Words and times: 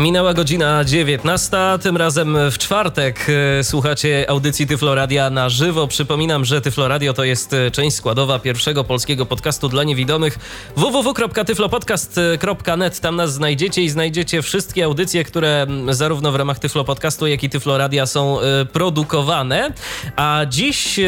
Minęła 0.00 0.34
godzina 0.34 0.84
19, 0.84 1.56
tym 1.82 1.96
razem 1.96 2.36
w 2.50 2.58
czwartek 2.58 3.26
e, 3.58 3.64
słuchacie 3.64 4.24
audycji 4.28 4.66
Tyfloradia 4.66 5.30
na 5.30 5.48
żywo. 5.48 5.86
Przypominam, 5.86 6.44
że 6.44 6.60
Tyfloradio 6.60 7.12
to 7.12 7.24
jest 7.24 7.52
e, 7.52 7.70
część 7.70 7.96
składowa 7.96 8.38
pierwszego 8.38 8.84
polskiego 8.84 9.26
podcastu 9.26 9.68
dla 9.68 9.84
niewidomych 9.84 10.38
www.tyflopodcast.net. 10.76 13.00
Tam 13.00 13.16
nas 13.16 13.32
znajdziecie 13.32 13.82
i 13.82 13.88
znajdziecie 13.88 14.42
wszystkie 14.42 14.84
audycje, 14.84 15.24
które 15.24 15.66
zarówno 15.90 16.32
w 16.32 16.36
ramach 16.36 16.58
Tyflo 16.58 16.84
Podcastu, 16.84 17.26
jak 17.26 17.44
i 17.44 17.50
Tyfloradia 17.50 18.06
są 18.06 18.40
e, 18.40 18.64
produkowane. 18.64 19.72
A 20.16 20.42
dziś 20.48 21.00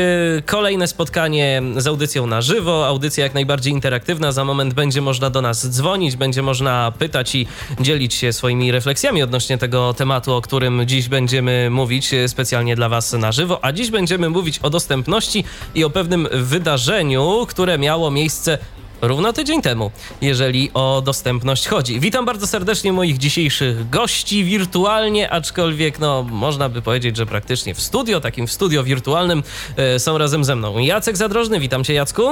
kolejne 0.46 0.88
spotkanie 0.88 1.62
z 1.76 1.86
audycją 1.86 2.26
na 2.26 2.42
żywo, 2.42 2.86
audycja 2.86 3.24
jak 3.24 3.34
najbardziej 3.34 3.72
interaktywna. 3.72 4.32
Za 4.32 4.44
moment 4.44 4.74
będzie 4.74 5.00
można 5.00 5.30
do 5.30 5.42
nas 5.42 5.70
dzwonić, 5.70 6.16
będzie 6.16 6.42
można 6.42 6.92
pytać 6.98 7.34
i 7.34 7.46
dzielić 7.80 8.14
się 8.14 8.32
swoimi 8.32 8.72
refleksjami 8.72 8.81
refleksjami 8.82 9.22
odnośnie 9.22 9.58
tego 9.58 9.94
tematu, 9.94 10.34
o 10.34 10.40
którym 10.40 10.82
dziś 10.86 11.08
będziemy 11.08 11.70
mówić 11.70 12.14
e, 12.14 12.28
specjalnie 12.28 12.76
dla 12.76 12.88
Was 12.88 13.12
na 13.12 13.32
żywo. 13.32 13.64
A 13.64 13.72
dziś 13.72 13.90
będziemy 13.90 14.30
mówić 14.30 14.58
o 14.58 14.70
dostępności 14.70 15.44
i 15.74 15.84
o 15.84 15.90
pewnym 15.90 16.28
wydarzeniu, 16.32 17.46
które 17.48 17.78
miało 17.78 18.10
miejsce 18.10 18.58
równo 19.02 19.32
tydzień 19.32 19.62
temu, 19.62 19.90
jeżeli 20.20 20.70
o 20.74 21.02
dostępność 21.04 21.68
chodzi. 21.68 22.00
Witam 22.00 22.24
bardzo 22.24 22.46
serdecznie 22.46 22.92
moich 22.92 23.18
dzisiejszych 23.18 23.90
gości 23.90 24.44
wirtualnie, 24.44 25.30
aczkolwiek 25.30 25.98
no 25.98 26.22
można 26.22 26.68
by 26.68 26.82
powiedzieć, 26.82 27.16
że 27.16 27.26
praktycznie 27.26 27.74
w 27.74 27.80
studio, 27.80 28.20
takim 28.20 28.46
w 28.46 28.52
studio 28.52 28.84
wirtualnym 28.84 29.42
e, 29.76 29.98
są 29.98 30.18
razem 30.18 30.44
ze 30.44 30.56
mną. 30.56 30.78
Jacek 30.78 31.16
Zadrożny, 31.16 31.60
witam 31.60 31.84
cię 31.84 31.94
Jacku. 31.94 32.22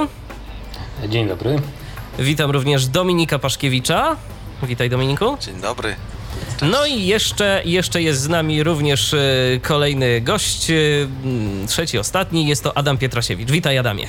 Dzień 1.09 1.27
dobry. 1.27 1.61
Witam 2.19 2.51
również 2.51 2.87
Dominika 2.87 3.39
Paszkiewicza. 3.39 4.15
Witaj 4.63 4.89
Dominiku. 4.89 5.37
Dzień 5.41 5.61
dobry. 5.61 5.95
No 6.61 6.85
i 6.85 7.05
jeszcze, 7.05 7.61
jeszcze 7.65 8.01
jest 8.01 8.21
z 8.21 8.29
nami 8.29 8.63
również 8.63 9.13
e, 9.13 9.19
kolejny 9.61 10.21
gość, 10.21 10.69
e, 10.71 10.75
trzeci, 11.67 11.97
ostatni, 11.97 12.47
jest 12.47 12.63
to 12.63 12.77
Adam 12.77 12.97
Pietrasiewicz. 12.97 13.51
Witaj 13.51 13.77
Adamie. 13.77 14.07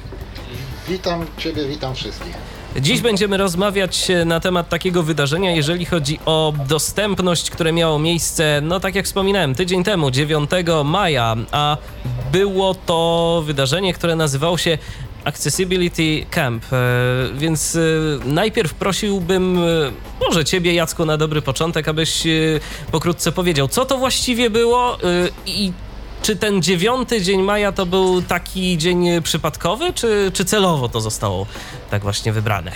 Witam 0.89 1.27
Ciebie, 1.39 1.69
witam 1.69 1.95
wszystkich. 1.95 2.35
Dziś 2.81 3.01
będziemy 3.01 3.37
rozmawiać 3.37 4.11
e, 4.11 4.25
na 4.25 4.41
temat 4.41 4.69
takiego 4.69 5.03
wydarzenia, 5.03 5.51
jeżeli 5.51 5.85
chodzi 5.85 6.19
o 6.27 6.53
dostępność, 6.69 7.51
które 7.51 7.73
miało 7.73 7.99
miejsce, 7.99 8.61
no 8.63 8.81
tak 8.81 8.95
jak 8.95 9.05
wspominałem, 9.05 9.55
tydzień 9.55 9.85
temu, 9.85 10.11
9 10.11 10.51
maja, 10.85 11.37
a 11.53 11.77
było 12.33 12.75
to 12.75 13.43
wydarzenie, 13.47 13.95
które 13.95 14.17
nazywało 14.17 14.59
się 14.59 14.79
Accessibility 15.25 16.27
Camp, 16.31 16.65
e, 16.73 16.77
więc 17.35 17.77
e, 17.77 17.81
najpierw 18.25 18.75
prosiłbym 18.75 19.59
e, 19.59 19.63
może 20.27 20.45
ciebie 20.45 20.75
Jacku 20.75 21.05
na 21.05 21.17
dobry 21.17 21.43
początek, 21.43 21.89
abyś 21.89 22.23
pokrótce 22.93 23.33
powiedział, 23.33 23.69
co 23.69 23.85
to 23.85 23.99
właściwie 23.99 24.51
było 24.51 24.99
i 25.47 25.73
czy 26.23 26.37
ten 26.37 26.63
dziewiąty 26.63 27.23
dzień 27.23 27.43
maja 27.43 27.73
to 27.73 27.87
był 27.87 28.23
taki 28.23 28.79
dzień 28.79 29.23
przypadkowy, 29.23 29.93
czy, 29.93 30.31
czy 30.35 30.45
celowo 30.45 30.89
to 30.89 31.01
zostało 31.01 31.47
tak 31.91 32.03
właśnie 32.03 32.33
wybrane? 32.33 32.73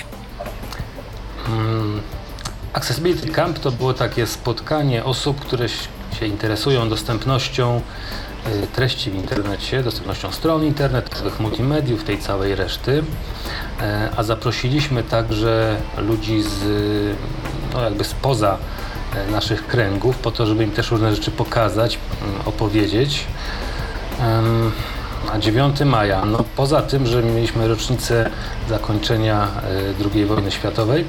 Hmm. 1.46 2.00
Accessibility 2.72 3.28
Camp 3.28 3.58
to 3.58 3.72
było 3.72 3.94
takie 3.94 4.26
spotkanie 4.26 5.04
osób, 5.04 5.40
które 5.40 5.68
się 6.20 6.26
interesują 6.26 6.88
dostępnością 6.88 7.80
treści 8.72 9.10
w 9.10 9.14
internecie, 9.14 9.82
dostępnością 9.82 10.32
stron 10.32 10.64
internetowych, 10.64 11.40
multimediów, 11.40 12.04
tej 12.04 12.18
całej 12.18 12.54
reszty. 12.54 13.04
E, 13.80 14.08
a 14.16 14.22
zaprosiliśmy 14.22 15.02
także 15.02 15.76
ludzi 15.96 16.42
z, 16.42 16.58
no 17.74 17.82
jakby 17.82 18.04
spoza 18.04 18.58
e, 19.14 19.30
naszych 19.30 19.66
kręgów, 19.66 20.18
po 20.18 20.30
to, 20.30 20.46
żeby 20.46 20.64
im 20.64 20.70
też 20.70 20.90
różne 20.90 21.14
rzeczy 21.14 21.30
pokazać, 21.30 21.98
mm, 22.22 22.40
opowiedzieć. 22.44 23.24
A 25.32 25.38
9 25.38 25.80
maja, 25.84 26.24
no 26.24 26.44
poza 26.56 26.82
tym, 26.82 27.06
że 27.06 27.22
mieliśmy 27.22 27.68
rocznicę 27.68 28.30
zakończenia 28.68 29.48
II 30.14 30.26
wojny 30.26 30.50
światowej, 30.50 31.04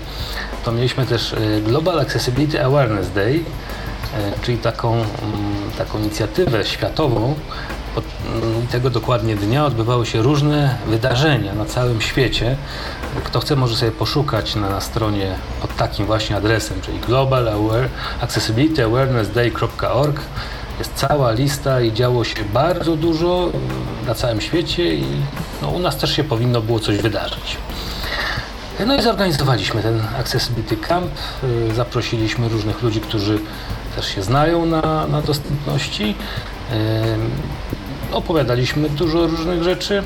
to 0.65 0.71
mieliśmy 0.71 1.05
też 1.05 1.35
Global 1.65 1.99
Accessibility 1.99 2.63
Awareness 2.65 3.11
Day, 3.11 3.43
czyli 4.41 4.57
taką, 4.57 4.93
mm, 4.93 5.05
taką 5.77 5.99
inicjatywę 5.99 6.65
światową. 6.65 7.35
Mm, 7.97 8.67
tego 8.67 8.89
dokładnie 8.89 9.35
dnia 9.35 9.65
odbywały 9.65 10.05
się 10.05 10.21
różne 10.21 10.77
wydarzenia 10.87 11.55
na 11.55 11.65
całym 11.65 12.01
świecie. 12.01 12.57
Kto 13.23 13.39
chce, 13.39 13.55
może 13.55 13.75
sobie 13.75 13.91
poszukać 13.91 14.55
na, 14.55 14.69
na 14.69 14.81
stronie 14.81 15.35
pod 15.61 15.75
takim 15.75 16.05
właśnie 16.05 16.35
adresem, 16.35 16.81
czyli 16.81 16.99
Global 16.99 17.49
Aware, 17.49 17.89
Accessibility 18.21 18.85
Awareness 18.85 19.29
Day.org. 19.29 20.21
Jest 20.79 20.93
cała 20.95 21.31
lista 21.31 21.81
i 21.81 21.93
działo 21.93 22.23
się 22.23 22.43
bardzo 22.53 22.95
dużo 22.95 23.49
mm, 23.53 24.07
na 24.07 24.15
całym 24.15 24.41
świecie 24.41 24.95
i 24.95 25.05
no, 25.61 25.69
u 25.69 25.79
nas 25.79 25.97
też 25.97 26.15
się 26.15 26.23
powinno 26.23 26.61
było 26.61 26.79
coś 26.79 26.97
wydarzyć. 26.97 27.57
No 28.85 28.95
i 28.95 29.01
zorganizowaliśmy 29.01 29.81
ten 29.81 30.01
Accessibility 30.19 30.77
Camp. 30.77 31.11
Y, 31.43 31.75
zaprosiliśmy 31.75 32.49
różnych 32.49 32.81
ludzi, 32.81 33.01
którzy 33.01 33.39
też 33.95 34.07
się 34.07 34.23
znają 34.23 34.65
na, 34.65 35.07
na 35.07 35.21
dostępności. 35.21 36.15
Opowiadaliśmy 38.11 38.89
dużo 38.89 39.27
różnych 39.27 39.63
rzeczy. 39.63 40.03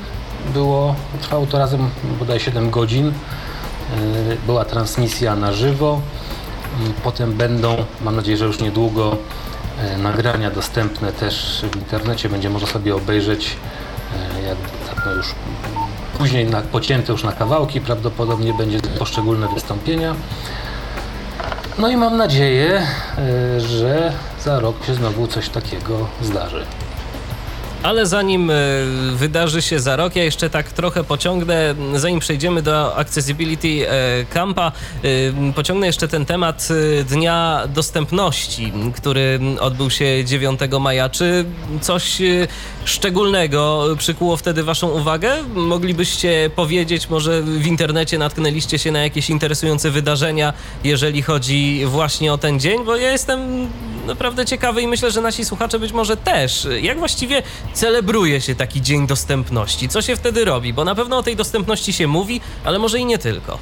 Było, 0.54 0.96
trwało 1.22 1.46
to 1.46 1.58
razem 1.58 1.90
bodaj 2.20 2.40
7 2.40 2.70
godzin. 2.70 3.14
Była 4.46 4.66
transmisja 4.66 5.36
na 5.36 5.54
żywo. 5.54 6.02
Potem 7.04 7.34
będą, 7.34 7.78
mam 8.02 8.16
nadzieję, 8.16 8.38
że 8.38 8.46
już 8.46 8.60
niedługo, 8.60 9.18
nagrania 9.98 10.52
dostępne 10.52 11.12
też 11.12 11.66
w 11.72 11.76
internecie. 11.76 12.30
Będzie 12.30 12.50
można 12.50 12.68
sobie 12.68 12.96
obejrzeć, 12.96 13.58
jak 14.48 14.58
no 15.06 15.12
już 15.12 15.36
później 16.22 16.46
na, 16.46 16.62
pocięte 16.62 17.12
już 17.12 17.24
na 17.24 17.32
kawałki. 17.32 17.82
Prawdopodobnie 17.82 18.54
będzie 18.54 18.80
poszczególne 19.00 19.48
wystąpienia. 19.48 20.16
No 21.78 21.90
i 21.90 21.98
mam 21.98 22.18
nadzieję, 22.18 22.82
e, 23.18 23.60
że 23.60 24.14
za 24.40 24.60
rok 24.60 24.86
się 24.86 24.94
znowu 24.94 25.28
coś 25.28 25.50
takiego 25.50 26.08
zdarzy. 26.22 26.66
Ale 27.84 28.06
zanim 28.06 28.52
e, 28.52 28.56
wydarzy 29.16 29.62
się 29.62 29.80
za 29.80 29.96
rok, 29.96 30.16
ja 30.16 30.24
jeszcze 30.24 30.50
tak 30.50 30.72
trochę 30.72 31.04
pociągnę, 31.04 31.76
zanim 31.96 32.20
przejdziemy 32.20 32.62
do 32.62 32.98
Accessibility 32.98 33.90
e, 33.90 34.26
Campa, 34.26 34.72
e, 35.04 35.54
pociągnę 35.54 35.88
jeszcze 35.88 36.08
ten 36.08 36.26
temat 36.26 36.68
Dnia 37.10 37.64
Dostępności, 37.74 38.74
który 38.96 39.40
odbył 39.60 39.90
się 39.90 40.26
9 40.26 40.60
maja. 40.80 41.10
Czy 41.10 41.46
coś 41.82 42.22
szczególnego 42.86 43.88
przykuło 43.98 44.38
wtedy 44.38 44.64
Waszą 44.64 44.90
uwagę? 44.90 45.36
Moglibyście 45.56 46.50
powiedzieć, 46.56 47.10
może 47.10 47.42
w 47.42 47.68
internecie 47.68 48.18
natknęliście 48.18 48.80
się 48.80 48.92
na 48.92 49.00
jakieś 49.00 49.30
interesujące 49.30 49.92
wydarzenia, 49.92 50.54
jeżeli 50.84 51.22
chodzi 51.22 51.86
właśnie 51.86 52.34
o 52.34 52.38
ten 52.38 52.60
dzień? 52.60 52.86
Bo 52.86 52.96
ja 52.96 53.12
jestem 53.12 53.68
naprawdę 54.06 54.46
ciekawy 54.46 54.82
i 54.82 54.88
myślę, 54.88 55.12
że 55.12 55.22
nasi 55.22 55.46
słuchacze 55.46 55.80
być 55.80 55.92
może 55.92 56.18
też. 56.18 56.68
Jak 56.82 57.00
właściwie 57.00 57.44
celebruje 57.74 58.42
się 58.42 58.56
taki 58.56 58.82
dzień 58.82 59.08
dostępności? 59.08 59.90
Co 59.90 60.02
się 60.02 60.16
wtedy 60.16 60.46
robi? 60.46 60.74
Bo 60.74 60.84
na 60.84 60.96
pewno 60.96 61.18
o 61.18 61.24
tej 61.24 61.36
dostępności 61.36 61.94
się 61.94 62.08
mówi, 62.08 62.42
ale 62.64 62.80
może 62.80 63.00
i 63.00 63.06
nie 63.06 63.18
tylko. 63.18 63.60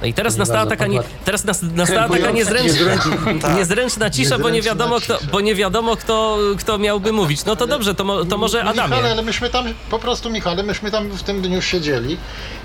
No 0.00 0.06
i 0.06 0.14
teraz 0.14 0.36
nastała 0.36 0.66
taka, 0.66 0.86
nie, 0.86 1.00
teraz 1.24 1.44
nas, 1.44 1.62
nastała 1.62 2.08
taka 2.08 2.30
niezręczna, 2.30 2.96
niezręczna 3.56 4.10
cisza, 4.10 4.38
bo 4.38 4.50
nie 4.50 4.62
wiadomo, 4.62 5.00
kto, 5.00 5.18
bo 5.32 5.40
nie 5.40 5.54
wiadomo 5.54 5.96
kto, 5.96 6.38
kto 6.58 6.78
miałby 6.78 7.12
mówić. 7.12 7.44
No 7.44 7.56
to 7.56 7.66
dobrze, 7.66 7.94
to, 7.94 8.24
to 8.24 8.38
może 8.38 8.64
Adamie. 8.64 8.88
Michale, 8.88 9.10
ale 9.10 9.22
myśmy 9.22 9.50
tam, 9.50 9.64
po 9.90 9.98
prostu 9.98 10.30
Michale, 10.30 10.62
myśmy 10.62 10.90
tam 10.90 11.08
w 11.08 11.22
tym 11.22 11.42
dniu 11.42 11.62
siedzieli 11.62 12.16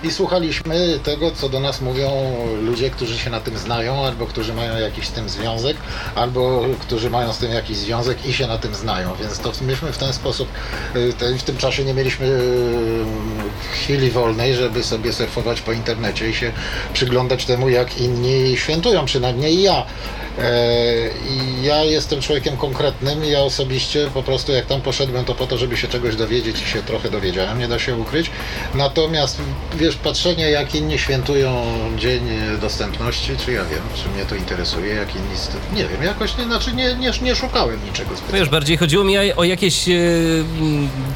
i 0.03 0.11
słuchaliśmy 0.11 0.99
tego, 1.03 1.31
co 1.31 1.49
do 1.49 1.59
nas 1.59 1.81
mówią 1.81 2.11
ludzie, 2.61 2.89
którzy 2.89 3.17
się 3.17 3.29
na 3.29 3.39
tym 3.39 3.57
znają, 3.57 4.05
albo 4.05 4.25
którzy 4.25 4.53
mają 4.53 4.77
jakiś 4.77 5.07
z 5.07 5.11
tym 5.11 5.29
związek, 5.29 5.77
albo 6.15 6.65
którzy 6.81 7.09
mają 7.09 7.33
z 7.33 7.37
tym 7.37 7.51
jakiś 7.51 7.77
związek 7.77 8.25
i 8.25 8.33
się 8.33 8.47
na 8.47 8.57
tym 8.57 8.75
znają. 8.75 9.15
Więc 9.19 9.39
to 9.39 9.51
myśmy 9.61 9.91
w 9.91 9.97
ten 9.97 10.13
sposób, 10.13 10.47
y, 10.95 11.37
w 11.37 11.43
tym 11.43 11.57
czasie 11.57 11.85
nie 11.85 11.93
mieliśmy 11.93 12.25
y, 12.25 13.05
chwili 13.73 14.11
wolnej, 14.11 14.55
żeby 14.55 14.83
sobie 14.83 15.13
surfować 15.13 15.61
po 15.61 15.71
internecie 15.71 16.29
i 16.29 16.33
się 16.33 16.51
przyglądać 16.93 17.22
przyglądać 17.23 17.45
temu, 17.45 17.69
jak 17.69 17.97
inni 18.01 18.57
świętują, 18.57 19.05
przynajmniej 19.05 19.61
ja. 19.61 19.85
E, 20.39 21.09
I 21.29 21.63
ja 21.63 21.83
jestem 21.83 22.21
człowiekiem 22.21 22.57
konkretnym 22.57 23.25
i 23.25 23.29
ja 23.29 23.39
osobiście 23.39 24.09
po 24.13 24.23
prostu 24.23 24.51
jak 24.51 24.65
tam 24.65 24.81
poszedłem 24.81 25.25
to 25.25 25.35
po 25.35 25.47
to, 25.47 25.57
żeby 25.57 25.77
się 25.77 25.87
czegoś 25.87 26.15
dowiedzieć 26.15 26.61
i 26.61 26.65
się 26.65 26.83
trochę 26.83 27.09
dowiedziałem, 27.09 27.59
nie 27.59 27.67
da 27.67 27.79
się 27.79 27.95
ukryć. 27.95 28.31
Natomiast 28.73 29.37
wiesz, 29.75 29.95
patrzenie 29.95 30.49
jak 30.49 30.75
inni 30.75 30.99
świętują 30.99 31.65
dzień 31.97 32.21
dostępności, 32.61 33.31
czy 33.45 33.51
ja 33.51 33.65
wiem, 33.65 33.81
czy 33.95 34.09
mnie 34.09 34.25
to 34.25 34.35
interesuje, 34.35 34.95
jak 34.95 35.15
inni, 35.15 35.35
nie 35.75 35.87
wiem, 35.87 36.03
jakoś 36.03 36.37
nie, 36.37 36.43
znaczy 36.43 36.73
nie, 36.73 36.95
nie, 36.95 37.11
nie 37.21 37.35
szukałem 37.35 37.85
niczego 37.85 38.09
specjalnego. 38.09 38.37
Wiesz, 38.37 38.49
bardziej 38.49 38.77
chodziło 38.77 39.03
mi 39.03 39.17
o 39.33 39.43
jakieś 39.43 39.89
e, 39.89 39.93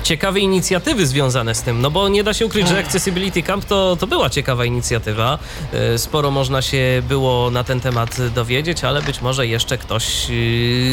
ciekawe 0.04 0.40
inicjatywy 0.40 1.08
związane 1.08 1.56
z 1.56 1.62
tym, 1.62 1.81
no 1.81 1.92
bo 1.92 2.10
nie 2.10 2.24
da 2.24 2.34
się 2.34 2.46
ukryć, 2.46 2.68
że 2.68 2.80
Accessibility 2.80 3.44
Camp 3.44 3.66
to, 3.66 3.98
to 4.00 4.08
była 4.08 4.30
ciekawa 4.30 4.66
inicjatywa. 4.66 5.40
E, 5.74 5.98
sporo 5.98 6.31
można 6.31 6.62
się 6.62 7.04
było 7.08 7.52
na 7.52 7.64
ten 7.64 7.80
temat 7.80 8.30
dowiedzieć, 8.36 8.84
ale 8.84 9.02
być 9.07 9.21
może 9.21 9.48
jeszcze 9.48 9.77
ktoś 9.77 10.27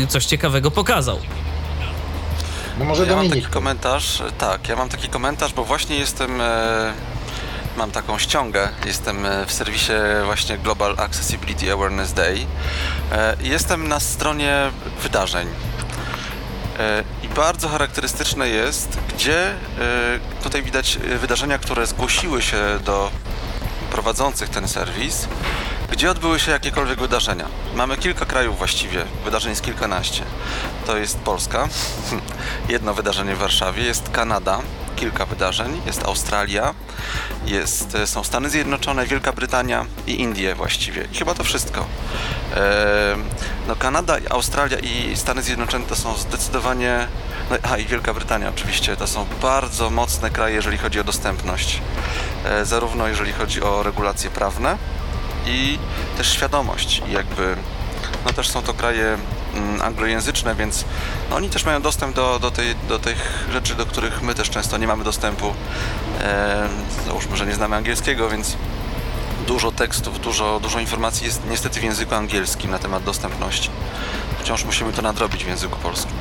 e, 0.02 0.06
coś 0.06 0.24
ciekawego 0.26 0.70
pokazał. 0.70 1.18
No 2.78 2.84
może 2.84 3.02
Ja 3.06 3.08
mam 3.08 3.16
Dominik. 3.18 3.34
taki 3.44 3.54
komentarz, 3.54 4.20
e, 4.20 4.32
tak, 4.32 4.68
ja 4.68 4.76
mam 4.76 4.88
taki 4.88 5.08
komentarz, 5.08 5.52
bo 5.52 5.64
właśnie 5.64 5.96
jestem, 5.96 6.40
e, 6.40 6.92
mam 7.76 7.90
taką 7.90 8.18
ściągę, 8.18 8.68
jestem 8.86 9.26
e, 9.26 9.46
w 9.46 9.52
serwisie 9.52 9.92
właśnie 10.24 10.58
Global 10.58 10.94
Accessibility 10.98 11.72
Awareness 11.72 12.12
Day. 12.12 12.46
E, 13.12 13.36
i 13.42 13.48
jestem 13.48 13.88
na 13.88 14.00
stronie 14.00 14.70
wydarzeń. 15.02 15.48
E, 16.78 17.04
I 17.22 17.28
bardzo 17.28 17.68
charakterystyczne 17.68 18.48
jest, 18.48 18.98
gdzie 19.14 19.48
e, 19.50 19.54
tutaj 20.42 20.62
widać 20.62 20.98
wydarzenia, 21.20 21.58
które 21.58 21.86
zgłosiły 21.86 22.42
się 22.42 22.56
do 22.84 23.10
prowadzących 23.90 24.48
ten 24.48 24.68
serwis, 24.68 25.28
gdzie 25.90 26.10
odbyły 26.10 26.40
się 26.40 26.50
jakiekolwiek 26.50 27.00
wydarzenia. 27.00 27.46
Mamy 27.74 27.96
kilka 27.96 28.24
krajów 28.24 28.58
właściwie, 28.58 29.04
wydarzeń 29.24 29.50
jest 29.50 29.62
kilkanaście. 29.62 30.22
To 30.86 30.96
jest 30.96 31.18
Polska, 31.18 31.68
jedno 32.68 32.94
wydarzenie 32.94 33.34
w 33.34 33.38
Warszawie, 33.38 33.82
jest 33.82 34.10
Kanada, 34.10 34.60
kilka 34.96 35.26
wydarzeń, 35.26 35.80
jest 35.86 36.04
Australia, 36.04 36.74
jest, 37.46 37.94
e, 37.94 38.06
są 38.06 38.24
Stany 38.24 38.50
Zjednoczone, 38.50 39.06
Wielka 39.06 39.32
Brytania 39.32 39.86
i 40.06 40.20
Indie 40.20 40.54
właściwie. 40.54 41.08
Chyba 41.18 41.34
to 41.34 41.44
wszystko. 41.44 41.86
No 43.68 43.76
Kanada, 43.76 44.16
Australia 44.30 44.78
i 44.78 45.16
Stany 45.16 45.42
Zjednoczone 45.42 45.84
to 45.84 45.96
są 45.96 46.16
zdecydowanie, 46.16 47.08
no, 47.50 47.56
a 47.62 47.76
i 47.76 47.86
Wielka 47.86 48.14
Brytania 48.14 48.48
oczywiście, 48.48 48.96
to 48.96 49.06
są 49.06 49.26
bardzo 49.42 49.90
mocne 49.90 50.30
kraje, 50.30 50.54
jeżeli 50.54 50.78
chodzi 50.78 51.00
o 51.00 51.04
dostępność. 51.04 51.80
E, 52.44 52.64
Zarówno 52.64 53.08
jeżeli 53.08 53.32
chodzi 53.32 53.62
o 53.62 53.82
regulacje 53.82 54.30
prawne 54.30 54.78
i 55.46 55.78
też 56.16 56.32
świadomość. 56.32 57.02
I 57.08 57.12
jakby, 57.12 57.56
no 58.26 58.32
też 58.32 58.48
są 58.48 58.62
to 58.62 58.74
kraje 58.74 59.18
mm, 59.54 59.82
anglojęzyczne, 59.82 60.54
więc 60.54 60.84
no, 61.30 61.36
oni 61.36 61.50
też 61.50 61.64
mają 61.64 61.82
dostęp 61.82 62.16
do, 62.16 62.38
do, 62.38 62.50
tej, 62.50 62.74
do 62.88 62.98
tych 62.98 63.48
rzeczy, 63.52 63.74
do 63.74 63.86
których 63.86 64.22
my 64.22 64.34
też 64.34 64.50
często 64.50 64.78
nie 64.78 64.86
mamy 64.86 65.04
dostępu. 65.04 65.54
E, 66.20 66.68
załóżmy, 67.06 67.36
że 67.36 67.46
nie 67.46 67.54
znamy 67.54 67.76
angielskiego, 67.76 68.28
więc 68.28 68.56
dużo 69.46 69.72
tekstów, 69.72 70.20
dużo, 70.20 70.60
dużo 70.60 70.80
informacji 70.80 71.26
jest 71.26 71.42
niestety 71.50 71.80
w 71.80 71.82
języku 71.82 72.14
angielskim 72.14 72.70
na 72.70 72.78
temat 72.78 73.02
dostępności. 73.02 73.70
Wciąż 74.40 74.64
musimy 74.64 74.92
to 74.92 75.02
nadrobić 75.02 75.44
w 75.44 75.48
języku 75.48 75.78
polskim. 75.78 76.16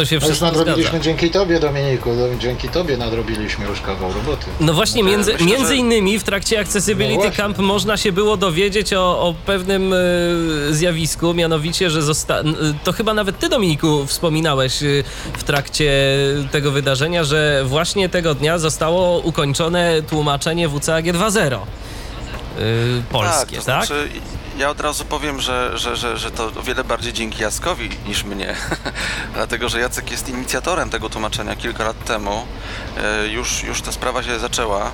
To 0.00 0.04
się 0.06 0.16
No 0.16 0.20
już 0.20 0.24
wszystko 0.24 0.46
nadrobiliśmy 0.46 0.82
zgadza. 0.90 1.04
dzięki 1.04 1.30
Tobie, 1.30 1.60
Dominiku. 1.60 2.10
no, 2.14 2.38
Dzięki 2.38 2.68
Tobie 2.68 2.96
nadrobiliśmy 2.96 3.66
już 3.66 3.80
kawał 3.80 4.12
roboty. 4.12 4.46
No 4.60 4.72
właśnie, 4.72 5.02
między, 5.02 5.32
myślę, 5.32 5.46
między 5.46 5.66
że- 5.68 5.76
innymi 5.76 6.18
w 6.18 6.24
trakcie 6.24 6.60
Accessibility 6.60 7.24
No. 7.24 7.32
Camp 7.36 7.58
można 7.58 7.96
się 7.96 8.12
było 8.12 8.36
dowiedzieć 8.36 8.92
o, 8.94 9.20
o 9.22 9.34
pewnym 9.46 9.92
e, 9.92 9.96
zjawisku, 10.70 11.34
mianowicie, 11.34 11.90
że 11.90 12.02
zosta... 12.02 12.38
n- 12.38 12.74
to 12.84 12.92
chyba 12.92 13.14
nawet 13.14 13.38
ty, 13.38 13.48
Dominiku, 13.48 14.06
wspominałeś 14.06 14.82
e, 14.82 14.86
w 15.38 15.44
trakcie 15.44 15.92
tego 16.52 16.70
wydarzenia, 16.72 17.24
że 17.24 17.62
właśnie 17.66 18.08
tego 18.08 18.34
dnia 18.34 18.58
zostało 18.58 19.18
ukończone 19.18 20.02
tłumaczenie 20.02 20.68
WCAG 20.68 21.04
2.0 21.04 21.54
e, 21.54 21.58
polskie, 23.12 23.56
to 23.58 23.62
tak? 23.64 23.88
Ja 24.60 24.70
od 24.70 24.80
razu 24.80 25.04
powiem, 25.04 25.40
że, 25.40 25.78
że, 25.78 25.96
że, 25.96 26.16
że 26.18 26.30
to 26.30 26.46
o 26.46 26.62
wiele 26.62 26.84
bardziej 26.84 27.12
dzięki 27.12 27.42
Jackowi 27.42 27.90
niż 28.06 28.24
mnie. 28.24 28.56
Dlatego, 29.34 29.68
że 29.68 29.80
Jacek 29.80 30.10
jest 30.10 30.28
inicjatorem 30.28 30.90
tego 30.90 31.10
tłumaczenia 31.10 31.56
kilka 31.56 31.84
lat 31.84 32.04
temu. 32.04 32.46
E, 32.96 33.26
już, 33.26 33.62
już 33.62 33.82
ta 33.82 33.92
sprawa 33.92 34.22
się 34.22 34.38
zaczęła. 34.38 34.90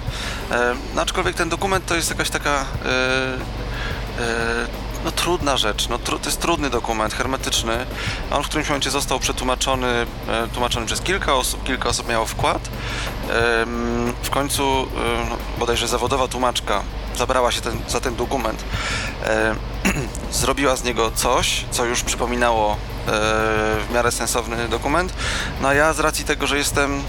E, 0.50 0.74
no, 0.94 1.02
aczkolwiek 1.02 1.36
ten 1.36 1.48
dokument 1.48 1.86
to 1.86 1.94
jest 1.94 2.10
jakaś 2.10 2.30
taka. 2.30 2.60
E, 2.60 2.64
no 5.04 5.10
trudna 5.10 5.56
rzecz, 5.56 5.88
no, 5.88 5.98
to 5.98 6.18
jest 6.24 6.40
trudny 6.40 6.70
dokument, 6.70 7.14
hermetyczny. 7.14 7.86
On 8.30 8.42
w 8.42 8.46
którymś 8.46 8.68
momencie 8.68 8.90
został 8.90 9.20
przetłumaczony, 9.20 10.06
tłumaczony 10.52 10.86
przez 10.86 11.00
kilka 11.00 11.34
osób, 11.34 11.64
kilka 11.64 11.88
osób 11.88 12.08
miało 12.08 12.26
wkład. 12.26 12.68
W 14.22 14.30
końcu 14.30 14.88
bodajże 15.58 15.88
zawodowa 15.88 16.28
tłumaczka 16.28 16.82
zabrała 17.16 17.52
się 17.52 17.60
ten, 17.60 17.78
za 17.88 18.00
ten 18.00 18.16
dokument, 18.16 18.64
e, 19.24 19.54
zrobiła 20.32 20.76
z 20.76 20.84
niego 20.84 21.10
coś, 21.14 21.64
co 21.70 21.84
już 21.84 22.02
przypominało 22.02 22.72
e, 22.72 22.76
w 23.08 23.86
miarę 23.94 24.12
sensowny 24.12 24.68
dokument. 24.68 25.12
No 25.60 25.68
a 25.68 25.74
ja 25.74 25.92
z 25.92 26.00
racji 26.00 26.24
tego, 26.24 26.46
że 26.46 26.58
jestem, 26.58 27.02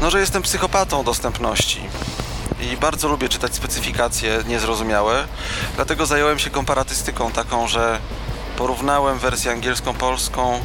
no, 0.00 0.10
że 0.10 0.20
jestem 0.20 0.42
psychopatą 0.42 1.04
dostępności 1.04 1.80
i 2.60 2.76
bardzo 2.76 3.08
lubię 3.08 3.28
czytać 3.28 3.54
specyfikacje 3.54 4.42
niezrozumiałe, 4.46 5.26
dlatego 5.76 6.06
zająłem 6.06 6.38
się 6.38 6.50
komparatystyką 6.50 7.30
taką, 7.30 7.68
że 7.68 7.98
porównałem 8.56 9.18
wersję 9.18 9.52
angielską-polską, 9.52 10.58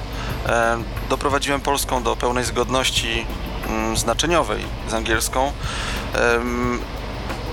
e, 0.45 0.77
doprowadziłem 1.09 1.61
polską 1.61 2.03
do 2.03 2.15
pełnej 2.15 2.45
zgodności 2.45 3.25
mm, 3.67 3.97
znaczeniowej 3.97 4.65
z 4.89 4.93
angielską. 4.93 5.51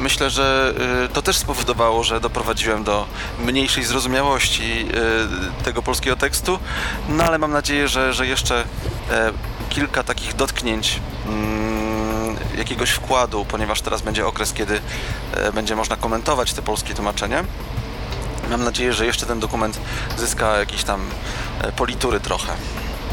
Myślę, 0.01 0.31
że 0.31 0.75
y, 1.05 1.09
to 1.09 1.23
też 1.23 1.37
spowodowało, 1.37 2.05
że 2.05 2.21
doprowadziłem 2.21 2.85
do 2.85 3.07
mniejszej 3.39 3.85
zrozumiałości 3.85 4.89
y, 5.61 5.65
tego 5.65 5.83
polskiego 5.83 6.17
tekstu, 6.17 6.59
no 7.09 7.25
ale 7.25 7.39
mam 7.39 7.53
nadzieję, 7.53 7.89
że, 7.89 8.13
że 8.13 8.27
jeszcze 8.27 8.65
e, 9.11 9.33
kilka 9.69 10.03
takich 10.03 10.37
dotknięć 10.37 11.01
mm, 11.27 12.37
jakiegoś 12.59 12.91
wkładu, 12.91 13.45
ponieważ 13.49 13.81
teraz 13.81 14.03
będzie 14.03 14.27
okres, 14.27 14.53
kiedy 14.53 14.81
e, 15.35 15.53
będzie 15.53 15.77
można 15.77 15.97
komentować 15.97 16.53
te 16.53 16.63
polskie 16.63 16.95
tłumaczenie. 16.95 17.45
Mam 18.51 18.65
nadzieję, 18.65 18.93
że 18.93 19.07
jeszcze 19.07 19.27
ten 19.27 19.41
dokument 19.41 19.81
zyska 20.19 20.59
jakieś 20.59 20.85
tam 20.85 21.01
e, 21.61 21.73
politury 21.73 22.21
trochę. 22.21 22.53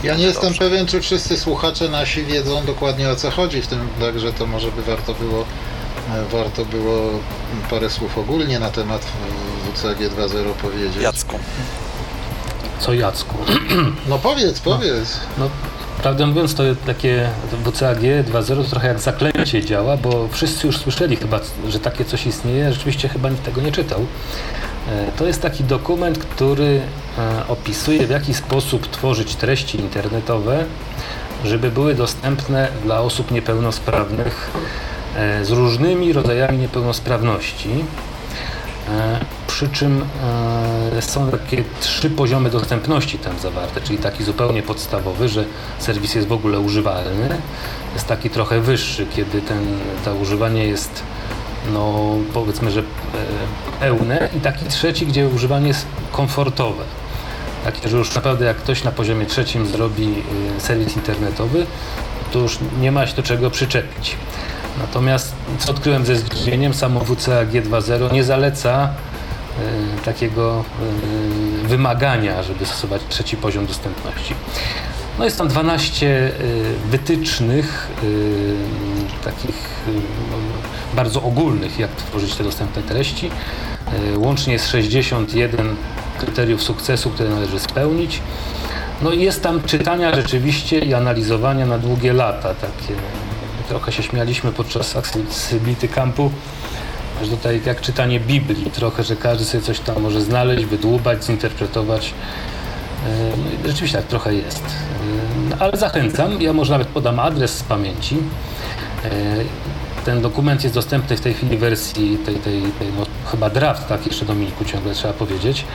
Ja 0.03 0.15
nie 0.15 0.23
jestem 0.23 0.43
Dobrze. 0.49 0.59
pewien, 0.59 0.87
czy 0.87 1.01
wszyscy 1.01 1.37
słuchacze 1.37 1.89
nasi 1.89 2.25
wiedzą 2.25 2.65
dokładnie 2.65 3.09
o 3.09 3.15
co 3.15 3.31
chodzi 3.31 3.61
w 3.61 3.67
tym, 3.67 3.89
także 3.99 4.33
to 4.33 4.45
może 4.45 4.71
by 4.71 4.81
warto 4.81 5.13
było, 5.13 5.45
warto 6.31 6.65
było 6.65 7.09
parę 7.69 7.89
słów 7.89 8.17
ogólnie 8.17 8.59
na 8.59 8.69
temat 8.69 9.01
e, 9.01 9.75
WCAG 9.75 9.97
2.0 9.97 10.53
powiedzieć. 10.61 11.03
Jacku. 11.03 11.39
Co 12.79 12.93
Jacku? 12.93 13.35
No 14.09 14.17
powiedz, 14.19 14.59
powiedz. 14.59 15.19
No, 15.37 15.49
prawdę 16.01 16.27
mówiąc, 16.27 16.55
to 16.55 16.63
takie 16.85 17.29
WCAG 17.65 17.99
2.0 17.99 18.63
to 18.63 18.69
trochę 18.69 18.87
jak 18.87 18.99
zaklęcie 18.99 19.65
działa, 19.65 19.97
bo 19.97 20.27
wszyscy 20.31 20.67
już 20.67 20.77
słyszeli 20.77 21.15
chyba, 21.15 21.39
że 21.69 21.79
takie 21.79 22.05
coś 22.05 22.25
istnieje. 22.25 22.73
Rzeczywiście 22.73 23.09
chyba 23.09 23.29
nikt 23.29 23.43
tego 23.43 23.61
nie 23.61 23.71
czytał. 23.71 24.05
E, 24.89 25.11
To 25.17 25.25
jest 25.25 25.41
taki 25.41 25.63
dokument, 25.63 26.17
który 26.19 26.81
e, 27.17 27.47
opisuje 27.47 28.07
w 28.07 28.09
jaki 28.09 28.33
sposób 28.33 28.87
tworzyć 28.91 29.35
treści 29.35 29.79
internetowe, 29.79 30.65
żeby 31.45 31.71
były 31.71 31.95
dostępne 31.95 32.67
dla 32.83 32.99
osób 33.01 33.31
niepełnosprawnych 33.31 34.51
z 35.43 35.49
różnymi 35.49 36.13
rodzajami 36.13 36.57
niepełnosprawności. 36.57 37.69
E, 38.89 39.19
Przy 39.47 39.69
czym 39.69 40.05
e, 40.97 41.01
są 41.01 41.31
takie 41.31 41.63
trzy 41.81 42.09
poziomy 42.09 42.49
dostępności 42.49 43.17
tam 43.19 43.39
zawarte, 43.39 43.81
czyli 43.81 43.97
taki 43.97 44.23
zupełnie 44.23 44.63
podstawowy, 44.63 45.29
że 45.29 45.45
serwis 45.79 46.15
jest 46.15 46.27
w 46.27 46.31
ogóle 46.31 46.59
używalny. 46.59 47.29
Jest 47.93 48.07
taki 48.07 48.29
trochę 48.29 48.61
wyższy, 48.61 49.05
kiedy 49.15 49.41
ten, 49.41 49.79
to 50.05 50.15
używanie 50.15 50.65
jest 50.65 51.03
no 51.73 52.15
powiedzmy, 52.33 52.71
że 52.71 52.79
e, 52.79 52.83
pełne 53.79 54.29
i 54.37 54.39
taki 54.39 54.65
trzeci, 54.65 55.05
gdzie 55.07 55.27
używanie 55.27 55.67
jest 55.67 55.85
komfortowe. 56.11 56.83
Takie, 57.63 57.89
że 57.89 57.97
już 57.97 58.15
naprawdę 58.15 58.45
jak 58.45 58.57
ktoś 58.57 58.83
na 58.83 58.91
poziomie 58.91 59.25
trzecim 59.25 59.67
zrobi 59.67 60.23
e, 60.57 60.61
serwis 60.61 60.95
internetowy, 60.95 61.65
to 62.31 62.39
już 62.39 62.59
nie 62.81 62.91
ma 62.91 63.07
się 63.07 63.15
do 63.15 63.23
czego 63.23 63.49
przyczepić. 63.51 64.15
Natomiast, 64.79 65.35
co 65.59 65.71
odkryłem 65.71 66.05
ze 66.05 66.15
zdziwieniem, 66.15 66.73
samo 66.73 66.99
WCAG 66.99 67.49
2.0 67.51 68.11
nie 68.13 68.23
zaleca 68.23 68.89
e, 68.89 70.05
takiego 70.05 70.63
e, 71.63 71.67
wymagania, 71.67 72.43
żeby 72.43 72.65
stosować 72.65 73.01
trzeci 73.09 73.37
poziom 73.37 73.65
dostępności. 73.65 74.33
No 75.19 75.25
jest 75.25 75.37
tam 75.37 75.47
12 75.47 76.07
e, 76.07 76.31
wytycznych, 76.89 77.87
takich 79.23 79.87
y, 79.87 80.95
bardzo 80.95 81.23
ogólnych, 81.23 81.79
jak 81.79 81.91
tworzyć 81.91 82.35
te 82.35 82.43
dostępne 82.43 82.83
treści. 82.83 83.31
Y, 84.13 84.19
Łącznie 84.19 84.53
jest 84.53 84.67
61 84.67 85.75
kryteriów 86.19 86.63
sukcesu, 86.63 87.09
które 87.09 87.29
należy 87.29 87.59
spełnić. 87.59 88.19
No 89.01 89.11
i 89.11 89.21
jest 89.21 89.43
tam 89.43 89.63
czytania 89.63 90.15
rzeczywiście 90.15 90.79
i 90.79 90.93
analizowania 90.93 91.65
na 91.65 91.77
długie 91.77 92.13
lata. 92.13 92.53
Takie, 92.53 92.93
trochę 93.69 93.91
się 93.91 94.03
śmialiśmy 94.03 94.51
podczas 94.51 94.95
Accessibility 94.95 95.87
Campu, 95.87 96.31
że 97.23 97.29
tutaj 97.29 97.61
jak 97.65 97.81
czytanie 97.81 98.19
Biblii, 98.19 98.71
trochę, 98.71 99.03
że 99.03 99.15
każdy 99.15 99.45
sobie 99.45 99.63
coś 99.63 99.79
tam 99.79 100.01
może 100.01 100.21
znaleźć, 100.21 100.65
wydłubać, 100.65 101.25
zinterpretować. 101.25 102.13
E, 103.05 103.09
No 103.63 103.67
rzeczywiście 103.69 103.97
tak 103.97 104.07
trochę 104.07 104.33
jest. 104.33 104.63
E, 105.51 105.61
Ale 105.61 105.77
zachęcam, 105.77 106.41
ja 106.41 106.53
może 106.53 106.71
nawet 106.71 106.87
podam 106.87 107.19
adres 107.19 107.57
z 107.57 107.63
pamięci. 107.63 108.17
E, 109.05 109.09
Ten 110.05 110.21
dokument 110.21 110.63
jest 110.63 110.75
dostępny 110.75 111.17
w 111.17 111.21
tej 111.21 111.33
chwili 111.33 111.57
w 111.57 111.59
wersji 111.59 112.17
tej, 112.25 112.35
tej, 112.35 112.61
tej 112.61 112.87
no, 112.97 113.05
chyba 113.31 113.49
draft, 113.49 113.87
tak 113.87 114.05
jeszcze 114.05 114.25
Dominiku 114.25 114.65
ciągle 114.65 114.93
trzeba 114.93 115.13
powiedzieć. 115.13 115.65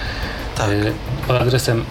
Tak. 0.56 0.70
Pod 1.26 1.36
adresem 1.42 1.84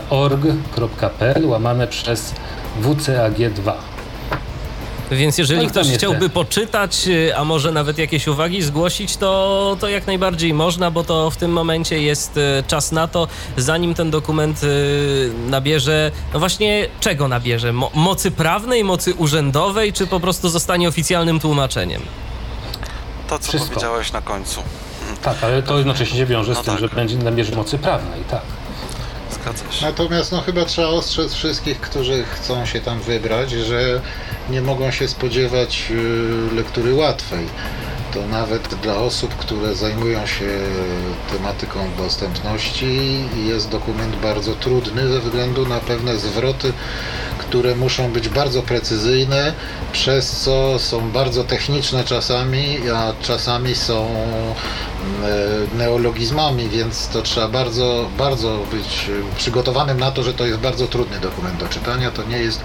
fdc.org.pl 0.00 1.46
łamane 1.46 1.86
przez 1.86 2.34
WCAG2. 2.82 3.72
Więc 5.10 5.38
jeżeli 5.38 5.60
Tak, 5.62 5.70
ktoś 5.70 5.88
chciałby 5.88 6.28
poczytać, 6.28 7.08
y, 7.08 7.36
a 7.36 7.44
może 7.44 7.72
nawet 7.72 7.98
jakieś 7.98 8.28
uwagi 8.28 8.62
zgłosić, 8.62 9.16
to, 9.16 9.76
to 9.80 9.88
jak 9.88 10.06
najbardziej 10.06 10.54
można, 10.54 10.90
bo 10.90 11.04
to 11.04 11.30
w 11.30 11.36
tym 11.36 11.52
momencie 11.52 12.02
jest 12.02 12.36
y, 12.36 12.40
czas 12.66 12.92
na 12.92 13.08
to, 13.08 13.28
zanim 13.56 13.94
ten 13.94 14.10
dokument 14.10 14.62
y, 14.64 15.30
nabierze, 15.46 16.10
no 16.34 16.38
właśnie 16.38 16.88
czego 17.00 17.28
nabierze? 17.28 17.72
Mo 17.72 17.90
mocy 17.94 18.30
prawnej, 18.30 18.84
mocy 18.84 19.14
urzędowej, 19.14 19.92
czy 19.92 20.06
po 20.06 20.20
prostu 20.20 20.48
zostanie 20.48 20.88
oficjalnym 20.88 21.40
tłumaczeniem? 21.40 22.02
To, 23.28 23.38
co 23.38 23.48
Wszystko. 23.48 23.68
powiedziałeś 23.68 24.12
na 24.12 24.20
końcu. 24.22 24.62
Tak, 25.22 25.36
ale 25.44 25.62
to 25.62 25.76
jednocześnie 25.78 26.18
się 26.18 26.26
wiąże 26.26 26.52
No 26.52 26.60
z 26.62 26.64
tym, 26.64 26.72
tak. 26.74 26.80
że 26.80 26.88
będzie 26.88 27.16
nabierze 27.16 27.56
mocy 27.56 27.78
prawnej, 27.78 28.20
tak. 28.30 28.42
Zgadza 29.42 29.72
się. 29.72 29.86
Natomiast 29.86 30.32
no 30.32 30.40
chyba 30.40 30.64
trzeba 30.64 30.88
ostrzec 30.88 31.34
wszystkich, 31.34 31.80
którzy 31.80 32.24
chcą 32.24 32.66
się 32.66 32.80
tam 32.80 33.00
wybrać, 33.00 33.50
że 33.50 34.00
nie 34.50 34.62
mogą 34.62 34.90
się 34.90 35.08
spodziewać 35.08 35.88
y, 35.90 36.54
lektury 36.54 36.94
łatwej. 36.94 37.46
To 38.14 38.26
nawet 38.26 38.74
dla 38.74 38.96
osób, 38.96 39.36
które 39.36 39.74
zajmują 39.74 40.26
się 40.26 40.58
tematyką 41.32 41.78
dostępności 41.98 43.24
jest 43.46 43.68
dokument 43.68 44.16
bardzo 44.16 44.54
trudny 44.54 45.08
ze 45.08 45.20
względu 45.20 45.66
na 45.66 45.80
pewne 45.80 46.16
zwroty, 46.16 46.72
które 47.38 47.74
muszą 47.74 48.12
być 48.12 48.28
bardzo 48.28 48.62
precyzyjne, 48.62 49.52
przez 49.92 50.30
co 50.30 50.78
są 50.78 51.10
bardzo 51.10 51.44
techniczne 51.44 52.04
czasami, 52.04 52.78
a 52.94 53.12
czasami 53.22 53.74
są 53.74 54.08
neologizmami, 55.78 56.68
więc 56.68 57.08
to 57.08 57.22
trzeba 57.22 57.48
bardzo, 57.48 58.08
bardzo 58.18 58.58
być 58.72 59.08
e, 59.08 59.36
przygotowanym 59.36 60.00
na 60.00 60.10
to, 60.10 60.22
że 60.22 60.34
to 60.34 60.46
jest 60.46 60.58
bardzo 60.58 60.86
trudny 60.86 61.20
dokument 61.20 61.60
do 61.60 61.68
czytania. 61.68 62.10
To 62.10 62.24
nie 62.24 62.38
jest 62.38 62.60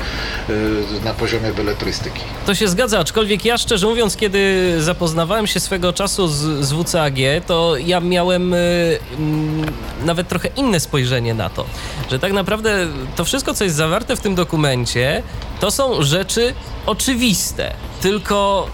e, 0.50 1.06
na 1.06 1.14
poziomie 1.14 1.54
beletrystyki. 1.54 2.22
To 2.46 2.56
się 2.56 2.68
zgadza, 2.68 3.00
aczkolwiek 3.00 3.46
ja 3.46 3.58
szczerze 3.58 3.88
mówiąc, 3.88 4.16
kiedy 4.16 4.74
zapoznawałem 4.80 5.48
się 5.48 5.60
swego 5.60 5.94
czasu 5.94 6.28
z, 6.28 6.66
z 6.66 6.74
WCAG, 6.74 7.16
to 7.48 7.78
ja 7.78 8.00
miałem 8.00 8.54
y, 8.54 9.00
mm, 9.18 9.66
nawet 10.06 10.28
trochę 10.28 10.48
inne 10.56 10.80
spojrzenie 10.80 11.34
na 11.34 11.50
to, 11.50 11.66
że 12.12 12.20
tak 12.20 12.34
naprawdę 12.34 12.88
to 13.16 13.26
wszystko, 13.26 13.54
co 13.54 13.64
jest 13.64 13.76
zawarte 13.76 14.16
w 14.16 14.22
tym 14.22 14.36
dokumencie, 14.36 15.24
to 15.60 15.72
są 15.72 16.04
rzeczy 16.04 16.54
oczywiste, 16.86 17.74
tylko 18.02 18.68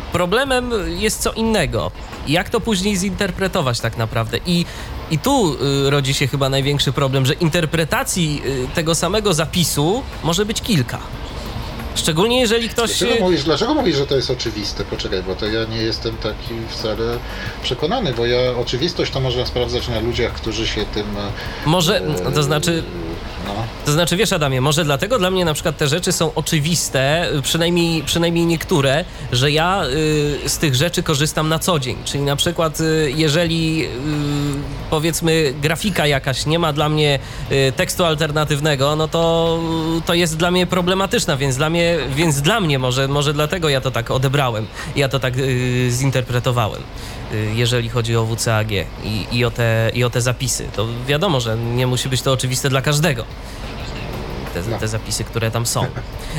y, 0.00 0.03
problemem 0.14 0.72
jest 0.98 1.22
co 1.22 1.32
innego. 1.32 1.90
Jak 2.28 2.50
to 2.50 2.60
później 2.60 2.96
zinterpretować 2.96 3.80
tak 3.80 3.96
naprawdę? 3.96 4.38
I, 4.46 4.66
i 5.10 5.18
tu 5.18 5.54
y, 5.54 5.90
rodzi 5.90 6.14
się 6.14 6.26
chyba 6.26 6.48
największy 6.48 6.92
problem, 6.92 7.26
że 7.26 7.34
interpretacji 7.34 8.42
y, 8.46 8.74
tego 8.74 8.94
samego 8.94 9.34
zapisu 9.34 10.02
może 10.22 10.46
być 10.46 10.60
kilka. 10.60 10.98
Szczególnie 11.94 12.40
jeżeli 12.40 12.68
ktoś. 12.68 12.98
Dlaczego 12.98 13.14
y, 13.14 13.20
mówisz, 13.20 13.44
dlaczego 13.44 13.74
mówisz, 13.74 13.96
że 13.96 14.06
to 14.06 14.16
jest 14.16 14.30
oczywiste? 14.30 14.84
Poczekaj, 14.84 15.22
bo 15.22 15.34
to 15.34 15.46
ja 15.46 15.64
nie 15.64 15.76
jestem 15.82 16.16
taki 16.16 16.54
wcale 16.68 17.18
przekonany, 17.62 18.12
bo 18.12 18.26
ja 18.26 18.56
oczywistość 18.56 19.12
to 19.12 19.20
można 19.20 19.46
sprawdzać 19.46 19.88
na 19.88 20.00
ludziach, 20.00 20.32
którzy 20.32 20.66
się 20.66 20.84
tym... 20.94 21.06
Może, 21.66 21.96
e, 22.26 22.32
to 22.32 22.42
znaczy, 22.42 22.82
No, 23.46 23.54
to 23.86 23.92
znaczy, 23.92 24.16
wiesz, 24.16 24.32
Adamie, 24.32 24.60
może 24.60 24.84
dlatego 24.84 25.18
dla 25.18 25.30
mnie 25.30 25.44
na 25.44 25.54
przykład 25.54 25.76
te 25.76 25.88
rzeczy 25.88 26.12
są 26.12 26.34
oczywiste, 26.34 27.28
przynajmniej, 27.42 28.02
przynajmniej 28.02 28.46
niektóre, 28.46 29.04
że 29.32 29.50
ja 29.50 29.84
y, 29.84 30.48
z 30.48 30.58
tych 30.58 30.74
rzeczy 30.74 31.02
korzystam 31.02 31.48
na 31.48 31.58
co 31.58 31.78
dzień. 31.78 31.96
Czyli 32.04 32.24
na 32.24 32.36
przykład, 32.36 32.80
y, 32.80 33.12
jeżeli 33.16 33.84
y, 33.84 33.88
powiedzmy 34.90 35.54
grafika 35.62 36.06
jakaś 36.06 36.46
nie 36.46 36.58
ma 36.58 36.72
dla 36.72 36.88
mnie 36.88 37.18
y, 37.52 37.72
tekstu 37.76 38.04
alternatywnego, 38.04 38.96
no 38.96 39.08
to, 39.08 39.58
to 40.06 40.14
jest 40.14 40.36
dla 40.36 40.50
mnie 40.50 40.66
problematyczna, 40.66 41.36
więc 41.36 41.56
dla 41.56 41.70
mnie, 41.70 41.98
więc 42.14 42.40
dla 42.40 42.60
mnie 42.60 42.78
może, 42.78 43.08
może 43.08 43.32
dlatego 43.32 43.68
ja 43.68 43.80
to 43.80 43.90
tak 43.90 44.10
odebrałem, 44.10 44.66
ja 44.96 45.08
to 45.08 45.18
tak 45.18 45.38
y, 45.38 45.88
zinterpretowałem 45.90 46.82
jeżeli 47.54 47.88
chodzi 47.88 48.16
o 48.16 48.26
WCAG 48.26 48.70
i, 48.72 49.26
i, 49.32 49.44
o 49.44 49.50
te, 49.50 49.90
i 49.94 50.04
o 50.04 50.10
te 50.10 50.20
zapisy. 50.20 50.68
To 50.76 50.86
wiadomo, 51.06 51.40
że 51.40 51.56
nie 51.56 51.86
musi 51.86 52.08
być 52.08 52.22
to 52.22 52.32
oczywiste 52.32 52.68
dla 52.68 52.82
każdego. 52.82 53.24
Te, 54.54 54.62
No. 54.70 54.78
te 54.78 54.88
zapisy, 54.88 55.24
które 55.24 55.50
tam 55.50 55.66
są. 55.66 55.86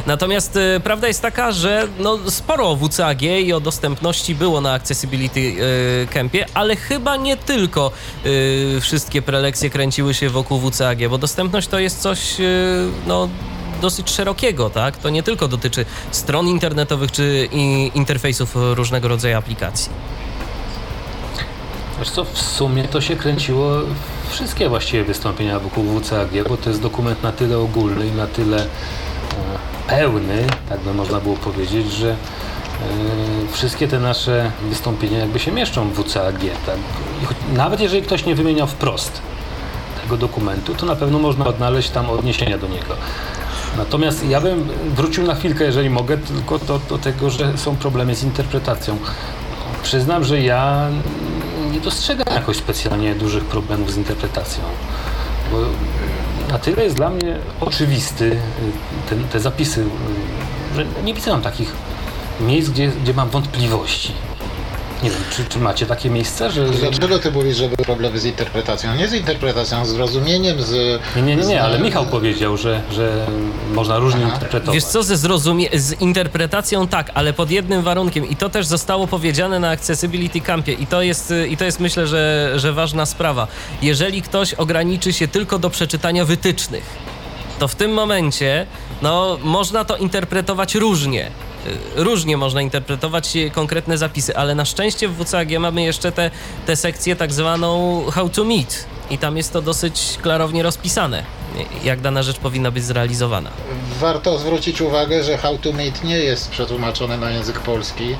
Natomiast 0.05 0.55
y, 0.55 0.79
prawda 0.83 1.07
jest 1.07 1.21
taka, 1.21 1.51
że 1.51 1.87
no, 1.99 2.19
sporo 2.31 2.69
o 2.69 2.75
WCAG 2.75 3.21
i 3.21 3.53
o 3.53 3.59
dostępności 3.59 4.35
było 4.35 4.61
na 4.61 4.73
Accessibility 4.73 5.39
y, 5.39 6.07
Campie, 6.13 6.45
ale 6.53 6.75
chyba 6.75 7.15
nie 7.15 7.37
tylko 7.37 7.91
y, 8.25 8.77
wszystkie 8.81 9.21
prelekcje 9.21 9.69
kręciły 9.69 10.13
się 10.13 10.29
wokół 10.29 10.59
WCAG, 10.71 11.07
bo 11.09 11.17
dostępność 11.17 11.67
to 11.67 11.79
jest 11.79 12.01
coś 12.01 12.39
y, 12.39 12.87
no, 13.07 13.29
dosyć 13.81 14.09
szerokiego, 14.11 14.69
tak? 14.69 14.97
To 14.97 15.09
nie 15.09 15.23
tylko 15.23 15.47
dotyczy 15.47 15.85
stron 16.11 16.47
internetowych 16.47 17.11
czy 17.11 17.49
i, 17.51 17.91
interfejsów 17.95 18.51
różnego 18.55 19.07
rodzaju 19.07 19.37
aplikacji. 19.37 19.91
Wiesz 21.99 22.09
co, 22.09 22.25
w 22.25 22.41
sumie 22.41 22.83
to 22.83 23.01
się 23.01 23.15
kręciło 23.15 23.71
wszystkie 24.29 24.69
właściwie 24.69 25.03
wystąpienia 25.03 25.59
wokół 25.59 25.99
WCAG, 25.99 26.29
bo 26.49 26.57
to 26.57 26.69
jest 26.69 26.81
dokument 26.81 27.23
na 27.23 27.31
tyle 27.31 27.57
ogólny 27.57 28.07
i 28.07 28.11
na 28.11 28.27
tyle 28.27 28.57
e, 28.57 28.67
pełny, 29.87 30.47
tak 30.69 30.79
by 30.79 30.93
można 30.93 31.19
było 31.19 31.35
powiedzieć, 31.35 31.91
że 31.91 32.11
e, 32.11 32.15
wszystkie 33.51 33.87
te 33.87 33.99
nasze 33.99 34.51
wystąpienia 34.69 35.19
jakby 35.19 35.39
się 35.39 35.51
mieszczą 35.51 35.89
w 35.89 36.03
WCAG. 36.03 36.39
Tak? 36.65 36.77
Nawet 37.53 37.79
jeżeli 37.79 38.01
ktoś 38.01 38.25
nie 38.25 38.35
wymieniał 38.35 38.67
wprost 38.67 39.21
tego 40.03 40.17
dokumentu, 40.17 40.75
to 40.75 40.85
na 40.85 40.95
pewno 40.95 41.19
można 41.19 41.45
odnaleźć 41.45 41.89
tam 41.89 42.09
odniesienia 42.09 42.57
do 42.57 42.67
niego. 42.67 42.95
Natomiast 43.77 44.25
ja 44.25 44.41
bym 44.41 44.67
wrócił 44.95 45.23
na 45.23 45.35
chwilkę, 45.35 45.63
jeżeli 45.63 45.89
mogę, 45.89 46.17
tylko 46.17 46.59
do, 46.59 46.79
do 46.89 46.97
tego, 46.97 47.29
że 47.29 47.57
są 47.57 47.75
problemy 47.75 48.15
z 48.15 48.23
interpretacją. 48.23 48.97
Przyznam, 49.83 50.23
że 50.23 50.41
ja 50.41 50.89
nie 51.75 51.81
dostrzegam 51.81 52.35
jakoś 52.35 52.57
specjalnie 52.57 53.15
dużych 53.15 53.45
problemów 53.45 53.91
z 53.91 53.97
interpretacją. 53.97 54.63
Bo 55.51 55.57
na 56.51 56.59
tyle 56.59 56.83
jest 56.83 56.95
dla 56.95 57.09
mnie 57.09 57.37
oczywisty 57.61 58.25
y, 58.25 58.39
ten, 59.09 59.23
te 59.23 59.39
zapisy, 59.39 59.81
y, 59.81 60.75
że 60.75 60.85
nie 61.03 61.13
widzę 61.13 61.31
tam 61.31 61.41
takich 61.41 61.71
miejsc, 62.39 62.69
gdzie, 62.69 62.87
gdzie 62.87 63.13
mam 63.13 63.29
wątpliwości. 63.29 64.13
Nie 65.05 65.11
wiem, 65.11 65.19
czy, 65.35 65.45
czy 65.45 65.59
macie 65.59 65.85
takie 65.85 66.09
miejsca, 66.09 66.49
że... 66.49 66.69
Dlaczego 66.69 67.19
ty 67.19 67.31
mówisz, 67.31 67.57
że 67.57 67.63
były 67.63 67.75
problemy 67.85 68.19
z 68.19 68.25
interpretacją? 68.25 68.95
Nie 68.95 69.07
z 69.07 69.13
interpretacją, 69.13 69.85
z 69.85 69.89
zrozumieniem, 69.89 70.61
z... 70.61 71.01
Nie, 71.15 71.21
nie, 71.21 71.35
nie, 71.35 71.43
z- 71.43 71.47
nie, 71.47 71.61
ale 71.63 71.79
Michał 71.79 72.05
powiedział, 72.05 72.57
że, 72.57 72.81
że 72.91 73.25
można 73.73 73.97
różnie 73.97 74.21
Aha. 74.25 74.33
interpretować. 74.33 74.75
Wiesz 74.75 74.83
co, 74.83 75.03
ze 75.03 75.15
zrozumie- 75.15 75.77
z 75.79 76.01
interpretacją 76.01 76.87
tak, 76.87 77.11
ale 77.13 77.33
pod 77.33 77.51
jednym 77.51 77.81
warunkiem 77.81 78.29
i 78.29 78.35
to 78.35 78.49
też 78.49 78.65
zostało 78.65 79.07
powiedziane 79.07 79.59
na 79.59 79.69
Accessibility 79.69 80.41
Campie 80.41 80.73
i 80.73 80.87
to 80.87 81.01
jest, 81.01 81.31
y, 81.31 81.47
i 81.47 81.57
to 81.57 81.65
jest 81.65 81.79
myślę, 81.79 82.07
że, 82.07 82.51
że 82.55 82.73
ważna 82.73 83.05
sprawa. 83.05 83.47
Jeżeli 83.81 84.21
ktoś 84.21 84.53
ograniczy 84.53 85.13
się 85.13 85.27
tylko 85.27 85.59
do 85.59 85.69
przeczytania 85.69 86.25
wytycznych, 86.25 86.83
to 87.59 87.67
w 87.67 87.75
tym 87.75 87.91
momencie 87.93 88.65
no, 89.01 89.37
można 89.43 89.85
to 89.85 89.97
interpretować 89.97 90.75
różnie. 90.75 91.31
Y, 91.67 92.03
Różnie 92.03 92.37
można 92.37 92.61
interpretować 92.61 93.33
konkretne 93.53 93.97
zapisy, 93.97 94.37
ale 94.37 94.55
na 94.55 94.65
szczęście 94.65 95.07
w 95.07 95.25
WCAG 95.25 95.59
mamy 95.59 95.83
jeszcze 95.83 96.11
tę 96.11 96.31
tę 96.65 96.75
sekcję 96.75 97.15
tak 97.15 97.33
zwaną 97.33 98.01
How 98.11 98.29
to 98.29 98.43
Meet 98.43 98.85
i 99.09 99.17
tam 99.17 99.37
jest 99.37 99.53
to 99.53 99.61
dosyć 99.61 100.17
klarownie 100.21 100.63
rozpisane, 100.63 101.23
jak 101.83 102.01
dana 102.01 102.23
rzecz 102.23 102.37
powinna 102.37 102.71
być 102.71 102.83
zrealizowana. 102.83 103.49
Warto 103.99 104.37
zwrócić 104.37 104.81
uwagę, 104.81 105.23
że 105.23 105.37
How 105.37 105.57
to 105.57 105.71
Meet 105.71 106.03
nie 106.03 106.17
jest 106.17 106.49
przetłumaczony 106.49 107.17
na 107.17 107.31
język 107.31 107.59
polski 107.59 108.15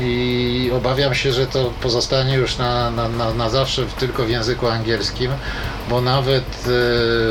i 0.00 0.70
obawiam 0.74 1.14
się, 1.14 1.32
że 1.32 1.46
to 1.46 1.72
pozostanie 1.82 2.34
już 2.34 2.58
na, 2.58 2.90
na, 2.90 3.08
na, 3.08 3.34
na 3.34 3.50
zawsze 3.50 3.86
tylko 3.98 4.24
w 4.24 4.30
języku 4.30 4.66
angielskim, 4.66 5.32
bo 5.90 6.00
nawet 6.00 6.44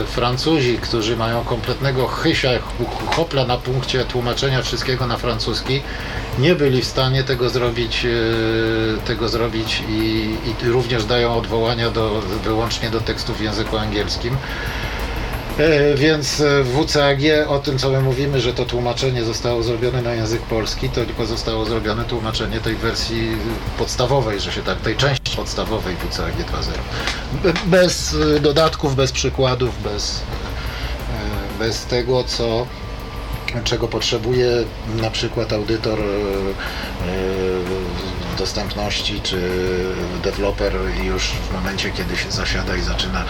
e, 0.03 0.05
Francuzi, 0.05 0.77
którzy 0.77 1.17
mają 1.17 1.43
kompletnego 1.43 2.07
chysia, 2.07 2.49
hopla 3.15 3.45
na 3.45 3.57
punkcie 3.57 4.05
tłumaczenia 4.05 4.61
wszystkiego 4.61 5.07
na 5.07 5.17
francuski, 5.17 5.81
nie 6.39 6.55
byli 6.55 6.81
w 6.81 6.85
stanie 6.85 7.23
tego 7.23 7.49
zrobić, 7.49 8.05
e, 8.05 9.07
tego 9.07 9.29
zrobić 9.29 9.83
i, 9.89 10.35
i 10.63 10.69
również 10.69 11.05
dają 11.05 11.35
odwołania 11.35 11.89
do, 11.91 12.21
wyłącznie 12.43 12.89
do 12.89 13.01
tekstów 13.01 13.37
w 13.37 13.41
języku 13.41 13.77
angielskim. 13.77 14.37
E, 15.59 15.95
Więc 15.95 16.39
e, 16.41 16.63
w 16.63 16.85
WCAG 16.85 17.19
o 17.47 17.59
tym, 17.59 17.77
co 17.77 17.89
my 17.89 18.01
mówimy, 18.01 18.41
że 18.41 18.53
to 18.53 18.65
tłumaczenie 18.65 19.23
zostało 19.23 19.63
zrobione 19.63 20.01
na 20.01 20.13
język 20.13 20.41
polski, 20.41 20.89
to 20.89 20.95
tylko 21.05 21.25
zostało 21.25 21.65
zrobione 21.65 22.03
tłumaczenie 22.03 22.59
tej 22.59 22.75
wersji 22.75 23.27
podstawowej, 23.77 24.39
że 24.39 24.51
się 24.51 24.61
tak, 24.61 24.81
tej 24.81 24.95
części 24.95 25.35
podstawowej 25.35 25.95
WCAG 25.95 26.33
2.0. 26.35 26.71
Be- 27.43 27.53
Bez 27.65 28.15
e, 28.35 28.39
dodatków, 28.39 28.95
bez 28.95 29.11
przykładów, 29.11 29.83
bez, 29.83 30.21
bez 31.59 31.85
tego, 31.85 32.23
co 32.23 32.67
czego 33.63 33.87
potrzebuje 33.87 34.49
na 35.01 35.09
przykład 35.11 35.53
audytor 35.53 35.99
dostępności 38.37 39.21
czy 39.21 39.51
deweloper 40.23 40.73
już 41.03 41.31
w 41.31 41.53
momencie, 41.53 41.91
kiedy 41.91 42.17
się 42.17 42.31
zasiada 42.31 42.75
i 42.75 42.81
zaczyna 42.81 43.25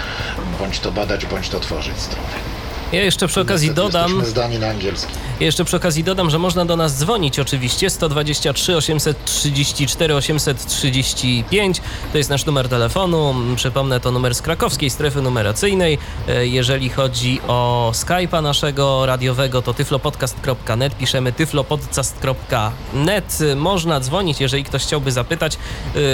bądź 0.59 0.79
to 0.79 0.91
badać, 0.91 1.25
bądź 1.25 1.49
to 1.49 1.59
tworzyć 1.59 1.99
strony. 1.99 2.56
Ja 2.91 3.03
jeszcze 3.03 3.27
przy 3.27 3.41
okazji 3.41 3.67
Niestety 3.70 3.91
dodam, 3.91 4.25
zdani 4.25 4.60
na 4.60 4.67
angielski. 4.67 5.13
jeszcze 5.39 5.65
przy 5.65 5.77
okazji 5.77 6.03
dodam, 6.03 6.29
że 6.29 6.39
można 6.39 6.65
do 6.65 6.75
nas 6.75 6.98
dzwonić 6.98 7.39
oczywiście 7.39 7.89
123 7.89 8.75
834 8.77 10.15
835 10.15 11.82
to 12.12 12.17
jest 12.17 12.29
nasz 12.29 12.46
numer 12.46 12.70
telefonu. 12.70 13.36
Przypomnę 13.56 14.00
to 14.00 14.12
numer 14.12 14.36
z 14.36 14.41
krakowskiej 14.41 14.89
strefy 14.89 15.22
numeracyjnej. 15.22 15.98
E, 16.27 16.48
Jeżeli 16.48 16.89
chodzi 16.89 17.41
o 17.48 17.91
Skype'a 17.96 18.44
naszego 18.44 19.06
radiowego 19.06 19.62
to 19.62 19.74
tyflopodcast.net 19.74 20.98
piszemy 20.98 21.34
tyflopodcast.net. 21.34 23.38
Można 23.56 24.00
dzwonić, 24.00 24.41
jeżeli 24.41 24.63
ktoś 24.63 24.84
chciałby 24.84 25.12
zapytać 25.12 25.58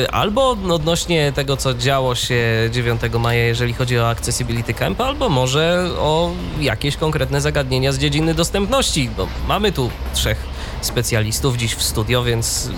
e, 0.03 0.12
albo 0.12 0.58
odnośnie 0.70 1.32
tego 1.36 1.58
co 1.58 1.74
działo 1.74 2.15
się 2.15 2.70
9 2.72 3.01
maja, 3.20 3.44
jeżeli 3.44 3.74
chodzi 3.74 4.00
o 4.00 4.10
Accessibility 4.10 4.74
Camp, 4.74 5.01
albo 5.01 5.30
może 5.30 5.89
o 6.00 6.32
jakieś 6.63 6.98
konkretne 6.98 7.41
zagadnienia 7.41 7.91
z 7.91 7.98
dziedziny 7.98 8.34
dostępności. 8.34 9.10
Bo 9.17 9.27
mamy 9.48 9.72
tu 9.72 9.89
trzech 10.13 10.38
specjalistów 10.82 11.58
dziś 11.58 11.75
w 11.75 11.84
studio, 11.84 12.24
więc 12.24 12.70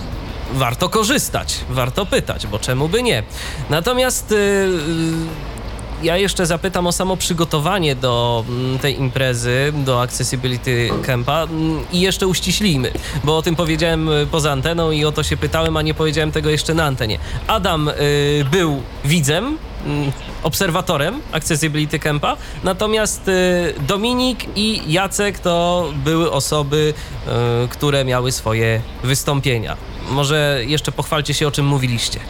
warto 0.52 0.88
korzystać, 0.88 1.58
warto 1.70 2.06
pytać, 2.06 2.46
bo 2.46 2.58
czemu 2.58 2.88
by 2.88 3.02
nie. 3.02 3.22
Natomiast 3.70 4.32
y, 4.32 4.34
y, 4.34 5.55
ja 6.02 6.16
jeszcze 6.16 6.46
zapytam 6.46 6.86
o 6.86 6.92
samo 6.92 7.16
przygotowanie 7.16 7.94
do 7.94 8.44
mm, 8.48 8.78
tej 8.78 9.00
imprezy, 9.00 9.72
do 9.76 10.02
Accessibility 10.02 10.90
Campa 11.02 11.42
mm, 11.42 11.84
i 11.92 12.00
jeszcze 12.00 12.26
uściślijmy, 12.26 12.92
bo 13.24 13.36
o 13.36 13.42
tym 13.42 13.56
powiedziałem 13.56 14.08
y, 14.08 14.26
poza 14.26 14.52
anteną 14.52 14.90
i 14.90 15.04
o 15.04 15.12
to 15.12 15.22
się 15.22 15.36
pytałem, 15.36 15.76
a 15.76 15.82
nie 15.82 15.94
powiedziałem 15.94 16.32
tego 16.32 16.50
jeszcze 16.50 16.74
na 16.74 16.84
antenie. 16.84 17.18
Adam 17.46 17.88
y, 17.88 17.92
był 18.50 18.82
widzem, 19.04 19.58
mm, 19.86 20.12
obserwatorem 20.42 21.20
Accessibility 21.32 21.98
Campa, 21.98 22.36
natomiast 22.64 23.28
y, 23.28 23.74
Dominik 23.80 24.46
i 24.56 24.92
Jacek 24.92 25.38
to 25.38 25.88
były 26.04 26.32
osoby, 26.32 26.94
y, 27.64 27.68
które 27.68 28.04
miały 28.04 28.32
swoje 28.32 28.80
wystąpienia. 29.04 29.76
Może 30.10 30.60
jeszcze 30.66 30.92
pochwalcie 30.92 31.34
się, 31.34 31.48
o 31.48 31.50
czym 31.50 31.66
mówiliście. 31.66 32.20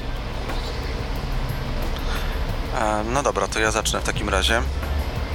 E, 2.76 3.04
No 3.12 3.22
dobra, 3.22 3.48
to 3.48 3.60
ja 3.60 3.70
zacznę 3.70 4.00
w 4.00 4.04
takim 4.04 4.28
razie, 4.28 4.62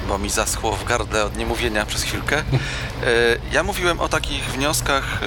bo 0.08 0.18
mi 0.18 0.30
zaschło 0.30 0.72
w 0.76 0.84
gardle 0.84 1.24
od 1.26 1.38
niemówienia 1.38 1.86
przez 1.86 2.04
chwilkę. 2.04 2.38
E, 2.38 2.44
Ja 3.52 3.64
mówiłem 3.64 4.00
o 4.00 4.10
takich 4.10 4.44
wnioskach. 4.52 5.04
e, 5.24 5.26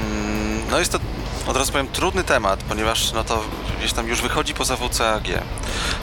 mm, 0.00 0.62
No 0.70 0.78
jest 0.78 0.92
to, 0.92 0.98
od 1.46 1.56
razu 1.56 1.72
powiem, 1.72 1.88
trudny 1.88 2.24
temat, 2.24 2.62
ponieważ 2.62 3.12
no 3.12 3.24
to 3.24 3.44
gdzieś 3.78 3.92
tam 3.92 4.08
już 4.08 4.22
wychodzi 4.22 4.54
poza 4.54 4.76
WCAG. 4.76 5.24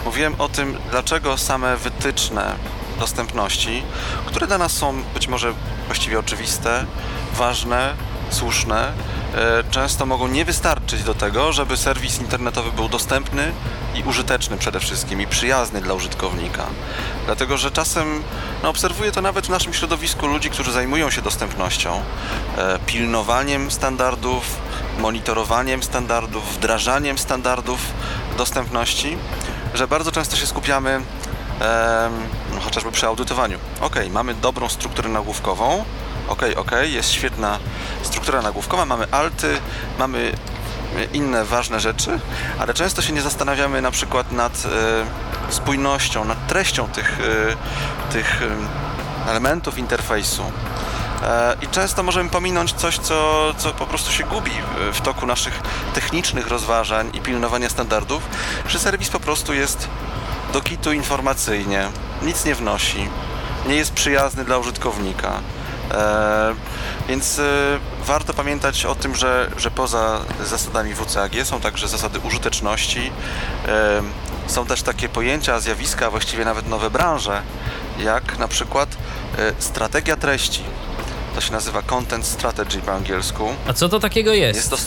Mówiłem 0.06 0.36
o 0.42 0.50
tym, 0.50 0.78
dlaczego 0.92 1.38
same 1.38 1.78
wytyczne 1.78 2.56
dostępności, 3.00 3.84
które 4.26 4.48
dla 4.48 4.58
nas 4.58 4.72
są 4.72 5.04
być 5.14 5.28
może 5.28 5.54
właściwie 5.88 6.20
oczywiste, 6.20 6.86
ważne, 7.34 7.94
słuszne, 8.30 8.92
e, 9.36 9.64
często 9.72 10.06
mogą 10.06 10.28
nie 10.28 10.46
wystarczyć 10.46 11.04
do 11.04 11.14
tego, 11.14 11.54
żeby 11.54 11.78
serwis 11.78 12.20
internetowy 12.20 12.72
był 12.72 12.90
dostępny 12.90 13.52
i 13.96 14.04
użyteczny 14.04 14.58
przede 14.58 14.80
wszystkim 14.80 15.22
i 15.22 15.28
przyjazny 15.28 15.82
dla 15.82 15.94
użytkownika. 15.94 16.66
Dlatego, 17.26 17.58
że 17.58 17.72
czasem 17.72 18.24
no, 18.64 18.70
obserwuję 18.70 19.12
to 19.12 19.22
nawet 19.22 19.46
w 19.46 19.50
naszym 19.50 19.74
środowisku 19.74 20.28
ludzi, 20.28 20.50
którzy 20.50 20.72
zajmują 20.72 21.10
się 21.10 21.22
dostępnością, 21.22 22.02
e, 22.58 22.80
pilnowaniem 22.86 23.72
standardów, 23.72 24.58
monitorowaniem 25.00 25.84
standardów, 25.84 26.56
wdrażaniem 26.56 27.18
standardów 27.18 27.80
dostępności, 28.38 29.18
że 29.74 29.88
bardzo 29.88 30.12
często 30.12 30.36
się 30.36 30.48
skupiamy 30.48 31.02
no, 32.56 32.62
chociażby 32.62 32.92
przy 32.92 33.08
audytowaniu. 33.08 33.58
Ok, 33.82 33.96
mamy 34.12 34.34
dobrą 34.34 34.70
strukturę 34.70 35.10
nagłówkową, 35.10 35.86
ok, 36.30 36.42
ok, 36.56 36.72
jest 36.84 37.12
świetna 37.12 37.60
struktura 38.04 38.42
nagłówkowa, 38.42 38.86
mamy 38.86 39.08
alty, 39.12 39.58
mamy 40.00 40.34
inne 41.14 41.46
ważne 41.46 41.80
rzeczy, 41.80 42.20
ale 42.60 42.74
często 42.74 43.02
się 43.02 43.14
nie 43.14 43.22
zastanawiamy 43.22 43.82
na 43.82 43.92
przykład 43.92 44.32
nad 44.32 44.66
e, 44.66 45.52
spójnością, 45.54 46.26
nad 46.26 46.48
treścią 46.48 46.88
tych, 46.88 47.20
e, 47.20 48.14
tych 48.14 48.42
elementów 49.28 49.78
interfejsu. 49.78 50.44
E, 51.24 51.56
I 51.62 51.68
często 51.68 52.04
możemy 52.04 52.30
pominąć 52.30 52.74
coś, 52.74 52.98
co, 52.98 53.54
co 53.58 53.72
po 53.72 53.86
prostu 53.86 54.12
się 54.12 54.24
gubi 54.24 54.52
w 54.94 55.02
toku 55.02 55.26
naszych 55.26 55.62
technicznych 55.94 56.48
rozważań 56.48 57.10
i 57.14 57.22
pilnowania 57.22 57.70
standardów, 57.70 58.24
że 58.68 58.80
serwis 58.80 59.10
po 59.10 59.20
prostu 59.20 59.54
jest 59.54 59.88
do 60.54 60.62
kitu 60.62 60.94
informacyjnie, 60.94 61.90
nic 62.22 62.46
nie 62.46 62.56
wnosi, 62.56 63.10
nie 63.68 63.76
jest 63.76 63.94
przyjazny 63.94 64.46
dla 64.46 64.58
użytkownika. 64.58 65.42
E, 65.92 66.56
więc 67.08 67.40
e, 67.40 67.44
warto 68.06 68.34
pamiętać 68.34 68.86
o 68.86 68.96
tym, 68.96 69.16
że, 69.16 69.52
że 69.58 69.72
poza 69.72 70.20
zasadami 70.44 70.96
WCAG 70.96 71.32
są 71.44 71.62
także 71.62 71.88
zasady 71.88 72.20
użyteczności. 72.20 73.12
E, 73.68 74.02
są 74.48 74.66
też 74.66 74.82
takie 74.82 75.10
pojęcia, 75.10 75.60
zjawiska, 75.60 76.10
właściwie 76.10 76.46
nawet 76.46 76.68
nowe 76.68 76.90
branże, 76.90 77.42
jak 78.00 78.38
na 78.38 78.48
przykład 78.48 78.90
strategia 79.60 80.16
treści. 80.16 80.64
To 81.36 81.42
się 81.42 81.52
nazywa 81.52 81.82
content 81.82 82.26
strategy 82.26 82.82
po 82.82 82.94
angielsku. 82.94 83.56
A 83.68 83.74
co 83.74 83.90
to 83.90 84.00
takiego 84.00 84.34
jest? 84.34 84.58
Jest 84.58 84.70
to, 84.70 84.78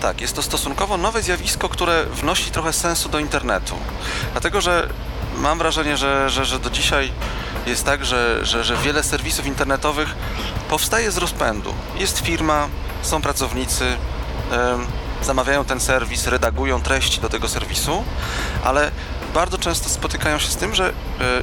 tak, 0.00 0.20
jest 0.20 0.36
to 0.36 0.42
stosunkowo 0.42 0.96
nowe 0.96 1.22
zjawisko, 1.22 1.68
które 1.68 2.04
wnosi 2.04 2.50
trochę 2.50 2.72
sensu 2.72 3.08
do 3.08 3.18
internetu. 3.18 3.74
Dlatego, 4.32 4.60
że 4.60 4.88
mam 5.36 5.58
wrażenie, 5.58 5.96
że, 5.96 6.30
że, 6.30 6.44
że 6.44 6.58
do 6.58 6.70
dzisiaj 6.70 7.12
jest 7.66 7.84
tak, 7.84 8.04
że, 8.04 8.46
że, 8.46 8.64
że 8.64 8.76
wiele 8.76 9.02
serwisów 9.02 9.46
internetowych 9.46 10.14
powstaje 10.68 11.10
z 11.10 11.16
rozpędu. 11.16 11.74
Jest 11.96 12.18
firma, 12.18 12.68
są 13.02 13.22
pracownicy, 13.22 13.84
em, 14.52 14.86
zamawiają 15.22 15.64
ten 15.64 15.80
serwis, 15.80 16.26
redagują 16.26 16.82
treści 16.82 17.20
do 17.20 17.28
tego 17.28 17.48
serwisu, 17.48 18.04
ale 18.64 18.90
bardzo 19.34 19.58
często 19.58 19.88
spotykają 19.88 20.38
się 20.38 20.48
z 20.48 20.56
tym, 20.56 20.74
że 20.74 20.88
e, 20.88 20.92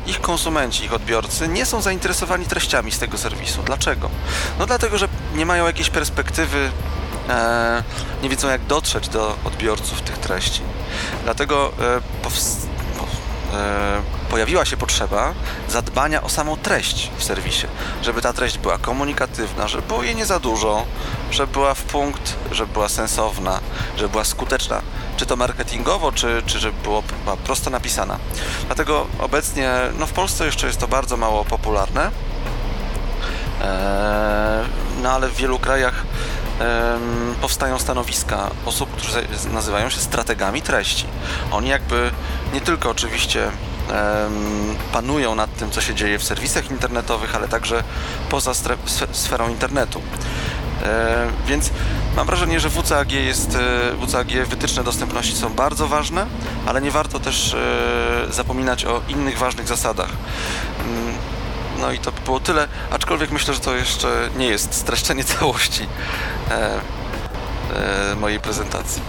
ich 0.08 0.22
konsumenci, 0.22 0.86
ich 0.86 0.94
odbiorcy 0.94 1.48
nie 1.48 1.66
są 1.66 1.82
zainteresowani 1.82 2.46
treściami 2.46 2.92
z 2.92 3.00
tego 3.00 3.18
serwisu. 3.18 3.64
Dlaczego? 3.64 4.10
No 4.60 4.66
dlatego, 4.66 4.98
że 4.98 5.08
nie 5.36 5.46
mają 5.46 5.66
jakiejś 5.66 5.90
perspektywy, 5.90 6.72
e, 7.30 7.84
nie 8.24 8.30
wiedzą 8.30 8.50
jak 8.50 8.66
dotrzeć 8.66 9.10
do 9.10 9.38
odbiorców 9.44 10.02
tych 10.02 10.18
treści. 10.18 10.62
Dlatego 11.24 11.72
e, 11.80 12.02
pojawiła 14.30 14.66
się 14.66 14.78
potrzeba 14.78 15.34
zadbania 15.70 16.24
o 16.24 16.30
samą 16.30 16.58
treść 16.58 17.12
w 17.18 17.24
serwisie, 17.24 17.68
żeby 18.02 18.22
ta 18.22 18.34
treść 18.34 18.58
była 18.58 18.78
komunikatywna, 18.78 19.68
żeby 19.68 19.88
było 19.88 20.04
jej 20.04 20.16
nie 20.16 20.26
za 20.26 20.40
dużo, 20.40 20.86
żeby 21.32 21.54
była 21.54 21.74
w 21.74 21.84
punkt, 21.84 22.36
żeby 22.52 22.74
była 22.74 22.90
sensowna, 22.90 23.60
żeby 23.98 24.10
była 24.10 24.24
skuteczna, 24.24 24.82
czy 25.18 25.26
to 25.26 25.36
marketingowo, 25.36 26.12
czy, 26.12 26.44
czy 26.46 26.60
żeby 26.60 26.82
było 26.84 27.04
była 27.24 27.38
prosto 27.38 27.70
napisana. 27.70 28.18
Dlatego 28.66 29.08
obecnie 29.20 29.72
no 30.00 30.06
w 30.08 30.12
Polsce 30.14 30.46
jeszcze 30.46 30.68
jest 30.68 30.80
to 30.80 30.88
bardzo 30.88 31.18
mało 31.18 31.46
popularne, 31.46 32.12
Eee, 33.62 34.66
no 35.04 35.12
ale 35.12 35.28
w 35.30 35.36
wielu 35.36 35.60
krajach 35.60 35.94
powstają 37.42 37.80
stanowiska 37.80 38.50
osób, 38.66 38.92
którzy 38.92 39.12
za- 39.14 39.50
nazywają 39.50 39.90
się 39.90 40.00
strategami 40.00 40.62
treści. 40.62 41.06
Oni 41.52 41.70
jakby 41.70 42.12
nie 42.54 42.62
tylko 42.62 42.90
oczywiście 42.90 43.52
panują 44.92 45.36
nad 45.36 45.56
tym, 45.56 45.72
co 45.72 45.82
się 45.82 45.96
dzieje 45.96 46.20
w 46.20 46.24
serwisach 46.24 46.72
internetowych, 46.72 47.36
ale 47.36 47.48
także 47.48 47.84
poza 48.30 48.52
sferą 49.12 49.50
internetu. 49.50 50.02
Więc 51.48 51.72
mam 52.16 52.28
wrażenie, 52.28 52.60
że 52.60 52.70
WCAG 52.70 53.12
jest, 53.12 53.56
e, 53.56 54.08
WCAG 54.08 54.28
wytyczne 54.48 54.84
dostępności 54.84 55.36
są 55.36 55.50
bardzo 55.50 55.88
ważne, 55.88 56.26
ale 56.66 56.82
nie 56.82 56.92
warto 56.92 57.20
też 57.20 57.54
e, 57.54 58.34
zapominać 58.34 58.86
o 58.86 59.02
innych 59.08 59.38
ważnych 59.38 59.68
zasadach. 59.68 60.10
No 61.80 61.92
i 61.92 62.00
to 62.00 62.12
by 62.12 62.22
było 62.22 62.40
tyle, 62.40 62.68
aczkolwiek 62.92 63.32
myślę, 63.32 63.54
że 63.54 63.60
to 63.60 63.76
jeszcze 63.76 64.30
nie 64.38 64.48
jest 64.48 64.74
streszczenie 64.74 65.24
całości 65.40 65.88
e, 66.52 66.80
mojej 68.22 68.40
prezentacji. 68.40 69.02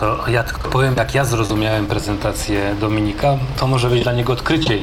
To 0.00 0.28
ja 0.28 0.42
tylko 0.44 0.68
powiem, 0.68 0.94
jak 0.96 1.14
ja 1.14 1.24
zrozumiałem 1.24 1.86
prezentację 1.86 2.74
Dominika, 2.80 3.36
to 3.56 3.66
może 3.66 3.90
być 3.90 4.02
dla 4.02 4.12
niego 4.12 4.32
odkrycie, 4.32 4.74
y, 4.74 4.78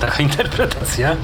taka 0.00 0.22
interpretacja, 0.28 1.16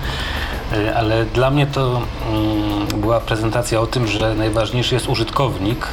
Y, 0.72 0.96
ale 0.96 1.24
dla 1.24 1.50
mnie 1.50 1.66
to 1.66 2.02
mm, 2.32 3.00
była 3.00 3.20
prezentacja 3.20 3.80
o 3.80 3.86
tym, 3.86 4.06
że 4.06 4.34
najważniejszy 4.34 4.94
jest 4.94 5.08
użytkownik, 5.08 5.86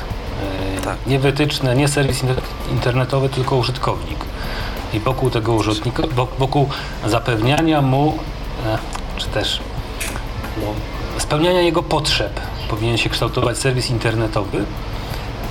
Tak. 0.83 0.97
nie 1.07 1.19
wytyczne, 1.19 1.75
nie 1.75 1.87
serwis 1.87 2.23
inter- 2.23 2.41
internetowy, 2.71 3.29
tylko 3.29 3.55
użytkownik. 3.55 4.17
I 4.93 4.99
wokół 4.99 5.29
tego 5.29 5.53
użytkownika, 5.53 6.03
wok- 6.03 6.35
wokół 6.39 6.69
zapewniania 7.05 7.81
mu, 7.81 8.17
e, 8.65 8.77
czy 9.17 9.27
też 9.27 9.59
no, 10.61 10.67
spełniania 11.17 11.61
jego 11.61 11.83
potrzeb 11.83 12.39
powinien 12.69 12.97
się 12.97 13.09
kształtować 13.09 13.57
serwis 13.57 13.89
internetowy. 13.89 14.65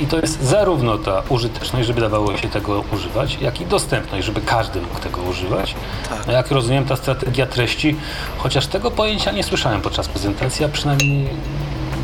I 0.03 0.07
to 0.07 0.19
jest 0.21 0.43
zarówno 0.43 0.99
ta 0.99 1.23
użyteczność, 1.29 1.87
żeby 1.87 2.01
dawało 2.01 2.37
się 2.37 2.49
tego 2.49 2.85
używać, 2.93 3.39
jak 3.41 3.61
i 3.61 3.67
dostępność, 3.67 4.27
żeby 4.27 4.41
każdy 4.41 4.81
mógł 4.81 4.99
tego 5.01 5.23
używać. 5.23 5.75
Tak. 6.09 6.27
No 6.27 6.33
jak 6.33 6.51
rozumiem, 6.51 6.85
ta 6.85 6.97
strategia 6.97 7.47
treści, 7.47 7.97
chociaż 8.39 8.67
tego 8.67 8.91
pojęcia 8.91 9.33
nie 9.33 9.43
słyszałem 9.43 9.81
podczas 9.81 10.09
prezentacji, 10.09 10.65
a 10.65 10.69
przynajmniej 10.69 11.29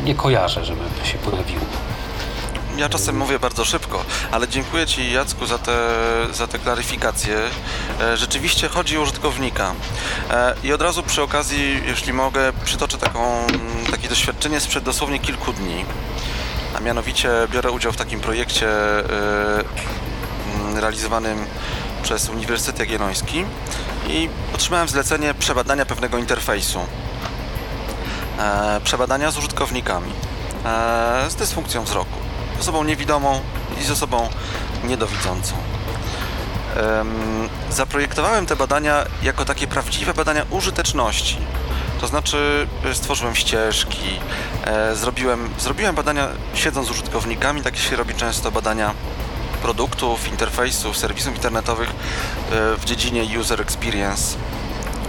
nie 0.05 0.15
kojarzę, 0.15 0.65
żeby 0.65 0.81
się 1.03 1.17
pojawiło. 1.17 1.65
Ja 2.77 2.89
czasem 2.89 3.17
mówię 3.17 3.39
bardzo 3.39 3.65
szybko, 3.65 4.03
ale 4.31 4.47
dziękuję 4.47 4.87
Ci 4.87 5.11
Jacku 5.13 5.45
za 5.45 5.57
te, 5.57 5.77
za 6.33 6.47
te 6.47 6.59
klaryfikacje. 6.59 7.37
E, 8.01 8.17
Rzeczywiście 8.17 8.67
chodzi 8.67 8.97
o 8.97 9.01
użytkownika. 9.01 9.73
E, 10.31 10.53
I 10.63 10.73
od 10.73 10.81
razu 10.81 11.03
przy 11.03 11.21
okazji, 11.21 11.81
jeśli 11.87 12.13
mogę, 12.13 12.53
przytoczę 12.65 12.97
taką, 12.97 13.47
takie 13.91 14.09
doświadczenie 14.09 14.59
sprzed 14.59 14.83
dosłownie 14.83 15.19
kilku 15.19 15.53
dni. 15.53 15.85
Mianowicie 16.81 17.29
biorę 17.51 17.71
udział 17.71 17.91
w 17.91 17.97
takim 17.97 18.19
projekcie 18.19 18.69
e, 18.69 19.03
mm, 20.55 20.77
realizowanym 20.77 21.45
przez 22.03 22.29
Uniwersytet 22.29 22.79
Jagielloński 22.79 23.45
i 24.07 24.29
otrzymałem 24.55 24.87
zlecenie 24.87 25.33
przebadania 25.33 25.85
pewnego 25.85 26.17
interfejsu. 26.17 26.79
E, 28.39 28.81
przebadania 28.83 29.31
z 29.31 29.37
użytkownikami 29.37 30.11
e, 30.65 31.25
z 31.29 31.35
dysfunkcją 31.35 31.83
wzroku, 31.83 32.19
z 32.57 32.61
osobą 32.61 32.83
niewidomą 32.83 33.41
i 33.81 33.83
z 33.83 33.91
osobą 33.91 34.29
niedowidzącą. 34.83 35.55
Em, 36.75 37.49
Zaprojektowałem 37.71 38.45
te 38.45 38.55
badania 38.55 39.05
jako 39.23 39.45
takie 39.45 39.67
prawdziwe 39.67 40.13
badania 40.13 40.45
użyteczności. 40.49 41.37
To 42.01 42.07
znaczy 42.07 42.67
e, 42.85 42.93
stworzyłem 42.93 43.35
ścieżki, 43.35 44.19
e, 44.63 44.95
zrobiłem, 44.95 45.49
zrobiłem 45.59 45.95
badania 45.95 46.27
siedząc 46.53 46.87
z 46.87 46.91
użytkownikami, 46.91 47.61
takie 47.61 47.77
się 47.77 47.95
robi 47.95 48.13
często 48.13 48.51
badania 48.51 48.93
produktów, 49.61 50.27
interfejsów, 50.27 50.97
serwisów 50.97 51.35
internetowych 51.35 51.89
e, 51.89 51.93
w 52.75 52.85
dziedzinie 52.85 53.39
user 53.39 53.61
experience 53.61 54.37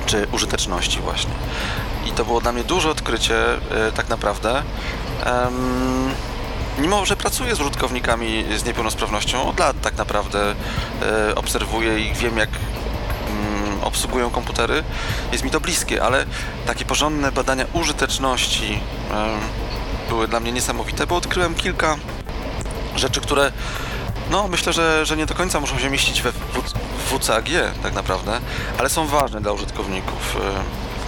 czy 0.06 0.26
użyteczności 0.32 1.00
właśnie. 1.00 1.32
I 2.06 2.10
to 2.10 2.24
było 2.24 2.40
dla 2.40 2.52
mnie 2.52 2.64
duże 2.64 2.90
odkrycie 2.90 3.34
tak 3.94 4.08
naprawdę. 4.08 4.62
Mimo, 6.78 7.06
że 7.06 7.16
pracuję 7.16 7.56
z 7.56 7.60
użytkownikami 7.60 8.44
z 8.56 8.64
niepełnosprawnością 8.64 9.48
od 9.48 9.60
lat 9.60 9.76
tak 9.82 9.96
naprawdę 9.96 10.54
obserwuję 11.36 12.00
ich, 12.00 12.16
wiem 12.16 12.36
jak 12.38 12.48
obsługują 13.82 14.30
komputery, 14.30 14.84
jest 15.32 15.44
mi 15.44 15.50
to 15.50 15.60
bliskie, 15.60 16.02
ale 16.02 16.26
takie 16.66 16.84
porządne 16.84 17.32
badania 17.32 17.64
użyteczności 17.72 18.80
były 20.08 20.28
dla 20.28 20.40
mnie 20.40 20.52
niesamowite, 20.52 21.06
bo 21.06 21.16
odkryłem 21.16 21.54
kilka 21.54 21.96
rzeczy, 22.96 23.20
które 23.20 23.52
no 24.30 24.48
myślę, 24.48 24.72
że, 24.72 25.06
że 25.06 25.16
nie 25.16 25.26
do 25.26 25.34
końca 25.34 25.60
muszą 25.60 25.78
się 25.78 25.90
mieścić 25.90 26.22
we 26.22 26.32
w 26.32 27.18
WCAG 27.18 27.48
tak 27.82 27.94
naprawdę, 27.94 28.40
ale 28.78 28.88
są 28.88 29.06
ważne 29.06 29.40
dla 29.40 29.52
użytkowników. 29.52 30.36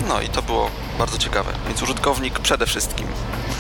No 0.09 0.21
i 0.21 0.29
to 0.29 0.43
było 0.43 0.71
bardzo 0.99 1.19
ciekawe, 1.19 1.51
więc 1.67 1.83
użytkownik 1.83 2.39
przede 2.39 2.67
wszystkim. 2.67 3.07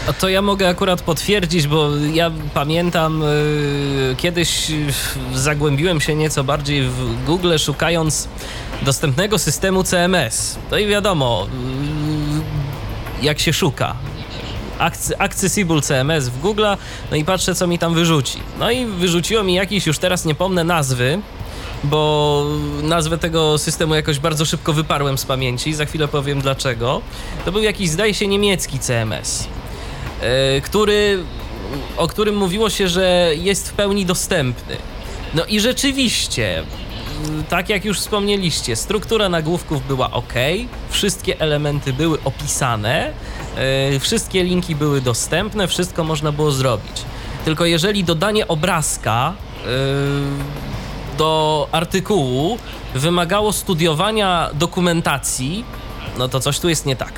A 0.09 0.13
To 0.13 0.29
ja 0.29 0.43
mogę 0.43 0.69
akurat 0.69 1.03
potwierdzić, 1.03 1.67
bo 1.67 1.89
ja 2.13 2.31
pamiętam 2.55 3.23
y, 3.23 4.15
kiedyś 4.19 4.67
zagłębiłem 5.35 6.01
się 6.01 6.15
nieco 6.15 6.45
bardziej 6.45 6.83
w 6.83 7.25
Google 7.25 7.59
szukając 7.59 8.29
dostępnego 8.83 9.39
systemu 9.39 9.85
CMS. 9.85 10.59
No 10.71 10.79
i 10.79 10.87
wiadomo, 10.87 11.47
y, 13.21 13.25
jak 13.25 13.39
się 13.39 13.53
szuka. 13.53 13.95
Acc- 14.79 15.13
Accessible 15.19 15.81
CMS 15.81 16.29
w 16.29 16.41
Google, 16.41 16.65
no 17.11 17.17
i 17.17 17.25
patrzę, 17.25 17.55
co 17.55 17.67
mi 17.67 17.79
tam 17.79 17.95
wyrzuci. 17.95 18.39
No 18.59 18.71
i 18.71 18.87
wyrzuciło 18.87 19.43
mi 19.45 19.55
jakieś, 19.55 19.87
już 19.87 19.99
teraz 19.99 20.25
nie 20.25 20.35
pomnę 20.35 20.65
nazwy, 20.65 21.21
bo 21.85 22.45
nazwę 22.83 23.19
tego 23.19 23.59
systemu 23.59 23.95
jakoś 23.95 24.19
bardzo 24.19 24.45
szybko 24.45 24.73
wyparłem 24.73 25.19
z 25.19 25.25
pamięci, 25.25 25.75
za 25.75 25.85
chwilę 25.85 26.09
powiem 26.09 26.41
dlaczego. 26.41 27.01
To 27.45 27.53
był 27.53 27.63
jakiś, 27.63 27.91
zdaje 27.91 28.15
się, 28.15 28.27
niemiecki 28.27 28.79
CMS 28.79 29.49
e, 30.21 30.61
który, 30.61 31.25
o 31.97 32.09
którym 32.09 32.37
mówiło 32.37 32.71
się, 32.71 32.89
że 32.89 33.31
jest 33.37 33.71
w 33.71 33.73
pełni 33.73 34.07
dostępny. 34.07 34.77
No 35.35 35.45
i 35.45 35.61
rzeczywiście, 35.61 36.59
m, 36.59 37.45
tak 37.49 37.69
jak 37.69 37.85
już 37.85 38.01
wspomnieliście, 38.01 38.77
struktura 38.77 39.29
nagłówków 39.29 39.87
była 39.87 40.11
ok, 40.11 40.35
wszystkie 40.91 41.41
elementy 41.41 41.93
były 41.93 42.19
opisane, 42.25 43.13
e, 43.57 44.01
wszystkie 44.01 44.45
linki 44.45 44.75
były 44.75 45.01
dostępne, 45.01 45.69
wszystko 45.69 46.05
można 46.05 46.33
było 46.33 46.53
zrobić. 46.53 47.05
Tylko 47.45 47.67
jeżeli 47.67 48.05
dodanie 48.05 48.49
obrazka 48.49 49.35
e, 49.65 50.72
do 51.23 51.69
artykułu 51.73 52.59
wymagało 52.95 53.53
studiowania 53.53 54.51
dokumentacji, 54.55 55.65
no 56.19 56.29
to 56.29 56.41
coś 56.41 56.61
tu 56.61 56.69
jest 56.69 56.87
nie 56.87 56.97
tak. 56.97 57.13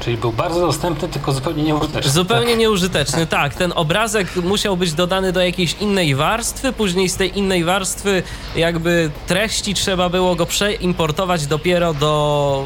Czyli 0.00 0.16
był 0.16 0.32
bardzo 0.32 0.60
dostępny, 0.60 1.08
tylko 1.08 1.32
zupełnie 1.32 1.62
nieużyteczny. 1.62 2.10
Zupełnie 2.10 2.56
nieużyteczny, 2.56 3.26
tak. 3.26 3.54
Ten 3.54 3.72
obrazek 3.76 4.36
musiał 4.36 4.76
być 4.76 4.92
dodany 4.92 5.32
do 5.32 5.40
jakiejś 5.40 5.76
innej 5.80 6.14
warstwy, 6.14 6.72
później 6.72 7.08
z 7.08 7.16
tej 7.16 7.38
innej 7.38 7.64
warstwy 7.64 8.22
jakby 8.56 9.10
treści 9.26 9.74
trzeba 9.74 10.08
było 10.08 10.36
go 10.36 10.46
przeimportować 10.46 11.46
dopiero 11.46 11.94
do 11.94 12.64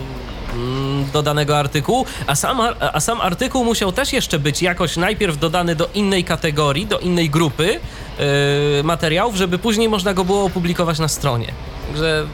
do 1.11 1.23
danego 1.23 1.59
artykułu, 1.59 2.07
a 2.27 2.35
sam, 2.35 2.61
a 2.81 3.01
sam 3.01 3.21
artykuł 3.21 3.64
musiał 3.64 3.92
też 3.92 4.12
jeszcze 4.12 4.38
być 4.38 4.62
jakoś 4.62 4.97
najpierw 4.97 5.38
dodany 5.38 5.77
do 5.77 5.88
innej 5.94 6.25
kategorii, 6.25 6.87
do 6.87 6.99
innej 6.99 7.31
grupy 7.31 7.81
yy, 8.18 8.83
materiałów, 8.85 9.37
żeby 9.37 9.59
później 9.59 9.88
można 9.88 10.14
go 10.14 10.25
było 10.25 10.44
opublikować 10.44 10.99
na 10.99 11.09
stronie. 11.09 11.53
Także 11.88 12.27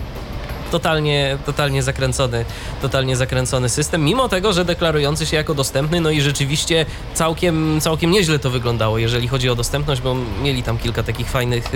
totalnie, 0.74 1.38
totalnie 1.46 1.82
zakręcony, 1.82 2.44
totalnie 2.82 3.16
zakręcony 3.16 3.68
system, 3.68 4.04
mimo 4.04 4.28
tego, 4.28 4.52
że 4.52 4.64
deklarujący 4.64 5.26
się 5.26 5.37
jako 5.37 5.54
dostępny, 5.54 6.00
no 6.00 6.10
i 6.10 6.20
rzeczywiście 6.20 6.87
całkiem, 7.14 7.80
całkiem 7.80 8.10
nieźle 8.10 8.38
to 8.38 8.50
wyglądało, 8.50 8.98
jeżeli 8.98 9.28
chodzi 9.28 9.50
o 9.50 9.54
dostępność, 9.54 10.00
bo 10.00 10.16
mieli 10.42 10.62
tam 10.62 10.78
kilka 10.78 11.02
takich 11.02 11.30
fajnych, 11.30 11.74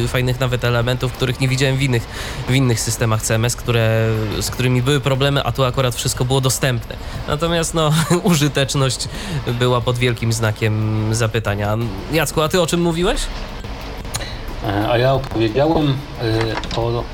yy, 0.00 0.08
fajnych 0.08 0.40
nawet 0.40 0.64
elementów, 0.64 1.12
których 1.12 1.40
nie 1.40 1.48
widziałem 1.48 1.76
w 1.76 1.82
innych, 1.82 2.02
w 2.48 2.54
innych 2.54 2.80
systemach 2.80 3.22
CMS, 3.22 3.56
które, 3.56 4.06
z 4.40 4.50
którymi 4.50 4.82
były 4.82 5.00
problemy, 5.00 5.42
a 5.44 5.52
tu 5.52 5.64
akurat 5.64 5.94
wszystko 5.94 6.24
było 6.24 6.40
dostępne. 6.40 6.96
Natomiast 7.28 7.74
no, 7.74 7.92
użyteczność 8.22 9.08
była 9.46 9.80
pod 9.80 9.98
wielkim 9.98 10.32
znakiem 10.32 11.04
zapytania. 11.14 11.78
Jacku, 12.12 12.42
a 12.42 12.48
ty 12.48 12.60
o 12.60 12.66
czym 12.66 12.80
mówiłeś? 12.80 13.20
E, 14.66 14.90
A 14.90 14.98
ja 14.98 15.14
opowiedziałem 15.14 15.88
y, 15.88 16.76
o 16.76 17.04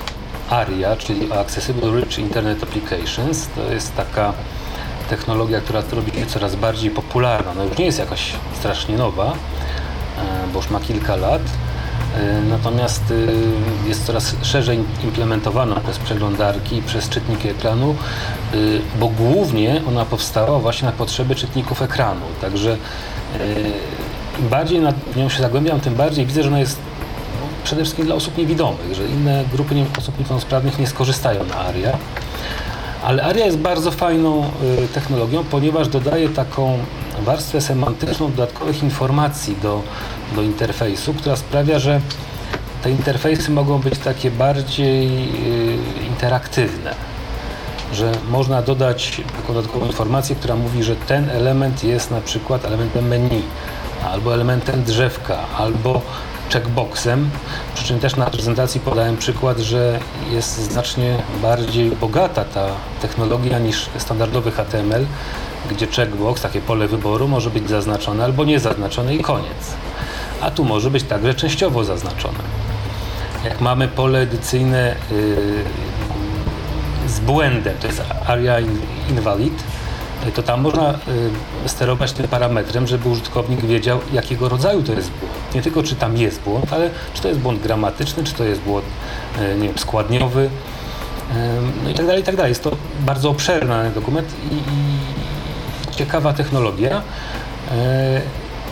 ARIA, 0.50 0.96
czyli 0.96 1.32
Accessible 1.32 2.00
Rich 2.00 2.18
Internet 2.18 2.62
Applications. 2.62 3.48
To 3.54 3.72
jest 3.72 3.96
taka 3.96 4.32
technologia, 5.11 5.61
która 5.61 5.82
robi 5.92 6.12
się 6.12 6.26
coraz 6.26 6.56
bardziej 6.56 6.90
popularna. 6.90 7.54
No 7.54 7.64
już 7.64 7.78
nie 7.78 7.85
jest 7.85 7.98
jakaś 7.98 8.32
strasznie 8.54 8.96
nowa, 8.96 9.32
e, 9.32 9.32
bo 10.52 10.59
już 10.59 10.70
ma 10.70 10.80
kilka 10.80 11.16
lat. 11.16 11.42
E, 12.16 12.42
Natomiast 12.50 13.11
y, 13.11 13.26
jest 13.88 14.06
coraz 14.06 14.35
szerzej 14.42 14.78
implementowana 15.04 15.80
przez 15.80 15.98
przeglądarki 15.98 16.82
przez 16.82 17.09
czytniki 17.09 17.48
ekranu, 17.48 17.96
bo 19.00 19.09
głównie 19.09 19.82
ona 19.88 20.04
powstała 20.04 20.59
właśnie 20.59 20.87
na 20.87 20.92
potrzeby 20.92 21.35
czytników 21.35 21.82
ekranu. 21.82 22.20
Także 22.40 22.76
im 24.38 24.48
bardziej 24.48 24.80
nad 24.80 25.16
nią 25.16 25.28
się 25.28 25.42
zagłębiam, 25.42 25.80
tym 25.80 25.94
bardziej 25.94 26.26
widzę, 26.26 26.42
że 26.42 26.48
ona 26.48 26.59
jest 26.61 26.78
przede 27.66 27.83
wszystkim 27.83 28.07
dla 28.07 28.14
osób 28.14 28.38
niewidomych, 28.38 28.94
że 28.94 29.07
inne 29.07 29.44
grupy 29.52 29.74
osób 29.98 30.18
niepełnosprawnych 30.18 30.79
nie 30.79 30.87
skorzystają 30.87 31.44
na 31.44 31.55
ARIA. 31.55 31.98
Ale 33.05 33.22
ARIA 33.22 33.46
jest 33.46 33.59
bardzo 33.59 33.90
fajną 33.90 34.44
y, 34.85 34.88
technologią, 34.88 35.44
ponieważ 35.44 35.88
dodaje 35.88 36.29
taką 36.29 36.79
warstwę 37.24 37.61
semantyczną 37.61 38.31
dodatkowych 38.31 38.83
informacji 38.83 39.57
do, 39.62 39.83
do 40.35 40.42
interfejsu, 40.42 41.14
która 41.14 41.37
sprawia, 41.37 41.79
że 41.79 42.00
te 42.83 42.90
interfejsy 42.90 43.50
mogą 43.50 43.79
być 43.79 43.98
takie 43.98 44.31
bardziej 44.31 45.07
y, 45.07 46.07
interaktywne. 46.09 46.94
Że 47.92 48.12
można 48.31 48.62
dodać 48.62 49.20
taką 49.40 49.55
dodatkową 49.55 49.87
informację, 49.87 50.37
która 50.37 50.57
mówi, 50.57 50.83
że 50.83 50.96
ten 50.96 51.31
element 51.31 51.85
jest 51.85 52.11
na 52.11 52.20
przykład 52.20 52.64
elementem 52.64 53.09
menu, 53.09 53.42
albo 54.12 54.35
elementem 54.35 54.85
drzewka, 54.85 55.38
albo 55.59 56.02
checkboxem. 56.52 57.30
Przy 57.74 57.85
czym 57.85 58.00
też 58.00 58.16
na 58.16 58.26
prezentacji 58.26 58.80
podałem 58.80 59.16
przykład, 59.16 59.59
że 59.59 59.98
jest 60.30 60.56
znacznie 60.56 61.18
bardziej 61.42 61.90
bogata 61.90 62.44
ta 62.44 62.66
technologia 63.02 63.59
niż 63.59 63.90
standardowy 63.98 64.50
HTML, 64.52 65.06
gdzie 65.70 65.87
checkbox, 65.87 66.42
takie 66.42 66.61
pole 66.61 66.88
wyboru, 66.88 67.28
może 67.28 67.50
być 67.50 67.68
zaznaczone 67.68 68.24
albo 68.24 68.44
nie 68.44 68.61
zaznaczone 68.61 69.14
i 69.14 69.18
koniec. 69.18 69.74
A 70.40 70.50
tu 70.50 70.64
może 70.64 70.90
być 70.90 71.02
także 71.02 71.35
częściowo 71.35 71.85
zaznaczone. 71.85 72.38
Jak 73.44 73.61
mamy 73.61 73.88
pole 73.88 74.18
edycyjne 74.18 74.96
yy, 75.11 75.64
z 77.09 77.20
błędem, 77.20 77.76
to 77.80 77.87
jest 77.87 78.02
area 78.26 78.56
invalid, 79.11 79.62
to 80.32 80.42
tam 80.42 80.60
można 80.60 80.90
y, 81.64 81.68
sterować 81.68 82.12
tym 82.12 82.28
parametrem, 82.28 82.86
żeby 82.86 83.08
użytkownik 83.08 83.60
wiedział, 83.60 84.00
jakiego 84.12 84.48
rodzaju 84.48 84.82
to 84.82 84.92
jest 84.92 85.10
błąd. 85.10 85.54
Nie 85.54 85.62
tylko, 85.62 85.82
czy 85.82 85.96
tam 85.96 86.16
jest 86.16 86.40
błąd, 86.40 86.72
ale 86.72 86.90
czy 87.14 87.22
to 87.22 87.28
jest 87.28 87.40
błąd 87.40 87.62
gramatyczny, 87.62 88.24
czy 88.24 88.34
to 88.34 88.44
jest 88.44 88.60
błąd 88.60 88.84
y, 89.38 89.58
nie 89.58 89.68
wiem, 89.68 89.78
składniowy, 89.78 90.40
y, 90.42 90.48
no 91.84 91.90
i 91.90 91.94
tak 91.94 92.06
dalej, 92.06 92.22
tak 92.22 92.36
dalej. 92.36 92.50
Jest 92.50 92.62
to 92.64 92.70
bardzo 93.00 93.30
obszerny 93.30 93.90
dokument 93.94 94.28
i, 94.52 94.56
ciekawa 95.96 96.32
technologia. 96.32 97.02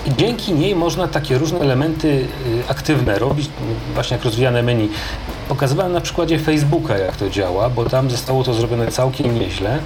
I 0.06 0.14
dzięki 0.16 0.52
niej 0.52 0.76
można 0.76 1.08
takie 1.08 1.38
różne 1.38 1.58
elementy 1.60 2.26
aktywne 2.68 3.18
robić, 3.18 3.48
właśnie 3.94 4.16
jak 4.16 4.24
rozwijane 4.24 4.62
menu. 4.62 4.88
Pokazywałem 5.48 5.92
na 5.92 6.00
przykładzie 6.00 6.38
Facebooka, 6.38 6.98
jak 6.98 7.16
to 7.16 7.30
działa, 7.30 7.70
bo 7.70 7.84
tam 7.84 8.10
zostało 8.10 8.44
to 8.44 8.54
zrobione 8.54 8.88
całkiem 8.88 9.38
nieźle. 9.40 9.78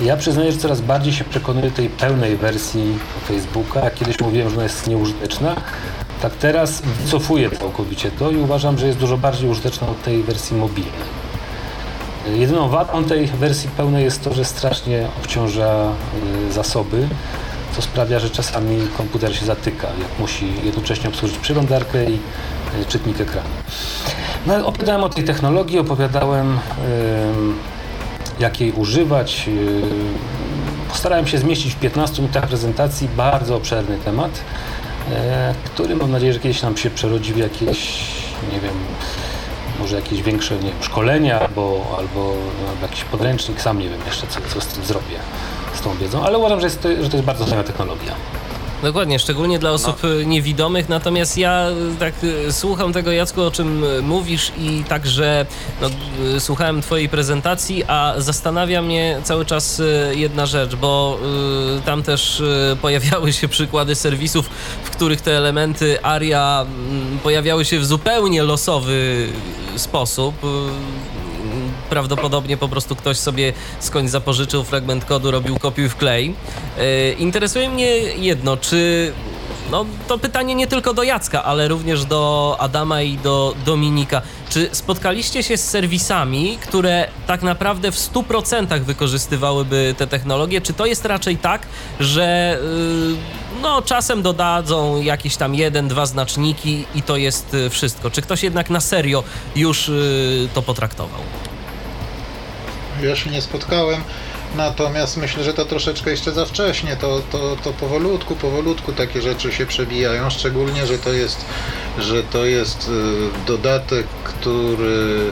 Ja 0.00 0.16
przyznaję, 0.16 0.52
że 0.52 0.58
coraz 0.58 0.80
bardziej 0.80 1.12
się 1.12 1.24
przekonuję 1.24 1.70
tej 1.70 1.88
pełnej 1.88 2.36
wersji 2.36 2.98
Facebooka. 3.28 3.90
Kiedyś 3.90 4.20
mówiłem, 4.20 4.48
że 4.48 4.54
ona 4.54 4.62
jest 4.62 4.86
nieużyteczna, 4.86 5.56
tak 6.22 6.32
teraz 6.32 6.82
wycofuję 6.82 7.50
całkowicie 7.50 8.10
to 8.10 8.30
i 8.30 8.36
uważam, 8.36 8.78
że 8.78 8.86
jest 8.86 8.98
dużo 8.98 9.18
bardziej 9.18 9.50
użyteczna 9.50 9.88
od 9.88 10.02
tej 10.02 10.22
wersji 10.22 10.56
mobilnej. 10.56 11.22
Jedyną 12.26 12.68
wadą 12.68 13.04
tej 13.04 13.26
wersji 13.26 13.70
pełnej 13.76 14.04
jest 14.04 14.24
to, 14.24 14.34
że 14.34 14.44
strasznie 14.44 15.08
obciąża 15.22 15.92
y, 16.48 16.52
zasoby, 16.52 17.08
co 17.76 17.82
sprawia, 17.82 18.18
że 18.18 18.30
czasami 18.30 18.88
komputer 18.96 19.36
się 19.36 19.46
zatyka, 19.46 19.86
jak 19.86 20.18
musi 20.18 20.46
jednocześnie 20.64 21.08
obsłużyć 21.08 21.38
przeglądarkę 21.38 22.04
i 22.04 22.14
y, 22.82 22.84
czytnik 22.88 23.20
ekranu. 23.20 23.48
No, 24.46 24.66
opowiadałem 24.66 25.04
o 25.04 25.08
tej 25.08 25.24
technologii, 25.24 25.78
opowiadałem 25.78 26.58
jak 28.42 28.60
jej 28.60 28.72
używać. 28.72 29.46
Yy, 29.46 29.82
postarałem 30.88 31.26
się 31.26 31.38
zmieścić 31.38 31.74
w 31.74 31.78
15 31.78 32.22
minutach 32.22 32.46
prezentacji 32.46 33.08
bardzo 33.16 33.56
obszerny 33.56 33.98
temat, 33.98 34.30
e, 35.10 35.54
który 35.64 35.96
mam 35.96 36.10
nadzieję, 36.10 36.32
że 36.32 36.40
kiedyś 36.40 36.62
nam 36.62 36.76
się 36.76 36.90
przerodzi 36.90 37.32
w 37.32 37.36
jakieś, 37.36 38.04
nie 38.52 38.60
wiem, 38.60 38.74
może 39.78 39.96
jakieś 39.96 40.22
większe 40.22 40.54
nie 40.54 40.70
wiem, 40.70 40.82
szkolenia 40.82 41.40
albo, 41.40 41.94
albo 41.98 42.34
no, 42.64 42.86
jakiś 42.86 43.04
podręcznik, 43.04 43.60
sam 43.60 43.78
nie 43.78 43.88
wiem 43.88 44.00
jeszcze, 44.06 44.26
co, 44.26 44.40
co 44.54 44.60
z 44.60 44.66
tym 44.66 44.84
zrobię, 44.84 45.16
z 45.74 45.80
tą 45.80 45.96
wiedzą, 45.96 46.24
ale 46.24 46.38
uważam, 46.38 46.60
że, 46.60 46.66
jest 46.66 46.82
to, 46.82 46.88
że 46.88 47.08
to 47.08 47.16
jest 47.16 47.26
bardzo 47.26 47.46
fajna 47.46 47.64
technologia. 47.64 48.12
Dokładnie, 48.82 49.18
szczególnie 49.18 49.58
dla 49.58 49.70
osób 49.70 49.96
no. 50.02 50.22
Niewidomych, 50.22 50.88
natomiast 50.88 51.38
ja 51.38 51.66
e, 51.68 51.74
tak 51.98 52.14
e, 52.48 52.52
słucham 52.52 52.92
tego 52.92 53.12
Jacku, 53.12 53.42
o 53.42 53.50
czym 53.50 53.84
mówisz 54.02 54.52
i 54.58 54.84
także 54.88 55.46
no, 55.80 55.88
słuchałem 56.38 56.82
twojej 56.82 57.08
prezentacji, 57.08 57.84
a 57.84 58.14
zastanawia 58.18 58.82
mnie 58.82 59.20
cały 59.24 59.44
czas 59.44 59.82
jedna 60.14 60.46
rzecz, 60.46 60.74
bo 60.74 61.18
y, 61.78 61.82
tam 61.82 62.02
też 62.02 62.42
pojawiały 62.82 63.32
się 63.32 63.48
przykłady 63.48 63.94
serwisów, 63.94 64.50
w 64.84 64.90
których 64.90 65.20
te 65.20 65.36
elementy 65.36 66.02
ARIA 66.02 66.66
pojawiały 67.22 67.64
się 67.64 67.78
w 67.78 67.86
zupełnie 67.86 68.42
losowy 68.42 69.28
sposób 69.76 70.34
prawdopodobnie 71.92 72.56
po 72.56 72.68
prostu 72.68 72.96
ktoś 72.96 73.16
sobie 73.16 73.52
skądś 73.80 74.10
zapożyczył 74.10 74.64
fragment 74.64 75.04
kodu, 75.04 75.30
robił 75.30 75.58
kopiuj 75.58 75.88
wklej. 75.88 76.34
Yy, 76.78 77.12
interesuje 77.18 77.68
mnie 77.68 77.86
jedno, 78.00 78.56
czy 78.56 79.12
no, 79.70 79.86
to 80.08 80.18
pytanie 80.18 80.54
nie 80.54 80.66
tylko 80.66 80.94
do 80.94 81.02
Jacka, 81.02 81.44
ale 81.44 81.68
również 81.68 82.04
do 82.04 82.56
Adama 82.60 83.02
i 83.02 83.18
do 83.18 83.54
Dominika. 83.64 84.22
Czy 84.50 84.68
spotkaliście 84.72 85.42
się 85.42 85.56
z 85.56 85.68
serwisami, 85.68 86.58
które 86.62 87.08
tak 87.26 87.42
naprawdę 87.42 87.92
w 87.92 87.96
100% 87.96 88.80
wykorzystywałyby 88.80 89.94
te 89.98 90.06
technologie? 90.06 90.60
Czy 90.60 90.72
to 90.72 90.86
jest 90.86 91.04
raczej 91.04 91.36
tak, 91.36 91.66
że 92.00 92.58
yy, 92.62 93.62
no, 93.62 93.82
czasem 93.82 94.22
dodadzą 94.22 95.02
jakieś 95.02 95.36
tam 95.36 95.54
jeden, 95.54 95.88
dwa 95.88 96.06
znaczniki 96.06 96.84
i 96.94 97.02
to 97.02 97.16
jest 97.16 97.54
y, 97.54 97.70
wszystko? 97.70 98.10
Czy 98.10 98.22
ktoś 98.22 98.42
jednak 98.42 98.70
na 98.70 98.80
serio 98.80 99.24
już 99.56 99.90
to 100.54 100.62
potraktował? 100.62 101.20
Ja 103.02 103.16
się 103.16 103.30
nie 103.30 103.42
spotkałem, 103.42 104.02
natomiast 104.56 105.16
myślę, 105.16 105.44
że 105.44 105.54
to 105.54 105.64
troszeczkę 105.64 106.10
jeszcze 106.10 106.32
za 106.32 106.46
wcześnie. 106.46 106.96
To, 106.96 107.22
to, 107.32 107.56
to 107.64 107.72
powolutku, 107.72 108.36
powolutku 108.36 108.92
takie 108.92 109.22
rzeczy 109.22 109.52
się 109.52 109.66
przebijają, 109.66 110.30
szczególnie, 110.30 110.86
że 110.86 110.98
to 110.98 111.12
jest, 111.12 111.44
że 111.98 112.22
to 112.22 112.44
jest 112.44 112.88
y, 112.88 113.46
dodatek, 113.46 114.06
który 114.24 115.30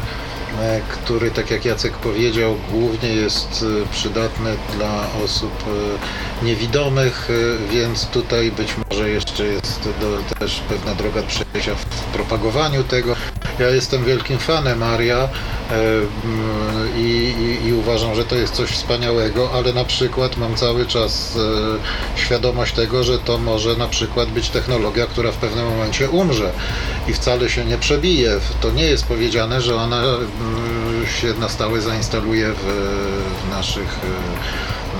który, 0.88 1.30
tak 1.30 1.50
jak 1.50 1.64
Jacek 1.64 1.92
powiedział, 1.92 2.56
głównie 2.70 3.08
jest 3.08 3.62
y, 3.62 3.86
przydatny 3.92 4.56
dla 4.76 5.06
osób 5.24 5.52
y, 6.42 6.44
niewidomych, 6.44 7.28
więc 7.70 8.06
tutaj 8.06 8.52
być 8.52 8.74
może 8.90 9.10
jeszcze 9.10 9.44
jest 9.44 9.88
do, 10.00 10.34
też 10.38 10.60
pewna 10.68 10.94
droga 10.94 11.22
przejścia 11.22 11.74
w 11.74 11.84
propagowaniu 11.86 12.84
tego. 12.84 13.16
Ja 13.60 13.68
jestem 13.68 14.04
wielkim 14.04 14.38
fanem 14.38 14.78
Maria 14.78 15.16
e, 15.18 15.28
i, 16.98 17.34
i, 17.40 17.66
i, 17.66 17.72
uważam, 17.72 18.14
że 18.14 18.24
to 18.24 18.34
jest 18.34 18.54
coś 18.54 18.70
wspaniałego, 18.70 19.50
ale 19.52 19.72
na 19.72 19.84
przykład 19.84 20.36
mam 20.36 20.54
cały 20.54 20.86
czas 20.86 21.36
e, 22.16 22.20
świadomość 22.20 22.74
tego, 22.74 23.04
że 23.04 23.18
to 23.18 23.38
może 23.38 23.76
na 23.76 23.88
przykład 23.88 24.28
być 24.28 24.48
technologia, 24.48 25.06
która 25.06 25.32
w 25.32 25.36
pewnym 25.36 25.66
momencie 25.66 26.10
umrze 26.10 26.52
i 27.08 27.12
wcale 27.12 27.50
się 27.50 27.64
nie 27.64 27.78
przebije. 27.78 28.40
To 28.60 28.70
nie 28.70 28.84
jest 28.84 29.06
powiedziane, 29.06 29.60
że 29.60 29.76
ona 29.76 30.02
się 31.20 31.34
na 31.34 31.48
stałe 31.48 31.80
zainstaluje 31.80 32.52
w, 32.52 32.64
w 33.46 33.50
naszych 33.50 33.98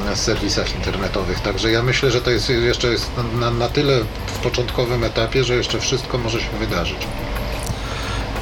e, 0.09 0.17
serwisach 0.17 0.75
internetowych. 0.75 1.41
Także 1.41 1.71
ja 1.71 1.83
myślę, 1.83 2.11
że 2.11 2.21
to 2.21 2.31
jest 2.31 2.51
jeszcze 2.51 2.89
jest 2.89 3.11
na, 3.35 3.51
na 3.51 3.69
tyle 3.69 4.01
w 4.27 4.39
początkowym 4.39 5.05
etapie, 5.05 5.45
że 5.45 5.55
jeszcze 5.55 5.81
wszystko 5.81 6.19
może 6.19 6.41
się 6.41 6.51
wydarzyć. 6.59 7.07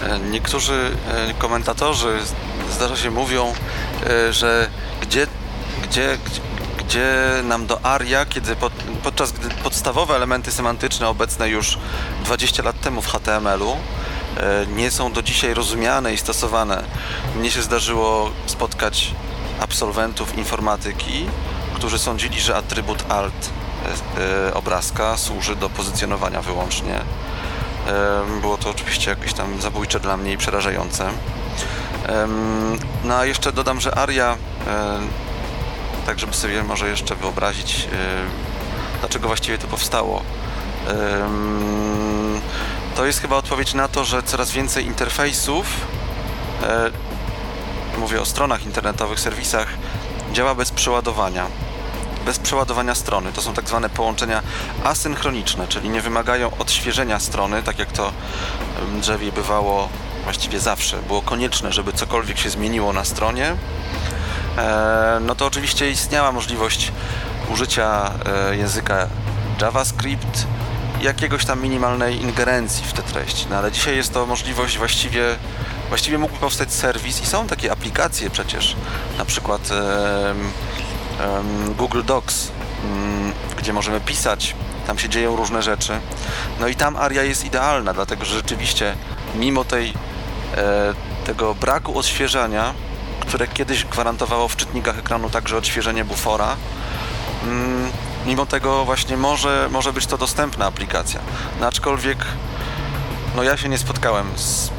E, 0.02 0.18
niektórzy 0.18 0.90
e, 1.08 1.34
komentatorzy 1.34 2.18
zdarza 2.72 2.96
się 2.96 3.10
mówią, 3.10 3.52
e, 4.06 4.32
że 4.32 4.70
gdzie, 5.00 5.26
gdzie, 5.82 6.18
gdzie 6.78 7.16
nam 7.44 7.66
do 7.66 7.84
ARIA, 7.84 8.26
kiedy 8.26 8.56
pod, 8.56 8.72
podczas 9.02 9.32
gdy 9.32 9.48
podstawowe 9.48 10.16
elementy 10.16 10.52
semantyczne 10.52 11.08
obecne 11.08 11.48
już 11.48 11.78
20 12.24 12.62
lat 12.62 12.80
temu 12.80 13.02
w 13.02 13.06
HTML-u 13.06 13.76
nie 14.76 14.90
są 14.90 15.12
do 15.12 15.22
dzisiaj 15.22 15.54
rozumiane 15.54 16.14
i 16.14 16.18
stosowane. 16.18 16.84
Mnie 17.36 17.50
się 17.50 17.62
zdarzyło 17.62 18.30
spotkać 18.46 19.14
absolwentów 19.60 20.38
informatyki, 20.38 21.26
którzy 21.74 21.98
sądzili, 21.98 22.40
że 22.40 22.56
atrybut 22.56 23.04
alt 23.08 23.50
obrazka 24.54 25.16
służy 25.16 25.56
do 25.56 25.70
pozycjonowania 25.70 26.42
wyłącznie 26.42 27.00
było 28.40 28.56
to 28.56 28.70
oczywiście 28.70 29.10
jakieś 29.10 29.32
tam 29.32 29.60
zabójcze 29.60 30.00
dla 30.00 30.16
mnie 30.16 30.32
i 30.32 30.36
przerażające. 30.36 31.10
No 33.04 33.14
a 33.14 33.24
jeszcze 33.24 33.52
dodam, 33.52 33.80
że 33.80 33.98
Aria, 33.98 34.36
tak 36.06 36.18
żeby 36.18 36.34
sobie 36.34 36.62
może 36.62 36.88
jeszcze 36.88 37.14
wyobrazić, 37.14 37.88
dlaczego 39.00 39.28
właściwie 39.28 39.58
to 39.58 39.66
powstało. 39.66 40.22
To 42.98 43.06
jest 43.06 43.20
chyba 43.20 43.36
odpowiedź 43.36 43.74
na 43.74 43.88
to, 43.88 44.04
że 44.04 44.22
coraz 44.22 44.50
więcej 44.50 44.86
interfejsów, 44.86 45.66
e, 46.62 46.90
mówię 47.98 48.20
o 48.20 48.24
stronach 48.26 48.64
internetowych, 48.66 49.20
serwisach, 49.20 49.68
działa 50.32 50.54
bez 50.54 50.70
przeładowania 50.70 51.46
bez 52.26 52.38
przeładowania 52.38 52.94
strony. 52.94 53.32
To 53.32 53.42
są 53.42 53.54
tak 53.54 53.68
zwane 53.68 53.90
połączenia 53.90 54.42
asynchroniczne, 54.84 55.68
czyli 55.68 55.88
nie 55.88 56.00
wymagają 56.00 56.50
odświeżenia 56.58 57.20
strony, 57.20 57.62
tak 57.62 57.78
jak 57.78 57.92
to 57.92 58.12
drzewie 59.00 59.32
bywało 59.32 59.88
właściwie 60.24 60.60
zawsze. 60.60 60.96
Było 60.96 61.22
konieczne, 61.22 61.72
żeby 61.72 61.92
cokolwiek 61.92 62.38
się 62.38 62.50
zmieniło 62.50 62.92
na 62.92 63.04
stronie, 63.04 63.56
e, 64.58 65.18
no 65.20 65.34
to 65.34 65.46
oczywiście 65.46 65.90
istniała 65.90 66.32
możliwość 66.32 66.92
użycia 67.48 68.10
e, 68.50 68.56
języka 68.56 69.06
JavaScript 69.60 70.46
jakiegoś 71.02 71.44
tam 71.44 71.62
minimalnej 71.62 72.22
ingerencji 72.22 72.84
w 72.84 72.92
tę 72.92 73.02
treść. 73.02 73.46
No 73.50 73.56
ale 73.56 73.72
dzisiaj 73.72 73.96
jest 73.96 74.12
to 74.12 74.26
możliwość 74.26 74.78
właściwie, 74.78 75.36
właściwie 75.88 76.18
mógłby 76.18 76.38
powstać 76.38 76.72
serwis 76.72 77.22
i 77.22 77.26
są 77.26 77.46
takie 77.46 77.72
aplikacje 77.72 78.30
przecież, 78.30 78.76
na 79.18 79.24
przykład 79.24 79.70
Google 81.76 82.02
Docs, 82.04 82.50
mm, 82.84 83.32
gdzie 83.58 83.72
możemy 83.72 84.00
pisać, 84.00 84.54
tam 84.86 84.98
się 84.98 85.08
dzieją 85.08 85.36
różne 85.36 85.62
rzeczy. 85.62 86.00
No 86.60 86.68
i 86.68 86.74
tam 86.74 86.96
Aria 86.96 87.22
jest 87.22 87.44
idealna, 87.44 87.94
dlatego 87.94 88.24
że 88.24 88.34
rzeczywiście 88.34 88.94
mimo 89.34 89.64
tej, 89.64 89.94
e, 90.56 90.94
tego 91.26 91.54
braku 91.54 91.98
odświeżania, 91.98 92.74
które 93.20 93.48
kiedyś 93.48 93.84
gwarantowało 93.84 94.48
w 94.48 94.56
czytnikach 94.56 94.98
ekranu 94.98 95.30
także 95.30 95.56
odświeżenie 95.56 96.04
bufora, 96.04 96.56
mm, 97.44 97.77
mimo 98.28 98.46
tego 98.46 98.84
właśnie 98.84 99.16
może, 99.16 99.68
może 99.70 99.92
być 99.92 100.06
to 100.06 100.18
dostępna 100.18 100.66
aplikacja. 100.66 101.20
No 101.60 101.66
aczkolwiek 101.66 102.18
no 103.36 103.42
ja 103.42 103.56
się 103.56 103.68
nie 103.68 103.78
spotkałem 103.78 104.26
z 104.36 104.70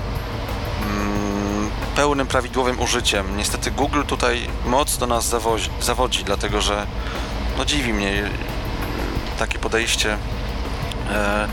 mm, 0.81 1.69
pełnym 1.95 2.27
prawidłowym 2.27 2.79
użyciem. 2.79 3.37
Niestety 3.37 3.71
Google 3.71 4.03
tutaj 4.07 4.47
mocno 4.65 5.07
nas 5.07 5.25
zawozi, 5.25 5.69
zawodzi, 5.81 6.23
dlatego 6.23 6.61
że 6.61 6.87
no 7.57 7.65
dziwi 7.65 7.93
mnie 7.93 8.23
e, 8.23 8.29
takie 9.39 9.59
podejście. 9.59 10.17
E, 11.11 11.47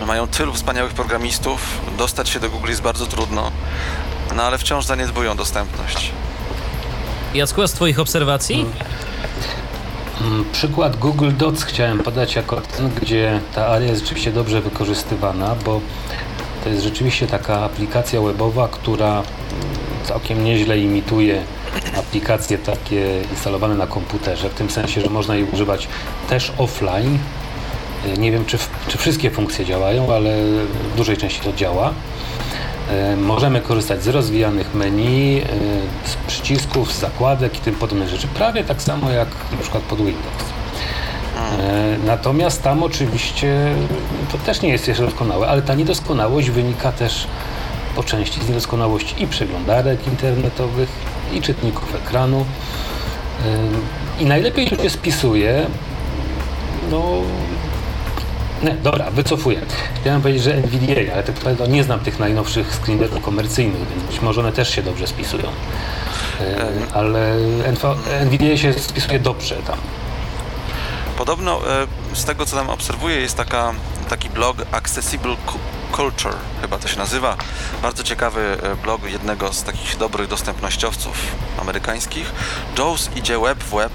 no 0.00 0.06
mają 0.06 0.28
tylu 0.28 0.52
wspaniałych 0.52 0.92
programistów, 0.92 1.80
dostać 1.98 2.28
się 2.28 2.40
do 2.40 2.50
Google 2.50 2.68
jest 2.68 2.82
bardzo 2.82 3.06
trudno, 3.06 3.52
no 4.36 4.42
ale 4.42 4.58
wciąż 4.58 4.84
zaniedbują 4.84 5.36
dostępność. 5.36 6.12
Jacku, 7.34 7.62
a 7.62 7.68
z 7.68 7.72
twoich 7.72 7.98
obserwacji? 7.98 8.60
Mm, 8.60 8.72
Przykład 10.52 10.96
Google 10.96 11.30
Docs 11.36 11.62
chciałem 11.62 11.98
podać 11.98 12.34
jako 12.34 12.60
ten, 12.60 12.90
gdzie 13.02 13.40
ta 13.54 13.66
aria 13.66 13.88
jest 13.88 14.00
rzeczywiście 14.00 14.32
dobrze 14.32 14.60
wykorzystywana, 14.60 15.56
bo 15.64 15.80
to 16.64 16.70
jest 16.70 16.82
rzeczywiście 16.82 17.26
taka 17.26 17.60
aplikacja 17.60 18.20
webowa, 18.20 18.68
która 18.68 19.10
mm, 19.10 19.24
całkiem 20.04 20.44
nieźle 20.44 20.78
imituje 20.78 21.42
aplikacje 21.98 22.58
takie 22.58 23.22
instalowane 23.30 23.74
na 23.74 23.86
komputerze, 23.86 24.48
w 24.48 24.54
tym 24.54 24.70
sensie, 24.70 25.00
że 25.00 25.10
można 25.10 25.34
jej 25.34 25.44
używać 25.44 25.88
też 26.28 26.52
offline. 26.58 27.18
Nie 28.18 28.32
wiem, 28.32 28.44
czy, 28.44 28.58
czy 28.88 28.98
wszystkie 28.98 29.30
funkcje 29.30 29.64
działają, 29.64 30.14
ale 30.14 30.36
w 30.92 30.96
dużej 30.96 31.16
części 31.16 31.40
to 31.40 31.52
działa. 31.52 31.92
E, 32.90 33.16
Możemy 33.16 33.60
korzystać 33.60 34.02
z 34.02 34.08
rozwijanych 34.08 34.74
menu, 34.74 35.38
e, 35.38 35.44
z 36.04 36.14
przycisków, 36.26 36.92
z 36.92 37.00
zakładek 37.00 37.56
i 37.56 37.60
tym 37.60 37.74
podobne 37.74 38.08
rzeczy. 38.08 38.28
Prawie 38.28 38.64
tak 38.64 38.82
samo 38.82 39.10
jak 39.10 39.28
na 39.52 39.58
przykład 39.58 39.82
pod 39.82 39.98
Windows. 39.98 40.44
E, 41.58 41.96
Natomiast 42.06 42.62
tam 42.62 42.82
oczywiście 42.82 43.74
to 44.32 44.38
też 44.38 44.62
nie 44.62 44.68
jest 44.68 44.88
jeszcze 44.88 45.04
doskonałe, 45.04 45.48
ale 45.48 45.62
ta 45.62 45.74
niedoskonałość 45.74 46.50
wynika 46.50 46.92
też 46.92 47.26
po 47.96 48.02
części 48.02 48.40
z 48.40 48.48
niedoskonałości 48.48 49.22
i 49.22 49.26
przeglądarek 49.26 50.06
internetowych, 50.06 50.88
i 51.32 51.40
czytników 51.40 51.94
ekranu. 51.94 52.44
I 54.20 54.24
najlepiej 54.24 54.70
to 54.70 54.82
się 54.82 54.90
spisuje, 54.90 55.66
no 56.90 57.02
nie, 58.62 58.70
dobra, 58.74 59.10
wycofuję. 59.10 59.60
Chciałem 60.00 60.22
powiedzieć, 60.22 60.42
że 60.42 60.54
NVDA, 60.54 61.12
ale 61.12 61.22
tak 61.22 61.34
naprawdę 61.36 61.68
nie 61.68 61.84
znam 61.84 62.00
tych 62.00 62.18
najnowszych 62.18 62.74
screenerów 62.74 63.22
komercyjnych, 63.22 63.88
więc 63.88 64.02
być 64.02 64.20
może 64.20 64.40
one 64.40 64.52
też 64.52 64.74
się 64.74 64.82
dobrze 64.82 65.06
spisują. 65.06 65.44
E, 66.40 66.66
Ale 66.94 67.36
NV, 67.72 67.94
NVDA 68.20 68.56
się 68.56 68.72
spisuje 68.72 69.18
dobrze 69.20 69.56
tam. 69.56 69.78
Podobno 71.18 71.60
e, 71.70 71.86
z 72.16 72.24
tego 72.24 72.46
co 72.46 72.56
tam 72.56 72.70
obserwuję 72.70 73.16
jest 73.16 73.36
taka, 73.36 73.72
taki 74.08 74.30
blog 74.30 74.56
Accessible 74.72 75.36
Cu- 75.46 75.58
Culture, 75.96 76.34
chyba 76.62 76.78
to 76.78 76.88
się 76.88 76.98
nazywa. 76.98 77.36
Bardzo 77.82 78.02
ciekawy 78.02 78.56
e, 78.62 78.76
blog 78.76 79.10
jednego 79.10 79.52
z 79.52 79.62
takich 79.64 79.96
dobrych 79.96 80.28
dostępnościowców 80.28 81.16
amerykańskich. 81.60 82.32
Joe's 82.76 83.16
idzie 83.18 83.38
web 83.38 83.64
w 83.64 83.70
web 83.74 83.92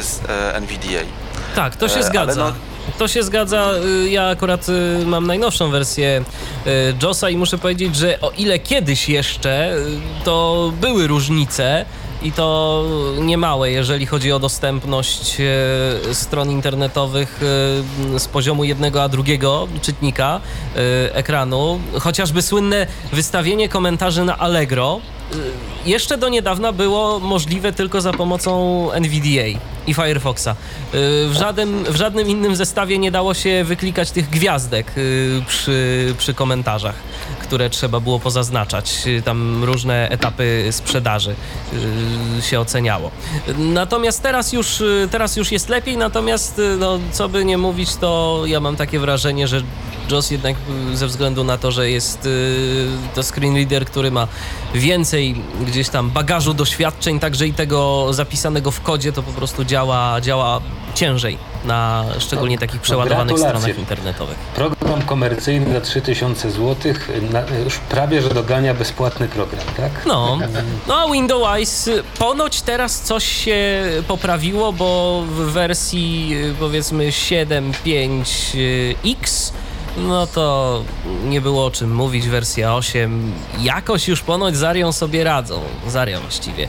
z 0.00 0.20
NVDA. 0.54 1.04
Tak, 1.54 1.76
to 1.76 1.88
się 1.88 1.94
ale 1.94 2.04
zgadza. 2.04 2.44
no- 2.44 2.73
To 2.98 3.08
się 3.08 3.22
zgadza. 3.22 3.70
Y, 4.04 4.10
Ja 4.10 4.28
akurat 4.28 4.68
y, 4.68 5.06
mam 5.06 5.26
najnowszą 5.26 5.70
wersję 5.70 6.24
y, 6.66 6.94
JOSa 7.02 7.30
i 7.30 7.36
muszę 7.36 7.58
powiedzieć, 7.58 7.96
że 7.96 8.20
o 8.20 8.30
ile 8.30 8.58
kiedyś 8.58 9.08
jeszcze 9.08 9.76
to 10.24 10.72
były 10.80 11.06
różnice 11.06 11.84
i 12.22 12.32
to 12.32 12.84
niemałe, 13.20 13.70
jeżeli 13.70 14.06
chodzi 14.06 14.32
o 14.32 14.38
dostępność 14.38 15.36
stron 16.12 16.50
internetowych 16.50 17.40
z 18.18 18.28
poziomu 18.28 18.64
jednego 18.64 19.02
a 19.02 19.08
drugiego 19.08 19.68
czytnika 19.82 20.40
ekranu, 21.12 21.80
chociażby 22.00 22.42
słynne 22.42 22.86
wystawienie 23.12 23.68
komentarzy 23.68 24.24
na 24.24 24.38
Allegro 24.38 25.00
jeszcze 25.86 26.18
do 26.18 26.28
niedawna 26.28 26.72
było 26.72 27.20
możliwe 27.20 27.72
tylko 27.72 28.00
za 28.00 28.12
pomocą 28.12 28.88
NVDA 28.92 29.73
i 29.86 29.94
Firefoxa. 29.94 30.48
Y, 30.48 30.54
W 31.28 31.34
żadnym, 31.38 31.84
w 31.84 31.96
żadnym 31.96 32.28
innym 32.28 32.56
zestawie 32.56 32.98
nie 32.98 33.10
dało 33.10 33.34
się 33.34 33.64
wyklikać 33.64 34.10
tych 34.10 34.30
gwiazdek 34.30 34.92
y, 34.98 35.42
przy, 35.46 36.14
przy 36.18 36.34
komentarzach, 36.34 36.94
które 37.42 37.70
trzeba 37.70 38.00
było 38.00 38.20
pozaznaczać. 38.20 38.94
Y, 39.06 39.22
Tam 39.22 39.64
różne 39.64 40.08
etapy 40.10 40.68
sprzedaży 40.70 41.34
się 42.50 42.60
oceniało. 42.60 43.10
Natomiast 43.58 44.22
teraz 44.22 44.52
już, 44.52 44.82
teraz 45.10 45.36
już 45.36 45.52
jest 45.52 45.68
lepiej, 45.68 45.96
natomiast 45.96 46.60
no, 46.78 46.98
co 47.12 47.28
by 47.28 47.44
nie 47.44 47.58
mówić, 47.58 47.96
to 47.96 48.42
ja 48.46 48.60
mam 48.60 48.76
takie 48.76 48.98
wrażenie, 48.98 49.48
że 49.48 49.62
JOS 50.10 50.30
jednak 50.30 50.56
y, 50.92 50.96
ze 50.96 51.06
względu 51.06 51.44
na 51.44 51.58
to, 51.58 51.70
że 51.70 51.90
jest 51.90 52.26
y, 52.26 52.88
to 53.14 53.22
screen 53.22 53.54
reader, 53.54 53.86
który 53.86 54.10
ma 54.10 54.28
więcej 54.74 55.42
gdzieś 55.66 55.88
tam 55.88 56.10
bagażu 56.10 56.54
doświadczeń, 56.54 57.20
także 57.20 57.46
i 57.46 57.52
tego 57.52 58.12
zapisanego 58.12 58.70
w 58.70 58.80
kodzie, 58.80 59.12
to 59.12 59.22
po 59.22 59.32
prostu 59.32 59.64
działa, 59.64 60.20
działa 60.20 60.60
ciężej 60.94 61.38
na 61.64 62.04
szczególnie 62.18 62.58
takich 62.58 62.80
przeładowanych 62.80 63.38
stronach 63.38 63.78
internetowych. 63.78 64.36
Program 64.54 65.02
komercyjny 65.02 65.72
za 65.72 65.80
3000 65.80 66.50
zł 66.50 66.92
na, 67.32 67.42
już 67.64 67.78
prawie, 67.78 68.22
że 68.22 68.28
dogania 68.28 68.74
bezpłatny 68.74 69.28
program, 69.28 69.64
tak? 69.76 70.06
No, 70.06 70.38
no 70.88 70.94
a 70.94 71.12
Windows 71.12 71.90
ponoć 72.18 72.62
teraz 72.62 73.00
coś 73.00 73.24
się 73.24 73.84
poprawiło, 74.08 74.72
bo 74.72 75.22
w 75.26 75.34
wersji 75.34 76.30
y, 76.34 76.54
powiedzmy 76.58 77.08
7.5X 77.08 79.52
no 79.96 80.26
to 80.26 80.82
nie 81.24 81.40
było 81.40 81.66
o 81.66 81.70
czym 81.70 81.94
mówić, 81.94 82.28
wersja 82.28 82.74
8 82.74 83.32
jakoś 83.60 84.08
już 84.08 84.20
ponoć 84.20 84.56
z 84.56 84.62
Arią 84.62 84.92
sobie 84.92 85.24
radzą, 85.24 85.60
z 85.88 85.96
Arią 85.96 86.20
właściwie. 86.20 86.68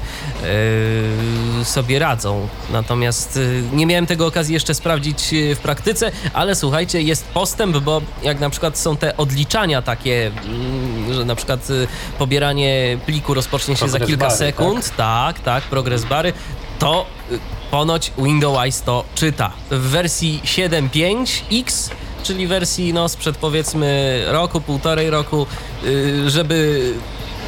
Yy, 1.58 1.66
sobie 1.66 2.00
radzą, 2.00 2.48
natomiast 2.72 3.36
yy, 3.36 3.64
nie 3.74 3.86
miałem 3.86 4.06
tego 4.06 4.28
okazji 4.28 4.54
jeszcze 4.54 4.74
sprawdzić 4.74 5.34
yy, 5.34 5.56
w 5.56 5.60
praktyce, 5.60 6.12
ale 6.34 6.56
słuchajcie, 6.56 7.02
jest 7.02 7.26
postęp, 7.28 7.78
bo 7.78 8.02
jak 8.24 8.40
na 8.40 8.50
przykład 8.50 8.78
są 8.78 8.98
te 8.98 9.18
odliczania 9.18 9.82
takie, 9.82 10.32
mm, 10.46 11.14
że 11.14 11.26
na 11.26 11.36
przykład 11.36 11.70
y, 11.70 11.88
pobieranie 12.18 12.98
pliku 13.06 13.34
rozpocznie 13.34 13.76
się 13.76 13.90
za 13.90 13.98
Progress 13.98 14.08
kilka 14.08 14.26
bary, 14.26 14.38
sekund, 14.38 14.96
tak, 14.98 15.40
tak, 15.40 15.64
progress 15.64 16.06
bary, 16.06 16.34
to 16.80 17.06
y, 17.32 17.40
ponoć 17.72 18.12
Windows 18.18 18.82
to 18.82 19.04
czyta. 19.16 19.52
W 19.72 19.80
wersji 19.80 20.42
7.5X, 20.44 21.90
czyli 22.26 22.48
wersji 22.48 22.94
no 22.94 23.10
sprzed 23.10 23.38
powiedzmy 23.38 24.22
roku, 24.28 24.62
półtorej 24.62 25.10
roku, 25.10 25.48
y, 25.84 26.30
żeby 26.30 26.94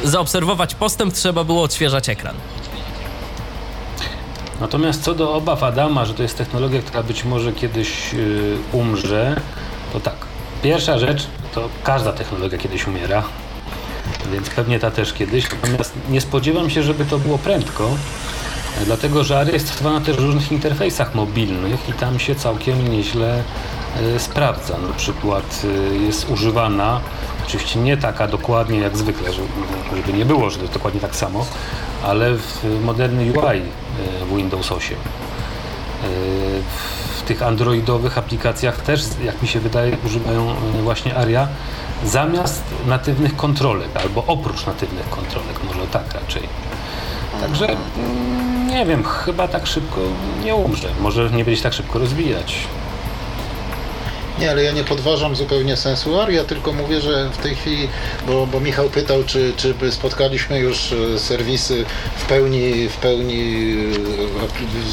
zaobserwować 0.04 0.74
postęp, 0.74 1.14
trzeba 1.14 1.44
było 1.44 1.62
odświeżać 1.62 2.08
ekran. 2.08 2.34
Natomiast 4.60 5.02
co 5.02 5.14
do 5.14 5.34
obaw 5.34 5.62
Adama, 5.62 6.04
że 6.04 6.14
to 6.14 6.22
jest 6.22 6.38
technologia, 6.38 6.82
która 6.82 7.02
być 7.02 7.24
może 7.24 7.52
kiedyś 7.52 8.14
y, 8.14 8.56
umrze, 8.72 9.40
to 9.92 10.00
tak. 10.00 10.16
Pierwsza 10.62 10.98
rzecz, 10.98 11.26
to 11.54 11.68
każda 11.84 12.12
technologia 12.12 12.58
kiedyś 12.58 12.86
umiera, 12.86 13.22
więc 14.32 14.50
pewnie 14.50 14.78
ta 14.78 14.90
też 14.90 15.12
kiedyś. 15.12 15.44
Natomiast 15.62 15.94
nie 16.10 16.20
spodziewam 16.20 16.70
się, 16.70 16.82
żeby 16.82 17.04
to 17.04 17.18
było 17.18 17.38
prędko, 17.38 17.90
dlatego 18.86 19.24
że 19.24 19.38
ARIA 19.38 19.52
jest 19.52 19.68
stosowana 19.68 20.00
też 20.00 20.16
w 20.16 20.24
różnych 20.24 20.52
interfejsach 20.52 21.14
mobilnych 21.14 21.88
i 21.88 21.92
tam 21.92 22.18
się 22.18 22.34
całkiem 22.34 22.88
nieźle 22.88 23.42
sprawdza. 24.18 24.78
Na 24.78 24.94
przykład 24.94 25.62
e, 25.64 25.96
jest 25.96 26.30
używana, 26.30 27.00
oczywiście 27.46 27.78
nie 27.80 27.96
taka 27.96 28.28
dokładnie 28.28 28.78
jak 28.78 28.96
zwykle, 28.96 29.32
żeby, 29.32 30.12
nie 30.18 30.24
było, 30.24 30.50
że 30.50 30.58
dokładnie 30.58 31.00
tak 31.00 31.16
samo, 31.16 31.46
ale 32.02 32.34
w 32.34 32.64
moderny 32.84 33.22
UI 33.22 33.58
e, 33.58 34.24
w 34.24 34.36
Windows 34.36 34.72
8. 34.72 34.96
E, 34.96 36.06
W 37.18 37.22
tych 37.22 37.42
androidowych 37.42 38.18
aplikacjach 38.18 38.80
też, 38.80 39.02
jak 39.24 39.42
mi 39.42 39.48
się 39.48 39.60
wydaje, 39.60 39.96
używają 40.06 40.50
e, 40.50 40.82
właśnie 40.82 41.16
ARIA 41.16 41.48
zamiast 42.04 42.62
natywnych 42.86 43.36
kontrolek, 43.36 43.88
albo 44.02 44.24
oprócz 44.26 44.66
natywnych 44.66 45.10
kontrolek, 45.10 45.64
może 45.64 45.86
tak 45.86 46.14
raczej. 46.14 46.42
Także 47.40 47.66
mm, 47.68 48.66
Nie 48.68 48.86
wiem, 48.86 49.04
chyba 49.04 49.48
tak 49.48 49.66
szybko 49.66 50.00
nie 50.44 50.54
umrze. 50.54 50.88
Może 51.00 51.30
nie 51.30 51.44
będzie 51.44 51.62
tak 51.62 51.72
szybko 51.72 51.98
rozwijać. 51.98 52.54
Nie, 54.40 54.50
ale 54.50 54.62
ja 54.62 54.72
nie 54.72 54.84
podważam 54.84 55.36
zupełnie 55.36 55.76
sensu 55.76 56.20
Aria, 56.20 56.44
tylko 56.44 56.72
mówię, 56.72 57.00
że 57.00 57.30
w 57.30 57.36
tej 57.36 57.56
chwili, 57.56 57.88
bo, 58.26 58.46
bo 58.46 58.60
Michał 58.60 58.90
pytał, 58.90 59.24
czy, 59.24 59.52
czy 59.56 59.74
spotkaliśmy 59.90 60.58
już 60.58 60.92
e, 60.92 61.18
serwisy 61.18 61.84
w 62.16 62.26
pełni, 62.26 62.88
w 62.88 62.96
pełni 62.96 63.74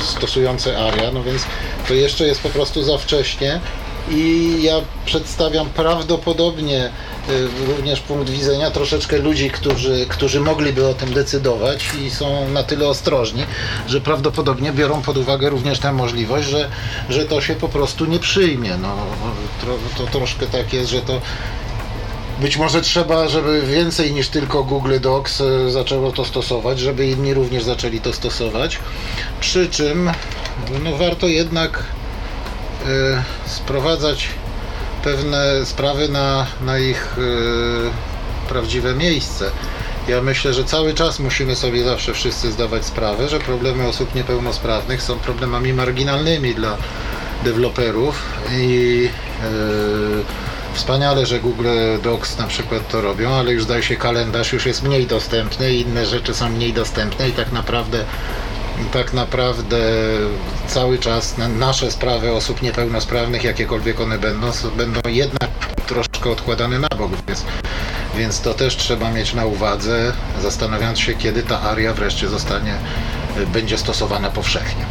e, 0.02 0.06
stosujące 0.06 0.78
Aria, 0.78 1.12
no 1.12 1.24
więc 1.24 1.42
to 1.88 1.94
jeszcze 1.94 2.28
jest 2.28 2.42
po 2.42 2.50
prostu 2.50 2.84
za 2.84 2.98
wcześnie 2.98 3.60
i 4.10 4.58
ja 4.64 4.76
przedstawiam 5.06 5.70
prawdopodobnie 5.70 6.90
y, 7.30 7.48
również 7.68 8.00
punkt 8.00 8.30
widzenia 8.30 8.72
troszeczkę 8.72 9.18
ludzi, 9.18 9.50
którzy, 9.50 10.06
którzy 10.10 10.40
mogliby 10.40 10.88
o 10.88 10.94
tym 10.94 11.14
decydować 11.14 11.86
i 12.06 12.10
są 12.10 12.50
na 12.50 12.64
tyle 12.64 12.88
ostrożni, 12.88 13.46
że 13.88 14.02
prawdopodobnie 14.02 14.72
biorą 14.72 15.02
pod 15.02 15.18
uwagę 15.18 15.50
również 15.50 15.80
tę 15.80 15.94
możliwość, 15.94 16.48
że, 16.48 16.70
że 17.10 17.26
to 17.26 17.42
się 17.42 17.56
po 17.56 17.70
prostu 17.70 18.06
nie 18.06 18.20
przyjmie. 18.20 18.78
No, 18.78 18.96
to, 19.62 20.04
to 20.04 20.12
troszkę 20.12 20.46
tak 20.46 20.74
jest, 20.74 20.90
że 20.90 21.02
to 21.02 21.22
być 22.42 22.58
może 22.58 22.82
trzeba, 22.82 23.28
żeby 23.28 23.62
więcej 23.62 24.14
niż 24.14 24.28
tylko 24.28 24.64
Google 24.64 25.00
Docs 25.02 25.42
y, 25.42 25.72
zaczęło 25.72 26.12
to 26.12 26.26
stosować, 26.26 26.80
żeby 26.80 27.08
inni 27.08 27.34
również 27.34 27.64
zaczęli 27.64 28.02
to 28.02 28.14
stosować. 28.14 28.80
Przy 29.40 29.70
czym 29.70 30.12
no, 30.84 30.98
warto 30.98 31.28
jednak 31.28 31.84
sprowadzać 33.46 34.30
pewne 35.04 35.66
sprawy 35.66 36.10
na, 36.10 36.46
na 36.62 36.80
ich 36.80 37.18
y, 37.18 38.50
prawdziwe 38.50 38.96
miejsce. 38.96 39.52
Ja 40.08 40.22
myślę, 40.22 40.54
że 40.54 40.64
cały 40.64 40.94
czas 40.94 41.20
musimy 41.20 41.56
sobie 41.56 41.84
zawsze 41.84 42.14
wszyscy 42.14 42.52
zdawać 42.52 42.86
sprawę, 42.86 43.30
że 43.30 43.40
problemy 43.40 43.88
osób 43.88 44.16
niepełnosprawnych 44.16 45.02
są 45.02 45.20
problemami 45.20 45.74
marginalnymi 45.74 46.56
dla 46.56 46.78
deweloperów 47.44 48.24
i 48.52 49.10
y, 49.44 50.74
wspaniale, 50.74 51.26
że 51.26 51.40
Google 51.40 51.68
Docs 52.04 52.38
na 52.38 52.48
przykład 52.48 52.90
to 52.90 53.02
robią, 53.02 53.34
ale 53.34 53.52
już 53.52 53.64
zdaje 53.64 53.84
się 53.84 53.96
kalendarz 53.96 54.54
już 54.54 54.66
jest 54.66 54.84
mniej 54.84 55.08
dostępny, 55.08 55.74
inne 55.76 56.06
rzeczy 56.06 56.34
są 56.34 56.50
mniej 56.50 56.74
dostępne 56.74 57.30
i 57.30 57.32
tak 57.32 57.52
naprawdę 57.52 58.06
tak 58.94 59.14
naprawdę 59.14 59.78
cały 60.68 60.98
czas 60.98 61.38
na 61.38 61.48
nasze 61.48 61.92
sprawy 61.92 62.32
osób 62.32 62.62
niepełnosprawnych, 62.62 63.44
jakiekolwiek 63.44 64.02
one 64.02 64.18
będą, 64.20 64.48
będą 64.78 65.00
jednak 65.10 65.50
troszkę 65.88 66.30
odkładane 66.30 66.80
na 66.80 66.88
bok, 66.98 67.12
więc, 67.28 67.46
więc 68.18 68.42
to 68.42 68.54
też 68.54 68.78
trzeba 68.78 69.12
mieć 69.12 69.34
na 69.34 69.46
uwadze, 69.46 70.14
zastanawiając 70.42 71.00
się, 71.00 71.14
kiedy 71.14 71.44
ta 71.44 71.62
aria 71.62 71.94
wreszcie 71.94 72.30
zostanie, 72.30 72.74
będzie 73.54 73.78
stosowana 73.78 74.30
powszechnie. 74.30 74.86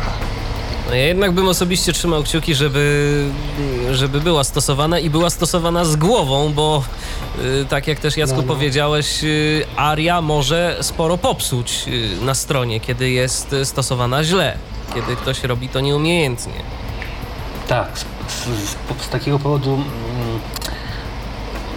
No 0.88 0.94
ja 0.94 1.04
jednak 1.06 1.32
bym 1.32 1.48
osobiście 1.48 1.92
trzymał 1.92 2.22
kciuki, 2.22 2.54
żeby, 2.54 3.24
żeby 3.92 4.20
była 4.20 4.44
stosowana 4.44 4.98
i 4.98 5.10
była 5.10 5.30
stosowana 5.30 5.84
z 5.84 5.96
głową, 5.96 6.52
bo 6.52 6.82
y, 7.62 7.66
tak 7.68 7.86
jak 7.86 8.00
też 8.00 8.16
Jacku 8.16 8.36
No, 8.36 8.42
no. 8.42 8.48
powiedziałeś, 8.48 9.24
y, 9.24 9.64
Aria 9.76 10.20
może 10.20 10.76
sporo 10.80 11.18
popsuć 11.18 11.84
y, 11.88 12.24
na 12.24 12.34
stronie, 12.34 12.80
kiedy 12.80 13.10
jest 13.10 13.56
stosowana 13.64 14.24
źle, 14.24 14.58
kiedy 14.94 15.16
ktoś 15.16 15.42
robi 15.44 15.68
to 15.68 15.80
nieumiejętnie. 15.80 16.62
Tak, 17.68 17.88
z, 17.98 18.00
z, 18.32 18.70
z, 18.70 19.04
z 19.04 19.08
takiego 19.08 19.38
powodu, 19.38 19.74
mm, 19.74 19.84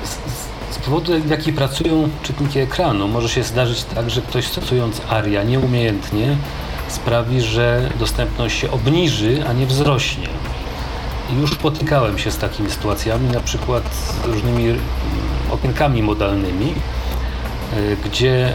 z, 0.03 0.75
z 0.75 0.79
powodu 0.79 1.19
w 1.21 1.29
jaki 1.29 1.53
pracują 1.53 2.09
czytniki 2.23 2.59
ekranu, 2.59 3.07
może 3.07 3.29
się 3.29 3.43
zdarzyć 3.43 3.83
tak, 3.83 4.09
że 4.09 4.21
ktoś 4.21 4.47
stosując 4.47 5.01
ARIA 5.09 5.43
nieumiejętnie 5.43 6.37
sprawi, 6.87 7.41
że 7.41 7.89
dostępność 7.99 8.59
się 8.59 8.71
obniży, 8.71 9.43
a 9.47 9.53
nie 9.53 9.65
wzrośnie. 9.65 10.27
Już 11.41 11.51
spotykałem 11.53 12.17
się 12.19 12.31
z 12.31 12.37
takimi 12.37 12.69
sytuacjami, 12.69 13.29
na 13.29 13.39
przykład 13.39 13.83
z 13.93 14.25
różnymi 14.25 14.63
mm, 14.63 14.79
okienkami 15.51 16.03
modalnymi, 16.03 16.73
y, 17.77 17.97
gdzie 18.05 18.53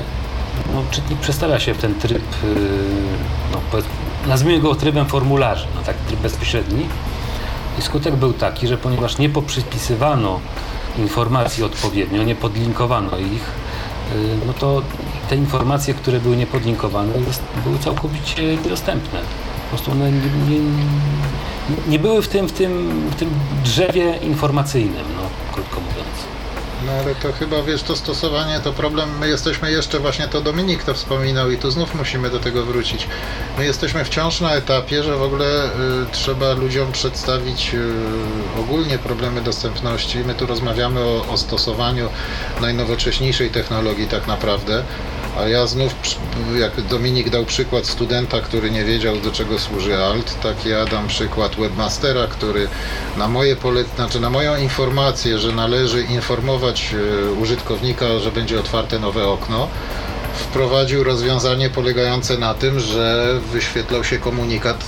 no, 0.74 0.82
czytnik 0.90 1.18
przestawia 1.18 1.60
się 1.60 1.74
w 1.74 1.78
ten 1.78 1.94
tryb, 1.94 2.22
y, 2.44 2.56
no, 3.52 3.58
nazwijmy 4.26 4.60
go 4.60 4.74
trybem 4.74 5.06
formularzy, 5.06 5.66
no, 5.74 5.82
tak 5.82 5.96
tryb 5.96 6.20
bezpośredni. 6.20 6.86
I 7.78 7.82
skutek 7.82 8.16
był 8.16 8.32
taki, 8.32 8.68
że 8.68 8.78
ponieważ 8.78 9.18
nie 9.18 9.28
poprzypisywano 9.28 10.40
informacji 10.98 11.64
odpowiednio, 11.64 12.22
nie 12.22 12.34
podlinkowano 12.34 13.18
ich, 13.18 13.50
y, 14.14 14.46
no 14.46 14.52
to 14.52 14.82
te 15.32 15.36
informacje, 15.36 15.94
które 15.94 16.20
były 16.20 16.36
niepodlinkowane, 16.36 17.12
były 17.64 17.78
całkowicie 17.78 18.56
niedostępne. 18.56 19.20
Po 19.62 19.68
prostu 19.68 19.90
one 19.90 20.12
nie, 20.12 20.58
nie, 20.58 21.76
nie 21.88 21.98
były 21.98 22.22
w 22.22 22.28
tym, 22.28 22.46
w, 22.46 22.52
tym, 22.52 23.02
w 23.10 23.14
tym 23.14 23.30
drzewie 23.64 24.16
informacyjnym, 24.16 25.04
no, 25.16 25.22
krótko 25.52 25.80
mówiąc. 25.80 26.08
No 26.86 26.92
ale 26.92 27.14
to 27.14 27.32
chyba, 27.32 27.62
wiesz, 27.62 27.82
to 27.82 27.96
stosowanie 27.96 28.60
to 28.60 28.72
problem, 28.72 29.18
my 29.18 29.28
jesteśmy 29.28 29.70
jeszcze, 29.70 29.98
właśnie 29.98 30.28
to 30.28 30.40
Dominik 30.40 30.84
to 30.84 30.94
wspominał 30.94 31.50
i 31.50 31.58
tu 31.58 31.70
znów 31.70 31.94
musimy 31.94 32.30
do 32.30 32.38
tego 32.38 32.64
wrócić. 32.64 33.06
My 33.58 33.64
jesteśmy 33.64 34.04
wciąż 34.04 34.40
na 34.40 34.54
etapie, 34.54 35.02
że 35.02 35.16
w 35.16 35.22
ogóle 35.22 35.64
y, 35.64 35.68
trzeba 36.12 36.52
ludziom 36.52 36.92
przedstawić 36.92 37.74
y, 37.74 38.60
ogólnie 38.60 38.98
problemy 38.98 39.40
dostępności. 39.40 40.18
My 40.18 40.34
tu 40.34 40.46
rozmawiamy 40.46 41.00
o, 41.00 41.26
o 41.28 41.36
stosowaniu 41.36 42.08
najnowocześniejszej 42.60 43.50
technologii 43.50 44.06
tak 44.06 44.26
naprawdę, 44.26 44.84
a 45.38 45.48
ja 45.48 45.66
znów, 45.66 45.94
jak 46.60 46.80
Dominik 46.80 47.30
dał 47.30 47.44
przykład 47.44 47.86
studenta, 47.86 48.40
który 48.40 48.70
nie 48.70 48.84
wiedział 48.84 49.16
do 49.16 49.30
czego 49.30 49.58
służy 49.58 49.96
alt, 49.96 50.40
tak 50.42 50.66
ja 50.66 50.84
dam 50.84 51.08
przykład 51.08 51.56
webmastera, 51.56 52.26
który 52.26 52.68
na 53.16 53.28
moje 53.28 53.56
pole, 53.56 53.84
znaczy 53.96 54.20
na 54.20 54.30
moją 54.30 54.56
informację, 54.56 55.38
że 55.38 55.52
należy 55.52 56.02
informować 56.02 56.94
e, 56.94 57.32
użytkownika, 57.32 58.18
że 58.18 58.32
będzie 58.32 58.60
otwarte 58.60 58.98
nowe 58.98 59.26
okno, 59.28 59.68
wprowadził 60.34 61.04
rozwiązanie 61.04 61.70
polegające 61.70 62.38
na 62.38 62.54
tym, 62.54 62.80
że 62.80 63.26
wyświetlał 63.52 64.04
się 64.04 64.18
komunikat, 64.18 64.84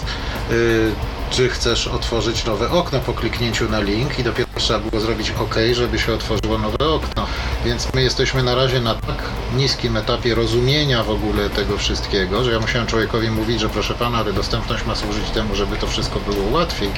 y, 0.51 0.92
czy 1.30 1.49
chcesz 1.49 1.86
otworzyć 1.88 2.45
nowe 2.45 2.70
okno 2.70 3.01
po 3.01 3.12
kliknięciu 3.12 3.68
na 3.68 3.80
link 3.80 4.18
i 4.18 4.24
dopiero 4.24 4.49
trzeba 4.57 4.78
było 4.78 5.01
zrobić 5.01 5.30
OK, 5.30 5.55
żeby 5.72 5.99
się 5.99 6.14
otworzyło 6.14 6.59
nowe 6.59 6.88
okno. 6.88 7.26
Więc 7.64 7.94
my 7.94 8.02
jesteśmy 8.02 8.42
na 8.42 8.54
razie 8.54 8.80
na 8.80 8.94
tak 8.94 9.22
niskim 9.56 9.96
etapie 9.96 10.34
rozumienia 10.34 11.04
w 11.04 11.10
ogóle 11.10 11.50
tego 11.50 11.78
wszystkiego, 11.78 12.44
że 12.44 12.52
ja 12.52 12.60
musiałem 12.60 12.86
człowiekowi 12.86 13.30
mówić, 13.30 13.60
że 13.60 13.68
proszę 13.68 13.94
pana, 13.94 14.18
ale 14.18 14.32
dostępność 14.32 14.86
ma 14.86 14.94
służyć 14.94 15.30
temu, 15.30 15.54
żeby 15.54 15.76
to 15.76 15.86
wszystko 15.86 16.20
było 16.20 16.50
łatwiej, 16.50 16.88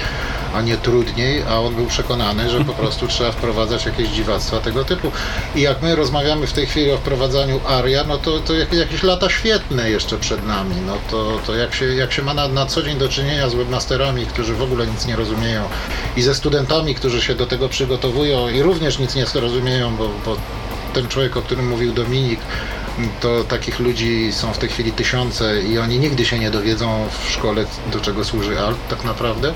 a 0.55 0.63
nie 0.63 0.77
trudniej, 0.77 1.43
a 1.43 1.61
on 1.61 1.75
był 1.75 1.87
przekonany, 1.87 2.51
że 2.51 2.65
po 2.65 2.73
prostu 2.73 3.09
trzeba 3.09 3.33
wprowadzać 3.33 3.87
jakieś 3.87 4.09
dziwactwa 4.09 4.61
tego 4.61 4.85
typu. 4.85 5.13
I 5.55 5.61
jak 5.61 5.83
my 5.83 5.97
rozmawiamy 5.97 6.47
w 6.47 6.53
tej 6.53 6.67
chwili 6.67 6.91
o 6.93 6.97
wprowadzaniu 6.97 7.61
ARIA, 7.67 8.05
no 8.05 8.19
to, 8.19 8.41
to 8.41 8.55
jak, 8.55 8.73
jakieś 8.73 9.03
lata 9.03 9.31
świetne 9.31 9.91
jeszcze 9.91 10.19
przed 10.19 10.47
nami. 10.47 10.75
No 10.87 10.99
to, 11.11 11.39
to 11.47 11.55
jak, 11.55 11.75
się, 11.75 11.85
jak 11.85 12.13
się 12.13 12.23
ma 12.23 12.35
na, 12.35 12.49
na 12.49 12.67
co 12.67 12.83
dzień 12.83 12.99
do 12.99 13.09
czynienia 13.09 13.49
z 13.49 13.55
webmasterami, 13.55 14.27
którzy 14.27 14.55
w 14.55 14.63
ogóle 14.63 14.87
nic 14.87 15.07
nie 15.07 15.17
rozumieją 15.17 15.63
i 16.17 16.23
ze 16.23 16.35
studentami, 16.35 16.95
którzy 16.95 17.23
się 17.23 17.35
do 17.35 17.47
tego 17.47 17.69
przygotowują 17.69 18.49
i 18.49 18.63
również 18.63 18.99
nic 18.99 19.15
nie 19.15 19.25
rozumieją, 19.35 19.97
bo, 19.97 20.11
bo 20.25 20.37
ten 20.97 21.09
człowiek, 21.09 21.37
o 21.37 21.43
którym 21.43 21.69
mówił 21.69 21.93
Dominik, 21.93 22.41
to 23.21 23.45
takich 23.45 23.79
ludzi 23.81 24.33
są 24.33 24.53
w 24.53 24.59
tej 24.59 24.69
chwili 24.69 24.93
tysiące 24.93 25.63
i 25.63 25.79
oni 25.79 25.99
nigdy 25.99 26.25
się 26.25 26.39
nie 26.39 26.51
dowiedzą 26.51 27.09
w 27.23 27.31
szkole, 27.31 27.65
do 27.93 28.01
czego 28.01 28.25
służy 28.25 28.61
ALT 28.61 28.79
tak 28.89 29.05
naprawdę, 29.05 29.55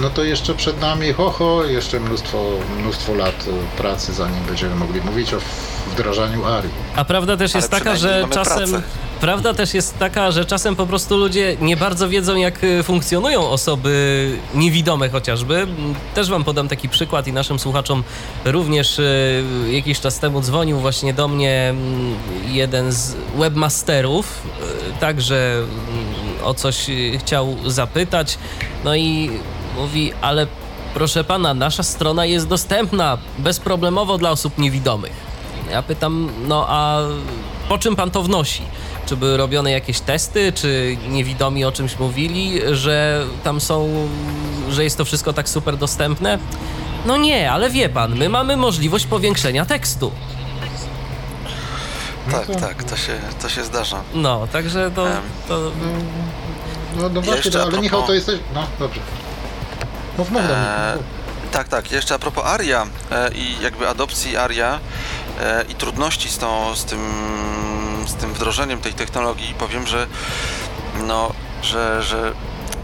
no 0.00 0.10
to 0.10 0.24
jeszcze 0.24 0.54
przed 0.54 0.80
nami, 0.80 1.12
ho, 1.12 1.30
ho, 1.30 1.64
jeszcze 1.64 2.00
mnóstwo, 2.00 2.50
mnóstwo 2.78 3.14
lat 3.14 3.44
y, 3.48 3.76
pracy, 3.76 4.12
zanim 4.12 4.44
będziemy 4.44 4.74
mogli 4.74 5.00
mówić 5.00 5.34
o 5.34 5.38
wdrażaniu 5.92 6.44
ARI. 6.44 6.68
A 6.96 7.04
prawda 7.04 7.36
też 7.36 7.54
jest 7.54 7.72
Ale 7.72 7.80
taka, 7.80 7.96
że 7.96 8.24
czasem. 8.30 8.70
pracę. 8.70 8.82
Prawda 9.20 9.54
też 9.54 9.74
jest 9.74 9.98
taka, 9.98 10.30
że 10.30 10.44
czasem 10.44 10.76
po 10.76 10.86
prostu 10.86 11.16
ludzie 11.16 11.56
nie 11.60 11.76
bardzo 11.76 12.08
wiedzą, 12.08 12.36
jak 12.36 12.64
y, 12.64 12.82
funkcjonują 12.82 13.48
osoby 13.48 14.30
niewidome 14.54 15.08
chociażby. 15.08 15.66
Też 16.14 16.30
wam 16.30 16.44
podam 16.44 16.68
taki 16.68 16.88
przykład 16.88 17.26
i 17.26 17.32
naszym 17.32 17.58
słuchaczom 17.58 18.04
również 18.44 18.98
y, 18.98 19.44
jakiś 19.70 20.00
czas 20.00 20.18
temu 20.18 20.40
dzwonił 20.40 20.78
właśnie 20.78 21.14
do 21.14 21.28
mnie 21.28 21.68
mm, 21.70 22.14
jeden 22.46 22.92
z 22.92 23.16
webmasterów, 23.36 24.42
y, 24.96 25.00
także 25.00 25.54
mm, 25.58 26.44
o 26.44 26.54
coś 26.54 26.86
chciał 27.18 27.56
zapytać. 27.66 28.38
No 28.84 28.96
i 28.96 29.30
mówi, 29.76 30.12
ale 30.20 30.46
proszę 30.94 31.24
pana, 31.24 31.54
nasza 31.54 31.82
strona 31.82 32.26
jest 32.26 32.48
dostępna 32.48 33.18
bezproblemowo 33.38 34.18
dla 34.18 34.30
osób 34.30 34.58
niewidomych. 34.58 35.12
Ja 35.70 35.82
pytam, 35.82 36.30
no 36.48 36.66
a 36.68 36.98
po 37.68 37.78
czym 37.78 37.96
pan 37.96 38.10
to 38.10 38.22
wnosi? 38.22 38.62
Czy 39.06 39.16
były 39.16 39.36
robione 39.36 39.70
jakieś 39.70 40.00
testy, 40.00 40.52
czy 40.52 40.96
niewidomi 41.08 41.64
o 41.64 41.72
czymś 41.72 41.98
mówili, 41.98 42.60
że 42.72 43.26
tam 43.44 43.60
są, 43.60 44.08
że 44.70 44.84
jest 44.84 44.98
to 44.98 45.04
wszystko 45.04 45.32
tak 45.32 45.48
super 45.48 45.76
dostępne? 45.76 46.38
No 47.06 47.16
nie, 47.16 47.52
ale 47.52 47.70
wie 47.70 47.88
pan, 47.88 48.16
my 48.18 48.28
mamy 48.28 48.56
możliwość 48.56 49.06
powiększenia 49.06 49.66
tekstu. 49.66 50.12
Tak, 52.30 52.46
tak, 52.60 52.84
to 52.84 52.96
się, 52.96 53.12
to 53.42 53.48
się 53.48 53.64
zdarza. 53.64 54.02
No, 54.14 54.46
także 54.52 54.90
to, 54.90 55.06
to 55.48 55.70
No, 56.96 57.08
no 57.08 57.20
właśnie, 57.20 57.34
Jeszcze 57.44 57.58
no, 57.58 57.64
ale 57.64 57.78
Michał 57.78 58.00
propos- 58.00 58.06
to 58.06 58.14
jesteś... 58.14 58.40
No, 58.54 58.66
dobrze. 58.78 59.00
Mów, 60.18 60.30
mów. 60.30 60.42
Eee, 60.42 60.98
tak, 61.52 61.68
tak. 61.68 61.92
Jeszcze 61.92 62.14
a 62.14 62.18
propos 62.18 62.44
ARIA 62.46 62.86
e, 63.10 63.30
i 63.34 63.56
jakby 63.62 63.88
adopcji 63.88 64.36
ARIA 64.36 64.80
e, 65.40 65.64
i 65.68 65.74
trudności 65.74 66.28
z, 66.28 66.38
tą, 66.38 66.74
z, 66.76 66.84
tym, 66.84 67.00
z 68.06 68.14
tym 68.14 68.34
wdrożeniem 68.34 68.80
tej 68.80 68.94
technologii, 68.94 69.54
powiem, 69.54 69.86
że 69.86 70.06
no, 71.06 71.32
że, 71.62 72.02
że 72.02 72.32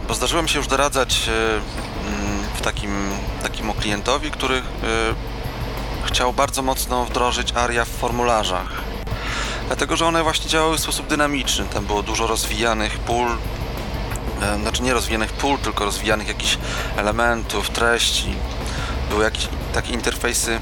bo 0.09 0.15
zdarzyło 0.15 0.43
mi 0.43 0.49
się 0.49 0.59
już 0.59 0.69
doradzać 0.69 1.29
e, 1.29 1.33
mm, 1.53 1.63
w 2.55 2.61
takim, 2.61 3.11
takiemu 3.43 3.75
klientowi, 3.75 4.31
który 4.31 4.57
e, 4.57 4.63
chciał 6.05 6.33
bardzo 6.33 6.63
mocno 6.63 7.05
wdrożyć 7.05 7.53
ARIA 7.53 7.85
w 7.85 7.89
formularzach. 7.89 8.69
Dlatego, 9.67 9.97
że 9.97 10.07
one 10.07 10.23
właśnie 10.23 10.51
działały 10.51 10.77
w 10.77 10.81
sposób 10.81 11.07
dynamiczny. 11.07 11.65
Tam 11.65 11.87
było 11.87 12.03
dużo 12.03 12.27
rozwijanych 12.27 12.99
pól, 12.99 13.29
e, 14.43 14.59
znaczy 14.59 14.83
nie 14.83 14.95
rozwijanych 14.95 15.33
pól, 15.33 15.59
tylko 15.59 15.85
rozwijanych 15.85 16.29
jakichś 16.29 16.59
elementów, 16.97 17.71
treści. 17.71 18.35
Były 19.11 19.25
jakieś 19.25 19.49
takie 19.75 19.93
interfejsy 19.93 20.61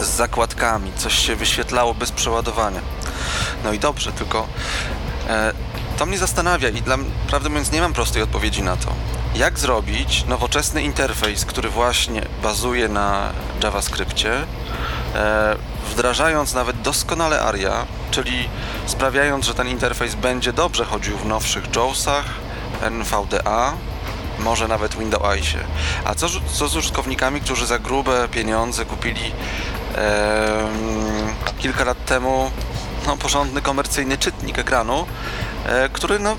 z 0.00 0.06
zakładkami, 0.06 0.92
coś 0.96 1.18
się 1.18 1.36
wyświetlało 1.36 1.94
bez 1.94 2.12
przeładowania. 2.12 2.80
No 3.64 3.72
i 3.72 3.78
dobrze, 3.78 4.12
tylko 4.12 4.46
e, 5.28 5.52
to 5.98 6.06
mnie 6.06 6.18
zastanawia 6.18 6.68
i 6.68 6.82
dla, 6.82 6.98
prawdę 7.28 7.48
mówiąc 7.48 7.72
nie 7.72 7.80
mam 7.80 7.92
prostej 7.92 8.22
odpowiedzi 8.22 8.62
na 8.62 8.76
to. 8.76 8.92
Jak 9.34 9.58
zrobić 9.58 10.24
nowoczesny 10.24 10.82
interfejs, 10.82 11.44
który 11.44 11.68
właśnie 11.68 12.22
bazuje 12.42 12.88
na 12.88 13.32
JavaScriptie, 13.62 14.32
e, 15.14 15.56
wdrażając 15.90 16.54
nawet 16.54 16.80
doskonale 16.80 17.40
ARIA, 17.40 17.86
czyli 18.10 18.48
sprawiając, 18.86 19.46
że 19.46 19.54
ten 19.54 19.68
interfejs 19.68 20.14
będzie 20.14 20.52
dobrze 20.52 20.84
chodził 20.84 21.18
w 21.18 21.24
nowszych 21.24 21.76
JAWSach, 21.76 22.24
NVDA, 22.82 23.72
może 24.38 24.68
nawet 24.68 24.94
Windowsie. 24.98 25.58
A 26.04 26.14
co, 26.14 26.26
co 26.52 26.68
z 26.68 26.76
użytkownikami, 26.76 27.40
którzy 27.40 27.66
za 27.66 27.78
grube 27.78 28.28
pieniądze 28.28 28.84
kupili 28.84 29.32
em, 29.94 31.34
kilka 31.58 31.84
lat 31.84 32.04
temu 32.04 32.50
no, 33.06 33.16
porządny 33.16 33.62
komercyjny 33.62 34.18
czytnik 34.18 34.58
ekranu, 34.58 35.06
e, 35.66 35.88
który 35.88 36.18
no, 36.18 36.36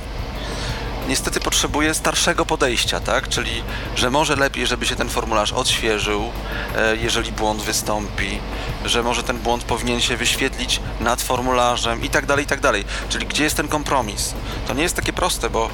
niestety 1.07 1.39
potrzebuje 1.39 1.93
starszego 1.93 2.45
podejścia, 2.45 2.99
tak? 2.99 3.29
Czyli, 3.29 3.63
że 3.95 4.09
może 4.09 4.35
lepiej, 4.35 4.67
żeby 4.67 4.85
się 4.85 4.95
ten 4.95 5.09
formularz 5.09 5.53
odświeżył, 5.53 6.31
e, 6.75 6.95
jeżeli 6.95 7.31
błąd 7.31 7.61
wystąpi, 7.61 8.39
że 8.85 9.03
może 9.03 9.23
ten 9.23 9.37
błąd 9.37 9.63
powinien 9.63 10.01
się 10.01 10.17
wyświetlić 10.17 10.79
nad 10.99 11.21
formularzem 11.21 12.03
i 12.03 12.09
tak 12.09 12.25
dalej, 12.25 12.45
i 12.45 12.47
tak 12.47 12.61
dalej. 12.61 12.85
Czyli 13.09 13.25
gdzie 13.25 13.43
jest 13.43 13.57
ten 13.57 13.67
kompromis? 13.67 14.33
To 14.67 14.73
nie 14.73 14.83
jest 14.83 14.95
takie 14.95 15.13
proste, 15.13 15.49
bo 15.49 15.69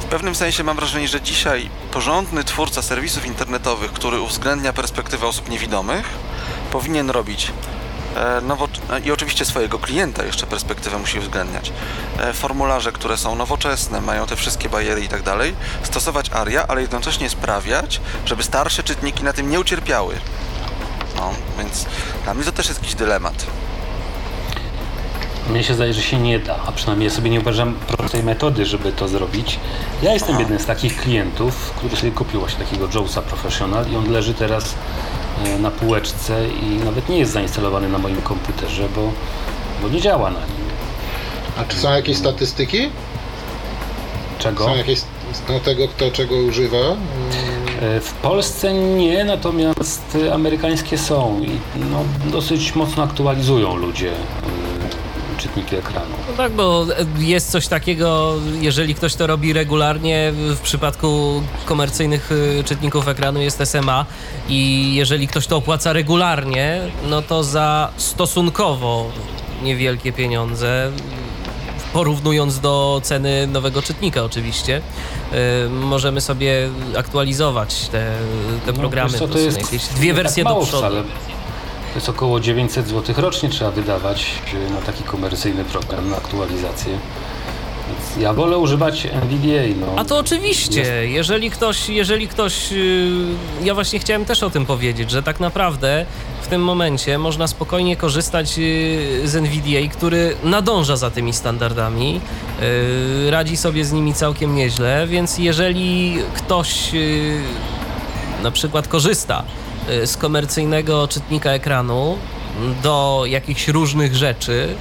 w 0.00 0.04
pewnym 0.04 0.34
sensie 0.34 0.64
mam 0.64 0.76
wrażenie, 0.76 1.08
że 1.08 1.20
dzisiaj 1.20 1.70
porządny 1.92 2.44
twórca 2.44 2.82
serwisów 2.82 3.26
internetowych, 3.26 3.92
który 3.92 4.20
uwzględnia 4.20 4.72
perspektywę 4.72 5.26
osób 5.26 5.48
niewidomych, 5.48 6.08
powinien 6.72 7.10
robić. 7.10 7.52
I 9.04 9.12
oczywiście 9.12 9.44
swojego 9.44 9.78
klienta 9.78 10.24
jeszcze 10.24 10.46
perspektywę 10.46 10.98
musi 10.98 11.18
uwzględniać. 11.18 11.72
E, 12.18 12.32
Formularze, 12.32 12.92
które 12.92 13.16
są 13.16 13.34
nowoczesne, 13.34 14.00
mają 14.00 14.26
te 14.26 14.36
wszystkie 14.36 14.68
bariery 14.68 15.04
i 15.04 15.08
tak 15.08 15.22
dalej, 15.22 15.54
stosować 15.82 16.30
ARIA, 16.30 16.66
ale 16.68 16.80
jednocześnie 16.80 17.30
sprawiać, 17.30 18.00
żeby 18.26 18.42
starsze 18.42 18.82
czytniki 18.82 19.24
na 19.24 19.32
tym 19.32 19.50
nie 19.50 19.60
ucierpiały. 19.60 20.14
No, 21.16 21.30
więc 21.58 21.86
dla 22.24 22.34
mnie 22.34 22.44
to 22.44 22.52
też 22.52 22.68
jest 22.68 22.80
jakiś 22.80 22.94
dylemat. 22.94 23.46
Mnie 25.50 25.64
się 25.64 25.74
zdaje, 25.74 25.94
że 25.94 26.02
się 26.02 26.18
nie 26.18 26.38
da, 26.38 26.56
a 26.66 26.72
przynajmniej 26.72 27.08
ja 27.08 27.14
sobie 27.14 27.30
nie 27.30 27.40
uważam 27.40 27.74
prostej 27.74 28.22
metody, 28.22 28.66
żeby 28.66 28.92
to 28.92 29.08
zrobić. 29.08 29.58
Ja 30.02 30.12
jestem 30.12 30.30
Aha. 30.30 30.40
jednym 30.40 30.58
z 30.60 30.66
takich 30.66 30.96
klientów, 30.96 31.72
który 31.76 31.96
sobie 31.96 32.12
kupił 32.12 32.40
właśnie 32.40 32.64
takiego 32.64 32.88
Jawsa 32.94 33.22
Professional 33.22 33.90
i 33.90 33.96
on 33.96 34.10
leży 34.10 34.34
teraz 34.34 34.64
e, 34.64 34.68
na 35.58 35.70
półeczce 35.70 36.48
i 36.48 36.84
nawet 36.84 37.08
nie 37.08 37.18
jest 37.18 37.32
zainstalowany 37.32 37.88
na 37.88 37.98
moim 37.98 38.22
komputerze, 38.22 38.88
bo, 38.96 39.12
bo 39.82 39.88
nie 39.88 40.00
działa 40.00 40.30
na 40.30 40.38
nim. 40.40 40.62
A 41.58 41.64
czy 41.64 41.76
są 41.76 41.92
jakieś 41.92 42.16
statystyki? 42.16 42.88
Czego? 44.38 44.64
Są 44.64 44.76
jakieś 44.76 45.00
no, 45.48 45.60
tego, 45.60 45.88
kto 45.88 46.10
czego 46.10 46.34
używa? 46.36 46.78
Mm, 46.78 46.96
E, 47.82 48.00
W 48.00 48.12
Polsce 48.12 48.74
nie, 48.74 49.24
natomiast 49.24 50.18
e, 50.26 50.34
amerykańskie 50.34 50.98
są 50.98 51.40
i 51.42 51.50
no, 51.90 52.04
dosyć 52.32 52.74
mocno 52.74 53.02
aktualizują 53.02 53.76
ludzie 53.76 54.10
e, 54.10 54.14
czytniki 55.42 55.76
ekranu. 55.76 56.06
No 56.30 56.36
tak, 56.36 56.52
bo 56.52 56.86
jest 57.18 57.50
coś 57.50 57.66
takiego, 57.68 58.34
jeżeli 58.60 58.94
ktoś 58.94 59.14
to 59.14 59.26
robi 59.26 59.52
regularnie, 59.52 60.32
w 60.34 60.60
przypadku 60.60 61.42
komercyjnych 61.64 62.32
y, 62.32 62.64
czytników 62.64 63.08
ekranu 63.08 63.40
jest 63.40 63.60
SMA 63.64 64.06
i 64.48 64.90
jeżeli 64.94 65.28
ktoś 65.28 65.46
to 65.46 65.56
opłaca 65.56 65.92
regularnie, 65.92 66.80
no 67.08 67.22
to 67.22 67.44
za 67.44 67.90
stosunkowo 67.96 69.06
niewielkie 69.62 70.12
pieniądze, 70.12 70.90
porównując 71.92 72.60
do 72.60 73.00
ceny 73.04 73.46
nowego 73.46 73.82
czytnika 73.82 74.22
oczywiście, 74.24 74.82
y, 75.66 75.68
możemy 75.70 76.20
sobie 76.20 76.68
aktualizować 76.98 77.88
te, 77.88 78.12
te 78.66 78.72
No, 78.72 78.78
programy. 78.78 79.10
co, 79.12 79.18
po 79.18 79.24
to 79.26 79.32
prostu 79.32 79.46
jest 79.46 79.58
jakieś 79.72 79.86
dwie 79.88 80.06
nie 80.06 80.14
wersje 80.14 80.44
tak 80.44 80.54
do 80.54 80.60
przodu. 80.60 80.78
Wcale. 80.86 81.02
To 81.92 81.96
jest 81.96 82.08
około 82.08 82.40
900 82.40 82.88
zł 82.88 83.14
rocznie 83.18 83.48
trzeba 83.48 83.70
wydawać 83.70 84.26
e, 84.54 84.70
na 84.70 84.80
taki 84.80 85.02
komercyjny 85.02 85.64
program, 85.64 86.10
na 86.10 86.16
aktualizację. 86.16 86.98
Więc 87.88 88.22
ja 88.22 88.32
wolę 88.32 88.58
używać 88.58 89.06
NVDA. 89.06 89.80
No. 89.80 89.86
A 89.96 90.04
to 90.04 90.18
oczywiście, 90.18 91.08
jeżeli 91.08 91.50
ktoś, 91.50 91.88
jeżeli 91.88 92.28
ktoś, 92.28 92.72
yy, 92.72 93.64
ja 93.64 93.74
właśnie 93.74 93.98
chciałem 93.98 94.24
też 94.24 94.42
o 94.42 94.50
tym 94.50 94.66
powiedzieć, 94.66 95.10
że 95.10 95.22
tak 95.22 95.40
naprawdę 95.40 96.06
w 96.42 96.46
tym 96.46 96.64
momencie 96.64 97.18
można 97.18 97.46
spokojnie 97.46 97.96
korzystać 97.96 98.58
yy, 98.58 99.28
z 99.28 99.36
NVDA, 99.36 99.92
który 99.92 100.36
nadąża 100.44 100.96
za 100.96 101.10
tymi 101.10 101.32
standardami, 101.32 102.20
yy, 103.24 103.30
radzi 103.30 103.56
sobie 103.56 103.84
z 103.84 103.92
nimi 103.92 104.14
całkiem 104.14 104.54
nieźle, 104.54 105.06
więc 105.06 105.38
jeżeli 105.38 106.18
ktoś 106.34 106.92
na 108.42 108.50
przykład 108.50 108.88
korzysta 108.88 109.44
y, 109.44 109.71
z 110.04 110.16
komercyjnego 110.16 111.08
czytnika 111.08 111.50
ekranu 111.50 112.18
do 112.82 113.22
jakichś 113.26 113.68
różnych 113.68 114.16
rzeczy 114.16 114.74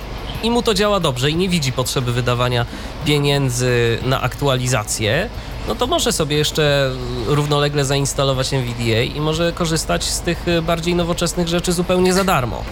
i 0.43 0.51
mu 0.51 0.61
to 0.63 0.73
działa 0.73 0.99
dobrze 0.99 1.29
i 1.31 1.35
nie 1.35 1.49
widzi 1.49 1.71
potrzeby 1.71 2.11
wydawania 2.13 2.65
pieniędzy 3.05 3.97
na 4.03 4.21
aktualizację, 4.21 5.29
no 5.67 5.75
to 5.75 5.87
może 5.87 6.11
sobie 6.11 6.37
jeszcze 6.37 6.91
równolegle 7.27 7.85
zainstalować 7.85 8.53
NVDA 8.53 9.01
i 9.01 9.19
może 9.21 9.51
korzystać 9.51 10.03
z 10.03 10.21
tych 10.21 10.47
y, 10.47 10.61
bardziej 10.61 10.95
nowoczesnych 10.95 11.47
rzeczy 11.47 11.71
zupełnie 11.73 12.13
za 12.13 12.23
darmo. 12.23 12.63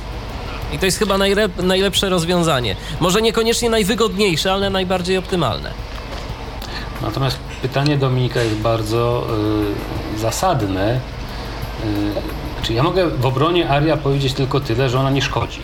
I 0.73 0.79
to 0.79 0.85
jest 0.85 0.99
chyba 0.99 1.15
najlep- 1.17 1.63
najlepsze 1.63 2.09
rozwiązanie. 2.09 2.75
Może 2.99 3.21
niekoniecznie 3.21 3.69
najwygodniejsze, 3.69 4.53
ale 4.53 4.69
najbardziej 4.69 5.17
optymalne. 5.17 5.71
Natomiast 7.01 7.37
pytanie 7.61 7.97
Dominika 7.97 8.41
jest 8.41 8.55
bardzo 8.55 9.27
y, 10.15 10.19
zasadne. 10.19 10.99
Znaczy 12.55 12.73
ja 12.73 12.83
mogę 12.83 13.09
w 13.09 13.25
obronie 13.25 13.69
Aria 13.69 13.97
powiedzieć 13.97 14.33
tylko 14.33 14.59
tyle, 14.59 14.89
że 14.89 14.99
ona 14.99 15.11
nie 15.11 15.21
szkodzi. 15.21 15.59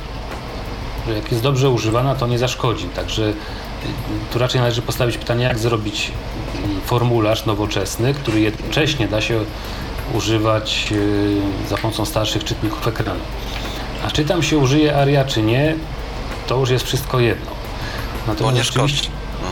Że 1.07 1.13
jak 1.13 1.32
jest 1.32 1.43
dobrze 1.43 1.70
używana, 1.70 2.16
to 2.16 2.28
nie 2.28 2.39
zaszkodzi. 2.39 2.86
Także 2.86 3.24
y, 3.24 3.34
tu 4.34 4.39
raczej 4.39 4.61
należy 4.61 4.82
postawić 4.82 5.18
pytanie, 5.18 5.43
jak 5.43 5.59
zrobić 5.59 6.11
y, 6.82 6.88
formularz 6.88 7.45
nowoczesny, 7.45 8.13
który 8.13 8.39
jednocześnie 8.39 9.07
da 9.07 9.22
się 9.22 9.39
używać 10.13 10.93
za 11.70 11.78
pomocą 11.78 12.05
starszych 12.05 12.43
czytników 12.43 12.88
ekranu. 12.88 13.20
A 14.07 14.11
czy 14.11 14.26
tam 14.26 14.43
się 14.43 14.57
użyje 14.57 14.97
Aria, 14.97 15.26
czy 15.26 15.41
nie, 15.41 15.76
to 16.47 16.59
już 16.59 16.70
jest 16.70 16.86
wszystko 16.86 17.20
jedno. 17.20 17.51
Bo 18.39 18.51
nie 18.51 18.63
szkodzi. 18.63 19.09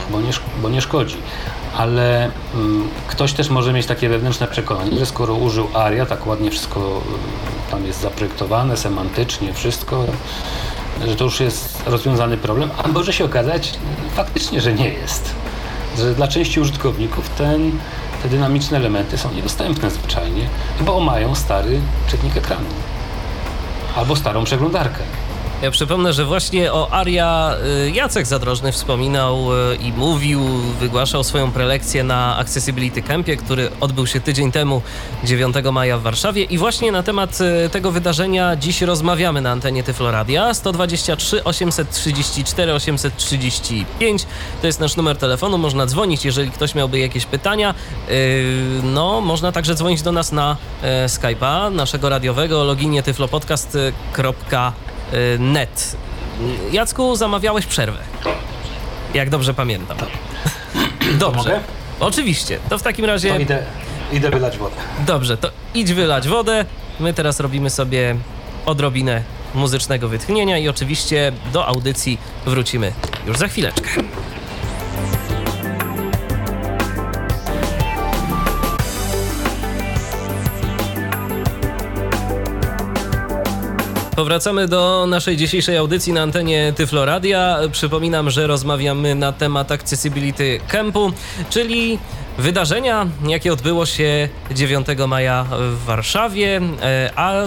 bo 0.09 0.21
nie, 0.21 0.31
bo 0.61 0.69
nie 0.69 0.81
szkodzi. 0.81 1.17
Ale 1.77 2.31
mm, 2.55 2.89
ktoś 3.07 3.33
też 3.33 3.49
może 3.49 3.73
mieć 3.73 3.85
takie 3.85 4.09
wewnętrzne 4.09 4.47
przekonanie, 4.47 4.99
że 4.99 5.05
skoro 5.05 5.33
użył 5.33 5.67
ARIA, 5.73 6.05
tak 6.05 6.27
ładnie 6.27 6.51
wszystko 6.51 7.01
y, 7.67 7.71
tam 7.71 7.85
jest 7.85 8.01
zaprojektowane, 8.01 8.77
semantycznie, 8.77 9.53
wszystko, 9.53 10.05
że 11.07 11.15
to 11.15 11.23
już 11.23 11.39
jest 11.39 11.83
rozwiązany 11.85 12.37
problem, 12.37 12.69
a 12.83 12.87
może 12.87 13.13
się 13.13 13.25
okazać 13.25 13.73
y, 14.07 14.15
faktycznie, 14.15 14.61
że 14.61 14.73
nie 14.73 14.89
jest. 14.89 15.35
Że 15.97 16.13
dla 16.13 16.27
części 16.27 16.59
użytkowników 16.59 17.29
ten, 17.29 17.71
te 18.23 18.29
dynamiczne 18.29 18.77
elementy 18.77 19.17
są 19.17 19.33
niedostępne 19.33 19.91
zwyczajnie, 19.91 20.47
bo 20.81 20.99
mają 20.99 21.35
stary 21.35 21.81
czytnik 22.07 22.37
ekranu 22.37 22.69
albo 23.95 24.15
starą 24.15 24.43
przeglądarkę. 24.43 25.03
Ja 25.63 25.71
przypomnę, 25.71 26.13
że 26.13 26.25
właśnie 26.25 26.73
o 26.73 26.91
Aria 26.91 27.55
y, 27.85 27.91
Jacek 27.91 28.25
Zadrożny 28.25 28.71
wspominał 28.71 29.53
y, 29.71 29.75
i 29.75 29.91
mówił, 29.91 30.41
wygłaszał 30.79 31.23
swoją 31.23 31.51
prelekcję 31.51 32.03
na 32.03 32.37
Accessibility 32.37 33.01
Campie, 33.01 33.37
który 33.37 33.69
odbył 33.79 34.07
się 34.07 34.19
tydzień 34.19 34.51
temu, 34.51 34.81
9 35.23 35.55
maja 35.71 35.97
w 35.97 36.01
Warszawie. 36.01 36.43
I 36.43 36.57
właśnie 36.57 36.91
na 36.91 37.03
temat 37.03 37.39
y, 37.65 37.69
tego 37.69 37.91
wydarzenia 37.91 38.55
dziś 38.55 38.81
rozmawiamy 38.81 39.41
na 39.41 39.51
antenie 39.51 39.83
Tyfloradia. 39.83 40.53
123 40.53 41.43
834 41.43 42.73
835 42.73 44.25
to 44.61 44.67
jest 44.67 44.79
nasz 44.79 44.95
numer 44.95 45.17
telefonu. 45.17 45.57
Można 45.57 45.85
dzwonić, 45.85 46.25
jeżeli 46.25 46.51
ktoś 46.51 46.75
miałby 46.75 46.99
jakieś 46.99 47.25
pytania. 47.25 47.73
No, 48.83 49.21
można 49.21 49.51
także 49.51 49.75
dzwonić 49.75 50.01
do 50.01 50.11
nas 50.11 50.31
na 50.31 50.57
Skype'a 51.07 51.71
naszego 51.75 52.09
radiowego 52.09 52.63
loginie 52.63 53.03
tyflopodcast.com 53.03 54.92
net. 55.39 55.97
Jacku, 56.71 57.15
zamawiałeś 57.15 57.65
przerwę. 57.65 57.99
Jak 59.13 59.29
dobrze 59.29 59.53
pamiętam. 59.53 59.97
Dobrze. 61.19 61.37
Mogę? 61.37 61.59
Oczywiście. 61.99 62.59
To 62.69 62.77
w 62.77 62.83
takim 62.83 63.05
razie. 63.05 63.29
To 63.29 63.39
idę, 63.39 63.63
idę 64.11 64.29
wylać 64.29 64.57
wodę. 64.57 64.75
Dobrze, 65.05 65.37
to 65.37 65.49
idź 65.73 65.93
wylać 65.93 66.27
wodę. 66.27 66.65
My 66.99 67.13
teraz 67.13 67.39
robimy 67.39 67.69
sobie 67.69 68.15
odrobinę 68.65 69.23
muzycznego 69.55 70.07
wytchnienia 70.07 70.57
i 70.57 70.69
oczywiście 70.69 71.31
do 71.53 71.67
audycji 71.67 72.17
wrócimy 72.45 72.93
już 73.27 73.37
za 73.37 73.47
chwileczkę. 73.47 73.89
Powracamy 84.15 84.67
do 84.67 85.05
naszej 85.09 85.37
dzisiejszej 85.37 85.77
audycji 85.77 86.13
na 86.13 86.21
antenie 86.21 86.73
Tyfloradia. 86.75 87.59
Przypominam, 87.71 88.29
że 88.29 88.47
rozmawiamy 88.47 89.15
na 89.15 89.31
temat 89.31 89.71
Accessibility 89.71 90.59
Campu, 90.67 91.11
czyli 91.49 91.99
wydarzenia, 92.37 93.07
jakie 93.27 93.53
odbyło 93.53 93.85
się 93.85 94.29
9 94.51 94.87
maja 95.07 95.45
w 95.49 95.85
Warszawie, 95.85 96.61
e, 96.81 97.11
a 97.15 97.43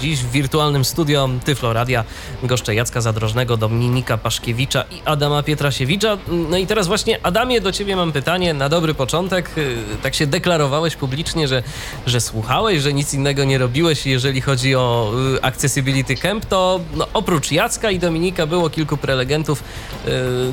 dziś 0.00 0.18
w 0.18 0.30
wirtualnym 0.30 0.84
studio 0.84 1.28
Tyfloradia 1.44 2.04
goszczę 2.42 2.74
Jacka 2.74 3.00
Zadrożnego, 3.00 3.56
Dominika 3.56 4.18
Paszkiewicza 4.18 4.84
i 4.90 5.02
Adama 5.04 5.42
Pietrasiewicza. 5.42 6.18
No 6.28 6.56
i 6.56 6.66
teraz 6.66 6.86
właśnie, 6.86 7.18
Adamie, 7.22 7.60
do 7.60 7.72
ciebie 7.72 7.96
mam 7.96 8.12
pytanie 8.12 8.54
na 8.54 8.68
dobry 8.68 8.94
początek. 8.94 9.50
E, 9.56 10.02
tak 10.02 10.14
się 10.14 10.26
deklarowałeś 10.26 10.96
publicznie, 10.96 11.48
że, 11.48 11.62
że 12.06 12.20
słuchałeś, 12.20 12.82
że 12.82 12.92
nic 12.92 13.14
innego 13.14 13.44
nie 13.44 13.58
robiłeś, 13.58 14.06
jeżeli 14.06 14.40
chodzi 14.40 14.74
o 14.74 15.12
e, 15.36 15.44
Accessibility 15.44 16.16
Camp, 16.16 16.46
to 16.46 16.80
no, 16.96 17.06
oprócz 17.14 17.52
Jacka 17.52 17.90
i 17.90 17.98
Dominika 17.98 18.46
było 18.46 18.70
kilku 18.70 18.96
prelegentów. 18.96 19.64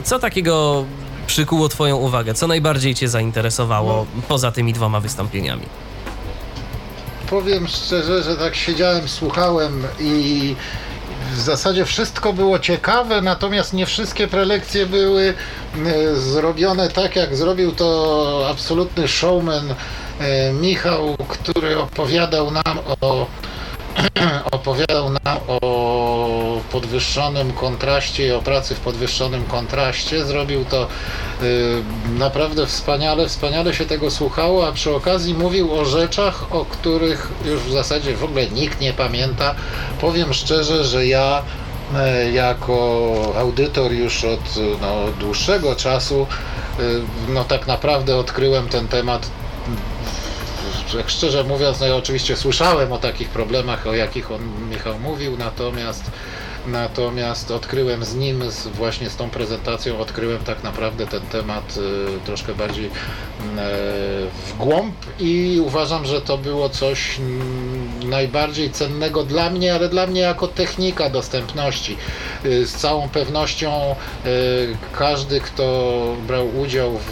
Co 0.03 0.20
takiego 0.20 0.86
przykuło 1.32 1.69
Twoją 1.69 1.97
uwagę? 1.97 2.34
Co 2.34 2.47
najbardziej 2.47 2.95
Cię 2.95 3.09
zainteresowało 3.09 4.05
no. 4.15 4.21
poza 4.27 4.51
tymi 4.51 4.73
dwoma 4.73 4.99
wystąpieniami? 4.99 5.65
Powiem 7.29 7.67
szczerze, 7.67 8.23
że 8.23 8.38
tak 8.38 8.55
siedziałem, 8.55 9.07
słuchałem 9.07 9.84
i 9.99 10.55
w 11.34 11.39
zasadzie 11.39 11.86
wszystko 11.86 12.34
było 12.34 12.59
ciekawe, 12.59 13.21
natomiast 13.21 13.73
nie 13.73 13.86
wszystkie 13.86 14.27
prelekcje 14.27 14.86
były 14.86 15.34
e, 15.86 16.15
zrobione 16.15 16.89
tak, 16.89 17.15
jak 17.15 17.36
zrobił 17.36 17.71
to 17.71 18.47
absolutny 18.49 19.07
showman 19.07 19.75
e, 20.19 20.53
Michał, 20.53 21.17
który 21.27 21.79
opowiadał 21.79 22.51
nam 22.51 22.79
o 23.01 23.27
opowiadał 24.51 25.09
nam 25.09 25.37
o 25.47 26.61
podwyższonym 26.71 27.53
kontraście 27.53 28.27
i 28.27 28.31
o 28.31 28.41
pracy 28.41 28.75
w 28.75 28.79
podwyższonym 28.79 29.43
kontraście. 29.45 30.25
Zrobił 30.25 30.65
to 30.65 30.87
y, 31.43 31.83
naprawdę 32.17 32.65
wspaniale, 32.67 33.27
wspaniale 33.27 33.73
się 33.73 33.85
tego 33.85 34.11
słuchało, 34.11 34.67
a 34.67 34.71
przy 34.71 34.95
okazji 34.95 35.33
mówił 35.33 35.79
o 35.79 35.85
rzeczach, 35.85 36.55
o 36.55 36.65
których 36.65 37.31
już 37.45 37.61
w 37.61 37.71
zasadzie 37.71 38.15
w 38.15 38.23
ogóle 38.23 38.47
nikt 38.47 38.81
nie 38.81 38.93
pamięta. 38.93 39.55
Powiem 40.01 40.33
szczerze, 40.33 40.85
że 40.85 41.07
ja 41.07 41.41
y, 42.25 42.31
jako 42.31 43.33
audytor 43.37 43.91
już 43.91 44.23
od 44.23 44.55
no, 44.81 44.95
dłuższego 45.19 45.75
czasu 45.75 46.27
y, 46.79 47.01
no 47.29 47.43
tak 47.43 47.67
naprawdę 47.67 48.17
odkryłem 48.17 48.69
ten 48.69 48.87
temat 48.87 49.29
tak 50.97 51.09
szczerze 51.09 51.43
mówiąc, 51.43 51.79
no 51.79 51.87
ja 51.87 51.95
oczywiście 51.95 52.37
słyszałem 52.37 52.91
o 52.91 52.97
takich 52.97 53.29
problemach, 53.29 53.87
o 53.87 53.93
jakich 53.93 54.31
on 54.31 54.41
Michał 54.69 54.99
mówił, 54.99 55.37
natomiast 55.37 56.11
Natomiast 56.67 57.51
odkryłem 57.51 58.05
z 58.05 58.15
nim, 58.15 58.51
z, 58.51 58.67
właśnie 58.67 59.09
z 59.09 59.15
tą 59.15 59.29
prezentacją, 59.29 59.99
odkryłem 59.99 60.39
tak 60.43 60.63
naprawdę 60.63 61.07
ten 61.07 61.21
temat 61.21 61.77
y, 61.77 62.25
troszkę 62.25 62.55
bardziej 62.55 62.85
y, 62.85 62.89
w 64.47 64.53
głąb 64.57 64.95
i 65.19 65.61
uważam, 65.65 66.05
że 66.05 66.21
to 66.21 66.37
było 66.37 66.69
coś 66.69 67.19
y, 67.19 67.21
najbardziej 68.12 68.72
cennego 68.72 69.24
dla 69.24 69.49
mnie, 69.49 69.74
ale 69.74 69.89
dla 69.89 70.07
mnie 70.07 70.22
jako 70.22 70.47
technika 70.47 71.09
dostępności. 71.09 71.97
Y, 72.45 72.68
z 72.68 72.74
całą 72.74 73.09
pewnością 73.09 73.95
y, 74.26 74.78
każdy, 74.93 75.41
kto 75.41 75.66
brał 76.28 76.59
udział 76.59 76.97
w, 76.97 77.12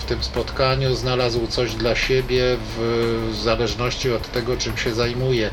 w 0.00 0.04
tym 0.04 0.22
spotkaniu, 0.22 0.94
znalazł 0.94 1.46
coś 1.46 1.74
dla 1.74 1.94
siebie 1.94 2.56
w, 2.76 3.34
zależności 3.42 4.12
od 4.12 4.32
tego, 4.32 4.56
czym 4.56 4.76
się 4.76 4.94
zajmuje. 4.94 5.50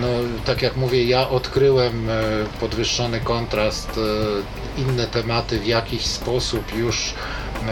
No, 0.00 0.08
tak 0.44 0.62
jak 0.62 0.76
mówię, 0.76 1.04
ja 1.04 1.28
odkryłem 1.28 2.10
y, 2.10 2.12
podwyższony 2.60 3.20
kontrast, 3.20 3.90
inne 4.78 5.06
tematy 5.06 5.58
w 5.58 5.66
jakiś 5.66 6.06
sposób 6.06 6.76
już 6.76 7.14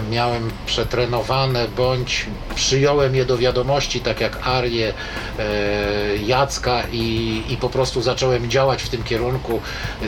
miałem 0.03 0.51
przetrenowane, 0.67 1.69
bądź 1.77 2.27
przyjąłem 2.55 3.15
je 3.15 3.25
do 3.25 3.39
wiadomości, 3.39 4.01
tak 4.01 4.21
jak 4.21 4.47
Arię, 4.47 4.95
e, 5.39 6.17
Jacka 6.17 6.83
i, 6.93 7.43
i 7.49 7.57
po 7.57 7.69
prostu 7.69 8.03
zacząłem 8.03 8.51
działać 8.51 8.83
w 8.83 8.89
tym 8.89 9.03
kierunku, 9.03 9.61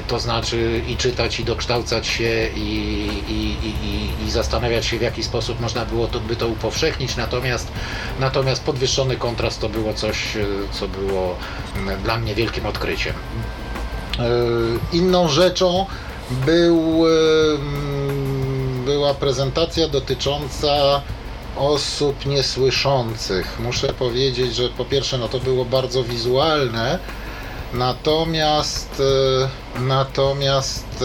to 0.09 0.21
znaczy 0.21 0.83
i 0.89 0.97
czytać, 0.97 1.41
i 1.41 1.45
dokształcać 1.45 2.07
się, 2.07 2.49
i, 2.57 2.61
i, 3.29 3.57
i, 3.67 4.27
i 4.27 4.31
zastanawiać 4.31 4.87
się, 4.87 4.99
w 4.99 5.03
jaki 5.03 5.23
sposób 5.23 5.61
można 5.61 5.85
było 5.85 6.07
to, 6.07 6.21
by 6.21 6.37
to 6.37 6.49
upowszechnić, 6.49 7.17
natomiast, 7.17 7.69
natomiast 8.21 8.65
podwyższony 8.65 9.17
kontrast 9.17 9.61
to 9.61 9.69
było 9.69 9.95
coś, 9.95 10.37
e, 10.37 10.47
co 10.73 10.89
było 10.89 11.37
dla 12.05 12.19
mnie 12.19 12.35
wielkim 12.35 12.67
odkryciem. 12.67 13.15
E, 14.19 14.23
inną 14.93 15.29
rzeczą 15.29 15.87
był, 16.31 17.07
e, 17.07 17.11
była 18.87 19.15
prezentacja 19.15 19.89
dotycząca 19.89 21.03
osób 21.57 22.27
niesłyszących. 22.27 23.61
Muszę 23.61 23.89
powiedzieć, 23.93 24.55
że 24.55 24.69
po 24.69 24.85
pierwsze 24.85 25.19
no 25.19 25.29
to 25.29 25.39
było 25.39 25.65
bardzo 25.65 26.05
wizualne, 26.05 26.99
natomiast 27.73 29.03
e, 29.77 29.81
natomiast 29.81 31.05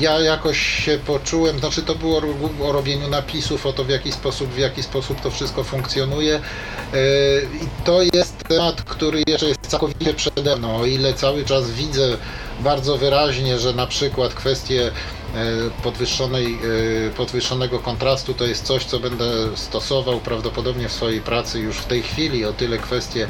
ja 0.00 0.20
jakoś 0.20 0.58
się 0.58 0.98
poczułem, 1.06 1.58
znaczy 1.58 1.82
to 1.82 1.94
było 1.94 2.22
o 2.62 2.72
robieniu 2.72 3.08
napisów, 3.08 3.66
o 3.66 3.72
to 3.72 3.84
w 3.84 3.88
jaki 3.88 4.12
sposób, 4.12 4.50
w 4.50 4.58
jaki 4.58 4.82
sposób 4.82 5.20
to 5.20 5.30
wszystko 5.30 5.64
funkcjonuje 5.64 6.40
i 7.62 7.84
to 7.84 8.02
jest 8.02 8.38
temat, 8.48 8.82
który 8.82 9.22
jeszcze 9.26 9.48
jest 9.48 9.66
całkowicie 9.66 10.14
przede 10.14 10.56
mną. 10.56 10.76
O 10.76 10.86
ile 10.86 11.14
cały 11.14 11.44
czas 11.44 11.70
widzę 11.70 12.16
bardzo 12.60 12.98
wyraźnie, 12.98 13.58
że 13.58 13.72
na 13.72 13.86
przykład 13.86 14.34
kwestie 14.34 14.86
e, 14.86 14.90
podwyższonej, 15.82 16.58
e, 17.06 17.10
podwyższonego 17.10 17.78
kontrastu 17.78 18.34
to 18.34 18.44
jest 18.44 18.64
coś, 18.64 18.84
co 18.84 19.00
będę 19.00 19.24
stosował 19.54 20.20
prawdopodobnie 20.20 20.88
w 20.88 20.92
swojej 20.92 21.20
pracy 21.20 21.60
już 21.60 21.76
w 21.76 21.84
tej 21.84 22.02
chwili. 22.02 22.44
O 22.44 22.52
tyle 22.52 22.78
kwestie, 22.78 23.28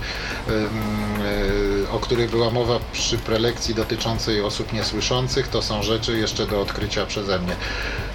e, 0.49 1.91
o 1.91 1.99
których 1.99 2.31
była 2.31 2.51
mowa 2.51 2.79
przy 2.93 3.19
prelekcji 3.19 3.75
dotyczącej 3.75 4.41
osób 4.41 4.73
niesłyszących, 4.73 5.49
to 5.49 5.63
są 5.63 5.83
rzeczy 5.83 6.19
jeszcze 6.19 6.47
do 6.47 6.61
odkrycia 6.61 7.07
przeze 7.07 7.39
mnie. 7.39 7.57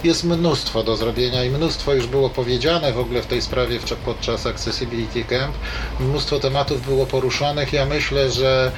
Jest 0.04 0.24
mnóstwo 0.24 0.84
do 0.84 0.98
zrobienia 0.98 1.44
i 1.44 1.50
mnóstwo 1.50 1.94
już 1.94 2.08
było 2.08 2.30
powiedziane 2.30 2.94
w 2.94 3.00
ogóle 3.00 3.22
w 3.22 3.26
tej 3.26 3.42
sprawie 3.42 3.80
podczas 4.06 4.46
Accessibility 4.46 5.24
Camp. 5.24 5.56
Mnóstwo 6.00 6.40
tematów 6.40 6.86
było 6.86 7.06
poruszanych. 7.06 7.74
Ja 7.74 7.86
myślę, 7.86 8.32
że 8.32 8.72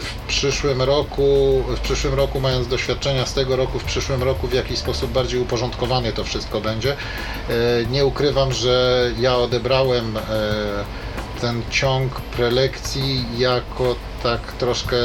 w 0.00 0.14
przyszłym 0.28 0.82
roku, 0.82 1.62
w 1.76 1.80
przyszłym 1.80 2.14
roku 2.14 2.40
mając 2.40 2.68
doświadczenia 2.68 3.26
z 3.26 3.34
tego 3.34 3.56
roku, 3.56 3.78
w 3.78 3.84
przyszłym 3.84 4.22
roku 4.22 4.46
w 4.46 4.52
jakiś 4.52 4.78
sposób 4.78 5.10
bardziej 5.10 5.40
uporządkowane 5.40 6.12
to 6.12 6.24
wszystko 6.24 6.60
będzie. 6.60 6.92
E, 6.92 7.54
nie 7.90 8.06
ukrywam, 8.06 8.52
że 8.52 9.10
ja 9.18 9.36
odebrałem 9.36 10.16
e, 10.16 10.20
ten 11.40 11.62
ciąg 11.70 12.20
prelekcji 12.20 13.24
jako 13.38 13.96
tak 14.22 14.52
troszkę 14.52 14.96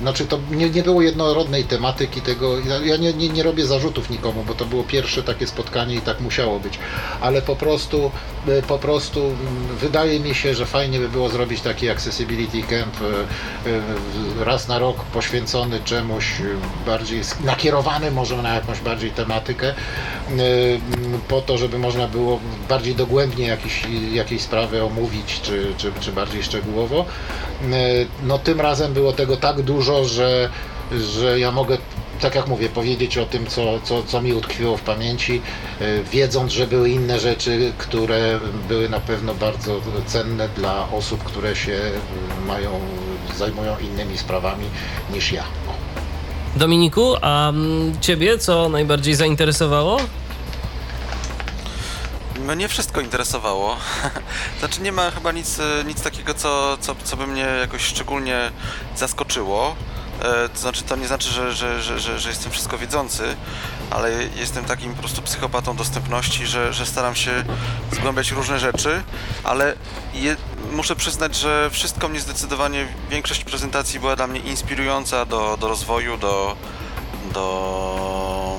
znaczy 0.00 0.26
to 0.26 0.38
nie, 0.50 0.70
nie 0.70 0.82
było 0.82 1.02
jednorodnej 1.02 1.64
tematyki 1.64 2.20
tego, 2.20 2.58
ja, 2.58 2.96
nie, 2.96 3.12
nie, 3.12 3.28
nie 3.28 3.42
robię 3.42 3.66
zarzutów 3.66 4.10
nikomu, 4.10 4.44
bo 4.48 4.54
to 4.54 4.66
było 4.66 4.84
pierwsze 4.84 5.22
takie 5.22 5.46
spotkanie 5.46 5.94
i 5.94 6.00
tak 6.00 6.20
musiało 6.20 6.60
być, 6.60 6.78
ale 7.20 7.42
po 7.42 7.56
prostu, 7.56 8.10
e, 8.48 8.62
po 8.62 8.78
prostu 8.78 9.20
mm, 9.20 9.76
wydaje 9.80 10.20
mi 10.20 10.34
się, 10.34 10.54
że 10.54 10.66
fajnie 10.66 10.98
by 10.98 11.08
było 11.08 11.28
zrobić 11.28 11.60
taki 11.60 11.90
accessibility 11.90 12.62
camp 12.62 12.94
e, 13.02 13.70
e, 14.40 14.44
raz 14.44 14.68
na 14.68 14.78
rok 14.78 15.04
poświęcony 15.04 15.80
czemuś 15.84 16.32
bardziej 16.86 17.20
nakierowany 17.44 18.10
może 18.10 18.36
na 18.36 18.54
jakąś 18.54 18.80
bardziej 18.80 19.10
tematykę, 19.10 19.74
po 21.28 21.40
to, 21.40 21.58
żeby 21.58 21.78
można 21.78 22.08
było 22.08 22.40
bardziej 22.68 22.94
dogłębnie 22.94 23.46
jakieś, 23.46 23.82
jakieś 24.12 24.42
sprawy 24.42 24.82
omówić, 24.82 25.40
czy, 25.42 25.72
czy, 25.76 25.92
czy 26.00 26.12
bardziej 26.12 26.42
szczegółowo. 26.42 27.04
E, 27.72 27.76
No 28.22 28.38
tym 28.38 28.60
razem 28.60 28.92
było 28.92 29.12
tego 29.12 29.36
tak 29.36 29.62
dużo, 29.62 30.04
że, 30.04 30.48
że 30.92 31.38
ja 31.38 31.52
mogę 31.52 31.78
tak 32.20 32.34
jak 32.34 32.48
mówię, 32.48 32.68
powiedzieć 32.68 33.18
o 33.18 33.26
tym, 33.26 33.46
co, 33.46 33.80
co, 33.84 34.02
co 34.02 34.22
mi 34.22 34.32
utkwiło 34.32 34.76
w 34.76 34.82
pamięci, 34.82 35.42
e, 35.80 36.02
wiedząc, 36.02 36.52
że 36.52 36.66
były 36.66 36.90
inne 36.90 37.20
rzeczy, 37.20 37.72
które 37.78 38.40
były 38.68 38.88
na 38.88 39.00
pewno 39.00 39.34
bardzo 39.34 39.80
cenne 40.06 40.48
dla 40.48 40.88
osób, 40.92 41.24
które 41.24 41.56
się 41.56 41.80
mają, 42.46 42.80
zajmują 43.36 43.76
innymi 43.78 44.18
sprawami 44.18 44.64
niż 45.14 45.32
ja. 45.32 45.44
Dominiku, 46.56 47.14
a 47.20 47.48
mm, 47.48 48.00
ciebie 48.00 48.38
co 48.38 48.68
najbardziej 48.68 49.14
zainteresowało? 49.14 50.00
Mnie 52.46 52.68
wszystko 52.68 53.00
interesowało. 53.00 53.76
Znaczy 54.58 54.80
nie 54.80 54.92
ma 54.92 55.10
chyba 55.10 55.32
nic, 55.32 55.60
e, 55.60 55.84
nic 55.84 56.02
takiego, 56.02 56.34
co, 56.34 56.78
co, 56.80 56.94
co 57.04 57.16
by 57.16 57.26
mnie 57.26 57.42
jakoś 57.60 57.82
szczególnie 57.82 58.50
zaskoczyło. 58.96 59.76
E, 60.22 60.48
To 60.48 60.58
znaczy 60.58 60.82
to 60.82 60.96
nie 60.96 61.06
znaczy, 61.06 61.28
że, 61.30 61.52
że, 61.52 61.82
że, 61.82 62.00
że, 62.00 62.20
że 62.20 62.28
jestem 62.28 62.52
wszystko 62.52 62.78
wiedzący, 62.78 63.36
ale 63.90 64.12
jestem 64.36 64.64
takim 64.64 64.94
po 64.94 64.98
prostu 65.00 65.22
psychopatą 65.22 65.76
dostępności, 65.76 66.46
że, 66.46 66.72
że 66.72 66.86
staram 66.86 67.14
się 67.14 67.44
zgłębiać 67.92 68.30
różne 68.30 68.58
rzeczy, 68.58 69.02
ale 69.44 69.74
je, 70.14 70.36
muszę 70.72 70.96
przyznać, 70.96 71.34
że 71.36 71.70
wszystko 71.70 72.08
mnie 72.08 72.20
zdecydowanie, 72.20 72.88
większość 73.10 73.44
prezentacji 73.44 74.00
była 74.00 74.16
dla 74.16 74.26
mnie 74.26 74.40
inspirująca 74.40 75.24
do, 75.24 75.56
do 75.60 75.68
rozwoju, 75.68 76.18
do, 76.18 76.56
do, 77.34 78.58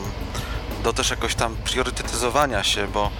do 0.84 0.94
też 0.94 1.10
jakoś 1.10 1.36
tam 1.36 1.56
priorytetyzowania 1.56 2.64
się, 2.64 2.88
bo 2.88 3.12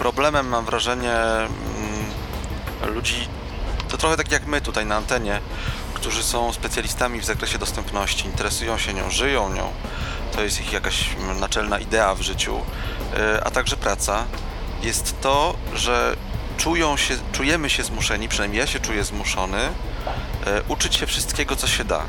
problemem 0.00 0.48
mam 0.48 0.64
wrażenie 0.64 1.12
mm, 1.12 2.94
ludzi, 2.94 3.28
to 3.88 3.96
trochę 3.96 4.16
tak 4.16 4.32
jak 4.32 4.46
my 4.46 4.60
tutaj 4.60 4.86
na 4.86 4.96
antenie, 4.96 5.40
którzy 5.94 6.22
są 6.22 6.52
specjalistami 6.52 7.20
w 7.20 7.24
zakresie 7.24 7.58
dostępności, 7.58 8.26
interesują 8.26 8.78
się 8.78 8.94
nią, 8.94 9.10
żyją 9.10 9.52
nią, 9.52 9.72
to 10.32 10.42
jest 10.42 10.60
ich 10.60 10.72
jakaś 10.72 11.16
naczelna 11.40 11.78
idea 11.78 12.14
w 12.14 12.20
życiu, 12.20 12.56
y, 12.56 13.44
a 13.44 13.50
także 13.50 13.76
praca, 13.76 14.24
jest 14.82 15.20
to, 15.20 15.54
że 15.74 16.16
czują 16.56 16.96
się, 16.96 17.14
czujemy 17.32 17.70
się 17.70 17.82
zmuszeni, 17.82 18.28
przynajmniej 18.28 18.60
ja 18.60 18.66
się 18.66 18.80
czuję 18.80 19.04
zmuszony, 19.04 19.68
uczyć 20.68 20.94
się 20.94 21.06
wszystkiego, 21.06 21.56
co 21.56 21.66
się 21.66 21.84
da. 21.84 22.02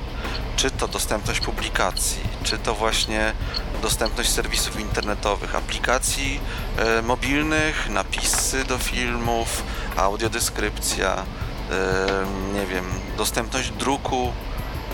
Czy 0.55 0.71
to 0.71 0.87
dostępność 0.87 1.39
publikacji, 1.39 2.21
czy 2.43 2.57
to 2.57 2.75
właśnie 2.75 3.33
dostępność 3.81 4.29
serwisów 4.29 4.79
internetowych, 4.79 5.55
aplikacji 5.55 6.39
e, 6.77 7.01
mobilnych, 7.01 7.89
napisy 7.89 8.63
do 8.65 8.77
filmów, 8.77 9.63
audiodeskrypcja, 9.97 11.15
e, 11.15 12.53
nie 12.53 12.65
wiem, 12.65 12.85
dostępność 13.17 13.69
druku. 13.69 14.33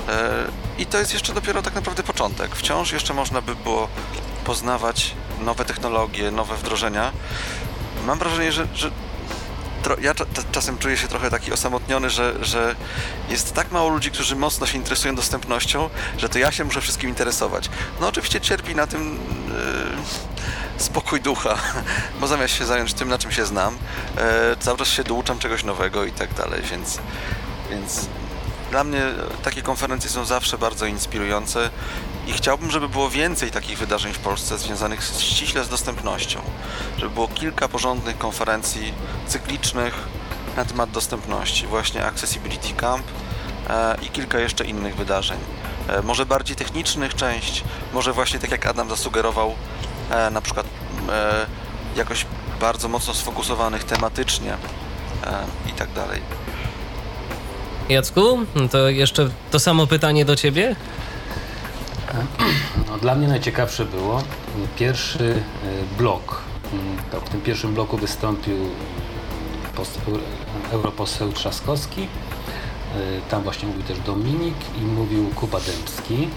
E, 0.09 0.45
I 0.77 0.85
to 0.85 0.97
jest 0.97 1.13
jeszcze 1.13 1.33
dopiero 1.33 1.61
tak 1.61 1.75
naprawdę 1.75 2.03
początek. 2.03 2.55
Wciąż 2.55 2.91
jeszcze 2.91 3.13
można 3.13 3.41
by 3.41 3.55
było 3.55 3.87
poznawać 4.45 5.15
nowe 5.41 5.65
technologie, 5.65 6.31
nowe 6.31 6.55
wdrożenia. 6.55 7.11
Mam 8.05 8.19
wrażenie, 8.19 8.51
że, 8.51 8.67
że 8.75 8.91
ja 10.01 10.13
cza, 10.15 10.25
czasem 10.51 10.77
czuję 10.77 10.97
się 10.97 11.07
trochę 11.07 11.29
taki 11.29 11.53
osamotniony, 11.53 12.09
że, 12.09 12.45
że 12.45 12.75
jest 13.29 13.53
tak 13.53 13.71
mało 13.71 13.89
ludzi, 13.89 14.11
którzy 14.11 14.35
mocno 14.35 14.65
się 14.65 14.77
interesują 14.77 15.15
dostępnością, 15.15 15.89
że 16.17 16.29
to 16.29 16.39
ja 16.39 16.51
się 16.51 16.63
muszę 16.63 16.81
wszystkim 16.81 17.09
interesować. 17.09 17.69
No 18.01 18.07
oczywiście 18.07 18.41
cierpi 18.41 18.75
na 18.75 18.88
tym 18.88 19.19
e, 20.77 20.83
spokój 20.83 21.21
ducha, 21.21 21.57
bo 22.19 22.27
zamiast 22.27 22.53
się 22.53 22.65
zająć 22.65 22.93
tym, 22.93 23.09
na 23.09 23.17
czym 23.17 23.31
się 23.31 23.45
znam, 23.45 23.77
e, 24.17 24.55
cały 24.59 24.77
czas 24.77 24.88
się 24.88 25.03
douczam 25.03 25.39
czegoś 25.39 25.63
nowego 25.63 26.05
i 26.05 26.11
tak 26.11 26.33
dalej, 26.33 26.61
więc, 26.61 26.99
więc 27.69 28.07
dla 28.72 28.84
mnie 28.84 29.01
takie 29.43 29.61
konferencje 29.61 30.09
są 30.09 30.26
zawsze 30.26 30.57
bardzo 30.57 30.86
inspirujące 30.86 31.70
i 32.28 32.34
chciałbym, 32.34 32.72
żeby 32.72 32.89
było 32.89 33.09
więcej 33.09 33.51
takich 33.51 33.78
wydarzeń 33.78 34.13
w 34.13 34.20
Polsce 34.20 34.57
związanych 34.57 35.03
ściśle 35.03 35.63
z 35.63 35.70
dostępnością. 35.70 36.41
Żeby 36.97 37.09
było 37.09 37.28
kilka 37.28 37.68
porządnych 37.68 38.18
konferencji 38.18 38.93
cyklicznych 39.28 39.93
na 40.57 40.65
temat 40.65 40.91
dostępności, 40.91 41.68
właśnie 41.68 42.05
Accessibility 42.05 42.74
Camp 42.74 43.03
e, 43.70 43.97
i 44.01 44.09
kilka 44.09 44.39
jeszcze 44.39 44.65
innych 44.65 44.95
wydarzeń. 44.95 45.38
E, 45.88 46.01
może 46.01 46.26
bardziej 46.26 46.55
technicznych 46.55 47.15
część, 47.15 47.63
może 47.93 48.13
właśnie 48.13 48.39
tak 48.39 48.51
jak 48.51 48.65
Adam 48.65 48.89
zasugerował, 48.89 49.55
e, 50.09 50.30
na 50.30 50.41
przykład 50.41 50.65
jakoś 51.95 52.26
bardzo 52.61 52.88
mocno 52.88 53.13
sfokusowanych 53.13 53.84
tematycznie 53.84 54.57
i 55.70 55.72
tak 55.72 55.91
dalej. 55.91 56.22
Jacku, 57.89 58.39
to 58.71 58.89
jeszcze 58.89 59.29
to 59.51 59.59
samo 59.59 59.88
pytanie 59.88 60.25
do 60.25 60.35
ciebie. 60.35 60.75
No, 62.88 62.97
dla 62.97 63.15
mnie 63.15 63.27
najciekawsze 63.27 63.85
było 63.85 64.23
pierwszy 64.79 65.23
y, 65.23 65.41
blok. 65.97 66.41
Mm, 66.73 66.97
w 67.25 67.29
tym 67.29 67.41
pierwszym 67.41 67.73
bloku 67.73 67.97
wystąpił 67.97 68.57
europoseł 70.71 71.31
Trzaskowski. 71.31 72.01
Y, 72.01 72.07
Tam 73.29 73.43
właśnie 73.43 73.67
mówił 73.67 73.83
też 73.83 73.99
Dominik 73.99 74.55
i 74.77 74.81
mówił 74.81 75.29
Kuba 75.35 75.59
Dębski. 75.59 76.27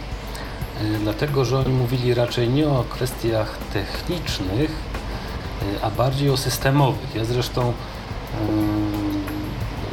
Y, 0.83 0.99
Dlatego, 1.03 1.45
że 1.45 1.59
oni 1.59 1.73
mówili 1.73 2.15
raczej 2.15 2.49
nie 2.49 2.69
o 2.69 2.85
kwestiach 2.91 3.59
technicznych, 3.73 4.71
a 5.83 5.91
bardziej 5.91 6.31
o 6.31 6.37
systemowych. 6.37 7.15
Ja 7.15 7.25
zresztą 7.25 7.73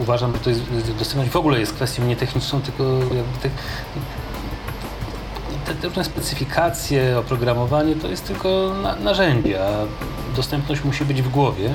uważam, 0.07 0.33
że 0.33 0.39
to 0.39 0.49
jest, 0.49 0.61
dostępność 0.99 1.31
w 1.31 1.35
ogóle 1.35 1.59
jest 1.59 1.73
kwestią 1.73 2.05
nie 2.05 2.15
techniczną, 2.15 2.61
tylko 2.61 2.83
jakby 2.99 3.49
te, 5.65 5.75
te 5.75 5.87
różne 5.87 6.03
specyfikacje, 6.03 7.19
oprogramowanie 7.19 7.95
to 7.95 8.07
jest 8.07 8.27
tylko 8.27 8.73
na, 8.83 8.95
narzędzie, 8.95 9.67
a 9.67 9.71
dostępność 10.35 10.83
musi 10.83 11.05
być 11.05 11.21
w 11.21 11.29
głowie. 11.29 11.73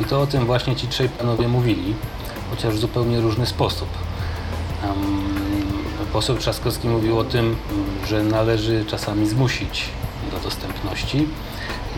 I 0.00 0.04
to 0.04 0.20
o 0.20 0.26
tym 0.26 0.46
właśnie 0.46 0.76
ci 0.76 0.88
trzej 0.88 1.08
panowie 1.08 1.48
mówili, 1.48 1.94
chociaż 2.50 2.74
w 2.74 2.78
zupełnie 2.78 3.20
różny 3.20 3.46
sposób. 3.46 3.88
Um, 4.82 4.96
poseł 6.12 6.36
Trzaskowski 6.36 6.88
mówił 6.88 7.18
o 7.18 7.24
tym, 7.24 7.56
że 8.06 8.22
należy 8.22 8.84
czasami 8.84 9.28
zmusić 9.28 9.88
do 10.32 10.38
dostępności. 10.40 11.28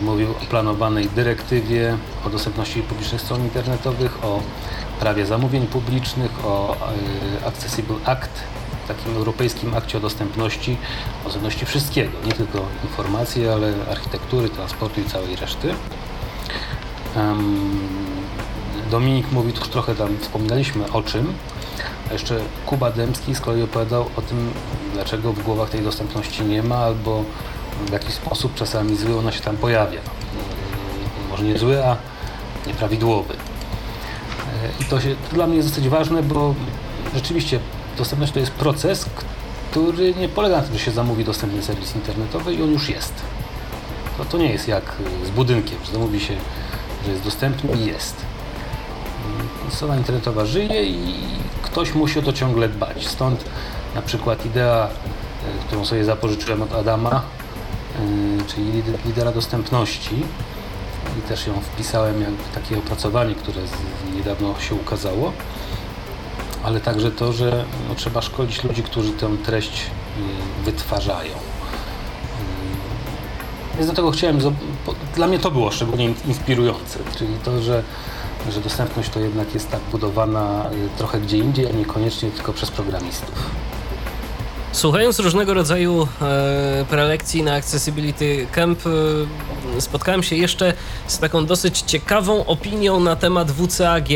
Mówił 0.01 0.31
o 0.31 0.45
planowanej 0.49 1.09
dyrektywie 1.15 1.97
o 2.25 2.29
dostępności 2.29 2.81
publicznych 2.81 3.21
stron 3.21 3.41
internetowych, 3.41 4.25
o 4.25 4.39
prawie 4.99 5.25
zamówień 5.25 5.67
publicznych, 5.67 6.45
o 6.45 6.75
y, 7.41 7.47
Accessible 7.47 7.95
Act, 8.05 8.31
takim 8.87 9.15
europejskim 9.15 9.73
akcie 9.73 9.97
o 9.97 10.01
dostępności, 10.01 10.77
o 11.21 11.23
dostępności 11.23 11.65
wszystkiego, 11.65 12.11
nie 12.25 12.31
tylko 12.31 12.59
informacji, 12.83 13.47
ale 13.47 13.73
architektury, 13.91 14.49
transportu 14.49 15.01
i 15.01 15.05
całej 15.05 15.35
reszty. 15.35 15.73
Dominik 18.91 19.31
mówi, 19.31 19.53
już 19.59 19.69
trochę 19.69 19.95
tam 19.95 20.17
wspominaliśmy 20.17 20.91
o 20.91 21.03
czym, 21.03 21.33
a 22.09 22.13
jeszcze 22.13 22.39
Kuba 22.65 22.91
Dębski 22.91 23.35
z 23.35 23.41
kolei 23.41 23.63
opowiadał 23.63 24.05
o 24.15 24.21
tym, 24.21 24.51
dlaczego 24.93 25.33
w 25.33 25.43
głowach 25.43 25.69
tej 25.69 25.81
dostępności 25.81 26.43
nie 26.43 26.63
ma, 26.63 26.75
albo 26.75 27.23
w 27.87 27.91
jaki 27.91 28.11
sposób 28.11 28.55
czasami 28.55 28.95
zły 28.95 29.19
ona 29.19 29.31
się 29.31 29.41
tam 29.41 29.57
pojawia. 29.57 29.99
Może 31.29 31.43
nie 31.43 31.57
zły, 31.57 31.85
a 31.85 31.97
nieprawidłowy. 32.67 33.35
I 34.79 34.85
to, 34.85 35.01
się, 35.01 35.15
to 35.29 35.35
dla 35.35 35.47
mnie 35.47 35.55
jest 35.57 35.69
dosyć 35.69 35.89
ważne, 35.89 36.23
bo 36.23 36.55
rzeczywiście 37.15 37.59
dostępność 37.97 38.33
to 38.33 38.39
jest 38.39 38.51
proces, 38.51 39.05
który 39.71 40.13
nie 40.15 40.29
polega 40.29 40.57
na 40.57 40.63
tym, 40.63 40.73
że 40.73 40.79
się 40.79 40.91
zamówi 40.91 41.23
dostępny 41.25 41.63
serwis 41.63 41.95
internetowy 41.95 42.53
i 42.53 42.63
on 42.63 42.71
już 42.71 42.89
jest. 42.89 43.13
To, 44.17 44.25
to 44.25 44.37
nie 44.37 44.51
jest 44.51 44.67
jak 44.67 44.83
z 45.25 45.29
budynkiem, 45.29 45.77
że 45.85 45.91
zamówi 45.91 46.19
się, 46.19 46.33
że 47.05 47.11
jest 47.11 47.23
dostępny 47.23 47.73
i 47.77 47.85
jest. 47.85 48.15
Strona 49.69 49.97
internetowa 49.97 50.45
żyje 50.45 50.85
i 50.85 51.13
ktoś 51.61 51.93
musi 51.93 52.19
o 52.19 52.21
to 52.21 52.33
ciągle 52.33 52.69
dbać. 52.69 53.07
Stąd 53.07 53.45
na 53.95 54.01
przykład 54.01 54.45
idea, 54.45 54.87
y, 54.87 55.67
którą 55.67 55.85
sobie 55.85 56.05
zapożyczyłem 56.05 56.61
od 56.61 56.73
Adama, 56.73 57.21
y, 58.41 58.43
czyli 58.47 58.71
lider- 58.71 59.05
lidera 59.05 59.31
dostępności 59.31 60.23
i 61.19 61.21
też 61.21 61.47
ją 61.47 61.53
wpisałem 61.61 62.21
jak 62.21 62.31
takie 62.63 62.77
opracowanie, 62.77 63.35
które 63.35 63.61
niedawno 64.15 64.59
się 64.59 64.75
ukazało. 64.75 65.31
ale 66.63 66.79
także 66.79 67.11
to, 67.11 67.33
że 67.33 67.65
no, 67.89 67.95
trzeba 67.95 68.21
szkolić 68.21 68.63
ludzi, 68.63 68.83
którzy 68.83 69.11
tę 69.13 69.29
treść 69.45 69.85
y, 70.61 70.63
wytwarzają. 70.65 71.31
Y, 71.31 71.37
Więc 73.77 73.87
do 73.87 73.93
tego 73.95 74.11
chciałem, 74.11 74.39
dla 75.15 75.27
mnie 75.27 75.39
to 75.39 75.51
było 75.51 75.71
szczególnie 75.71 76.05
in- 76.05 76.15
inspirujące, 76.27 76.99
czyli 77.17 77.33
to, 77.43 77.61
że, 77.61 77.83
że 78.51 78.61
dostępność 78.61 79.09
to 79.09 79.19
jednak 79.19 79.53
jest 79.53 79.71
tak 79.71 79.79
budowana 79.91 80.65
y, 80.71 80.97
trochę 80.97 81.19
gdzie 81.21 81.37
indziej, 81.37 81.67
a 81.67 81.71
niekoniecznie 81.71 82.31
tylko 82.31 82.53
przez 82.53 82.71
programistów. 82.71 83.49
Słuchając 84.75 85.19
różnego 85.19 85.53
rodzaju 85.53 86.07
e, 86.21 86.85
prelekcji 86.89 87.43
na 87.43 87.53
Accessibility 87.53 88.47
Camp, 88.51 88.79
e, 89.77 89.81
spotkałem 89.81 90.23
się 90.23 90.35
jeszcze 90.35 90.73
z 91.07 91.19
taką 91.19 91.45
dosyć 91.45 91.81
ciekawą 91.81 92.45
opinią 92.45 92.99
na 92.99 93.15
temat 93.15 93.51
WCAG. 93.51 94.09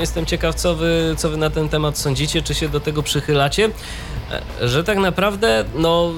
Jestem 0.00 0.26
ciekaw, 0.26 0.54
co 0.54 0.74
wy, 0.74 1.14
co 1.18 1.30
wy 1.30 1.36
na 1.36 1.50
ten 1.50 1.68
temat 1.68 1.98
sądzicie, 1.98 2.42
czy 2.42 2.54
się 2.54 2.68
do 2.68 2.80
tego 2.80 3.02
przychylacie. 3.02 3.70
E, 4.60 4.68
Że 4.68 4.84
tak 4.84 4.98
naprawdę, 4.98 5.64
no, 5.74 6.12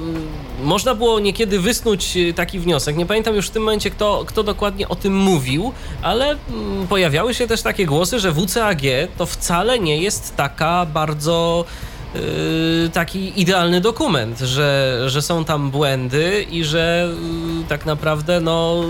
można 0.63 0.95
było 0.95 1.21
niekiedy 1.21 1.61
wysnuć 1.61 2.17
e, 2.17 2.33
taki 2.33 2.59
wniosek. 2.59 2.97
Nie 2.97 3.07
pamiętam 3.07 3.35
już 3.35 3.47
w 3.47 3.51
tym 3.51 3.63
momencie, 3.63 3.91
kto, 3.91 4.25
kto 4.27 4.43
dokładnie 4.43 4.89
o 4.89 4.97
tym 4.97 5.17
mówił, 5.17 5.73
ale 6.03 6.31
mm, 6.31 6.87
pojawiały 6.89 7.35
się 7.35 7.47
też 7.47 7.63
takie 7.63 7.87
głosy, 7.87 8.21
że 8.21 8.33
WCAG 8.33 8.83
to 9.19 9.27
wcale 9.27 9.79
nie 9.79 9.99
jest 10.03 10.37
taka 10.37 10.87
bardzo 10.87 11.65
taki 12.93 13.41
idealny 13.41 13.81
dokument, 13.81 14.39
że, 14.39 15.01
że 15.07 15.23
są 15.23 15.45
tam 15.45 15.71
błędy 15.71 16.47
i 16.51 16.65
że 16.65 17.09
yy, 17.59 17.65
tak 17.69 17.87
naprawdę 17.87 18.41
no 18.41 18.85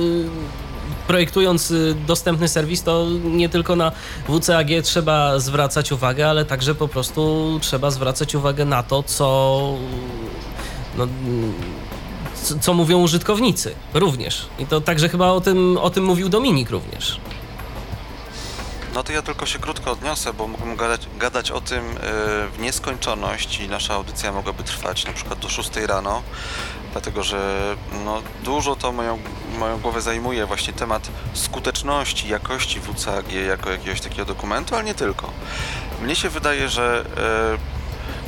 projektując 1.07 1.70
y, 1.70 1.95
dostępny 2.07 2.49
serwis, 2.49 2.83
to 2.83 3.07
nie 3.25 3.49
tylko 3.49 3.77
na 3.77 3.93
WCAG 4.29 4.68
trzeba 4.83 5.39
zwracać 5.39 5.93
uwagę, 5.93 6.31
ale 6.31 6.45
także 6.45 6.75
po 6.75 6.89
prostu 6.89 7.51
trzeba 7.62 7.91
zwracać 7.91 8.35
uwagę 8.35 8.64
na 8.64 8.83
to, 8.83 9.03
co 9.03 9.75
no, 10.99 11.07
co 12.61 12.75
mówią 12.75 13.03
użytkownicy 13.03 13.75
również. 13.95 14.47
I 14.59 14.66
to 14.66 14.81
także 14.81 15.09
chyba 15.09 15.31
o 15.31 15.41
tym, 15.41 15.79
o 15.79 15.91
tym 15.91 16.05
mówił 16.05 16.29
Dominik 16.29 16.70
również. 16.70 17.20
No 18.95 19.03
to 19.03 19.13
ja 19.13 19.23
tylko 19.23 19.47
się 19.47 19.59
krótko 19.59 19.91
odniosę, 19.91 20.33
bo 20.33 20.47
mógłbym 20.47 20.77
gadać, 20.77 21.09
gadać 21.19 21.51
o 21.51 21.61
tym 21.61 21.85
e, 21.85 22.01
w 22.49 22.59
nieskończoność 22.59 23.61
i 23.61 23.69
nasza 23.69 23.95
audycja 23.95 24.33
mogłaby 24.33 24.63
trwać 24.63 25.05
na 25.05 25.13
przykład 25.13 25.39
do 25.39 25.49
6 25.49 25.77
rano, 25.77 26.23
dlatego 26.93 27.23
że 27.23 27.61
no, 28.05 28.23
dużo 28.45 28.77
to 28.77 28.93
moją, 28.93 29.19
moją 29.59 29.81
głowę 29.81 30.01
zajmuje 30.01 30.47
właśnie 30.47 30.73
temat 30.73 31.11
skuteczności, 31.33 32.29
jakości 32.29 32.81
WCAG 32.81 33.33
jako 33.33 33.71
jakiegoś 33.71 34.01
takiego 34.01 34.25
dokumentu, 34.25 34.75
ale 34.75 34.85
nie 34.85 34.95
tylko. 34.95 35.31
Mnie 36.03 36.17
się 36.17 36.29
wydaje, 36.29 36.69
że 36.69 37.05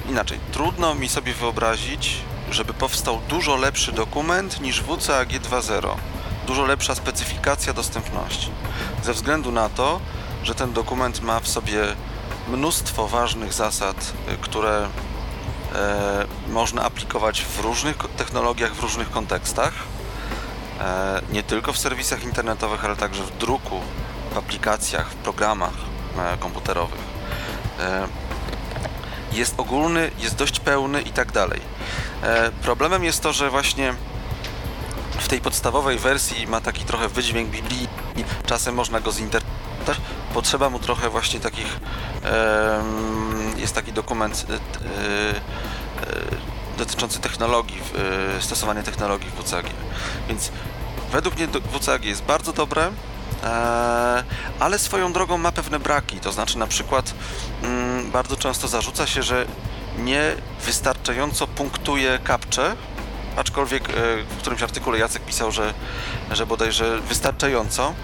e, 0.06 0.10
inaczej, 0.10 0.38
trudno 0.52 0.94
mi 0.94 1.08
sobie 1.08 1.34
wyobrazić, 1.34 2.16
żeby 2.50 2.74
powstał 2.74 3.20
dużo 3.28 3.56
lepszy 3.56 3.92
dokument 3.92 4.60
niż 4.60 4.82
WCAG 4.82 5.28
2.0. 5.28 5.94
Dużo 6.46 6.66
lepsza 6.66 6.94
specyfikacja 6.94 7.72
dostępności. 7.72 8.50
Ze 9.02 9.12
względu 9.12 9.52
na 9.52 9.68
to, 9.68 10.00
że 10.46 10.54
ten 10.54 10.72
dokument 10.72 11.22
ma 11.22 11.40
w 11.40 11.48
sobie 11.48 11.82
mnóstwo 12.48 13.08
ważnych 13.08 13.52
zasad, 13.52 14.12
y, 14.32 14.36
które 14.36 14.88
e, 15.74 16.26
można 16.48 16.82
aplikować 16.82 17.42
w 17.44 17.60
różnych 17.60 17.96
technologiach, 17.96 18.74
w 18.74 18.80
różnych 18.80 19.10
kontekstach. 19.10 19.72
E, 20.80 21.20
nie 21.30 21.42
tylko 21.42 21.72
w 21.72 21.78
serwisach 21.78 22.24
internetowych, 22.24 22.84
ale 22.84 22.96
także 22.96 23.22
w 23.22 23.38
druku, 23.38 23.80
w 24.34 24.38
aplikacjach, 24.38 25.10
w 25.10 25.14
programach 25.14 25.74
e, 26.18 26.36
komputerowych. 26.38 27.16
Jest 29.32 29.54
ogólny, 29.56 30.10
jest 30.18 30.36
dość 30.36 30.60
pełny 30.60 31.02
i 31.02 31.10
tak 31.10 31.32
dalej. 31.32 31.60
Problemem 32.62 33.04
jest 33.04 33.22
to, 33.22 33.32
że 33.32 33.50
właśnie 33.50 33.94
w 35.18 35.28
tej 35.28 35.40
podstawowej 35.40 35.98
wersji 35.98 36.46
ma 36.46 36.60
taki 36.60 36.84
trochę 36.84 37.08
wydźwięk 37.08 37.50
Biblii 37.50 37.88
czasem 38.46 38.74
można 38.74 39.00
go 39.00 39.12
zinterpretować. 39.12 39.56
Potrzeba 40.36 40.70
mu 40.70 40.78
trochę 40.78 41.10
właśnie 41.10 41.40
takich. 41.40 41.80
jest 43.56 43.74
taki 43.74 43.92
dokument 43.92 44.46
e, 44.48 44.54
e, 44.54 44.58
e, 44.58 45.38
dotyczący 46.78 47.18
technologii, 47.20 47.82
stosowania 48.40 48.82
technologii 48.82 49.30
w 49.30 49.44
WCAG. 49.44 49.66
Więc 50.28 50.52
według 51.12 51.36
mnie 51.36 51.48
WCAG 51.48 52.04
jest 52.04 52.22
bardzo 52.22 52.52
dobre, 52.52 52.90
ale 54.60 54.78
swoją 54.78 55.12
drogą 55.12 55.38
ma 55.38 55.52
pewne 55.52 55.78
braki. 55.78 56.20
To 56.20 56.32
znaczy, 56.32 56.58
na 56.58 56.66
przykład, 56.66 57.14
mm, 57.62 58.10
bardzo 58.10 58.36
często 58.36 58.68
zarzuca 58.68 59.06
się, 59.06 59.22
że 59.22 59.46
nie 59.98 60.34
wystarczająco 60.64 61.46
punktuje 61.46 62.18
kapcze, 62.24 62.76
aczkolwiek 63.36 63.88
e, 63.90 63.92
w 64.22 64.36
którymś 64.38 64.62
artykule 64.62 64.98
Jacek 64.98 65.22
pisał, 65.24 65.52
że, 65.52 65.74
że 66.30 66.46
bodajże 66.46 67.00
wystarczająco. 67.00 67.94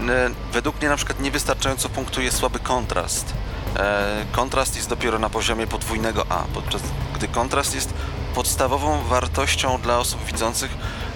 N- 0.00 0.34
Według 0.52 0.78
mnie 0.80 0.88
na 0.88 0.96
przykład 0.96 1.20
niewystarczająco 1.20 1.88
punktuje 1.88 2.32
słaby 2.32 2.58
kontrast. 2.58 3.32
E, 3.76 4.24
Kontrast 4.32 4.76
jest 4.76 4.88
dopiero 4.88 5.18
na 5.18 5.30
poziomie 5.30 5.66
podwójnego 5.66 6.26
A, 6.28 6.38
podczas 6.54 6.82
gdy 7.14 7.28
kontrast 7.28 7.74
jest 7.74 7.94
podstawową 8.34 9.02
wartością 9.04 9.80
dla 9.80 9.98
osób 9.98 10.24
widzących, 10.24 10.70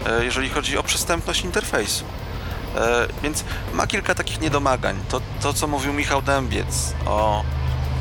e, 0.07 0.25
jeżeli 0.25 0.49
chodzi 0.51 0.79
o 0.79 0.83
przystępność 0.83 1.41
interfejsu. 1.45 2.05
E, 2.77 3.07
Więc 3.23 3.45
ma 3.73 3.87
kilka 3.87 4.15
takich 4.15 4.41
niedomagań. 4.41 4.97
To, 5.09 5.21
to 5.43 5.53
co 5.55 5.67
mówił 5.67 5.93
Michał 5.93 6.23
Dębiec 6.23 6.95
o 7.07 7.43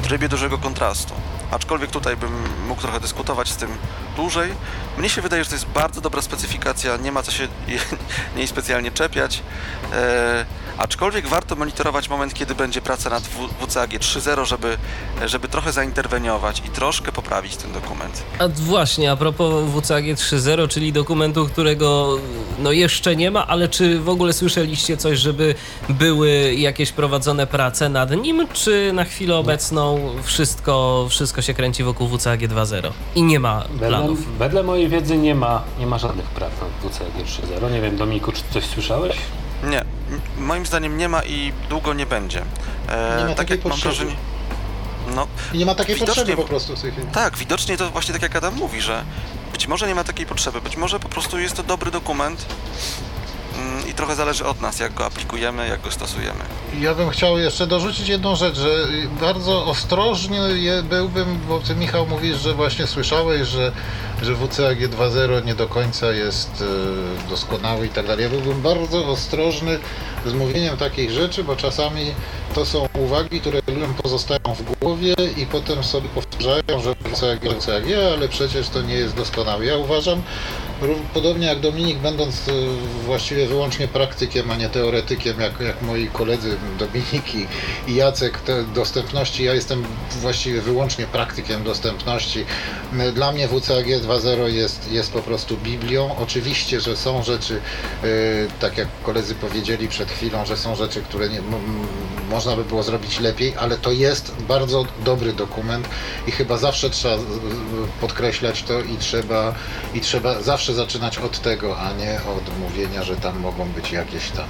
trybie 0.04 0.30
dużego 0.30 0.58
kontrastu. 0.58 1.14
Aczkolwiek 1.52 1.92
tutaj 1.92 2.18
bym 2.18 2.32
mógł 2.68 2.82
trochę 2.82 3.00
dyskutować 3.00 3.50
z 3.50 3.56
tym 3.56 3.70
dłużej. 4.16 4.52
Mnie 4.98 5.10
się 5.10 5.22
wydaje, 5.22 5.44
że 5.44 5.50
to 5.50 5.56
jest 5.56 5.66
bardzo 5.68 6.02
dobra 6.02 6.22
specyfikacja, 6.22 6.98
nie 6.98 7.12
ma 7.12 7.24
co 7.24 7.32
się 7.32 7.48
jej- 8.38 8.48
specjalnie 8.56 8.92
czepiać. 8.92 9.42
E, 9.94 10.46
aczkolwiek 10.78 11.28
warto 11.28 11.56
monitorować 11.56 12.10
moment, 12.10 12.34
kiedy 12.34 12.56
będzie 12.56 12.82
praca 12.82 13.10
nad 13.10 13.24
WCAG 13.60 13.90
3.0, 13.92 14.46
żeby, 14.46 14.78
żeby 15.26 15.48
trochę 15.48 15.72
zainterweniować 15.72 16.62
i 16.66 16.70
troszkę 16.70 17.12
poprawić 17.12 17.56
ten 17.56 17.72
dokument. 17.74 18.24
A 18.40 18.48
właśnie, 18.48 19.12
a 19.12 19.16
propos 19.16 19.64
WCAG 19.84 20.04
3.0, 20.06 20.68
czyli 20.68 20.94
dokumentu, 20.94 21.46
którego 21.48 22.18
no 22.60 22.72
jeszcze 22.72 23.16
nie 23.16 23.32
ma, 23.32 23.48
ale 23.48 23.70
czy 23.70 24.00
w 24.00 24.10
ogóle 24.10 24.34
słyszeliście 24.34 24.98
coś, 24.98 25.20
żeby 25.20 25.56
były 25.90 26.54
jakieś 26.56 26.92
prowadzone 26.92 27.48
prace 27.48 27.90
nad 27.90 28.12
nim, 28.12 28.48
czy 28.54 28.92
na 28.94 29.04
chwilę 29.06 29.36
obecną 29.36 30.00
wszystko, 30.24 31.08
wszystko 31.10 31.35
się 31.42 31.54
kręci 31.54 31.84
wokół 31.84 32.08
WCAG 32.08 32.40
2.0 32.40 32.92
i 33.16 33.24
nie 33.24 33.40
ma 33.40 33.64
Wedle, 33.72 33.88
planów? 33.88 34.38
wedle 34.38 34.64
mojej 34.64 34.90
wiedzy 34.90 35.18
nie 35.18 35.36
ma, 35.36 35.62
nie 35.80 35.88
ma 35.88 35.98
żadnych 35.98 36.26
prac 36.26 36.52
nad 36.84 36.92
WCAG 36.94 37.08
3.0. 37.26 37.72
Nie 37.72 37.82
wiem, 37.82 37.98
Dominiku, 37.98 38.32
czy 38.32 38.42
coś 38.54 38.64
słyszałeś? 38.66 39.18
Nie, 39.64 39.86
moim 40.38 40.66
zdaniem 40.66 40.98
nie 40.98 41.10
ma 41.10 41.24
i 41.24 41.54
długo 41.70 41.94
nie 41.94 42.06
będzie. 42.06 42.42
E, 42.90 43.16
Nie 43.18 43.24
ma 43.24 43.28
tak 43.30 43.38
takiej 43.38 43.56
jak 43.58 43.66
mam 43.66 43.72
potrzeby. 43.72 43.96
wrażenie. 43.96 44.16
No, 45.16 45.28
I 45.54 45.58
nie 45.58 45.66
ma 45.66 45.76
takiej 45.76 45.96
potrzeby 45.96 46.36
po 46.36 46.44
prostu 46.44 46.76
w 46.76 46.82
tej 46.82 46.92
chwili. 46.92 47.08
Tak, 47.08 47.38
widocznie 47.38 47.78
to 47.78 47.90
właśnie 47.90 48.14
tak 48.14 48.22
jak 48.22 48.36
Adam 48.36 48.56
mówi, 48.56 48.82
że 48.82 49.04
być 49.52 49.68
może 49.68 49.88
nie 49.88 49.96
ma 49.96 50.04
takiej 50.04 50.26
potrzeby, 50.26 50.62
być 50.62 50.78
może 50.78 51.00
po 51.00 51.10
prostu 51.10 51.40
jest 51.40 51.56
to 51.56 51.64
dobry 51.64 51.92
dokument 51.92 52.46
i 53.90 53.94
trochę 53.94 54.16
zależy 54.16 54.46
od 54.46 54.62
nas, 54.62 54.80
jak 54.80 54.94
go 54.94 55.06
aplikujemy, 55.06 55.68
jak 55.68 55.82
go 55.82 55.92
stosujemy. 55.92 56.44
Ja 56.80 56.96
bym 56.96 57.10
chciał 57.10 57.38
jeszcze 57.38 57.68
dorzucić 57.68 58.08
jedną 58.08 58.36
rzecz, 58.36 58.58
że 58.58 58.88
bardzo 59.22 59.66
ostrożnie 59.66 60.40
byłbym, 60.84 61.40
bo 61.48 61.60
ty 61.60 61.76
Michał 61.76 62.08
mówisz, 62.08 62.38
że 62.38 62.54
właśnie 62.54 62.88
słyszałeś, 62.88 63.48
że, 63.48 63.72
że 64.22 64.36
WCAG 64.36 64.80
2.0 64.80 65.46
nie 65.46 65.56
do 65.56 65.68
końca 65.68 66.12
jest 66.12 66.62
y, 66.62 67.30
doskonały 67.30 67.86
i 67.86 67.90
tak 67.90 68.08
dalej. 68.08 68.24
Ja 68.24 68.30
byłbym 68.30 68.62
bardzo 68.62 69.08
ostrożny 69.08 69.80
z 70.26 70.34
mówieniem 70.34 70.78
takich 70.78 71.12
rzeczy, 71.12 71.44
bo 71.44 71.56
czasami 71.56 72.14
to 72.56 72.66
są 72.66 72.88
uwagi, 72.94 73.42
które 73.42 73.62
ludziom 73.68 73.94
pozostają 73.94 74.56
w 74.56 74.80
głowie 74.80 75.14
i 75.38 75.46
potem 75.46 75.84
sobie 75.84 76.10
powtarzają, 76.10 76.82
że 76.84 76.96
WCAG, 76.96 77.40
WCAG, 77.60 77.84
ale 78.14 78.30
przecież 78.30 78.70
to 78.70 78.82
nie 78.82 78.94
jest 78.94 79.16
doskonały. 79.16 79.66
Ja 79.66 79.78
uważam, 79.78 80.22
Podobnie 81.14 81.48
jak 81.48 81.60
Dominik, 81.60 81.98
będąc 81.98 82.48
y, 82.48 82.52
właściwie 83.06 83.48
wyłącznie 83.48 83.88
praktykiem, 83.88 84.52
a 84.52 84.56
nie 84.56 84.70
teoretykiem, 84.70 85.40
jak, 85.40 85.60
jak 85.60 85.82
moi 85.82 86.08
koledzy 86.14 86.58
Dominik 86.80 87.36
i, 87.88 87.96
Jacek 87.96 88.40
te 88.42 88.64
dostępności, 88.64 89.44
ja 89.44 89.54
jestem 89.54 89.84
właściwie 90.22 90.62
wyłącznie 90.62 91.06
praktykiem 91.06 91.64
dostępności. 91.64 92.46
Y, 93.10 93.12
Dla 93.12 93.32
mnie 93.32 93.48
WCAG 93.48 93.86
2.0 93.86 94.46
jest, 94.46 94.92
jest 94.92 95.12
po 95.12 95.22
prostu 95.22 95.58
Biblią. 95.58 96.16
Oczywiście, 96.18 96.82
że 96.82 96.98
są 96.98 97.24
rzeczy, 97.24 97.62
y, 98.04 98.48
tak 98.60 98.78
jak 98.78 98.88
koledzy 99.04 99.36
powiedzieli 99.36 99.88
przed 99.88 100.12
chwilą, 100.12 100.46
że 100.46 100.58
są 100.58 100.76
rzeczy, 100.76 101.02
które 101.02 101.30
nie, 101.30 101.42
można 102.30 102.46
można 102.46 102.56
by 102.56 102.64
było 102.64 102.84
zrobić 102.84 103.20
lepiej, 103.20 103.54
ale 103.58 103.78
to 103.78 103.92
jest 103.92 104.32
bardzo 104.48 104.86
dobry 105.06 105.34
dokument 105.34 105.90
i 106.28 106.32
chyba 106.32 106.58
zawsze 106.58 106.90
trzeba 106.90 107.18
podkreślać 108.02 108.64
to 108.64 108.82
i 108.82 108.98
trzeba, 108.98 109.56
i 109.94 110.02
trzeba 110.02 110.42
zawsze 110.42 110.65
zaczynać 110.74 111.18
od 111.18 111.40
tego, 111.40 111.80
a 111.80 111.94
nie 111.94 112.20
od 112.38 112.60
mówienia, 112.60 113.04
że 113.04 113.16
tam 113.16 113.40
mogą 113.40 113.70
być 113.72 113.92
jakieś 113.92 114.32
tam 114.32 114.46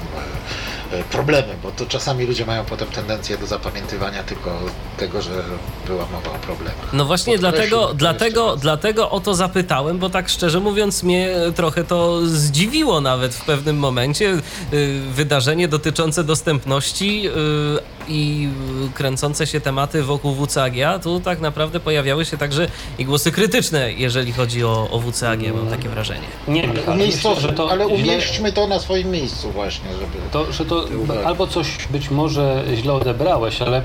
e, 0.91 0.99
e, 0.99 1.03
problemy, 1.03 1.55
bo 1.63 1.71
to 1.71 1.85
czasami 1.85 2.25
ludzie 2.25 2.45
mają 2.45 2.65
potem 2.65 2.87
tendencję 2.87 3.37
do 3.37 3.47
zapamiętywania 3.47 4.23
tylko 4.23 4.59
tego, 4.97 5.21
że 5.21 5.43
była 5.87 6.05
mowa 6.05 6.31
o 6.31 6.39
problemach. 6.39 6.93
No 6.93 7.05
właśnie 7.05 7.37
dlatego, 7.37 7.93
dlatego, 7.93 8.55
dlatego 8.55 9.09
o 9.09 9.19
to 9.19 9.35
zapytałem, 9.35 9.99
bo 9.99 10.09
tak 10.09 10.29
szczerze 10.29 10.59
mówiąc 10.59 11.03
mnie 11.03 11.29
trochę 11.55 11.83
to 11.83 12.27
zdziwiło 12.27 13.01
nawet 13.01 13.35
w 13.35 13.45
pewnym 13.45 13.77
momencie. 13.77 14.37
Y, 14.73 15.01
Wydarzenie 15.13 15.67
dotyczące 15.67 16.23
dostępności 16.23 17.27
y, 17.27 17.95
i 18.07 18.49
kręcące 18.93 19.47
się 19.47 19.61
tematy 19.61 20.03
wokół 20.03 20.35
WCAG, 20.35 20.73
tu 21.03 21.19
tak 21.19 21.41
naprawdę 21.41 21.79
pojawiały 21.79 22.25
się 22.25 22.37
także 22.37 22.67
i 22.97 23.05
głosy 23.05 23.31
krytyczne, 23.31 23.93
jeżeli 23.93 24.31
chodzi 24.31 24.63
o, 24.63 24.89
o 24.91 24.99
WCAG, 24.99 25.39
mam 25.55 25.67
takie 25.67 25.89
wrażenie. 25.89 26.04
Nie, 26.47 26.63
Ale, 26.63 26.73
Michał, 26.73 26.95
myślę, 26.95 27.35
że 27.35 27.53
to 27.53 27.71
ale 27.71 27.85
źle- 27.85 27.93
umieśćmy 27.93 28.51
to 28.53 28.67
na 28.67 28.79
swoim 28.79 29.11
miejscu 29.11 29.51
właśnie, 29.51 29.89
żeby... 29.93 30.17
To, 30.31 30.51
że 30.51 30.65
to 30.65 30.85
albo 31.25 31.47
coś 31.47 31.87
być 31.87 32.09
może 32.09 32.63
źle 32.75 32.93
odebrałeś, 32.93 33.61
ale 33.61 33.81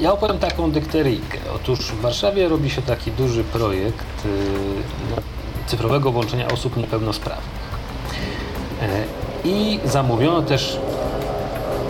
ja 0.00 0.12
opowiem 0.12 0.38
taką 0.38 0.70
dykteryjkę. 0.70 1.38
Otóż 1.54 1.78
w 1.78 2.00
Warszawie 2.00 2.48
robi 2.48 2.70
się 2.70 2.82
taki 2.82 3.10
duży 3.10 3.44
projekt 3.44 4.24
yy, 4.24 4.30
no, 5.10 5.22
cyfrowego 5.66 6.12
włączenia 6.12 6.48
osób 6.48 6.76
niepełnosprawnych. 6.76 7.66
E, 8.82 9.04
I 9.44 9.80
zamówiono 9.84 10.42
też, 10.42 10.78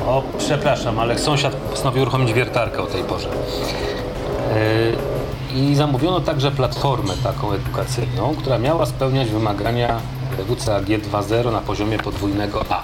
o 0.07 0.23
przepraszam, 0.39 0.99
ale 0.99 1.19
sąsiad 1.19 1.55
postanowił 1.55 2.03
uruchomić 2.03 2.33
wiertarkę 2.33 2.83
o 2.83 2.87
tej 2.87 3.03
porze. 3.03 3.29
E, 3.29 5.16
I 5.57 5.75
zamówiono 5.75 6.21
także 6.21 6.51
platformę 6.51 7.15
taką 7.23 7.53
edukacyjną, 7.53 8.35
która 8.39 8.59
miała 8.59 8.87
spełniać 8.87 9.31
wymagania 9.31 10.01
WCAG 10.49 10.85
2.0 10.85 11.53
na 11.53 11.61
poziomie 11.61 11.99
podwójnego 11.99 12.65
A. 12.69 12.83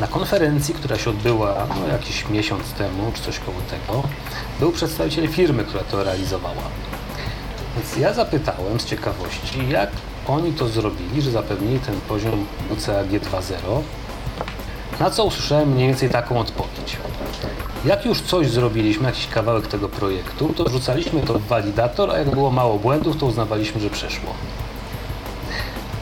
Na 0.00 0.06
konferencji, 0.06 0.74
która 0.74 0.98
się 0.98 1.10
odbyła 1.10 1.66
no, 1.80 1.92
jakiś 1.92 2.28
miesiąc 2.28 2.72
temu, 2.72 3.12
czy 3.14 3.22
coś 3.22 3.38
koło 3.38 3.56
tego, 3.70 4.02
był 4.60 4.72
przedstawiciel 4.72 5.28
firmy, 5.28 5.64
która 5.64 5.84
to 5.84 6.04
realizowała. 6.04 6.62
Więc 7.76 7.96
ja 7.96 8.14
zapytałem 8.14 8.80
z 8.80 8.84
ciekawości, 8.84 9.68
jak 9.68 9.90
oni 10.28 10.52
to 10.52 10.68
zrobili, 10.68 11.22
że 11.22 11.30
zapewnili 11.30 11.78
ten 11.78 12.00
poziom 12.00 12.46
WCAG 12.70 13.08
2.0, 13.08 13.82
na 15.00 15.10
co 15.10 15.24
usłyszałem 15.24 15.68
mniej 15.68 15.88
więcej 15.88 16.10
taką 16.10 16.38
odpowiedź. 16.38 16.96
Jak 17.84 18.04
już 18.04 18.20
coś 18.20 18.50
zrobiliśmy, 18.50 19.06
jakiś 19.06 19.26
kawałek 19.26 19.66
tego 19.66 19.88
projektu, 19.88 20.54
to 20.56 20.64
wrzucaliśmy 20.64 21.20
to 21.20 21.38
w 21.38 21.46
walidator, 21.46 22.10
a 22.10 22.18
jak 22.18 22.30
było 22.30 22.50
mało 22.50 22.78
błędów, 22.78 23.16
to 23.16 23.26
uznawaliśmy, 23.26 23.80
że 23.80 23.90
przeszło. 23.90 24.34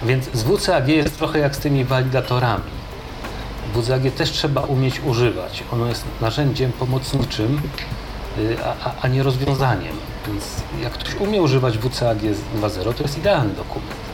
Więc 0.03 0.25
z 0.33 0.43
WCAG 0.43 0.89
jest 0.89 1.19
trochę 1.19 1.39
jak 1.39 1.57
z 1.57 1.59
tymi 1.59 1.85
walidatorami. 1.85 2.71
WCAG 3.75 4.15
też 4.17 4.31
trzeba 4.31 4.61
umieć 4.61 5.01
używać. 5.07 5.65
Ono 5.73 5.87
jest 5.87 6.05
narzędziem 6.21 6.73
pomocniczym, 6.73 7.61
y, 8.39 8.57
a, 8.85 8.91
a 9.03 9.09
nie 9.09 9.23
rozwiązaniem. 9.23 9.97
Więc 10.27 10.45
jak 10.83 10.93
ktoś 10.93 11.15
umie 11.15 11.43
używać 11.43 11.79
WCAG 11.79 12.19
2.0, 12.19 12.95
to 12.95 13.03
jest 13.03 13.19
idealny 13.19 13.55
dokument. 13.55 14.08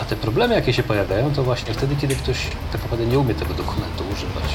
A 0.00 0.04
te 0.04 0.16
problemy, 0.16 0.54
jakie 0.54 0.72
się 0.72 0.82
pojawiają, 0.82 1.34
to 1.34 1.42
właśnie 1.42 1.74
wtedy, 1.74 1.96
kiedy 1.96 2.16
ktoś 2.16 2.36
tak 2.72 2.82
naprawdę 2.82 3.06
nie 3.06 3.18
umie 3.18 3.34
tego 3.34 3.54
dokumentu 3.54 4.04
używać. 4.12 4.52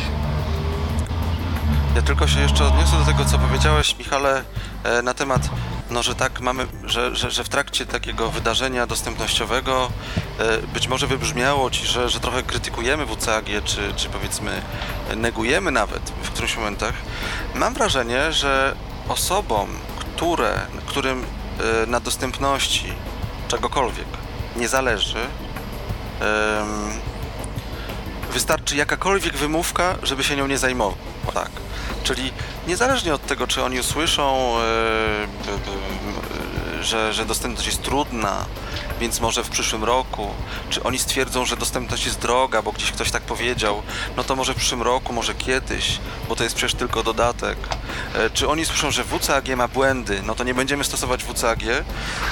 Ja 1.96 2.02
tylko 2.02 2.28
się 2.28 2.40
jeszcze 2.40 2.66
odniosę 2.66 2.98
do 3.00 3.06
tego, 3.06 3.26
co 3.26 3.40
powiedziałeś, 3.40 4.00
Michale, 4.00 4.44
e, 4.84 5.02
na 5.02 5.14
temat, 5.14 5.50
no, 5.90 6.04
że 6.04 6.16
tak 6.16 6.40
mamy, 6.40 6.68
że, 6.84 7.16
że, 7.16 7.32
że 7.32 7.44
w 7.44 7.50
trakcie 7.50 7.86
takiego 7.86 8.32
wydarzenia 8.32 8.88
dostępnościowego 8.88 9.92
e, 10.40 10.58
być 10.74 10.88
może 10.88 11.08
wybrzmiało 11.08 11.72
ci, 11.72 11.88
że, 11.88 12.10
że 12.10 12.20
trochę 12.20 12.44
krytykujemy 12.44 13.06
WCAG, 13.06 13.46
czy, 13.64 13.94
czy 13.96 14.10
powiedzmy 14.10 14.52
negujemy 15.16 15.72
nawet 15.72 16.12
w 16.24 16.30
którymś 16.30 16.58
momentach. 16.58 16.94
Mam 17.56 17.74
wrażenie, 17.74 18.32
że 18.32 18.76
osobom, 19.10 19.70
które, 20.00 20.62
którym 20.86 21.24
e, 21.84 21.86
na 21.88 22.00
dostępności 22.00 22.94
czegokolwiek 23.48 24.23
nie 24.56 24.68
zależy, 24.68 25.20
wystarczy 28.34 28.76
jakakolwiek 28.76 29.38
wymówka, 29.38 29.96
żeby 30.04 30.24
się 30.24 30.36
nią 30.36 30.48
nie 30.48 30.58
zajmował. 30.58 30.98
Tak. 31.34 31.50
Czyli 32.04 32.32
niezależnie 32.68 33.14
od 33.14 33.26
tego, 33.26 33.48
czy 33.48 33.64
oni 33.64 33.80
usłyszą, 33.80 34.56
e, 34.58 34.64
że, 36.84 37.14
że 37.14 37.26
dostępność 37.26 37.68
jest 37.68 37.82
trudna, 37.82 38.46
więc 39.00 39.20
może 39.20 39.44
w 39.44 39.50
przyszłym 39.50 39.84
roku, 39.84 40.28
czy 40.70 40.84
oni 40.84 41.00
stwierdzą, 41.00 41.46
że 41.46 41.58
dostępność 41.58 42.06
jest 42.06 42.20
droga, 42.20 42.62
bo 42.62 42.72
gdzieś 42.72 42.92
ktoś 42.92 43.12
tak 43.12 43.24
powiedział, 43.24 43.84
no 44.18 44.24
to 44.24 44.36
może 44.36 44.54
w 44.54 44.58
przyszłym 44.58 44.82
roku, 44.82 45.14
może 45.14 45.34
kiedyś, 45.34 46.00
bo 46.30 46.36
to 46.36 46.44
jest 46.44 46.56
przecież 46.56 46.74
tylko 46.74 47.04
dodatek. 47.04 47.58
E, 48.16 48.30
Czy 48.30 48.50
oni 48.50 48.66
słyszą, 48.66 48.92
że 48.92 49.04
WCAG 49.04 49.56
ma 49.56 49.68
błędy, 49.68 50.22
no 50.26 50.36
to 50.36 50.44
nie 50.44 50.54
będziemy 50.54 50.84
stosować 50.84 51.24
WCAG. 51.24 51.64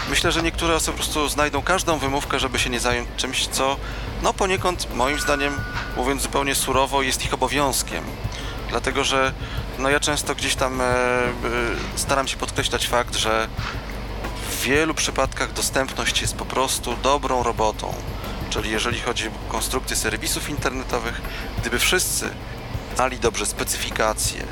Myślę, 0.09 0.31
że 0.31 0.41
niektóre 0.43 0.75
osoby 0.75 0.97
po 0.97 1.03
prostu 1.03 1.29
znajdą 1.29 1.61
każdą 1.61 1.97
wymówkę, 1.97 2.39
żeby 2.39 2.59
się 2.59 2.69
nie 2.69 2.79
zająć 2.79 3.09
czymś, 3.17 3.47
co 3.47 3.77
no 4.23 4.33
poniekąd 4.33 4.95
moim 4.95 5.19
zdaniem, 5.19 5.53
mówiąc 5.97 6.21
zupełnie 6.21 6.55
surowo, 6.55 7.01
jest 7.01 7.25
ich 7.25 7.33
obowiązkiem. 7.33 8.03
Dlatego, 8.69 9.03
że 9.03 9.33
no 9.79 9.89
ja 9.89 9.99
często 9.99 10.35
gdzieś 10.35 10.55
tam 10.55 10.81
e, 10.81 10.85
e, 10.85 10.89
staram 11.95 12.27
się 12.27 12.37
podkreślać 12.37 12.87
fakt, 12.87 13.15
że 13.15 13.47
w 14.61 14.63
wielu 14.63 14.93
przypadkach 14.93 15.53
dostępność 15.53 16.21
jest 16.21 16.35
po 16.35 16.45
prostu 16.45 16.95
dobrą 17.03 17.43
robotą. 17.43 17.93
Czyli 18.49 18.71
jeżeli 18.71 18.99
chodzi 18.99 19.27
o 19.27 19.31
konstrukcję 19.51 19.95
serwisów 19.95 20.49
internetowych, 20.49 21.21
gdyby 21.61 21.79
wszyscy 21.79 22.29
znali 22.95 23.19
dobrze 23.19 23.45
specyfikacje, 23.45 24.43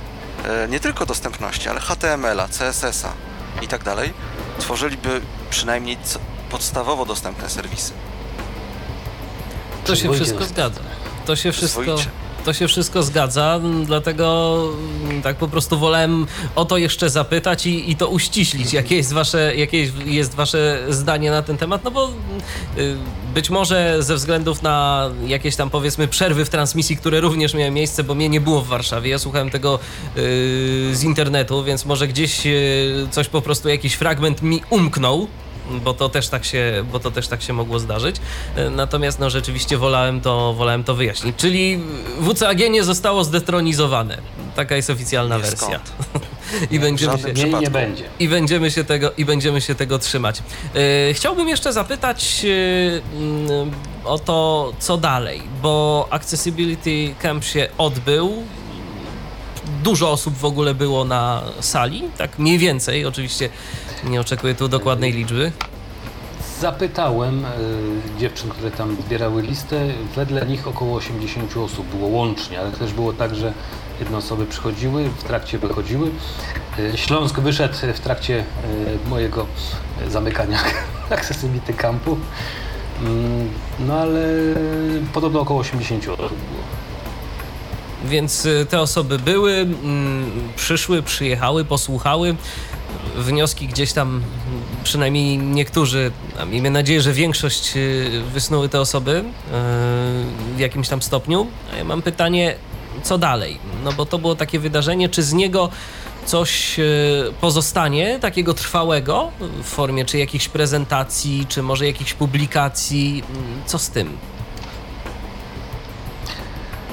e, 0.46 0.68
nie 0.68 0.80
tylko 0.80 1.06
dostępności, 1.06 1.70
ale 1.70 1.80
HTML-a, 1.80 2.48
CSS-a 2.48 3.14
i 3.62 3.68
tak 3.68 3.84
dalej, 3.84 4.14
tworzyliby 4.60 5.22
przynajmniej 5.50 5.98
podstawowo 6.50 7.06
dostępne 7.06 7.50
serwisy. 7.50 7.94
To 9.86 9.96
się 9.96 10.14
wszystko 10.14 10.46
zgadza. 10.46 10.82
To 11.26 11.36
się 11.36 11.52
wszystko, 11.52 11.82
Przyzwoicie. 11.82 12.10
To 12.46 12.54
się 12.54 12.68
wszystko 12.68 13.04
zgadza, 13.04 13.60
m, 13.64 13.86
dlatego 13.86 14.58
m, 15.10 15.22
tak 15.22 15.36
po 15.36 15.48
prostu 15.48 15.80
wolałem 15.80 16.28
o 16.56 16.66
to 16.66 16.78
jeszcze 16.78 17.10
zapytać 17.10 17.66
i, 17.66 17.92
i 17.92 17.96
to 17.96 18.08
uściślić, 18.08 18.74
jakie 18.74 18.96
jest, 18.96 19.14
wasze, 19.14 19.56
jakie 19.56 19.92
jest 20.06 20.36
wasze 20.36 20.86
zdanie 20.90 21.32
na 21.32 21.42
ten 21.42 21.58
temat, 21.58 21.84
no 21.84 21.92
bo 21.92 22.10
y, 22.78 22.96
być 23.34 23.50
może 23.50 24.04
ze 24.04 24.16
względów 24.16 24.62
na 24.62 25.10
jakieś 25.28 25.56
tam 25.56 25.70
powiedzmy 25.70 26.08
przerwy 26.08 26.46
w 26.46 26.50
transmisji, 26.50 26.98
które 26.98 27.20
również 27.20 27.54
miały 27.54 27.72
miejsce, 27.72 28.04
bo 28.04 28.16
mnie 28.16 28.30
nie 28.30 28.42
było 28.42 28.62
w 28.62 28.68
Warszawie, 28.68 29.10
ja 29.10 29.20
słuchałem 29.20 29.50
tego 29.50 29.80
y, 30.18 30.90
z 30.94 31.04
internetu, 31.04 31.64
więc 31.64 31.86
może 31.86 32.08
gdzieś 32.08 32.46
y, 32.46 33.08
coś 33.12 33.28
po 33.28 33.42
prostu, 33.42 33.70
jakiś 33.70 33.94
fragment 33.94 34.42
mi 34.42 34.62
umknął, 34.70 35.28
bo 35.84 35.94
to 35.94 36.10
też 36.10 36.28
tak 36.28 36.46
się, 36.46 36.86
bo 36.92 37.00
to 37.00 37.12
też 37.12 37.28
tak 37.28 37.42
się 37.42 37.54
mogło 37.54 37.80
zdarzyć. 37.80 38.16
E, 38.56 38.70
Natomiast 38.70 39.20
no 39.20 39.30
rzeczywiście 39.30 39.78
wolałem 39.78 40.22
to, 40.22 40.54
wolałem 40.54 40.84
to 40.84 40.96
wyjaśnić. 40.96 41.36
Czyli 41.38 41.80
WCAG 42.22 42.60
nie 42.70 42.84
zostało 42.84 43.24
zdetronizowane. 43.24 44.18
Taka 44.56 44.76
jest 44.76 44.90
oficjalna 44.90 45.36
Nie 45.38 45.42
wersja. 45.44 45.68
skąd. 45.68 45.92
I 46.72 46.80
będziemy 46.80 47.18
się 47.18 47.50
nie 47.62 47.70
będzie. 47.72 48.04
i 48.20 48.28
będziemy 48.30 48.72
się 48.72 48.84
tego, 48.84 49.12
i 49.18 49.26
będziemy 49.26 49.62
się 49.62 49.76
tego 49.76 50.00
trzymać. 50.00 50.42
E, 51.10 51.14
chciałbym 51.14 51.48
jeszcze 51.48 51.74
zapytać 51.74 52.46
mm, 52.46 53.72
o 54.06 54.20
to, 54.20 54.72
co 54.80 54.98
dalej, 54.98 55.42
bo 55.62 56.08
Accessibility 56.10 57.16
Camp 57.20 57.44
się 57.44 57.68
odbył. 57.78 58.44
Dużo 59.84 60.12
osób 60.12 60.38
w 60.38 60.46
ogóle 60.46 60.74
było 60.74 61.06
na 61.06 61.44
sali, 61.60 62.04
tak 62.18 62.40
mniej 62.40 62.58
więcej, 62.58 63.06
oczywiście 63.06 63.50
nie 64.04 64.22
oczekuję 64.22 64.56
tu 64.56 64.68
dokładnej 64.68 65.14
liczby. 65.14 65.52
Zapytałem 66.60 67.46
y, 67.46 67.50
dziewczyn, 68.20 68.50
które 68.50 68.72
tam 68.72 68.98
zbierały 69.06 69.42
listę. 69.42 69.88
Wedle 70.16 70.46
nich 70.46 70.68
około 70.68 70.98
80 70.98 71.58
osób 71.58 71.88
było 71.88 72.08
łącznie, 72.08 72.60
ale 72.60 72.72
też 72.72 72.94
było 72.94 73.14
tak, 73.14 73.36
że 73.36 73.54
jedne 74.00 74.18
osoby 74.18 74.46
przychodziły, 74.46 75.10
w 75.10 75.24
trakcie 75.24 75.58
wychodziły. 75.58 76.12
Y, 76.80 76.98
Śląsk 76.98 77.40
wyszedł 77.40 77.74
w 77.94 78.00
trakcie 78.00 78.40
y, 79.06 79.10
mojego 79.10 79.46
zamykania 80.10 80.60
Accessibility 81.10 81.74
Campu. 81.74 82.18
Mm, 83.02 83.50
No 83.80 83.94
ale 84.00 84.20
podobno 85.14 85.40
około 85.42 85.60
80 85.60 86.04
osób 86.08 86.18
było. 86.20 86.79
Więc 88.06 88.46
y, 88.46 88.66
te 88.70 88.82
osoby 88.82 89.20
były, 89.20 89.54
mm, 89.54 90.32
przyszły, 90.56 91.04
przyjechały, 91.04 91.66
posłuchały. 91.66 92.36
Wnioski 93.16 93.68
gdzieś 93.68 93.94
tam, 93.94 94.08
mm, 94.08 94.24
przynajmniej 94.84 95.38
niektórzy, 95.38 96.12
a 96.40 96.46
miejmy 96.46 96.70
nadzieję, 96.70 97.02
że 97.02 97.14
większość 97.14 97.72
y, 97.76 98.22
wysnuły 98.34 98.70
te 98.70 98.80
osoby 98.80 99.12
y, 99.12 99.24
w 100.56 100.60
jakimś 100.60 100.90
tam 100.90 101.02
stopniu. 101.02 101.48
A 101.74 101.76
ja 101.76 101.84
mam 101.84 102.02
pytanie, 102.02 102.56
co 103.04 103.18
dalej? 103.18 103.60
No 103.84 103.94
bo 103.94 104.06
to 104.06 104.20
było 104.20 104.36
takie 104.36 104.60
wydarzenie, 104.60 105.10
czy 105.10 105.24
z 105.24 105.34
niego 105.34 105.70
coś 106.26 106.80
pozostanie 107.42 108.20
takiego 108.20 108.54
trwałego 108.54 109.32
w 109.40 109.66
formie 109.66 110.06
czy 110.06 110.18
jakichś 110.18 110.48
prezentacji, 110.48 111.46
czy 111.50 111.64
może 111.64 111.86
jakichś 111.86 112.14
publikacji? 112.14 113.24
Co 113.66 113.80
z 113.80 113.90
tym? 113.90 114.18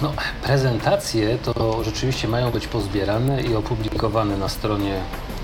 No, 0.03 0.13
prezentacje 0.43 1.39
to 1.39 1.85
rzeczywiście 1.85 2.29
mają 2.29 2.51
być 2.51 2.67
pozbierane 2.67 3.43
i 3.43 3.55
opublikowane 3.55 4.37
na 4.37 4.49
stronie 4.49 5.01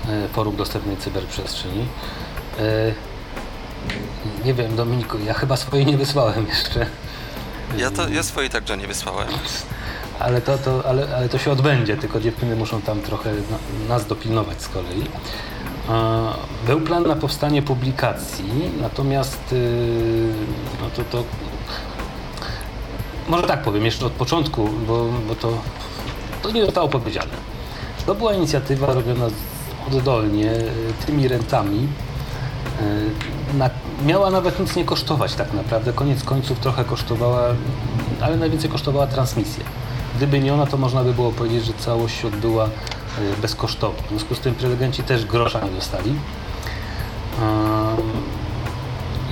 e, 0.09 0.27
Forum 0.27 0.55
Dostępnej 0.55 0.97
Cyberprzestrzeni. 0.97 1.85
E, 2.59 2.93
nie 4.45 4.53
wiem, 4.53 4.75
Dominiku, 4.75 5.17
ja 5.19 5.33
chyba 5.33 5.57
swoje 5.57 5.85
nie 5.85 5.97
wysłałem 5.97 6.47
jeszcze. 6.47 6.85
Ja, 7.77 7.91
to, 7.91 8.09
ja 8.09 8.23
swojej 8.23 8.49
także 8.49 8.77
nie 8.77 8.87
wysłałem. 8.87 9.27
Ale 10.19 10.41
to, 10.41 10.57
to, 10.57 10.83
ale, 10.85 11.15
ale 11.15 11.29
to 11.29 11.37
się 11.37 11.51
odbędzie, 11.51 11.97
tylko 11.97 12.19
dziewczyny 12.19 12.55
muszą 12.55 12.81
tam 12.81 13.01
trochę 13.01 13.31
nas 13.89 14.07
dopilnować 14.07 14.61
z 14.61 14.67
kolei. 14.67 15.03
Był 16.65 16.81
plan 16.81 17.07
na 17.07 17.15
powstanie 17.15 17.61
publikacji, 17.61 18.71
natomiast 18.81 19.55
no 20.81 20.89
to, 20.95 21.03
to 21.03 21.23
może 23.29 23.43
tak 23.43 23.61
powiem 23.61 23.85
jeszcze 23.85 24.05
od 24.05 24.13
początku, 24.13 24.69
bo, 24.87 25.05
bo 25.27 25.35
to, 25.35 25.53
to 26.41 26.51
nie 26.51 26.65
zostało 26.65 26.89
powiedziane. 26.89 27.31
To 28.05 28.15
była 28.15 28.33
inicjatywa 28.33 28.93
robiona 28.93 29.25
oddolnie, 29.87 30.51
y, 30.51 30.71
tymi 31.05 31.27
rentami. 31.27 31.87
Y, 32.81 33.57
na, 33.57 33.69
miała 34.05 34.31
nawet 34.31 34.59
nic 34.59 34.75
nie 34.75 34.85
kosztować 34.85 35.35
tak 35.35 35.53
naprawdę. 35.53 35.93
Koniec 35.93 36.23
końców 36.23 36.59
trochę 36.59 36.85
kosztowała, 36.85 37.41
ale 38.21 38.37
najwięcej 38.37 38.69
kosztowała 38.69 39.07
transmisja. 39.07 39.63
Gdyby 40.17 40.39
nie 40.39 40.53
ona, 40.53 40.65
to 40.65 40.77
można 40.77 41.03
by 41.03 41.13
było 41.13 41.31
powiedzieć, 41.31 41.65
że 41.65 41.73
całość 41.73 42.21
się 42.21 42.27
odbyła 42.27 42.65
y, 42.65 42.69
bezkosztowo. 43.41 43.95
W 44.05 44.09
związku 44.09 44.35
z 44.35 44.39
tym 44.39 44.55
prelegenci 44.55 45.03
też 45.03 45.25
grosza 45.25 45.61
nie 45.61 45.71
dostali. 45.71 46.15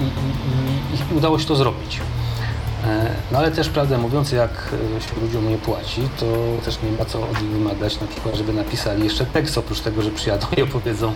I, 0.02 0.04
i, 0.04 1.14
i 1.14 1.18
udało 1.18 1.39
się 1.39 1.46
to 1.46 1.56
zrobić. 1.56 2.00
E, 2.84 3.12
no 3.32 3.40
ale 3.40 3.52
też 3.52 3.70
prawdę 3.70 3.98
mówiąc, 3.98 4.32
jak 4.32 4.52
się 5.00 5.22
ludziom 5.22 5.50
nie 5.50 5.58
płaci, 5.58 6.10
to 6.20 6.26
też 6.66 6.78
nie 6.84 6.92
ma 6.92 7.06
co 7.06 7.22
od 7.22 7.42
nich 7.42 7.52
wymagać, 7.52 8.02
na 8.02 8.08
przykład, 8.08 8.36
żeby 8.36 8.54
napisali 8.54 9.04
jeszcze 9.04 9.26
tekst, 9.26 9.58
oprócz 9.58 9.80
tego, 9.80 10.02
że 10.02 10.12
przyjadą 10.12 10.48
i 10.58 10.62
opowiedzą, 10.62 11.14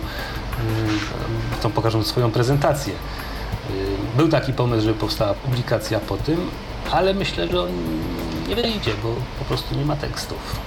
to 1.62 1.70
pokażą 1.70 2.02
swoją 2.02 2.30
prezentację. 2.30 2.94
E, 2.94 4.16
był 4.16 4.28
taki 4.28 4.52
pomysł, 4.52 4.82
żeby 4.82 4.98
powstała 4.98 5.34
publikacja 5.34 6.00
po 6.00 6.16
tym, 6.16 6.50
ale 6.90 7.14
myślę, 7.14 7.48
że 7.48 7.62
on 7.62 7.68
nie 8.48 8.56
wyjdzie, 8.56 8.92
bo 9.02 9.14
po 9.38 9.44
prostu 9.44 9.74
nie 9.74 9.84
ma 9.84 9.96
tekstów. 9.96 10.60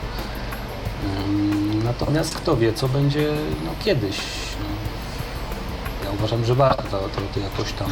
Natomiast 1.84 2.36
kto 2.36 2.58
wie, 2.58 2.74
co 2.74 2.88
będzie 2.88 3.28
no, 3.66 3.72
kiedyś. 3.86 4.18
No, 4.60 4.66
ja 6.06 6.12
uważam, 6.12 6.46
że 6.46 6.56
warto 6.56 7.00
to, 7.00 7.22
to 7.34 7.40
jakoś 7.40 7.74
tam 7.74 7.88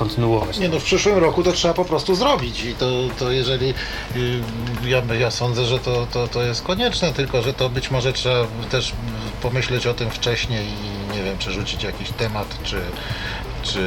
kontynuować. 0.00 0.58
Nie 0.58 0.68
no, 0.68 0.80
w 0.80 0.84
przyszłym 0.84 1.18
roku 1.18 1.42
to 1.42 1.52
trzeba 1.52 1.74
po 1.74 1.84
prostu 1.84 2.14
zrobić 2.14 2.64
i 2.64 2.74
to, 2.74 2.86
to 3.18 3.32
jeżeli, 3.32 3.74
y, 4.16 4.40
ja, 4.84 5.02
ja 5.14 5.30
sądzę, 5.30 5.64
że 5.64 5.78
to, 5.78 6.06
to, 6.12 6.28
to 6.28 6.42
jest 6.42 6.62
konieczne, 6.62 7.12
tylko 7.12 7.42
że 7.42 7.52
to 7.52 7.68
być 7.68 7.90
może 7.90 8.12
trzeba 8.12 8.46
też 8.70 8.92
pomyśleć 9.42 9.86
o 9.86 9.94
tym 9.94 10.10
wcześniej 10.10 10.66
i 10.66 11.16
nie 11.16 11.22
wiem, 11.22 11.38
czy 11.38 11.52
rzucić 11.52 11.82
jakiś 11.82 12.10
temat, 12.10 12.58
czy, 12.64 12.80
czy, 13.62 13.80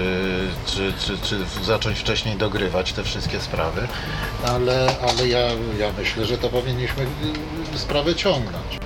czy, 0.65 0.93
czy, 0.99 1.17
czy 1.17 1.65
zacząć 1.65 1.99
wcześniej 1.99 2.35
dogrywać 2.35 2.93
te 2.93 3.03
wszystkie 3.03 3.39
sprawy, 3.39 3.87
ale, 4.45 4.95
ale 5.09 5.27
ja, 5.27 5.47
ja 5.79 5.91
myślę, 5.97 6.25
że 6.25 6.37
to 6.37 6.49
powinniśmy 6.49 7.03
y, 7.75 7.77
sprawę 7.79 8.15
ciągnąć. 8.15 8.79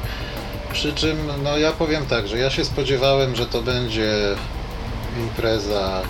Przy 0.73 0.93
czym, 0.93 1.17
no 1.43 1.57
ja 1.57 1.71
powiem 1.71 2.05
tak, 2.05 2.28
że 2.28 2.38
ja 2.38 2.49
się 2.49 2.65
spodziewałem, 2.65 3.36
że 3.36 3.45
to 3.45 3.61
będzie 3.61 4.36
impreza 5.19 6.01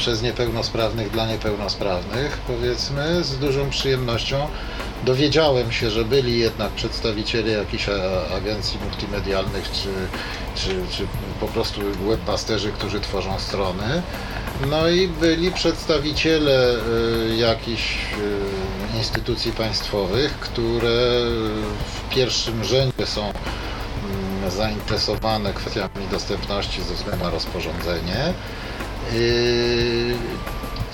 przez 0.00 0.22
niepełnosprawnych 0.22 1.10
dla 1.10 1.26
niepełnosprawnych, 1.26 2.38
powiedzmy, 2.46 3.24
z 3.24 3.38
dużą 3.38 3.70
przyjemnością. 3.70 4.48
Dowiedziałem 5.04 5.72
się, 5.72 5.90
że 5.90 6.04
byli 6.04 6.38
jednak 6.38 6.70
przedstawiciele 6.70 7.50
jakichś 7.50 7.88
agencji 8.36 8.78
multimedialnych, 8.84 9.70
czy, 9.72 9.88
czy, 10.54 10.96
czy 10.96 11.06
po 11.40 11.46
prostu 11.46 11.80
webmasterzy, 12.08 12.72
którzy 12.72 13.00
tworzą 13.00 13.38
strony. 13.38 14.02
No 14.70 14.88
i 14.88 15.08
byli 15.08 15.52
przedstawiciele 15.52 16.74
y, 17.32 17.36
jakichś 17.36 17.96
y, 18.94 18.98
instytucji 18.98 19.52
państwowych, 19.52 20.32
które 20.32 21.00
w 21.94 22.14
pierwszym 22.14 22.64
rzędzie 22.64 23.06
są 23.06 23.22
mm, 23.22 24.50
zainteresowane 24.50 25.52
kwestiami 25.52 26.08
dostępności 26.10 26.82
ze 26.82 26.94
względu 26.94 27.24
na 27.24 27.30
rozporządzenie. 27.30 28.34
Yy, 29.12 30.16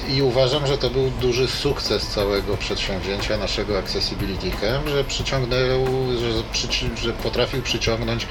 I 0.09 0.23
uważam, 0.23 0.67
że 0.67 0.79
to 0.79 0.91
był 0.91 1.11
duży 1.11 1.49
sukces 1.49 2.07
całego 2.07 2.57
przedsięwzięcia 2.57 3.37
naszego 3.37 3.79
Accessibility 3.79 4.51
Camp, 4.51 4.89
że 4.89 5.05
przyciągnął, 5.05 5.87
że, 6.21 6.33
że 7.03 7.13
potrafił 7.13 7.63
przyciągnąć 7.63 8.27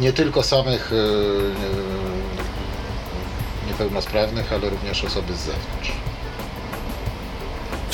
nie 0.00 0.12
tylko 0.12 0.42
samych 0.42 0.88
yy, 0.92 0.98
yy, 0.98 1.54
niepełnosprawnych, 3.66 4.52
ale 4.52 4.70
również 4.70 5.04
osoby 5.04 5.34
z 5.34 5.40
zewnątrz. 5.40 5.92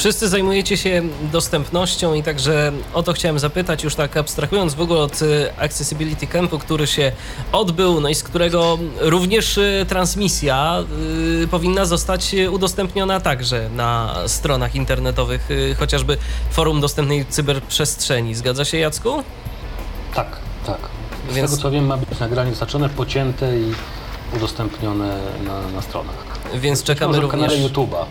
Wszyscy 0.02 0.28
zajmujecie 0.28 0.76
się 0.76 1.02
dostępnością 1.32 2.14
i 2.14 2.22
także 2.22 2.72
o 2.94 3.02
to 3.02 3.12
chciałem 3.12 3.38
zapytać, 3.38 3.84
już 3.84 3.94
tak 3.94 4.16
abstrahując 4.16 4.74
w 4.74 4.80
ogóle 4.80 5.00
od 5.00 5.22
y, 5.22 5.50
Accessibility 5.58 6.26
Campu, 6.26 6.58
który 6.58 6.86
się 6.86 7.12
odbył, 7.52 8.00
no 8.00 8.08
i 8.08 8.14
z 8.14 8.22
którego 8.22 8.78
również 9.00 9.58
y, 9.58 9.86
transmisja 9.88 10.84
y, 11.42 11.48
powinna 11.48 11.84
zostać 11.84 12.34
udostępniona 12.50 13.20
także 13.20 13.70
na 13.70 14.14
stronach 14.26 14.74
internetowych, 14.74 15.50
y, 15.50 15.74
chociażby 15.78 16.16
Forum 16.50 16.80
Dostępnej 16.80 17.26
Cyberprzestrzeni. 17.26 18.34
Zgadza 18.34 18.64
się, 18.64 18.78
Jacku? 18.78 19.22
Tak, 20.14 20.36
tak. 20.66 20.78
Z 21.30 21.34
Więc... 21.34 21.50
tego 21.50 21.62
co 21.62 21.70
wiem, 21.70 21.86
ma 21.86 21.96
być 21.96 22.18
nagranie 22.18 22.54
zaczone, 22.54 22.88
pocięte 22.88 23.58
i 23.58 23.72
udostępnione 24.36 25.18
na, 25.44 25.68
na 25.68 25.82
stronach. 25.82 26.14
Więc 26.54 26.82
czekamy 26.82 27.20
również... 27.20 27.42
na 27.42 27.48
kanale 27.48 27.68
YouTube'a. 27.68 28.04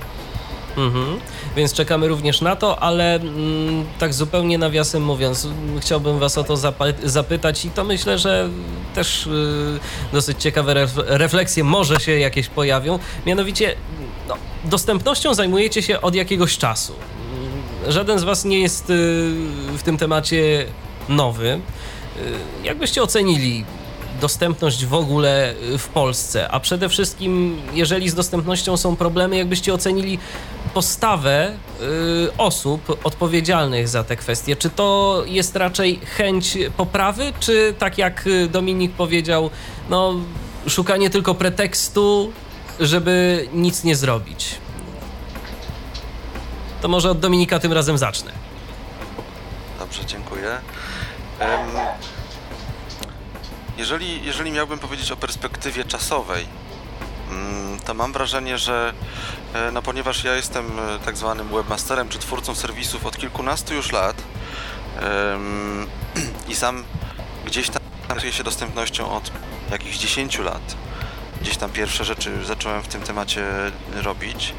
Mhm. 0.77 1.19
Więc 1.55 1.73
czekamy 1.73 2.07
również 2.07 2.41
na 2.41 2.55
to, 2.55 2.83
ale 2.83 3.15
mm, 3.15 3.85
tak 3.99 4.13
zupełnie 4.13 4.57
nawiasem 4.57 5.03
mówiąc, 5.03 5.47
chciałbym 5.79 6.19
Was 6.19 6.37
o 6.37 6.43
to 6.43 6.57
zapytać 7.03 7.65
i 7.65 7.69
to 7.69 7.83
myślę, 7.83 8.17
że 8.17 8.49
też 8.95 9.27
y, 9.27 9.79
dosyć 10.13 10.41
ciekawe 10.41 10.73
ref 10.73 10.91
refleksje 10.95 11.63
może 11.63 11.99
się 11.99 12.11
jakieś 12.11 12.47
pojawią. 12.47 12.99
Mianowicie, 13.25 13.75
no, 14.27 14.35
dostępnością 14.65 15.33
zajmujecie 15.33 15.81
się 15.81 16.01
od 16.01 16.15
jakiegoś 16.15 16.57
czasu. 16.57 16.93
Żaden 17.87 18.19
z 18.19 18.23
Was 18.23 18.45
nie 18.45 18.59
jest 18.59 18.89
y, 18.89 18.93
w 19.77 19.81
tym 19.83 19.97
temacie 19.97 20.65
nowy. 21.09 21.47
Y, 21.47 21.59
jakbyście 22.63 23.03
ocenili 23.03 23.65
dostępność 24.21 24.85
w 24.85 24.93
ogóle 24.93 25.53
w 25.77 25.87
Polsce, 25.87 26.51
a 26.51 26.59
przede 26.59 26.89
wszystkim, 26.89 27.61
jeżeli 27.73 28.09
z 28.09 28.15
dostępnością 28.15 28.77
są 28.77 28.95
problemy, 28.95 29.37
jakbyście 29.37 29.73
ocenili 29.73 30.19
postawę 30.73 31.57
y, 31.81 32.37
osób 32.37 32.99
odpowiedzialnych 33.03 33.87
za 33.87 34.03
te 34.03 34.15
kwestie. 34.15 34.55
Czy 34.55 34.69
to 34.69 35.21
jest 35.25 35.55
raczej 35.55 35.99
chęć 35.99 36.57
poprawy, 36.77 37.33
czy 37.39 37.73
tak 37.79 37.97
jak 37.97 38.25
Dominik 38.49 38.91
powiedział, 38.91 39.49
no, 39.89 40.15
szukanie 40.67 41.09
tylko 41.09 41.35
pretekstu, 41.35 42.31
żeby 42.79 43.47
nic 43.53 43.83
nie 43.83 43.95
zrobić? 43.95 44.55
To 46.81 46.87
może 46.87 47.11
od 47.11 47.19
Dominika 47.19 47.59
tym 47.59 47.73
razem 47.73 47.97
zacznę. 47.97 48.31
Dobrze, 49.79 50.05
dziękuję. 50.05 50.57
Um, 51.39 51.85
jeżeli, 53.77 54.25
jeżeli 54.25 54.51
miałbym 54.51 54.79
powiedzieć 54.79 55.11
o 55.11 55.17
perspektywie 55.17 55.83
czasowej, 55.83 56.45
to 57.85 57.93
mam 57.93 58.13
wrażenie, 58.13 58.57
że 58.57 58.93
e, 59.53 59.71
no 59.71 59.81
ponieważ 59.81 60.23
ja 60.23 60.35
jestem 60.35 60.79
e, 60.79 60.99
tak 61.05 61.17
zwanym 61.17 61.47
webmasterem 61.47 62.09
czy 62.09 62.19
twórcą 62.19 62.55
serwisów 62.55 63.05
od 63.05 63.17
kilkunastu 63.17 63.73
już 63.73 63.91
lat 63.91 64.23
i 66.49 66.55
sam 66.55 66.83
gdzieś 67.45 67.69
tam 67.69 67.81
zajmuję 68.09 68.31
się 68.31 68.43
dostępnością 68.43 69.11
od 69.11 69.31
jakichś 69.71 69.97
10 69.97 70.39
lat. 70.39 70.75
Gdzieś 71.41 71.57
tam 71.57 71.69
pierwsze 71.69 72.05
rzeczy 72.05 72.45
zacząłem 72.45 72.81
w 72.81 72.87
tym 72.87 73.01
temacie 73.01 73.45
robić 73.95 74.53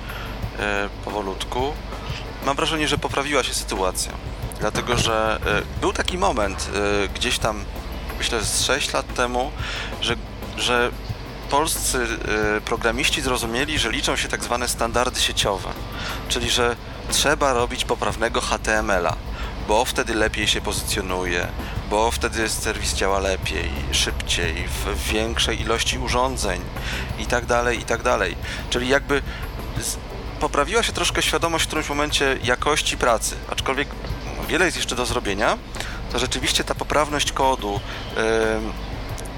e, 0.59 0.89
powolutku. 1.05 1.73
Mam 2.47 2.57
wrażenie, 2.57 2.89
że 2.89 2.99
poprawiła 2.99 3.43
się 3.43 3.55
sytuacja. 3.55 4.13
Dlatego, 4.61 4.97
że 4.97 5.41
był 5.81 5.93
taki 5.93 6.19
moment 6.19 6.71
gdzieś 7.15 7.39
tam 7.39 7.65
myślę 8.19 8.43
z 8.43 8.65
6 8.65 8.93
lat 8.93 9.15
temu, 9.15 9.53
że, 10.01 10.17
że 10.57 10.91
polscy 11.53 11.99
y, 12.57 12.61
programiści 12.61 13.23
zrozumieli, 13.23 13.79
że 13.79 13.91
liczą 13.91 14.17
się 14.17 14.29
tak 14.29 14.45
zwane 14.45 14.69
standardy 14.69 15.21
sieciowe, 15.21 15.69
czyli 16.29 16.51
że 16.51 16.77
trzeba 17.11 17.53
robić 17.53 17.85
poprawnego 17.85 18.41
HTML-a, 18.41 19.17
bo 19.69 19.85
wtedy 19.85 20.15
lepiej 20.15 20.49
się 20.49 20.61
pozycjonuje, 20.61 21.49
bo 21.91 22.11
wtedy 22.11 22.49
serwis 22.49 22.95
działa 22.95 23.19
lepiej, 23.19 23.71
szybciej, 23.91 24.55
w 24.69 25.13
większej 25.13 25.61
ilości 25.61 25.99
urządzeń 25.99 26.61
i 27.19 27.27
tak 27.27 27.47
dalej, 27.47 27.79
i 27.79 27.85
tak 27.85 28.03
dalej. 28.03 28.37
Czyli 28.71 28.89
jakby 28.89 29.23
poprawiła 30.41 30.83
się 30.83 30.93
troszkę 30.93 31.23
świadomość 31.23 31.65
w 31.65 31.67
którymś 31.67 31.89
momencie 31.89 32.39
jakości 32.45 32.97
pracy, 32.97 33.37
aczkolwiek 33.51 33.89
wiele 34.49 34.65
jest 34.65 34.77
jeszcze 34.77 34.97
do 34.97 35.07
zrobienia, 35.07 35.59
to 36.13 36.19
rzeczywiście 36.19 36.65
ta 36.65 36.75
poprawność 36.75 37.33
kodu 37.33 37.81
yy, 38.17 38.23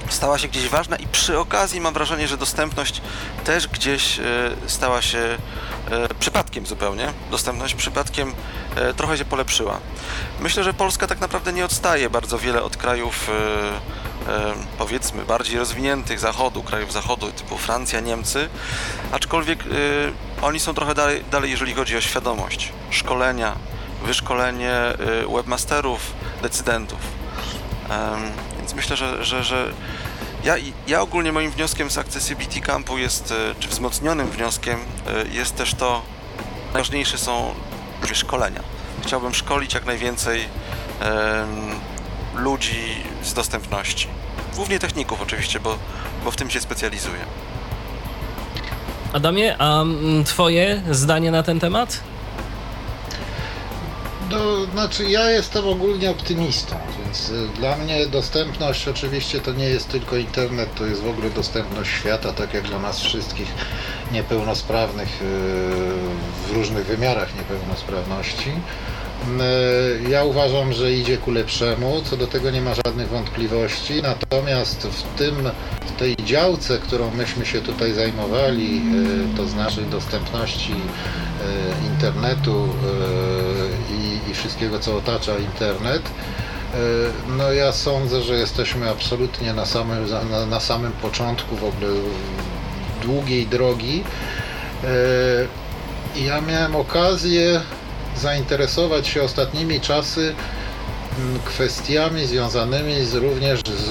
stała 0.08 0.38
się 0.38 0.48
gdzieś 0.48 0.68
ważna 0.68 0.96
i 0.96 1.06
przy 1.06 1.38
okazji 1.38 1.80
mam 1.80 1.94
wrażenie, 1.94 2.28
że 2.28 2.36
dostępność 2.36 3.00
też 3.44 3.68
gdzieś 3.68 4.16
yy, 4.16 4.24
stała 4.66 5.02
się 5.02 5.18
yy, 5.90 6.08
przypadkiem 6.20 6.66
zupełnie. 6.66 7.12
Dostępność 7.30 7.74
przypadkiem 7.74 8.34
yy, 8.76 8.94
trochę 8.94 9.18
się 9.18 9.24
polepszyła. 9.24 9.78
Myślę, 10.40 10.64
że 10.64 10.74
Polska 10.74 11.06
tak 11.06 11.20
naprawdę 11.20 11.52
nie 11.52 11.64
odstaje 11.64 12.10
bardzo 12.10 12.38
wiele 12.38 12.62
od 12.62 12.76
krajów 12.76 13.30
powiedzmy 14.78 15.24
bardziej 15.24 15.58
rozwiniętych 15.58 16.20
zachodu, 16.20 16.62
krajów 16.62 16.92
zachodu 16.92 17.32
typu 17.32 17.58
Francja, 17.58 18.00
Niemcy, 18.00 18.48
aczkolwiek 19.12 19.64
oni 20.42 20.60
są 20.60 20.74
trochę 20.74 20.94
dalej, 20.94 21.24
dalej 21.30 21.50
jeżeli 21.50 21.74
chodzi 21.74 21.96
o 21.96 22.00
świadomość, 22.00 22.72
szkolenia, 22.90 23.56
wyszkolenie 24.04 24.74
webmasterów, 25.34 26.00
decydentów. 26.42 26.98
Myślę, 28.76 28.96
że, 28.96 29.24
że, 29.24 29.44
że 29.44 29.72
ja, 30.44 30.54
ja 30.86 31.00
ogólnie 31.00 31.32
moim 31.32 31.50
wnioskiem 31.50 31.90
z 31.90 31.98
Accessibility 31.98 32.60
Campu 32.60 32.98
jest, 32.98 33.30
y, 33.30 33.34
czy 33.60 33.68
wzmocnionym 33.68 34.30
wnioskiem 34.30 34.78
y, 34.78 35.34
jest 35.34 35.56
też 35.56 35.74
to, 35.74 36.02
najważniejsze 36.72 37.18
są 37.18 37.54
szkolenia. 38.12 38.60
Chciałbym 39.02 39.34
szkolić 39.34 39.74
jak 39.74 39.86
najwięcej 39.86 40.48
ludzi 42.34 43.02
z 43.22 43.34
dostępności. 43.34 44.08
Głównie 44.54 44.78
techników 44.78 45.20
oczywiście, 45.20 45.60
bo, 45.60 45.78
bo 46.24 46.30
w 46.30 46.36
tym 46.36 46.50
się 46.50 46.60
specjalizuję. 46.60 47.20
Adamie, 49.12 49.56
a 49.58 49.82
mm, 49.82 50.24
twoje 50.24 50.82
zdanie 50.90 51.30
na 51.30 51.42
ten 51.42 51.60
temat? 51.60 52.00
No, 54.34 54.66
znaczy 54.72 55.04
ja 55.04 55.30
jestem 55.30 55.68
ogólnie 55.68 56.10
optymistą, 56.10 56.76
więc 56.98 57.30
y, 57.30 57.48
dla 57.58 57.76
mnie 57.76 58.06
dostępność 58.06 58.88
oczywiście 58.88 59.40
to 59.40 59.52
nie 59.52 59.64
jest 59.64 59.88
tylko 59.88 60.16
internet, 60.16 60.74
to 60.74 60.86
jest 60.86 61.02
w 61.02 61.08
ogóle 61.08 61.30
dostępność 61.30 61.90
świata, 61.90 62.32
tak 62.32 62.54
jak 62.54 62.64
dla 62.64 62.78
nas 62.78 63.00
wszystkich 63.00 63.48
niepełnosprawnych 64.12 65.22
y, 65.22 65.24
w 66.48 66.52
różnych 66.54 66.86
wymiarach 66.86 67.36
niepełnosprawności. 67.36 68.50
Y, 68.50 70.10
ja 70.10 70.24
uważam, 70.24 70.72
że 70.72 70.92
idzie 70.92 71.18
ku 71.18 71.30
lepszemu, 71.30 72.02
co 72.04 72.16
do 72.16 72.26
tego 72.26 72.50
nie 72.50 72.60
ma 72.60 72.74
żadnych 72.74 73.08
wątpliwości, 73.08 74.02
natomiast 74.02 74.82
w 74.82 75.02
tym, 75.18 75.50
w 75.86 75.92
tej 75.98 76.16
działce, 76.16 76.78
którą 76.78 77.10
myśmy 77.10 77.46
się 77.46 77.60
tutaj 77.60 77.92
zajmowali, 77.92 78.82
to 79.36 79.46
znaczy 79.46 79.82
dostępności 79.82 80.74
internetu 81.92 82.68
wszystkiego, 84.44 84.78
co 84.78 84.96
otacza 84.96 85.38
internet, 85.38 86.02
no 87.28 87.52
ja 87.52 87.72
sądzę, 87.72 88.22
że 88.22 88.34
jesteśmy 88.34 88.90
absolutnie 88.90 89.52
na 89.52 89.66
samym, 89.66 90.06
na, 90.30 90.46
na 90.46 90.60
samym 90.60 90.92
początku 90.92 91.56
w 91.56 91.64
ogóle 91.64 91.88
długiej 93.02 93.46
drogi. 93.46 94.04
Ja 96.16 96.40
miałem 96.40 96.76
okazję 96.76 97.60
zainteresować 98.16 99.08
się 99.08 99.22
ostatnimi 99.22 99.80
czasy 99.80 100.34
kwestiami 101.44 102.26
związanymi 102.26 103.04
z, 103.04 103.14
również 103.14 103.60
z 103.60 103.90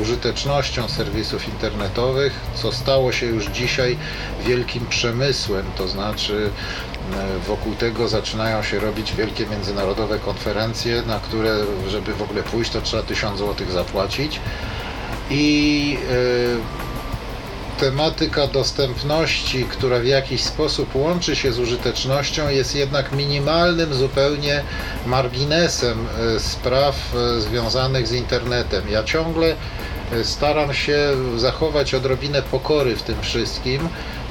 użytecznością 0.00 0.88
serwisów 0.88 1.48
internetowych, 1.48 2.32
co 2.54 2.72
stało 2.72 3.12
się 3.12 3.26
już 3.26 3.46
dzisiaj 3.46 3.98
wielkim 4.46 4.86
przemysłem, 4.86 5.66
to 5.76 5.88
znaczy 5.88 6.50
e, 6.50 6.91
wokół 7.46 7.74
tego 7.74 8.08
zaczynają 8.08 8.62
się 8.62 8.80
robić 8.80 9.14
wielkie 9.14 9.46
międzynarodowe 9.46 10.18
konferencje, 10.18 11.02
na 11.06 11.20
które, 11.20 11.56
żeby 11.88 12.14
w 12.14 12.22
ogóle 12.22 12.42
pójść, 12.42 12.70
to 12.70 12.80
trzeba 12.80 13.02
1000 13.02 13.38
zł 13.38 13.66
zapłacić. 13.70 14.40
I 15.30 15.98
e, 16.10 16.82
tematyka 17.82 18.46
dostępności, 18.46 19.64
która 19.64 19.98
w 19.98 20.04
jakiś 20.04 20.42
sposób 20.42 20.94
łączy 20.94 21.36
się 21.36 21.52
z 21.52 21.58
użytecznością, 21.58 22.48
jest 22.48 22.74
jednak 22.74 23.12
minimalnym 23.12 23.94
zupełnie 23.94 24.62
marginesem 25.06 26.06
e, 26.36 26.40
spraw 26.40 26.96
e, 27.14 27.40
związanych 27.40 28.08
z 28.08 28.12
internetem. 28.12 28.82
Ja 28.90 29.02
ciągle 29.02 29.56
e, 30.12 30.24
staram 30.24 30.74
się 30.74 30.98
zachować 31.36 31.94
odrobinę 31.94 32.42
pokory 32.42 32.96
w 32.96 33.02
tym 33.02 33.22
wszystkim. 33.22 33.88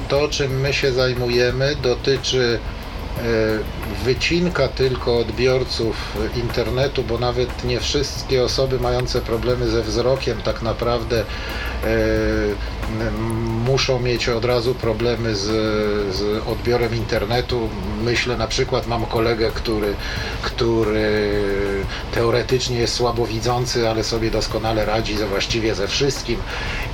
To, 0.08 0.28
czym 0.28 0.60
my 0.60 0.72
się 0.72 0.92
zajmujemy, 0.92 1.76
dotyczy 1.82 2.58
wycinka 4.04 4.68
tylko 4.68 5.18
odbiorców 5.18 6.16
internetu, 6.36 7.02
bo 7.02 7.18
nawet 7.18 7.64
nie 7.64 7.80
wszystkie 7.80 8.44
osoby 8.44 8.80
mające 8.80 9.20
problemy 9.20 9.68
ze 9.68 9.82
wzrokiem 9.82 10.42
tak 10.42 10.62
naprawdę 10.62 11.24
muszą 13.66 14.00
mieć 14.00 14.28
od 14.28 14.44
razu 14.44 14.74
problemy 14.74 15.36
z, 15.36 15.46
z 16.14 16.46
odbiorem 16.46 16.96
internetu. 16.96 17.68
Myślę 18.02 18.36
na 18.36 18.46
przykład, 18.46 18.86
mam 18.86 19.06
kolegę, 19.06 19.50
który, 19.54 19.94
który 20.42 21.32
teoretycznie 22.14 22.78
jest 22.78 22.94
słabowidzący, 22.94 23.88
ale 23.88 24.04
sobie 24.04 24.30
doskonale 24.30 24.84
radzi 24.84 25.16
ze 25.18 25.26
właściwie 25.26 25.74
ze 25.74 25.88
wszystkim 25.88 26.36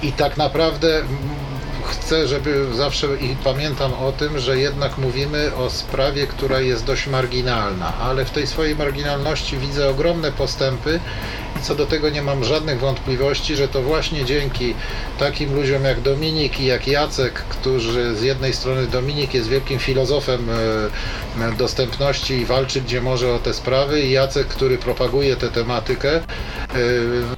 i 0.03 0.13
tak 0.13 0.37
naprawdę 0.37 1.03
chcę, 1.89 2.29
żeby 2.29 2.75
zawsze 2.75 3.07
i 3.07 3.37
pamiętam 3.45 3.93
o 3.95 4.13
tym, 4.13 4.39
że 4.39 4.59
jednak 4.59 4.99
mówimy 4.99 5.55
o 5.57 5.71
sprawie, 5.71 6.27
która 6.27 6.61
jest 6.61 6.85
dość 6.85 7.07
marginalna, 7.07 7.93
ale 7.99 8.25
w 8.25 8.31
tej 8.31 8.47
swojej 8.47 8.77
marginalności 8.77 9.59
widzę 9.59 9.89
ogromne 9.89 10.33
postępy 10.33 11.01
i 11.59 11.63
co 11.63 11.75
do 11.75 11.87
tego 11.87 12.11
nie 12.11 12.23
mam 12.23 12.45
żadnych 12.45 12.81
wątpliwości, 12.81 13.57
że 13.57 13.69
to 13.69 13.83
właśnie 13.83 14.25
dzięki 14.25 14.75
takim 15.19 15.55
ludziom 15.55 15.85
jak 15.85 16.01
Dominik 16.01 16.61
i 16.61 16.67
jak 16.67 16.89
Jacek, 16.89 17.33
którzy 17.33 18.15
z 18.15 18.23
jednej 18.23 18.53
strony 18.53 18.87
Dominik 18.87 19.35
jest 19.35 19.49
wielkim 19.49 19.79
filozofem 19.79 20.51
e, 20.51 21.45
e, 21.45 21.53
dostępności 21.53 22.35
i 22.35 22.45
walczy 22.45 22.81
gdzie 22.81 23.01
może 23.01 23.35
o 23.35 23.39
te 23.39 23.55
sprawy 23.55 24.01
i 24.01 24.11
Jacek, 24.11 24.47
który 24.47 24.79
propaguje 24.79 25.37
tę 25.37 25.49
tematykę, 25.49 26.17
e, 26.17 26.23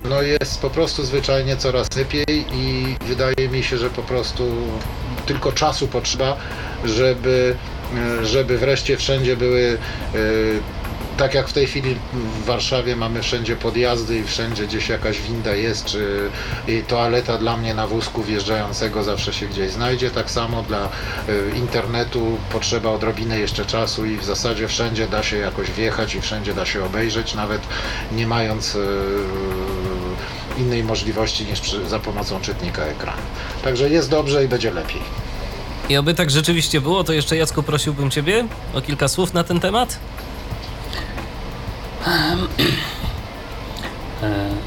no 0.09 0.23
jest 0.23 0.61
po 0.61 0.71
prostu 0.71 1.05
zwyczajnie 1.05 1.57
coraz 1.57 1.97
lepiej 1.97 2.47
i 2.53 2.97
wydaje 3.07 3.49
mi 3.53 3.63
się, 3.63 3.79
że 3.79 3.91
po 3.91 4.03
prostu 4.03 4.40
tylko 5.27 5.53
czasu 5.53 5.89
potrzeba, 5.89 6.37
żeby 6.85 7.57
żeby 8.23 8.59
wreszcie 8.59 8.97
wszędzie 8.97 9.37
były 9.37 9.79
tak 11.21 11.35
jak 11.35 11.49
w 11.49 11.53
tej 11.53 11.67
chwili 11.67 11.97
w 12.13 12.45
Warszawie 12.45 12.97
mamy 12.97 13.23
wszędzie 13.23 13.57
podjazdy 13.57 14.19
i 14.19 14.25
wszędzie 14.25 14.67
gdzieś 14.67 14.89
jakaś 14.89 15.21
winda 15.21 15.55
jest, 15.55 15.85
czy 15.85 16.31
toaleta 16.89 17.39
dla 17.39 17.57
mnie 17.57 17.75
na 17.75 17.87
wózku 17.87 18.23
wjeżdżającego 18.23 19.05
zawsze 19.05 19.33
się 19.33 19.47
gdzieś 19.47 19.71
znajdzie. 19.71 20.11
Tak 20.11 20.31
samo 20.31 20.63
dla 20.63 20.85
y, 20.85 20.89
internetu 21.57 22.39
potrzeba 22.53 22.91
odrobiny 22.91 23.39
jeszcze 23.39 23.65
czasu 23.67 24.07
i 24.07 24.17
w 24.17 24.25
zasadzie 24.25 24.69
wszędzie 24.69 25.09
da 25.09 25.23
się 25.23 25.37
jakoś 25.37 25.71
wjechać 25.71 26.15
i 26.15 26.21
wszędzie 26.21 26.55
da 26.55 26.67
się 26.67 26.85
obejrzeć, 26.85 27.35
nawet 27.35 27.63
nie 28.13 28.27
mając 28.27 28.75
y, 28.75 28.79
innej 30.61 30.85
możliwości 30.85 31.45
niż 31.45 31.61
przy, 31.61 31.89
za 31.89 31.99
pomocą 31.99 32.41
czytnika 32.41 32.83
ekranu. 32.83 33.23
Także 33.65 33.91
jest 33.91 34.11
dobrze 34.11 34.45
i 34.45 34.49
będzie 34.49 34.71
lepiej. 34.71 35.01
I 35.89 35.97
oby 35.97 36.15
tak 36.15 36.31
rzeczywiście 36.31 36.81
było, 36.81 37.05
to 37.05 37.13
jeszcze 37.13 37.37
Jacku 37.37 37.63
prosiłbym 37.63 38.11
Ciebie 38.11 38.47
o 38.75 38.81
kilka 38.81 39.09
słów 39.09 39.35
na 39.35 39.45
ten 39.45 39.61
temat. 39.61 39.99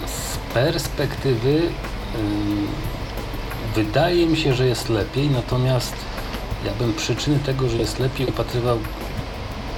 Z 0.05 0.53
perspektywy 0.53 1.61
wydaje 3.75 4.25
mi 4.25 4.37
się, 4.37 4.53
że 4.53 4.67
jest 4.67 4.89
lepiej, 4.89 5.29
natomiast 5.29 5.93
ja 6.65 6.71
bym 6.73 6.93
przyczyny 6.93 7.39
tego, 7.39 7.69
że 7.69 7.77
jest 7.77 7.99
lepiej 7.99 8.27
upatrywał 8.27 8.79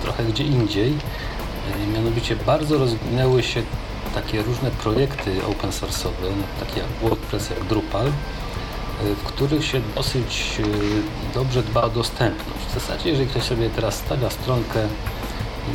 trochę 0.02 0.24
gdzie 0.24 0.44
indziej. 0.44 0.94
Mianowicie 1.94 2.36
bardzo 2.36 2.78
rozwinęły 2.78 3.44
się 3.44 3.64
takie 4.16 4.42
różne 4.42 4.72
projekty 4.72 5.46
open 5.46 5.70
source'owe, 5.70 6.30
no, 6.38 6.66
takie 6.66 6.80
jak 6.80 6.90
WordPress, 7.02 7.50
jak 7.50 7.64
Drupal, 7.64 8.12
w 9.04 9.24
których 9.24 9.66
się 9.66 9.82
dosyć 9.96 10.62
dobrze 11.34 11.64
dba 11.64 11.82
o 11.82 11.90
dostępność. 11.90 12.66
W 12.70 12.74
zasadzie, 12.74 13.10
jeżeli 13.10 13.30
ktoś 13.30 13.44
sobie 13.44 13.70
teraz 13.70 13.96
stawia 13.96 14.30
stronkę 14.30 14.88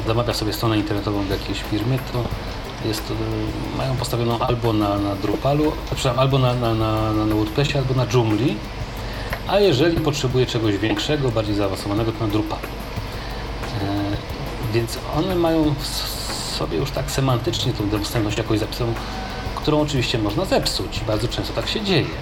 zamawia 0.07 0.35
sobie 0.35 0.53
stronę 0.53 0.77
internetową 0.79 1.23
w 1.23 1.31
jakiejś 1.31 1.62
firmie, 1.62 1.99
to 2.12 2.25
jest, 2.89 3.03
mają 3.79 3.97
postawioną 3.97 4.39
albo 4.39 4.73
na, 4.73 4.99
na 4.99 5.15
Drupalu, 5.15 5.73
przepraszam, 5.85 6.19
albo 6.19 6.39
na, 6.39 6.55
na, 6.55 6.75
na, 6.75 7.12
na 7.12 7.35
WordPressie, 7.35 7.79
albo 7.79 7.95
na 7.95 8.07
Joomla, 8.07 8.55
a 9.49 9.61
jeżeli 9.61 10.01
potrzebuje 10.01 10.47
czegoś 10.47 10.77
większego, 10.77 11.31
bardziej 11.31 11.55
zaawansowanego, 11.55 12.12
to 12.12 12.27
na 12.27 12.33
Drupalu. 12.33 12.62
E, 13.83 14.73
Więc 14.73 14.99
one 15.17 15.35
mają 15.35 15.75
sobie 16.61 16.78
już 16.78 16.91
tak 16.91 17.11
semantycznie 17.11 17.73
tą 17.73 17.89
dostępność 17.89 18.39
jakoś 18.39 18.59
zapisaną, 18.59 18.95
którą 19.55 19.81
oczywiście 19.81 20.19
można 20.19 20.45
zepsuć 20.45 21.01
bardzo 21.07 21.28
często 21.28 21.53
tak 21.53 21.69
się 21.69 21.81
dzieje. 21.81 22.15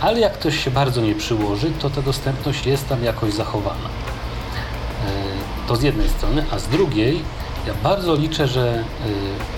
Ale 0.00 0.20
jak 0.20 0.32
ktoś 0.32 0.64
się 0.64 0.70
bardzo 0.70 1.00
nie 1.00 1.14
przyłoży, 1.14 1.70
to 1.80 1.90
ta 1.90 2.02
dostępność 2.02 2.66
jest 2.66 2.88
tam 2.88 3.04
jakoś 3.04 3.34
zachowana. 3.34 3.88
E, 3.88 5.68
to 5.68 5.76
z 5.76 5.82
jednej 5.82 6.08
strony, 6.08 6.44
a 6.50 6.58
z 6.58 6.68
drugiej 6.68 7.22
ja 7.66 7.74
bardzo 7.82 8.14
liczę, 8.14 8.48
że 8.48 8.72
e, 8.72 8.84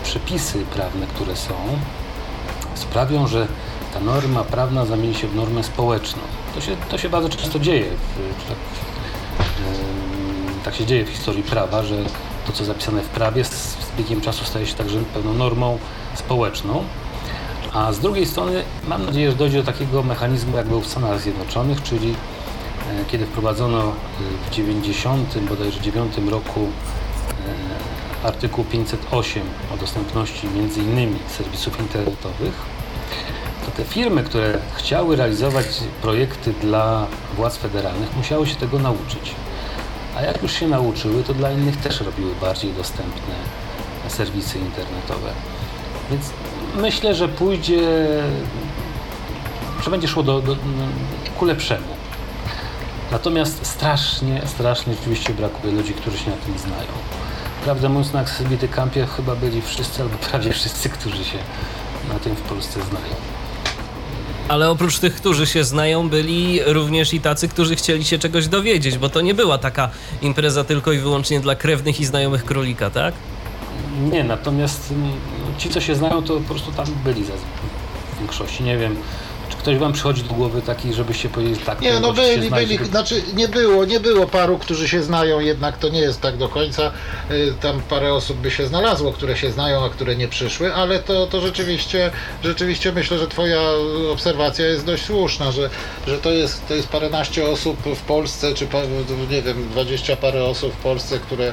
przepisy 0.05 0.65
prawne, 0.75 1.07
które 1.07 1.37
są, 1.37 1.55
sprawią, 2.75 3.27
że 3.27 3.47
ta 3.95 4.01
norma 4.01 4.45
prawna 4.45 4.87
zamieni 4.87 5.15
się 5.15 5.29
w 5.29 5.37
normę 5.37 5.65
społeczną. 5.65 6.23
To 6.55 6.61
się, 6.61 6.77
to 6.89 6.99
się 6.99 7.09
bardzo 7.09 7.29
często 7.29 7.59
dzieje. 7.59 7.91
W, 7.91 8.49
tak, 8.49 8.59
tak 10.65 10.75
się 10.75 10.87
dzieje 10.87 11.05
w 11.05 11.09
historii 11.09 11.43
prawa, 11.43 11.83
że 11.83 11.97
to, 12.47 12.53
co 12.53 12.65
zapisane 12.65 13.03
w 13.03 13.09
prawie, 13.09 13.45
biegiem 13.99 14.21
czasu 14.21 14.45
staje 14.45 14.67
się 14.67 14.75
także 14.75 14.99
pewną 15.15 15.35
normą 15.35 15.79
społeczną. 16.15 16.85
A 17.73 17.93
z 17.93 17.99
drugiej 17.99 18.27
strony 18.27 18.63
mam 18.89 19.07
nadzieję, 19.07 19.31
że 19.31 19.37
dojdzie 19.37 19.59
do 19.59 19.73
takiego 19.73 20.03
mechanizmu, 20.03 20.57
jak 20.57 20.67
był 20.67 20.81
w 20.81 20.87
Stanach 20.87 21.21
Zjednoczonych, 21.21 21.83
czyli 21.83 22.11
e, 22.11 23.05
kiedy 23.05 23.27
wprowadzono 23.27 23.83
e, 23.83 23.93
w 24.51 24.55
90, 24.55 25.39
bodajże 25.39 25.81
9 25.81 26.17
roku 26.31 26.61
e, 28.23 28.27
artykuł 28.27 28.65
508 28.65 29.43
o 29.75 29.77
dostępności 29.77 30.49
między 30.49 30.81
innymi 30.81 31.19
serwisów 31.39 31.81
internetowych, 31.81 32.55
to 33.65 33.71
te 33.71 33.85
firmy, 33.85 34.23
które 34.23 34.59
chciały 34.75 35.17
realizować 35.17 35.67
projekty 36.03 36.53
dla 36.53 37.07
władz 37.37 37.57
federalnych, 37.57 38.17
musiały 38.17 38.47
się 38.47 38.57
tego 38.57 38.79
nauczyć. 38.79 39.35
A 40.17 40.23
jak 40.23 40.43
już 40.43 40.53
się 40.53 40.69
nauczyły, 40.69 41.23
to 41.23 41.35
dla 41.35 41.53
innych 41.53 41.77
też 41.77 42.01
robiły 42.01 42.35
bardziej 42.41 42.73
dostępne 42.73 43.35
serwisy 44.15 44.59
internetowe. 44.59 45.31
Więc 46.11 46.31
myślę, 46.77 47.15
że 47.15 47.29
pójdzie, 47.29 48.09
że 49.85 49.91
będzie 49.91 50.09
szło 50.09 50.23
do, 50.23 50.41
do, 50.41 50.57
ku 51.39 51.45
lepszemu. 51.45 51.87
Natomiast 53.13 53.67
strasznie, 53.67 54.43
strasznie 54.47 54.95
rzeczywiście 54.95 55.35
brakuje 55.35 55.73
ludzi, 55.73 55.95
którzy 55.95 56.19
się 56.19 56.31
na 56.31 56.37
tym 56.37 56.59
znają. 56.59 56.93
Prawdę 57.65 57.89
mówiąc, 57.89 58.13
na 58.13 58.21
Accessibility 58.21 58.69
Campie 58.69 59.07
chyba 59.07 59.37
byli 59.37 59.63
wszyscy, 59.63 60.03
albo 60.03 60.17
prawie 60.17 60.53
wszyscy, 60.53 60.89
którzy 60.89 61.25
się 61.25 61.39
na 62.09 62.19
tym 62.19 62.37
w 62.37 62.41
Polsce 62.41 62.81
znają. 62.83 63.15
Ale 64.49 64.71
oprócz 64.71 64.99
tych, 64.99 65.15
którzy 65.15 65.47
się 65.47 65.65
znają, 65.65 66.09
byli 66.09 66.61
również 66.67 67.15
i 67.15 67.21
tacy, 67.21 67.49
którzy 67.49 67.77
chcieli 67.77 68.05
się 68.05 68.19
czegoś 68.19 68.49
dowiedzieć, 68.49 68.99
bo 68.99 69.09
to 69.09 69.21
nie 69.21 69.35
była 69.35 69.59
taka 69.59 69.91
impreza 70.23 70.65
tylko 70.65 70.93
i 70.93 70.99
wyłącznie 70.99 71.41
dla 71.41 71.55
krewnych 71.55 72.01
i 72.01 72.05
znajomych 72.05 72.45
królika, 72.45 72.91
tak? 72.91 73.15
Nie, 74.01 74.25
natomiast 74.25 74.93
mm, 74.93 75.13
ci, 75.59 75.71
co 75.71 75.81
się 75.81 75.95
znają, 75.95 76.23
to 76.23 76.35
po 76.37 76.41
prostu 76.41 76.73
tam 76.73 76.87
byli 77.05 77.25
za 77.25 77.33
w 77.33 78.19
większości. 78.19 78.65
Nie 78.65 78.79
wiem, 78.79 78.97
Ktoś 79.65 79.79
wam 79.79 79.93
przychodzi 79.93 80.23
do 80.23 80.35
głowy 80.35 80.63
taki, 80.63 80.95
żebyście 80.95 81.29
powiedzieli 81.29 81.65
tak? 81.67 81.81
Nie, 81.81 82.01
no 82.01 82.13
byli, 82.13 82.51
byli, 82.51 82.85
znaczy 82.85 83.23
nie 83.35 83.49
było, 83.49 83.85
nie 83.85 84.01
było 84.01 84.27
paru, 84.27 84.59
którzy 84.59 84.89
się 84.89 85.03
znają, 85.03 85.41
jednak 85.41 85.79
to 85.79 85.89
nie 85.89 85.99
jest 85.99 86.21
tak 86.21 86.37
do 86.37 86.49
końca. 86.49 86.93
Y, 87.31 87.55
tam 87.61 87.81
parę 87.81 88.15
osób 88.15 88.37
by 88.37 88.51
się 88.51 88.67
znalazło, 88.67 89.13
które 89.13 89.37
się 89.37 89.53
znają, 89.53 89.85
a 89.85 89.89
które 89.89 90.17
nie 90.17 90.29
przyszły, 90.29 90.75
ale 90.75 90.99
to, 90.99 91.27
to 91.27 91.41
rzeczywiście, 91.41 92.11
rzeczywiście 92.45 92.93
myślę, 92.93 93.19
że 93.19 93.29
twoja 93.29 93.61
obserwacja 94.13 94.67
jest 94.67 94.85
dość 94.85 95.05
słuszna, 95.05 95.53
że, 95.53 95.71
że 96.07 96.19
to, 96.19 96.31
jest, 96.31 96.69
to 96.69 96.75
jest 96.75 96.89
paręnaście 96.89 97.49
osób 97.49 97.77
w 97.97 98.03
Polsce, 98.03 98.55
czy 98.55 98.69
nie 99.31 99.43
wiem, 99.43 99.69
dwadzieścia 99.69 100.17
parę 100.17 100.45
osób 100.45 100.73
w 100.73 100.83
Polsce, 100.83 101.19
które, 101.19 101.53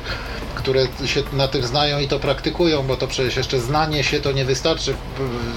które 0.61 0.87
się 1.05 1.23
na 1.33 1.47
tym 1.47 1.63
znają 1.63 1.99
i 1.99 2.07
to 2.07 2.19
praktykują, 2.19 2.83
bo 2.83 2.97
to 2.97 3.07
przecież 3.07 3.35
jeszcze 3.35 3.59
znanie 3.59 4.03
się 4.03 4.19
to 4.19 4.31
nie 4.31 4.45
wystarczy, 4.45 4.93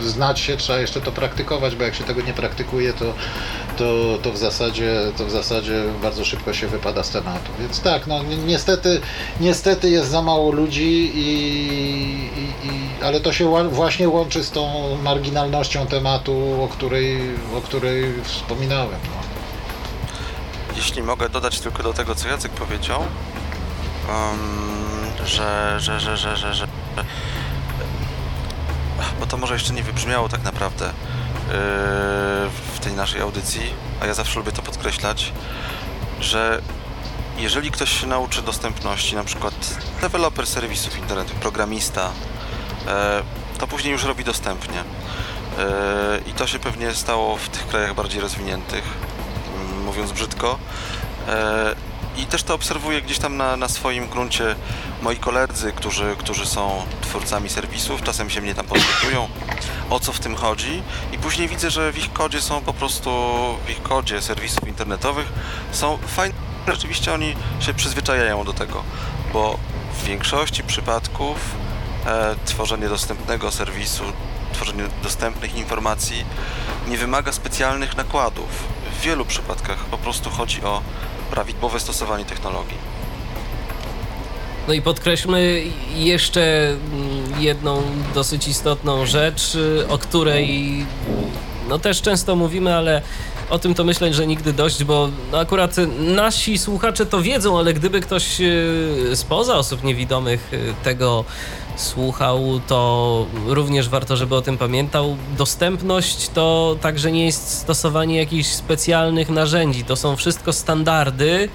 znać 0.05 0.41
się 0.41 0.57
trzeba 0.57 0.79
jeszcze 0.79 1.01
to 1.01 1.13
praktykować, 1.13 1.77
bo 1.77 1.85
jak 1.85 1.95
się 1.95 2.05
tego 2.05 2.23
nie 2.23 2.33
praktykuje, 2.33 2.93
to, 2.93 3.15
to, 3.77 4.19
to, 4.23 4.33
w 4.33 4.39
zasadzie, 4.39 5.01
to 5.19 5.27
w 5.27 5.31
zasadzie 5.31 5.85
bardzo 6.03 6.25
szybko 6.25 6.53
się 6.53 6.67
wypada 6.67 7.03
z 7.03 7.11
tematu. 7.11 7.51
Więc 7.59 7.81
tak, 7.81 8.07
no 8.07 8.21
niestety, 8.47 9.01
niestety 9.41 9.91
jest 9.91 10.11
za 10.11 10.23
mało 10.23 10.53
ludzi, 10.53 11.13
i, 11.15 11.29
i, 12.37 12.69
i 12.69 13.05
ale 13.05 13.21
to 13.21 13.33
się 13.33 13.69
właśnie 13.69 14.09
łączy 14.09 14.45
z 14.45 14.51
tą 14.51 14.97
marginalnością 15.03 15.87
tematu, 15.87 16.63
o 16.63 16.69
której, 16.69 17.19
o 17.57 17.61
której 17.61 18.23
wspominałem. 18.23 19.01
No. 19.05 19.25
Jeśli 20.77 21.03
mogę 21.03 21.29
dodać 21.29 21.61
tylko 21.61 21.83
do 21.83 21.93
tego, 21.93 22.15
co 22.15 22.29
Jacek 22.29 22.53
powiedział, 22.53 23.01
um, 24.09 24.84
że, 25.27 25.81
że, 25.81 26.01
że, 26.01 26.17
że, 26.17 26.37
że, 26.37 26.55
że 26.55 26.67
bo 29.21 29.27
to 29.27 29.37
może 29.37 29.55
jeszcze 29.55 29.73
nie 29.73 29.83
wybrzmiało 29.83 30.29
tak 30.29 30.43
naprawdę 30.43 30.93
w 32.75 32.79
tej 32.81 32.93
naszej 32.93 33.21
audycji, 33.21 33.63
a 34.01 34.07
ja 34.07 34.15
zawsze 34.15 34.39
lubię 34.39 34.53
to 34.53 34.63
podkreślać, 34.63 35.33
że 36.21 36.63
jeżeli 37.39 37.71
ktoś 37.71 38.01
się 38.01 38.07
nauczy 38.07 38.43
dostępności, 38.43 39.17
na 39.17 39.25
przykład 39.25 39.55
deweloper 40.01 40.47
serwisów 40.47 40.99
internetowych, 40.99 41.41
programista, 41.41 42.11
e, 42.87 43.23
to 43.59 43.67
później 43.67 43.93
już 43.93 44.05
robi 44.05 44.25
dostępnie. 44.25 44.79
E, 44.79 44.85
I 46.27 46.33
to 46.33 46.47
się 46.47 46.59
pewnie 46.59 46.95
stało 46.95 47.37
w 47.37 47.49
tych 47.49 47.67
krajach 47.67 47.95
bardziej 47.95 48.21
rozwiniętych, 48.21 48.85
mówiąc 49.85 50.13
brzydko. 50.13 50.59
I 52.17 52.27
też 52.27 52.43
to 52.43 52.55
obserwuję 52.55 53.03
gdzieś 53.03 53.19
tam 53.19 53.37
na, 53.37 53.57
na 53.57 53.69
swoim 53.69 54.09
gruncie 54.09 54.57
moi 55.03 55.17
koledzy, 55.17 55.73
którzy, 55.73 56.17
którzy 56.19 56.47
są 56.47 56.83
twórcami 57.01 57.49
serwisów, 57.49 58.03
czasem 58.03 58.31
się 58.31 58.41
mnie 58.41 58.55
tam 58.55 58.67
podpytują, 58.67 59.29
o 59.91 60.01
co 60.01 60.13
w 60.13 60.21
tym 60.21 60.35
chodzi. 60.35 60.83
I 61.13 61.19
później 61.19 61.49
widzę, 61.49 61.71
że 61.71 61.93
w 61.93 61.99
ich 61.99 62.13
kodzie 62.13 62.41
są 62.41 62.61
po 62.61 62.75
prostu, 62.75 63.11
w 63.67 63.71
ich 63.71 63.83
kodzie 63.83 64.23
serwisów 64.23 64.69
internetowych 64.69 65.33
są 65.73 65.99
fajne, 66.07 66.35
rzeczywiście 66.67 67.15
oni 67.15 67.37
się 67.61 67.75
przyzwyczajają 67.75 68.45
do 68.45 68.53
tego, 68.53 68.85
bo 69.33 69.59
w 69.95 70.05
większości 70.05 70.63
przypadków 70.63 71.37
e, 72.07 72.35
tworzenie 72.45 72.89
dostępnego 72.89 73.51
serwisu, 73.51 74.05
tworzenie 74.53 74.85
dostępnych 75.03 75.55
informacji 75.55 76.25
nie 76.89 76.99
wymaga 76.99 77.33
specjalnych 77.33 77.97
nakładów. 77.97 78.49
W 78.99 79.01
wielu 79.01 79.25
przypadkach 79.25 79.79
po 79.79 79.99
prostu 79.99 80.31
chodzi 80.31 80.63
o 80.63 80.83
prawidłowe 81.35 81.81
stosowanie 81.81 82.25
technologii. 82.25 82.77
No 84.69 84.75
i 84.75 84.83
podkreślmy 84.83 85.63
jeszcze 85.97 86.69
mm, 86.69 87.43
jedną 87.43 87.83
dosyć 88.15 88.49
istotną 88.49 89.07
rzecz, 89.07 89.57
o 89.89 89.99
której 89.99 90.87
no 91.69 91.79
też 91.79 92.03
często 92.03 92.37
mówimy, 92.37 92.75
ale 92.75 93.03
o 93.51 93.59
tym 93.59 93.75
to 93.75 93.85
myślę, 93.85 94.15
że 94.15 94.27
nigdy 94.27 94.53
dość, 94.53 94.85
bo 94.85 95.09
akurat 95.33 95.77
nasi 95.99 96.59
słuchacze 96.59 97.07
to 97.07 97.23
wiedzą, 97.23 97.59
ale 97.59 97.75
gdyby 97.75 98.01
ktoś 98.01 98.41
y, 98.41 99.11
spoza 99.15 99.57
osób 99.57 99.85
niewidomych 99.85 100.53
y, 100.53 100.75
tego 100.85 101.25
słuchał, 101.77 102.61
to 102.67 103.27
również 103.47 103.89
warto, 103.89 104.17
żeby 104.17 104.35
o 104.35 104.43
tym 104.43 104.59
pamiętał. 104.59 105.17
Dostępność 105.39 106.29
to 106.29 106.77
także 106.81 107.13
nie 107.13 107.25
jest 107.25 107.49
stosowanie 107.49 108.17
jakichś 108.17 108.49
specjalnych 108.49 109.31
narzędzi. 109.31 109.85
To 109.85 109.97
są 109.97 110.17
wszystko 110.17 110.53
standardy, 110.53 111.49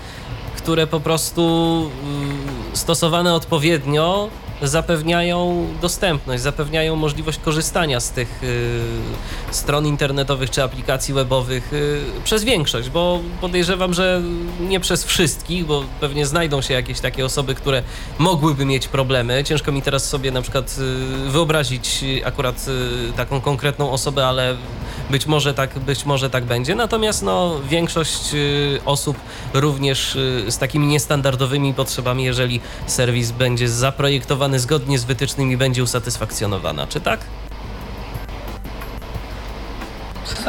które 0.58 0.88
po 0.88 1.00
prostu 1.00 1.42
y, 2.74 2.78
stosowane 2.78 3.34
odpowiednio 3.34 4.30
zapewniają 4.62 5.68
dostępność, 5.82 6.44
zapewniają 6.44 6.96
możliwość 6.96 7.40
korzystania 7.40 8.00
z 8.00 8.12
tych 8.12 8.44
y, 8.44 8.82
stron 9.52 9.88
internetowych 9.88 10.50
czy 10.50 10.64
aplikacji 10.64 11.14
webowych 11.14 11.74
y, 11.74 12.02
przez 12.24 12.44
większość, 12.44 12.90
bo 12.90 13.20
podejrzewam, 13.42 13.94
że 13.94 14.22
nie 14.60 14.80
przez 14.80 15.06
wszystkich, 15.06 15.66
bo 15.66 15.84
pewnie 16.00 16.26
znajdą 16.26 16.62
się 16.62 16.74
jakieś 16.74 17.00
takie 17.00 17.26
osoby, 17.26 17.56
które 17.56 17.84
mogłyby 18.18 18.66
mieć 18.66 18.88
problemy. 18.88 19.44
Ciężko 19.44 19.72
mi 19.72 19.82
teraz 19.82 20.10
sobie 20.10 20.32
na 20.32 20.42
przykład 20.42 20.76
y, 21.28 21.30
wyobrazić 21.30 22.06
akurat 22.26 22.66
taką 23.16 23.42
konkretną 23.42 23.92
osobę, 23.92 24.28
ale 24.28 24.58
być 25.10 25.26
może 25.26 25.54
tak, 25.54 25.80
być 25.80 26.06
może 26.06 26.30
tak 26.30 26.46
będzie. 26.46 26.76
Natomiast 26.76 27.24
no, 27.24 27.60
większość 27.70 28.34
y, 28.34 28.80
osób 28.86 29.18
również 29.54 30.16
y, 30.16 30.46
z 30.52 30.58
takimi 30.58 30.88
niestandardowymi 30.88 31.74
potrzebami, 31.74 32.24
jeżeli 32.24 32.62
serwis 32.88 33.32
będzie 33.32 33.70
zaprojektowany 33.70 34.60
zgodnie 34.60 35.00
z 35.00 35.06
wytycznymi, 35.06 35.58
będzie 35.58 35.84
usatysfakcjonowana. 35.84 36.88
Czy 36.88 37.02
tak? 37.02 37.20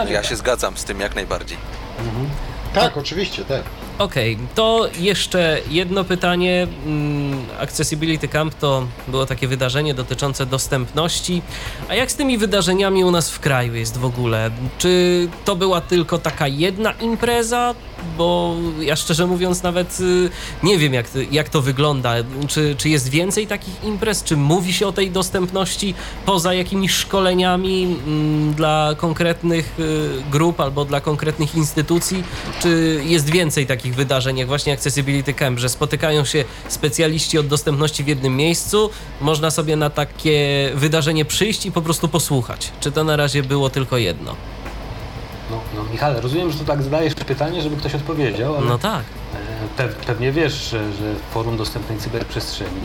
Ja 0.08 0.22
się 0.22 0.36
zgadzam 0.36 0.76
z 0.76 0.84
tym 0.84 1.00
jak 1.00 1.14
najbardziej. 1.14 1.58
Mhm. 1.98 2.30
Tak, 2.74 2.96
oczywiście, 2.96 3.44
tak. 3.44 3.62
Okej, 4.00 4.34
okay, 4.34 4.46
to 4.54 4.88
jeszcze 4.98 5.58
jedno 5.70 6.04
pytanie. 6.04 6.66
Mm, 6.86 7.44
Accessibility 7.58 8.28
Camp 8.28 8.54
to 8.54 8.86
było 9.08 9.26
takie 9.26 9.48
wydarzenie 9.48 9.94
dotyczące 9.94 10.46
dostępności. 10.46 11.42
A 11.88 11.94
jak 11.94 12.10
z 12.10 12.14
tymi 12.14 12.38
wydarzeniami 12.38 13.04
u 13.04 13.10
nas 13.10 13.30
w 13.30 13.40
kraju 13.40 13.74
jest 13.74 13.98
w 13.98 14.04
ogóle? 14.04 14.50
Czy 14.78 15.28
to 15.44 15.56
była 15.56 15.80
tylko 15.80 16.18
taka 16.18 16.48
jedna 16.48 16.92
impreza, 16.92 17.74
bo 18.18 18.54
ja 18.80 18.96
szczerze 18.96 19.26
mówiąc 19.26 19.62
nawet 19.62 20.00
y, 20.00 20.30
nie 20.62 20.78
wiem, 20.78 20.94
jak, 20.94 21.06
jak 21.30 21.48
to 21.48 21.62
wygląda. 21.62 22.14
Czy, 22.48 22.74
czy 22.78 22.88
jest 22.88 23.08
więcej 23.08 23.46
takich 23.46 23.84
imprez? 23.84 24.24
Czy 24.24 24.36
mówi 24.36 24.72
się 24.72 24.86
o 24.86 24.92
tej 24.92 25.10
dostępności 25.10 25.94
poza 26.26 26.54
jakimiś 26.54 26.92
szkoleniami 26.92 27.82
mm, 28.06 28.54
dla 28.54 28.94
konkretnych 28.96 29.76
y, 29.80 30.08
grup 30.30 30.60
albo 30.60 30.84
dla 30.84 31.00
konkretnych 31.00 31.54
instytucji? 31.54 32.24
Czy 32.62 33.02
jest 33.06 33.30
więcej 33.30 33.66
takich 33.66 33.94
wydarzeń, 33.94 34.38
jak 34.38 34.48
właśnie 34.48 34.72
Accessibility 34.72 35.34
Camp, 35.34 35.58
że 35.58 35.68
spotykają 35.68 36.24
się 36.24 36.44
specjaliści 36.68 37.38
od 37.38 37.46
dostępności 37.46 38.04
w 38.04 38.08
jednym 38.08 38.36
miejscu, 38.36 38.90
można 39.20 39.50
sobie 39.50 39.76
na 39.76 39.90
takie 39.90 40.70
wydarzenie 40.74 41.24
przyjść 41.24 41.66
i 41.66 41.72
po 41.72 41.82
prostu 41.82 42.08
posłuchać? 42.08 42.72
Czy 42.80 42.92
to 42.92 43.04
na 43.04 43.16
razie 43.16 43.42
było 43.42 43.70
tylko 43.70 43.96
jedno? 43.96 44.36
No, 45.84 45.92
Michał, 45.92 46.20
rozumiem, 46.20 46.50
że 46.50 46.58
tu 46.58 46.64
tak 46.64 46.82
zadajesz 46.82 47.14
pytanie, 47.14 47.62
żeby 47.62 47.76
ktoś 47.76 47.94
odpowiedział, 47.94 48.54
No 48.64 48.78
tak. 48.78 49.04
e, 49.78 49.82
pe- 49.82 49.92
pewnie 50.06 50.32
wiesz, 50.32 50.52
że, 50.70 50.92
że 50.92 51.14
Forum 51.30 51.56
Dostępnej 51.56 51.98
Cyberprzestrzeni 51.98 52.80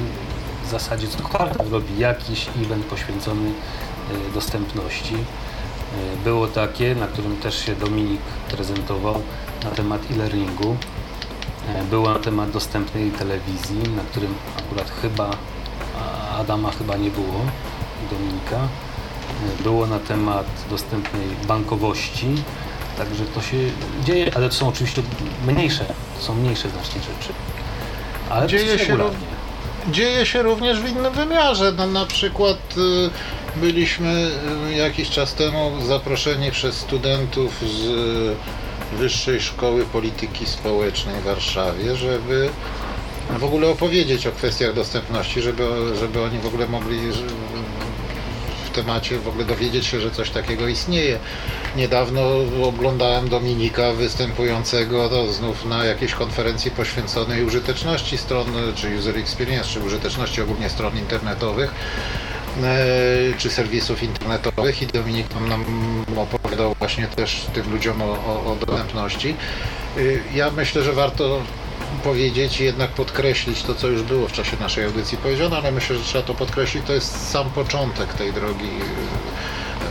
w 0.66 0.70
zasadzie 0.70 1.08
co 1.08 1.24
kwartał 1.24 1.66
robi 1.72 2.00
jakiś 2.00 2.48
event 2.66 2.86
poświęcony 2.86 3.50
e, 3.50 4.34
dostępności. 4.34 5.16
E, 5.16 6.24
Było 6.24 6.48
takie, 6.48 6.96
na 6.96 7.08
którym 7.08 7.38
też 7.38 7.66
się 7.66 7.76
Dominik 7.76 8.22
prezentował 8.52 9.22
na 9.64 9.70
temat 9.72 10.02
e-learningu. 10.12 10.76
Było 11.90 12.10
na 12.14 12.20
temat 12.20 12.52
dostępnej 12.52 13.12
telewizji, 13.12 13.80
na 13.96 14.04
którym 14.12 14.34
akurat 14.60 14.92
chyba 15.02 15.30
Adama 16.40 16.72
chyba 16.72 16.96
nie 16.96 17.10
było, 17.10 17.40
Dominika. 18.12 18.60
Było 19.64 19.88
na 19.88 20.00
temat 20.00 20.46
dostępnej 20.70 21.28
bankowości, 21.48 22.28
także 22.98 23.24
to 23.26 23.42
się 23.42 23.58
dzieje, 24.06 24.32
ale 24.36 24.50
to 24.50 24.56
są 24.56 24.68
oczywiście 24.68 25.02
mniejsze, 25.48 25.86
to 26.18 26.26
są 26.26 26.36
mniejsze 26.36 26.70
znacznie 26.70 27.02
rzeczy. 27.02 27.34
Ale 28.30 28.48
Dzieje 28.48 28.80
się. 28.80 28.98
Dzieje 29.92 30.26
się 30.26 30.42
również 30.42 30.80
w 30.82 30.90
innym 30.90 31.14
wymiarze. 31.14 31.74
No, 31.78 31.88
na 31.88 32.06
przykład 32.06 32.58
y, 32.78 33.10
byliśmy 33.60 34.32
y, 34.72 34.74
jakiś 34.74 35.10
czas 35.10 35.34
temu 35.34 35.72
zaproszeni 35.86 36.52
przez 36.52 36.76
studentów 36.76 37.54
z 37.62 37.86
y, 37.86 38.98
Wyższej 38.98 39.42
Szkoły 39.42 39.86
Polityki 39.86 40.46
Społecznej 40.46 41.16
w 41.16 41.24
Warszawie, 41.24 41.96
żeby 41.96 42.50
w 43.40 43.44
ogóle 43.44 43.68
opowiedzieć 43.68 44.28
o 44.28 44.32
kwestiach 44.32 44.74
dostępności, 44.74 45.42
żeby, 45.42 45.64
żeby 46.00 46.22
oni 46.22 46.40
w 46.40 46.46
ogóle 46.46 46.68
mogli 46.68 47.00
temacie 48.76 49.20
w 49.20 49.28
ogóle 49.28 49.46
dowiedzieć 49.46 49.86
się, 49.86 50.00
że 50.00 50.12
coś 50.12 50.30
takiego 50.30 50.68
istnieje. 50.68 51.20
Niedawno 51.76 52.22
oglądałem 52.64 53.30
Dominika 53.30 53.94
występującego 53.94 55.10
to 55.10 55.34
znów 55.34 55.66
na 55.66 55.86
jakiejś 55.86 56.14
konferencji 56.14 56.72
poświęconej 56.72 57.44
użyteczności 57.44 58.18
stron, 58.18 58.48
czy 58.76 58.98
user 58.98 59.18
experience, 59.18 59.70
czy 59.70 59.80
użyteczności 59.80 60.42
ogólnie 60.42 60.70
stron 60.70 60.98
internetowych 60.98 61.74
e, 62.64 63.38
czy 63.38 63.50
serwisów 63.50 64.04
internetowych 64.04 64.82
i 64.82 64.88
Dominik 64.88 65.28
nam 65.50 65.66
opowiadał 66.18 66.76
właśnie 66.80 67.08
też 67.08 67.46
tym 67.54 67.72
ludziom 67.72 68.02
o, 68.02 68.12
o, 68.12 68.58
dostępności. 68.68 69.36
Y, 69.98 70.22
Ja 70.34 70.52
myślę, 70.52 70.84
że 70.84 70.94
warto 70.94 71.42
powiedzieć 71.96 72.60
i 72.60 72.64
jednak 72.64 72.92
podkreślić 72.92 73.64
to, 73.64 73.76
co 73.76 73.88
już 73.88 74.04
było 74.04 74.28
w 74.28 74.32
czasie 74.32 74.58
naszej 74.60 74.86
audycji 74.86 75.18
powiedziane, 75.18 75.58
ale 75.58 75.72
myślę, 75.72 75.96
że 75.96 76.04
trzeba 76.04 76.24
to 76.24 76.34
podkreślić, 76.34 76.86
to 76.88 76.94
jest 76.94 77.30
sam 77.30 77.50
początek 77.50 78.14
tej 78.14 78.34
drogi 78.34 78.70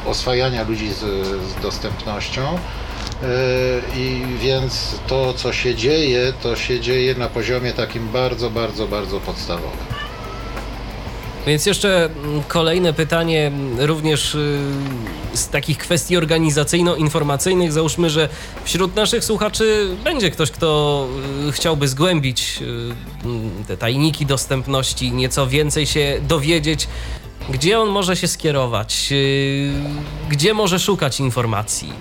y, 0.05 0.09
oswajania 0.09 0.63
ludzi 0.63 0.93
z, 0.93 1.01
z 1.43 1.63
dostępnością. 1.63 2.55
Y, 2.55 2.59
I 3.97 4.25
więc 4.39 5.01
to, 5.07 5.35
co 5.35 5.53
się 5.53 5.75
dzieje, 5.75 6.33
to 6.43 6.57
się 6.57 6.81
dzieje 6.81 7.15
na 7.15 7.29
poziomie 7.29 7.73
takim 7.73 8.09
bardzo, 8.09 8.51
bardzo, 8.51 8.87
bardzo 8.87 9.21
podstawowym. 9.21 10.04
Więc 11.47 11.67
jeszcze 11.67 12.05
mm, 12.05 12.43
kolejne 12.49 12.93
pytanie, 12.93 13.47
mm, 13.47 13.81
również 13.81 14.35
y, 14.35 14.59
z 15.35 15.49
takich 15.49 15.79
kwestii 15.79 16.17
organizacyjno-informacyjnych. 16.17 17.73
Załóżmy, 17.73 18.11
że 18.11 18.29
wśród 18.65 18.97
naszych 18.97 19.25
słuchaczy 19.25 19.89
będzie 20.05 20.31
ktoś, 20.31 20.51
kto 20.51 21.07
y, 21.49 21.53
chciałby 21.53 21.89
zgłębić 21.89 22.59
y, 22.63 22.65
mm, 23.25 23.65
te 23.69 23.77
tajniki 23.77 24.27
dostępności, 24.27 25.13
nieco 25.13 25.47
więcej 25.47 25.87
się 25.87 26.21
dowiedzieć. 26.29 26.89
Gdzie 27.51 27.81
on 27.81 27.89
może 27.89 28.17
się 28.17 28.29
skierować? 28.29 29.13
Gdzie 30.29 30.55
może 30.55 30.79
szukać 30.79 31.21
informacji? 31.21 31.93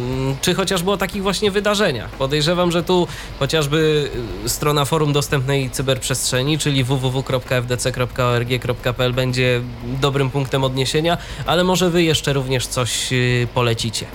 Mm, 0.00 0.36
Czy 0.40 0.54
chociażby 0.54 0.90
o 0.90 0.96
takich 0.96 1.22
właśnie 1.22 1.50
wydarzeniach? 1.50 2.10
Podejrzewam, 2.10 2.72
że 2.72 2.82
tu 2.82 3.06
chociażby 3.38 4.10
y, 4.44 4.48
strona 4.48 4.84
forum 4.84 5.12
dostępnej 5.12 5.70
cyberprzestrzeni, 5.70 6.58
czyli 6.58 6.84
www.fdc.org.pl 6.84 9.12
będzie 9.12 9.62
dobrym 10.00 10.30
punktem 10.30 10.64
odniesienia, 10.64 11.18
ale 11.46 11.64
może 11.64 11.90
wy 11.90 12.02
jeszcze 12.02 12.32
również 12.32 12.66
coś 12.66 13.12
y, 13.12 13.48
polecicie. 13.54 14.06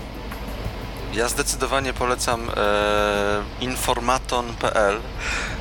Ja 1.14 1.30
zdecydowanie 1.30 1.94
polecam 1.94 2.49
e, 2.49 2.53
informaton.pl, 3.61 4.99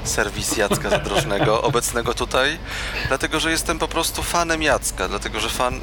serwis 0.05 0.57
Jacka 0.57 0.91
Zadrożnego, 0.91 1.63
obecnego 1.71 2.15
tutaj, 2.15 2.59
dlatego 3.09 3.41
że 3.41 3.51
jestem 3.51 3.79
po 3.79 3.89
prostu 3.89 4.23
fanem 4.23 4.63
Jacka, 4.63 5.09
dlatego 5.09 5.41
że 5.41 5.49
fan, 5.49 5.75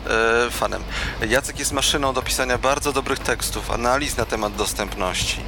e, 0.47 0.51
fanem. 0.51 0.83
Jacek 1.29 1.59
jest 1.59 1.71
maszyną 1.71 2.13
do 2.13 2.21
pisania 2.21 2.57
bardzo 2.57 2.93
dobrych 2.93 3.19
tekstów, 3.19 3.71
analiz 3.71 4.17
na 4.17 4.25
temat 4.25 4.55
dostępności. 4.55 5.39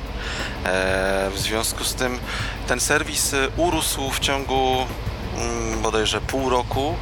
E, 0.66 1.30
w 1.34 1.40
związku 1.40 1.84
z 1.84 1.96
tym 1.96 2.20
ten 2.68 2.80
serwis 2.80 3.34
e, 3.34 3.48
urósł 3.58 4.10
w 4.12 4.20
ciągu 4.20 4.86
mm, 5.38 5.82
bodajże 5.82 6.22
pół 6.22 6.50
roku 6.50 6.96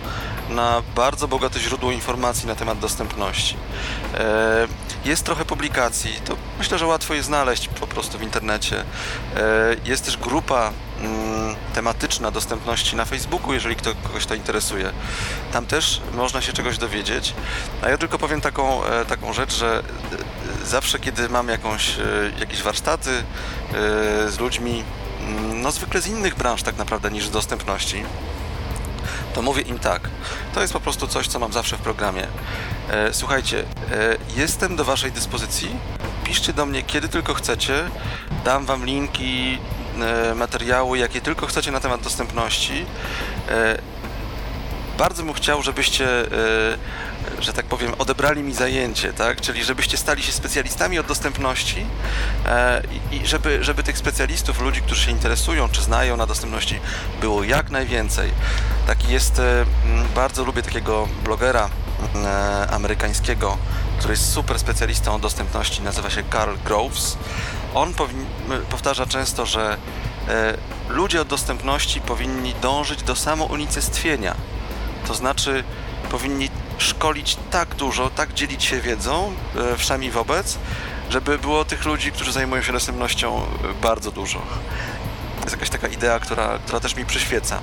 na 0.51 0.81
bardzo 0.95 1.27
bogate 1.27 1.59
źródło 1.59 1.91
informacji 1.91 2.47
na 2.47 2.55
temat 2.55 2.79
dostępności. 2.79 3.57
E, 4.13 4.67
Jest 5.05 5.23
trochę 5.23 5.45
publikacji, 5.45 6.13
to 6.25 6.35
myślę, 6.57 6.77
że 6.77 6.85
łatwo 6.87 7.13
je 7.13 7.23
znaleźć 7.23 7.67
po 7.67 7.87
prostu 7.87 8.17
w 8.17 8.21
internecie. 8.21 8.79
E, 9.35 9.41
Jest 9.85 10.05
też 10.05 10.17
grupa 10.17 10.71
mm, 11.01 11.55
tematyczna 11.75 12.31
dostępności 12.31 12.95
na 12.95 13.05
Facebooku, 13.05 13.53
jeżeli 13.53 13.75
kto, 13.75 13.91
kogoś 14.03 14.25
to 14.25 14.35
interesuje. 14.35 14.91
Tam 15.53 15.65
też 15.65 16.01
można 16.13 16.41
się 16.41 16.53
czegoś 16.53 16.77
dowiedzieć. 16.77 17.33
A 17.81 17.89
ja 17.89 17.97
tylko 17.97 18.17
powiem 18.19 18.41
taką, 18.41 18.85
e, 18.85 19.05
taką 19.05 19.33
rzecz, 19.33 19.55
że 19.55 19.83
zawsze 20.65 20.99
kiedy 20.99 21.29
mam 21.29 21.47
jakąś, 21.47 21.95
jakieś 22.39 22.61
warsztaty 22.63 23.23
z 24.29 24.39
ludźmi, 24.39 24.83
mm, 25.21 25.61
no 25.61 25.71
zwykle 25.71 26.01
z 26.01 26.07
innych 26.07 26.35
branż 26.35 26.63
tak 26.63 26.77
naprawdę 26.77 27.11
niż 27.11 27.29
dostępności, 27.29 28.03
to 29.33 29.41
mówię 29.41 29.61
im 29.61 29.79
tak. 29.79 30.09
To 30.53 30.61
jest 30.61 30.73
po 30.73 30.79
prostu 30.79 31.07
coś, 31.07 31.27
co 31.27 31.39
mam 31.39 31.53
zawsze 31.53 31.77
w 31.77 31.79
programie. 31.79 32.27
E, 32.89 33.13
słuchajcie, 33.13 33.59
e, 33.59 34.17
jestem 34.35 34.75
do 34.75 34.85
Waszej 34.85 35.11
dyspozycji. 35.11 35.69
Piszcie 36.23 36.53
do 36.53 36.65
mnie, 36.65 36.83
kiedy 36.83 37.09
tylko 37.09 37.33
chcecie. 37.33 37.83
Dam 38.45 38.65
Wam 38.65 38.85
linki, 38.85 39.57
e, 40.01 40.35
materiały, 40.35 40.97
jakie 40.97 41.21
tylko 41.21 41.45
chcecie 41.47 41.71
na 41.71 41.79
temat 41.79 42.01
dostępności. 42.01 42.85
E, 43.49 43.77
bardzo 44.97 45.23
bym 45.23 45.33
chciał, 45.33 45.61
żebyście, 45.61 46.05
e, 46.07 46.27
że 47.39 47.53
tak 47.53 47.65
powiem, 47.65 47.93
odebrali 47.97 48.43
mi 48.43 48.53
zajęcie, 48.53 49.13
tak? 49.13 49.41
Czyli 49.41 49.63
żebyście 49.63 49.97
stali 49.97 50.23
się 50.23 50.31
specjalistami 50.31 50.99
od 50.99 51.05
dostępności 51.05 51.85
e, 52.45 52.81
i 53.11 53.27
żeby, 53.27 53.63
żeby 53.63 53.83
tych 53.83 53.97
specjalistów, 53.97 54.61
ludzi, 54.61 54.81
którzy 54.81 55.05
się 55.05 55.11
interesują 55.11 55.69
czy 55.69 55.81
znają 55.81 56.17
na 56.17 56.25
dostępności, 56.25 56.79
było 57.21 57.43
jak 57.43 57.71
najwięcej. 57.71 58.31
Taki 58.87 59.11
jest, 59.13 59.39
e, 59.39 59.65
bardzo 60.15 60.43
lubię 60.43 60.61
takiego 60.61 61.07
blogera 61.23 61.69
e, 62.15 62.67
amerykańskiego, 62.71 63.57
który 63.97 64.13
jest 64.13 64.33
super 64.33 64.59
specjalistą 64.59 65.15
od 65.15 65.21
dostępności, 65.21 65.81
nazywa 65.81 66.09
się 66.09 66.23
Carl 66.31 66.55
Groves. 66.65 67.17
On 67.73 67.93
powtarza 68.69 69.05
często, 69.05 69.45
że 69.45 69.77
e, 70.27 70.57
ludzie 70.89 71.21
od 71.21 71.27
dostępności 71.27 72.01
powinni 72.01 72.53
dążyć 72.61 73.03
do 73.03 73.15
samounicestwienia. 73.15 74.35
To 75.07 75.13
znaczy 75.13 75.63
powinni 76.09 76.49
szkolić 76.81 77.37
tak 77.51 77.75
dużo, 77.75 78.09
tak 78.09 78.33
dzielić 78.33 78.63
się 78.63 78.81
wiedzą 78.81 79.33
e, 79.55 79.77
wszemi 79.77 80.11
wobec, 80.11 80.57
żeby 81.09 81.37
było 81.37 81.65
tych 81.65 81.85
ludzi, 81.85 82.11
którzy 82.11 82.31
zajmują 82.31 82.61
się 82.61 82.73
dostępnością 82.73 83.37
e, 83.37 83.81
bardzo 83.81 84.11
dużo. 84.11 84.39
To 85.37 85.43
jest 85.43 85.51
jakaś 85.51 85.69
taka 85.69 85.87
idea, 85.87 86.19
która, 86.19 86.59
która 86.65 86.79
też 86.79 86.95
mi 86.95 87.05
przyświeca. 87.05 87.59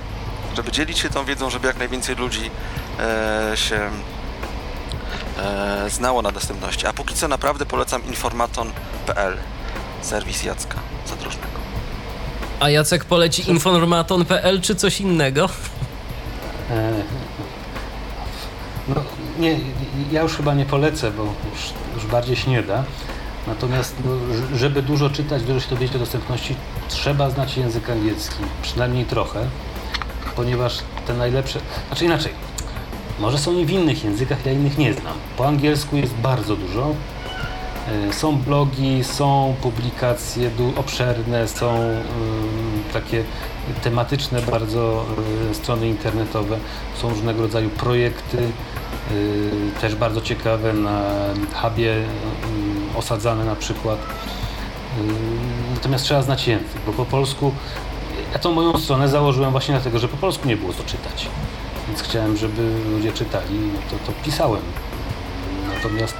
Żeby 0.55 0.71
dzielić 0.71 0.99
się 0.99 1.09
tą 1.09 1.25
wiedzą, 1.25 1.49
żeby 1.49 1.67
jak 1.67 1.77
najwięcej 1.77 2.15
ludzi 2.15 2.51
e, 2.99 3.57
się 3.57 3.89
e, 5.37 5.89
znało 5.89 6.21
na 6.21 6.31
dostępności. 6.31 6.87
A 6.87 6.93
póki 6.93 7.15
co 7.15 7.27
naprawdę 7.27 7.65
polecam 7.65 8.05
informaton.pl, 8.05 9.37
serwis 10.01 10.43
Jacka 10.43 10.79
Zadrożnego. 11.07 11.59
A 12.59 12.69
Jacek 12.69 13.05
poleci 13.05 13.49
informaton.pl 13.49 14.61
czy 14.61 14.75
coś 14.75 15.01
innego? 15.01 15.49
E, 18.89 18.95
No, 18.95 19.01
nie, 19.39 19.59
ja 20.11 20.21
już 20.21 20.37
chyba 20.37 20.53
nie 20.53 20.65
polecę, 20.65 21.11
bo 21.11 21.23
już, 21.23 21.73
już 21.95 22.05
bardziej 22.05 22.35
się 22.35 22.51
nie 22.51 22.63
da, 22.63 22.83
Natomiast 23.47 23.95
no, 24.05 24.11
żeby 24.57 24.81
dużo 24.81 25.09
czytać, 25.09 25.43
dużo 25.43 25.59
się 25.59 25.69
dowiedzieć 25.69 25.95
o 25.95 25.99
dostępności, 25.99 26.55
trzeba 26.89 27.29
znać 27.29 27.57
język 27.57 27.89
angielski, 27.89 28.43
przynajmniej 28.61 29.05
trochę, 29.05 29.39
ponieważ 30.35 30.79
te 31.07 31.13
najlepsze, 31.13 31.59
znaczy 31.87 32.05
inaczej, 32.05 32.31
może 33.19 33.37
są 33.37 33.57
i 33.59 33.65
w 33.65 33.71
innych 33.71 34.03
językach, 34.03 34.45
ja 34.45 34.51
innych 34.51 34.77
nie 34.77 34.93
znam. 34.93 35.13
Po 35.37 35.47
angielsku 35.47 35.97
jest 35.97 36.13
bardzo 36.13 36.55
dużo. 36.55 36.93
E, 38.09 38.13
są 38.13 38.37
blogi, 38.37 39.03
są 39.03 39.55
publikacje 39.61 40.51
obszerne, 40.75 41.47
są 41.47 41.79
takie 42.93 43.23
tematyczne 43.83 44.41
bardzo 44.41 45.05
e, 45.51 45.53
strony 45.55 45.87
internetowe, 45.87 46.57
są 47.01 47.09
różnego 47.09 47.41
rodzaju 47.41 47.69
projekty, 47.69 48.37
e, 48.37 48.78
też 49.81 49.95
bardzo 49.95 50.21
ciekawe 50.21 50.73
na 50.73 51.01
hubie 51.53 51.95
osadzane 52.95 53.45
na 53.45 53.55
przykład. 53.55 53.99
Natomiast 55.75 56.05
trzeba 56.05 56.21
znać 56.21 56.47
język, 56.47 56.81
bo 56.85 56.91
po 56.91 57.05
polsku 57.05 57.53
ja 58.33 58.39
tą 58.39 58.51
moją 58.51 58.77
stronę 58.77 59.09
założyłem 59.09 59.51
właśnie 59.51 59.73
dlatego, 59.73 59.99
że 59.99 60.07
po 60.07 60.17
polsku 60.17 60.47
nie 60.47 60.57
było 60.57 60.73
co 60.73 60.83
czytać 60.83 61.29
więc 61.89 62.01
chciałem, 62.01 62.37
żeby 62.37 62.71
ludzie 62.91 63.13
czytali, 63.13 63.59
no 63.73 63.79
to, 63.89 64.05
to 64.05 64.23
pisałem. 64.25 64.61
Natomiast 65.75 66.15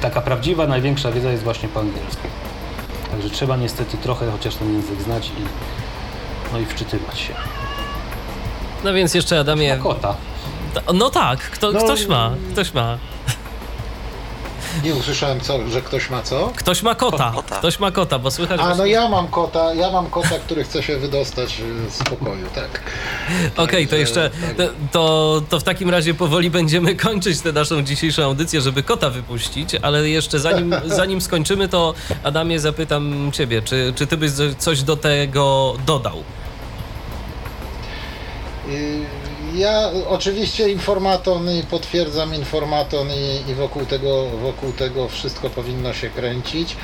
taka 0.00 0.20
prawdziwa, 0.20 0.66
największa 0.66 1.12
wiedza 1.12 1.30
jest 1.30 1.44
właśnie 1.44 1.68
po 1.68 1.80
angielsku. 1.80 2.28
Także 3.10 3.30
trzeba 3.30 3.56
niestety 3.56 3.96
trochę 3.96 4.30
chociaż 4.30 4.54
ten 4.54 4.74
język 4.74 5.02
znać 5.02 5.28
i, 5.28 5.42
no 6.52 6.58
i 6.58 6.66
wczytywać 6.66 7.18
się. 7.18 7.34
No 8.84 8.92
więc 8.92 9.14
jeszcze 9.14 9.40
Adamie... 9.40 9.76
Na 9.76 9.82
kota. 9.82 10.14
No 10.94 11.10
tak, 11.10 11.38
kto, 11.38 11.72
no, 11.72 11.84
ktoś 11.84 12.06
ma, 12.06 12.34
ktoś 12.52 12.74
ma. 12.74 12.98
Nie 14.84 14.94
usłyszałem, 14.94 15.40
co, 15.40 15.68
że 15.68 15.82
ktoś 15.82 16.10
ma 16.10 16.22
co? 16.22 16.52
Ktoś 16.56 16.82
ma 16.82 16.94
kota. 16.94 17.32
kota. 17.34 17.56
Ktoś 17.56 17.80
ma 17.80 17.90
kota, 17.90 18.18
bo 18.18 18.30
słychać. 18.30 18.60
A 18.60 18.74
no 18.74 18.86
ja 18.86 19.08
mam 19.08 19.28
kota, 19.28 19.74
ja 19.74 19.90
mam 19.90 20.10
kota, 20.10 20.38
który 20.44 20.64
chce 20.64 20.82
się 20.82 20.98
wydostać 20.98 21.62
z 21.90 22.02
pokoju, 22.02 22.46
tak. 22.54 22.80
Okej, 23.52 23.64
okay, 23.64 23.86
to 23.86 23.96
jeszcze 23.96 24.30
tak. 24.56 24.68
to, 24.92 25.42
to 25.48 25.60
w 25.60 25.62
takim 25.62 25.90
razie 25.90 26.14
powoli 26.14 26.50
będziemy 26.50 26.96
kończyć 27.06 27.40
tę 27.40 27.52
naszą 27.52 27.82
dzisiejszą 27.82 28.24
audycję, 28.24 28.60
żeby 28.60 28.82
kota 28.82 29.10
wypuścić, 29.10 29.74
ale 29.82 30.08
jeszcze 30.08 30.40
zanim, 30.40 30.74
zanim 30.98 31.20
skończymy, 31.20 31.68
to 31.68 31.94
Adamie 32.22 32.60
zapytam 32.60 33.32
ciebie, 33.32 33.62
czy, 33.62 33.92
czy 33.96 34.06
ty 34.06 34.16
byś 34.16 34.30
coś 34.58 34.82
do 34.82 34.96
tego 34.96 35.74
dodał? 35.86 36.22
Y 38.68 39.17
ja 39.58 39.90
oczywiście 40.08 40.68
informaton 40.68 41.50
i 41.50 41.62
potwierdzam 41.62 42.34
informaton 42.34 43.08
i, 43.10 43.50
i 43.50 43.54
wokół, 43.54 43.86
tego, 43.86 44.26
wokół 44.26 44.72
tego 44.72 45.08
wszystko 45.08 45.50
powinno 45.50 45.92
się 45.92 46.10
kręcić. 46.10 46.76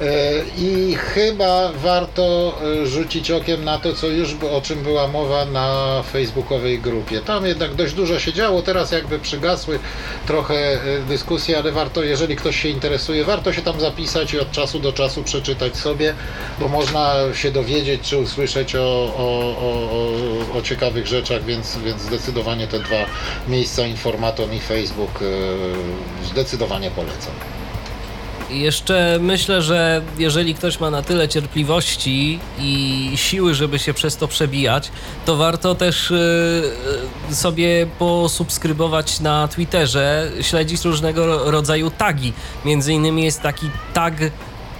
E, 0.00 0.42
I 0.58 0.94
chyba 0.94 1.72
warto 1.72 2.58
e, 2.82 2.86
rzucić 2.86 3.30
okiem 3.30 3.64
na 3.64 3.78
to, 3.78 3.92
co 3.92 4.06
już 4.06 4.36
o 4.52 4.60
czym 4.60 4.82
była 4.82 5.08
mowa 5.08 5.44
na 5.44 6.02
facebookowej 6.12 6.78
grupie. 6.78 7.20
Tam 7.20 7.46
jednak 7.46 7.74
dość 7.74 7.94
dużo 7.94 8.18
się 8.18 8.32
działo, 8.32 8.62
teraz 8.62 8.92
jakby 8.92 9.18
przygasły 9.18 9.78
trochę 10.26 10.54
e, 10.54 10.78
dyskusje, 11.08 11.58
ale 11.58 11.72
warto, 11.72 12.04
jeżeli 12.04 12.36
ktoś 12.36 12.62
się 12.62 12.68
interesuje, 12.68 13.24
warto 13.24 13.52
się 13.52 13.62
tam 13.62 13.80
zapisać 13.80 14.32
i 14.32 14.40
od 14.40 14.52
czasu 14.52 14.80
do 14.80 14.92
czasu 14.92 15.22
przeczytać 15.22 15.76
sobie, 15.76 16.14
bo 16.60 16.68
można 16.68 17.14
się 17.34 17.50
dowiedzieć 17.50 18.00
czy 18.02 18.18
usłyszeć 18.18 18.76
o, 18.76 19.14
o, 19.16 19.56
o, 20.52 20.58
o 20.58 20.62
ciekawych 20.62 21.06
rzeczach, 21.06 21.44
więc, 21.44 21.78
więc 21.78 22.02
zdecydowanie 22.02 22.66
te 22.66 22.78
dwa 22.78 23.06
miejsca, 23.48 23.86
Informaton 23.86 24.54
i 24.54 24.60
Facebook, 24.60 25.20
zdecydowanie 26.24 26.90
polecam. 26.90 27.49
Jeszcze 28.52 29.18
myślę, 29.20 29.62
że 29.62 30.02
jeżeli 30.18 30.54
ktoś 30.54 30.80
ma 30.80 30.90
na 30.90 31.02
tyle 31.02 31.28
cierpliwości 31.28 32.38
i 32.58 33.12
siły, 33.14 33.54
żeby 33.54 33.78
się 33.78 33.94
przez 33.94 34.16
to 34.16 34.28
przebijać, 34.28 34.90
to 35.26 35.36
warto 35.36 35.74
też 35.74 36.12
yy, 37.28 37.34
sobie 37.34 37.86
posubskrybować 37.98 39.20
na 39.20 39.48
Twitterze, 39.48 40.30
śledzić 40.40 40.84
różnego 40.84 41.50
rodzaju 41.50 41.90
tagi. 41.90 42.32
Między 42.64 42.92
innymi 42.92 43.24
jest 43.24 43.42
taki 43.42 43.70
tag 43.94 44.14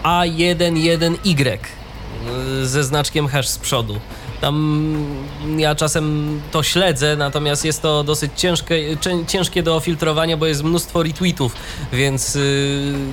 A11Y 0.02 1.58
y, 2.62 2.66
ze 2.66 2.84
znaczkiem 2.84 3.28
hash 3.28 3.48
z 3.48 3.58
przodu. 3.58 4.00
Tam 4.40 4.96
ja 5.56 5.74
czasem 5.74 6.40
to 6.50 6.62
śledzę, 6.62 7.16
natomiast 7.16 7.64
jest 7.64 7.82
to 7.82 8.04
dosyć 8.04 8.32
ciężkie, 8.36 8.96
ciężkie 9.26 9.62
do 9.62 9.80
filtrowania, 9.80 10.36
bo 10.36 10.46
jest 10.46 10.62
mnóstwo 10.62 11.02
retweetów, 11.02 11.56
więc 11.92 12.34
yy, 12.34 12.42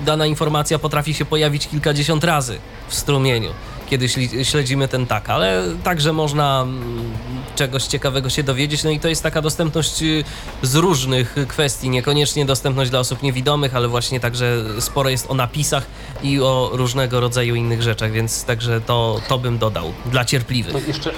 dana 0.05 0.25
informacja 0.25 0.79
potrafi 0.79 1.13
się 1.13 1.25
pojawić 1.25 1.67
kilkadziesiąt 1.67 2.23
razy 2.23 2.59
w 2.87 2.95
strumieniu 2.95 3.49
kiedy 3.89 4.09
śledzimy 4.43 4.87
ten 4.87 5.07
tak, 5.07 5.29
ale 5.29 5.63
także 5.83 6.13
można 6.13 6.61
mm, 6.61 7.11
czegoś 7.55 7.83
ciekawego 7.83 8.29
się 8.29 8.43
dowiedzieć. 8.43 8.83
No 8.83 8.89
i 8.89 8.99
to 8.99 9.07
jest 9.07 9.23
taka 9.23 9.41
dostępność 9.41 10.01
y, 10.01 10.23
z 10.61 10.75
różnych 10.75 11.35
kwestii, 11.47 11.89
niekoniecznie 11.89 12.45
dostępność 12.45 12.89
dla 12.89 12.99
osób 12.99 13.23
niewidomych, 13.23 13.75
ale 13.75 13.87
właśnie 13.87 14.19
także 14.19 14.63
sporo 14.79 15.09
jest 15.09 15.31
o 15.31 15.33
napisach 15.33 15.85
i 16.23 16.41
o 16.41 16.69
różnego 16.73 17.19
rodzaju 17.19 17.55
innych 17.55 17.81
rzeczach, 17.81 18.11
więc 18.11 18.43
także 18.43 18.81
to, 18.81 19.21
to 19.27 19.37
bym 19.37 19.57
dodał 19.57 19.93
dla 20.05 20.25
cierpliwych. 20.25 20.73
To 20.73 20.79
jeszcze, 20.79 21.11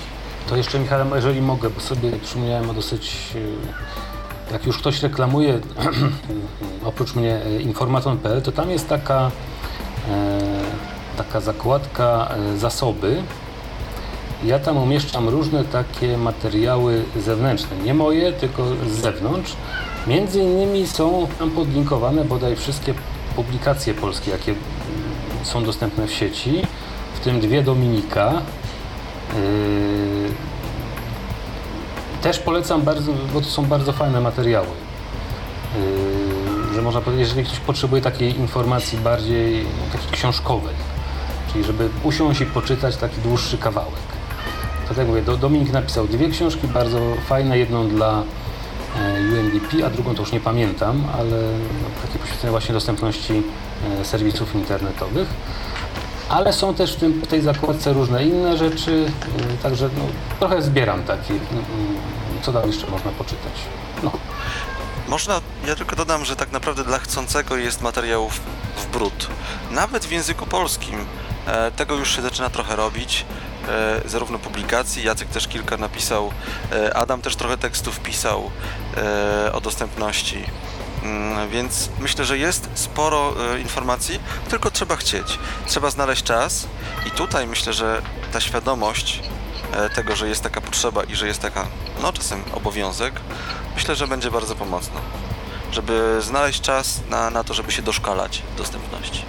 to 0.50 0.58
jeszcze 0.58 0.80
jeżeli 1.16 1.42
mogę, 1.42 1.70
bo 1.70 1.82
sobie 1.82 2.12
przypomniałem 2.12 2.70
o 2.70 2.74
dosyć 2.74 3.16
y, 3.36 4.52
jak 4.52 4.66
już 4.66 4.78
ktoś 4.78 5.04
reklamuje, 5.04 5.60
oprócz 6.84 7.16
mnie 7.16 7.46
y, 7.46 7.62
informaton.pl, 7.62 8.42
to 8.42 8.52
tam 8.52 8.70
jest 8.70 8.90
taka 8.90 9.32
taka 11.24 11.42
zakładka 11.42 12.28
e, 12.30 12.58
zasoby. 12.58 13.24
Ja 14.44 14.60
tam 14.60 14.78
umieszczam 14.78 15.30
różne 15.30 15.64
takie 15.64 16.18
materiały 16.18 17.04
zewnętrzne, 17.18 17.78
nie 17.78 17.94
moje, 17.94 18.34
tylko 18.34 18.64
z 18.88 18.92
zewnątrz. 18.92 19.56
Między 20.08 20.40
innymi 20.40 20.88
są 20.88 21.28
tam 21.40 21.52
podlinkowane 21.52 22.26
bodaj 22.26 22.56
wszystkie 22.56 22.94
publikacje 23.36 23.94
polskie, 23.94 24.32
jakie 24.32 24.56
są 25.44 25.64
dostępne 25.64 26.08
w 26.08 26.14
sieci, 26.14 26.62
w 27.14 27.20
tym 27.20 27.40
dwie 27.40 27.64
Dominika. 27.64 28.34
Yy, 28.34 30.30
też 32.22 32.40
polecam 32.40 32.82
bardzo, 32.82 33.12
bo 33.34 33.42
to 33.42 33.48
są 33.48 33.66
bardzo 33.66 33.94
fajne 33.94 34.22
materiały. 34.22 34.68
Yy, 36.68 36.74
że 36.74 36.82
można 36.82 37.02
powiedzieć, 37.02 37.28
jeżeli 37.28 37.46
ktoś 37.46 37.60
potrzebuje 37.60 38.02
takiej 38.02 38.38
informacji 38.38 38.98
bardziej 38.98 39.66
takiej 39.92 40.12
książkowej 40.12 40.89
czyli 41.52 41.64
żeby 41.64 41.90
usiąść 42.04 42.42
i 42.42 42.46
poczytać 42.46 42.98
taki 42.98 43.22
dłuższy 43.22 43.58
kawałek. 43.58 43.94
Tak 44.88 44.98
jak 44.98 45.08
mówię, 45.08 45.22
Dominik 45.22 45.72
napisał 45.72 46.08
dwie 46.08 46.30
książki 46.30 46.68
bardzo 46.68 47.00
fajne, 47.28 47.58
jedną 47.58 47.88
dla 47.88 48.24
e, 48.98 49.22
UNDP, 49.22 49.86
a 49.86 49.90
drugą 49.90 50.16
to 50.16 50.22
już 50.22 50.32
nie 50.32 50.40
pamiętam, 50.40 51.04
ale 51.18 51.38
takie 52.02 52.20
poświęcenie 52.20 52.52
właśnie 52.52 52.74
dostępności 52.74 53.44
e, 54.02 54.06
serwisów 54.06 54.56
internetowych. 54.56 55.28
Ale 56.30 56.54
są 56.54 56.74
też 56.74 56.94
w, 56.94 57.00
tym, 57.00 57.14
w 57.14 57.28
tej 57.28 57.42
zakładce 57.42 57.94
różne 57.94 58.24
inne 58.24 58.58
rzeczy, 58.58 59.12
e, 59.50 59.64
także 59.64 59.90
no, 59.98 60.04
trochę 60.40 60.62
zbieram 60.62 61.04
takie, 61.04 61.34
co 62.42 62.54
tam 62.54 62.68
jeszcze 62.68 62.88
można 62.92 63.12
poczytać. 63.12 63.54
No. 64.04 64.12
Można, 65.08 65.42
ja 65.68 65.76
tylko 65.76 65.96
dodam, 65.96 66.26
że 66.26 66.36
tak 66.36 66.52
naprawdę 66.52 66.84
dla 66.84 67.00
chcącego 67.00 67.58
jest 67.58 67.82
materiałów 67.82 68.42
w 68.78 68.86
brud. 68.86 69.28
Nawet 69.72 70.06
w 70.06 70.12
języku 70.12 70.46
polskim 70.46 71.06
tego 71.76 71.96
już 71.96 72.16
się 72.16 72.22
zaczyna 72.22 72.50
trochę 72.50 72.76
robić, 72.76 73.26
e, 73.68 74.10
zarówno 74.10 74.40
publikacji, 74.40 75.04
Jacek 75.04 75.28
też 75.28 75.48
kilka 75.48 75.78
napisał, 75.78 76.32
e, 76.72 76.98
Adam 76.98 77.22
też 77.22 77.36
trochę 77.36 77.58
tekstów 77.58 78.00
pisał 78.00 78.52
o 79.54 79.62
dostępności. 79.62 80.44
Mm, 81.04 81.50
więc 81.50 81.90
myślę, 82.00 82.26
że 82.26 82.38
jest 82.38 82.70
sporo 82.74 83.34
informacji, 83.60 84.20
tylko 84.50 84.72
trzeba 84.72 84.96
chcieć. 84.96 85.40
Trzeba 85.66 85.90
znaleźć 85.90 86.24
czas 86.24 86.68
i 87.08 87.12
tutaj 87.12 87.48
myślę, 87.48 87.74
że 87.74 88.02
ta 88.34 88.42
świadomość 88.42 89.20
tego, 89.96 90.16
że 90.16 90.30
jest 90.30 90.44
taka 90.44 90.62
potrzeba 90.62 91.04
i 91.04 91.16
że 91.16 91.28
jest 91.28 91.42
taka, 91.42 91.68
no 92.02 92.14
czasem 92.14 92.44
obowiązek, 92.54 93.14
myślę, 93.76 93.96
że 93.96 94.08
będzie 94.08 94.32
bardzo 94.32 94.56
pomocna. 94.56 95.02
Żeby 95.72 96.18
znaleźć 96.22 96.62
czas 96.62 97.02
na, 97.10 97.30
na 97.30 97.44
to, 97.44 97.54
żeby 97.54 97.72
się 97.72 97.82
doszkalać 97.82 98.42
dostępności. 98.58 99.26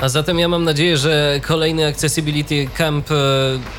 A 0.00 0.08
zatem 0.08 0.38
ja 0.38 0.48
mam 0.48 0.64
nadzieję, 0.64 0.96
że 0.96 1.40
kolejny 1.46 1.86
Accessibility 1.86 2.68
Camp 2.74 3.10
e, 3.10 3.14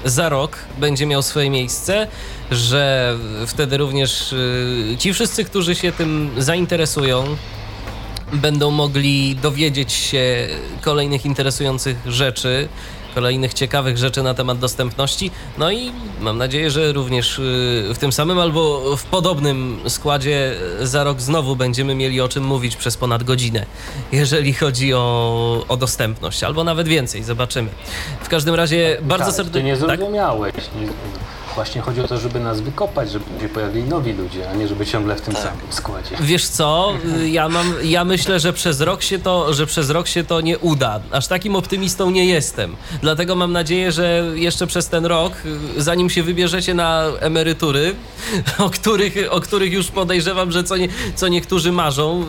za 0.05 0.29
rok 0.29 0.57
będzie 0.77 1.05
miał 1.05 1.21
swoje 1.21 1.49
miejsce, 1.49 2.07
że 2.51 3.15
wtedy 3.47 3.77
również 3.77 4.33
e, 4.93 4.97
ci 4.97 5.13
wszyscy, 5.13 5.45
którzy 5.45 5.75
się 5.75 5.91
tym 5.91 6.29
zainteresują, 6.37 7.23
będą 8.33 8.71
mogli 8.71 9.35
dowiedzieć 9.35 9.93
się 9.93 10.47
kolejnych 10.81 11.25
interesujących 11.25 11.97
rzeczy, 12.05 12.67
kolejnych 13.19 13.53
ciekawych 13.53 13.97
rzeczy 13.97 14.23
na 14.23 14.33
temat 14.33 14.59
dostępności. 14.59 15.31
No 15.57 15.71
i 15.71 15.91
mam 16.19 16.37
nadzieję, 16.37 16.71
że 16.71 16.91
również 16.93 17.39
y, 17.39 17.41
w 17.93 17.97
tym 17.99 18.11
samym 18.11 18.39
albo 18.39 18.97
w 18.97 19.03
podobnym 19.03 19.79
składzie 19.87 20.55
za 20.81 21.03
rok 21.03 21.21
znowu 21.21 21.55
będziemy 21.55 21.95
mieli 21.95 22.21
o 22.21 22.29
czym 22.29 22.43
mówić 22.43 22.75
przez 22.75 22.97
ponad 22.97 23.23
godzinę, 23.23 23.65
jeżeli 24.11 24.53
chodzi 24.53 24.93
o, 24.93 25.65
o 25.67 25.77
dostępność, 25.77 26.43
albo 26.43 26.63
nawet 26.63 26.87
więcej, 26.87 27.23
zobaczymy. 27.23 27.69
W 28.23 28.29
każdym 28.29 28.55
razie 28.55 28.97
bardzo 29.01 29.25
Tak, 29.25 29.33
Ty 29.33 29.37
serdecznie. 29.37 29.63
nie 29.71 29.77
Tak? 29.77 29.97
zrozumiałeś. 29.99 30.53
Nie, 30.81 30.87
właśnie 31.59 31.81
chodzi 31.81 32.01
o 32.01 32.07
to, 32.07 32.17
żeby 32.17 32.39
nas 32.39 32.61
wykopać, 32.61 33.11
żeby 33.11 33.25
się 33.41 33.49
pojawili 33.49 33.89
nowi 33.89 34.13
ludzie, 34.13 34.49
a 34.49 34.53
nie 34.53 34.67
żeby 34.67 34.85
ciągle 34.85 35.15
w 35.15 35.21
tym 35.21 35.33
Tak. 35.33 35.43
samym 35.43 35.65
składzie. 35.69 36.15
Wiesz 36.21 36.47
co, 36.47 36.93
ja 37.25 37.49
mam, 37.49 37.73
ja 37.83 38.03
myślę, 38.05 38.39
że 38.39 38.53
przez 38.53 38.81
rok 38.81 39.01
się 39.03 39.19
to, 39.19 39.53
że 39.53 39.65
przez 39.65 39.89
rok 39.89 40.07
się 40.07 40.23
to 40.23 40.41
nie 40.41 40.57
uda. 40.59 40.99
Aż 41.11 41.27
takim 41.27 41.55
optymistą 41.55 42.09
nie 42.11 42.25
jestem. 42.25 42.75
Dlatego 43.01 43.35
mam 43.35 43.51
nadzieję, 43.51 43.91
że 43.91 44.23
jeszcze 44.35 44.67
przez 44.67 44.87
ten 44.89 45.05
rok, 45.05 45.33
zanim 45.77 46.09
się 46.09 46.23
wybierzecie 46.23 46.73
na 46.73 47.03
emerytury, 47.19 47.95
o 48.57 48.69
których, 48.69 49.13
o 49.29 49.39
których 49.41 49.73
już 49.73 49.87
podejrzewam, 49.91 50.51
że 50.51 50.63
co, 50.63 50.77
nie, 50.77 50.87
co 51.15 51.27
niektórzy 51.27 51.71
marzą, 51.71 52.21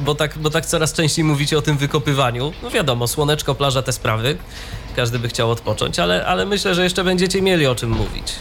y, 0.00 0.04
bo 0.04 0.14
tak, 0.14 0.38
bo 0.38 0.50
tak 0.50 0.66
coraz 0.66 0.92
częściej 0.92 1.24
mówicie 1.24 1.58
o 1.58 1.62
tym 1.62 1.76
wykopywaniu. 1.78 2.52
No 2.62 2.70
wiadomo, 2.70 3.06
słoneczko, 3.08 3.54
plaża, 3.54 3.82
te 3.82 3.92
sprawy. 3.92 4.36
Każdy 4.96 5.18
by 5.18 5.28
chciał 5.28 5.50
odpocząć, 5.50 5.98
ale, 5.98 6.26
ale 6.26 6.46
myślę, 6.46 6.74
że 6.74 6.84
jeszcze 6.84 7.04
będziecie 7.04 7.42
mieli 7.42 7.66
o 7.66 7.74
czym 7.74 7.90
mówić. 7.90 8.32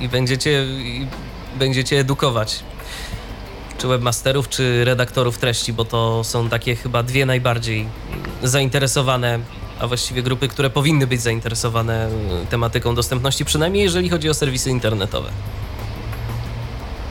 I 0.00 0.08
będziecie, 0.08 0.64
i 0.64 1.06
będziecie 1.58 2.00
edukować 2.00 2.64
czy 3.78 3.88
webmasterów, 3.88 4.48
czy 4.48 4.84
redaktorów 4.84 5.38
treści, 5.38 5.72
bo 5.72 5.84
to 5.84 6.24
są 6.24 6.48
takie 6.48 6.76
chyba 6.76 7.02
dwie 7.02 7.26
najbardziej 7.26 7.86
zainteresowane, 8.42 9.38
a 9.80 9.86
właściwie 9.86 10.22
grupy, 10.22 10.48
które 10.48 10.70
powinny 10.70 11.06
być 11.06 11.20
zainteresowane 11.20 12.08
y, 12.42 12.46
tematyką 12.46 12.94
dostępności, 12.94 13.44
przynajmniej 13.44 13.82
jeżeli 13.82 14.08
chodzi 14.08 14.28
o 14.28 14.34
serwisy 14.34 14.70
internetowe. 14.70 15.30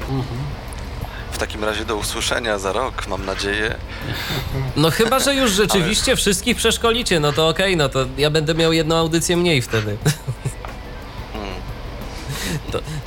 W 0.08 0.43
takim 1.54 1.66
razie 1.70 1.86
do 1.86 1.96
usłyszenia 1.96 2.60
za 2.60 2.74
rok, 2.74 3.08
mam 3.08 3.26
nadzieję. 3.26 3.76
No 4.76 4.92
chyba, 4.92 5.20
że 5.20 5.36
już 5.36 5.52
rzeczywiście 5.52 6.16
wszystkich 6.16 6.58
przeszkolicie, 6.58 7.20
no 7.20 7.34
to 7.34 7.48
okej, 7.48 7.78
no 7.78 7.90
to 7.90 8.06
ja 8.18 8.30
będę 8.30 8.54
miał 8.54 8.74
jedną 8.74 8.96
audycję 8.96 9.38
mniej 9.38 9.62
wtedy. 9.62 9.98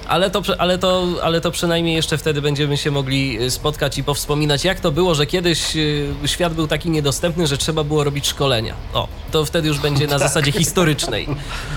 Ale, 0.09 0.31
to, 0.31 0.43
ale, 0.59 0.79
to, 0.79 1.07
ale 1.23 1.41
to 1.41 1.51
przynajmniej 1.51 1.97
jeszcze 1.97 2.19
wtedy 2.19 2.43
będziemy 2.43 2.77
się 2.77 2.91
mogli 2.91 3.43
y, 3.43 3.51
spotkać 3.51 3.99
i 3.99 4.05
powspominać, 4.05 4.65
jak 4.65 4.81
to 4.81 4.93
było, 4.93 5.15
że 5.15 5.27
kiedyś 5.27 5.77
y, 5.77 6.15
świat 6.27 6.55
był 6.55 6.67
taki 6.67 6.91
niedostępny, 6.91 7.47
że 7.47 7.59
trzeba 7.59 7.85
było 7.85 8.05
robić 8.05 8.27
szkolenia. 8.27 8.75
O, 8.93 9.09
to 9.31 9.45
wtedy 9.45 9.69
już 9.69 9.79
będzie 9.79 10.07
na 10.07 10.19
zasadzie 10.27 10.53
historycznej. 10.53 11.27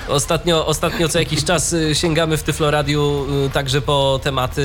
Ostatnio, 0.08 0.66
ostatnio 0.66 1.10
co 1.10 1.20
jakiś 1.20 1.44
czas 1.44 1.74
y, 1.74 1.96
sięgamy 1.96 2.38
w 2.38 2.44
Tyfloradiu 2.44 3.26
także 3.54 3.82
po 3.82 4.20
tematy 4.24 4.62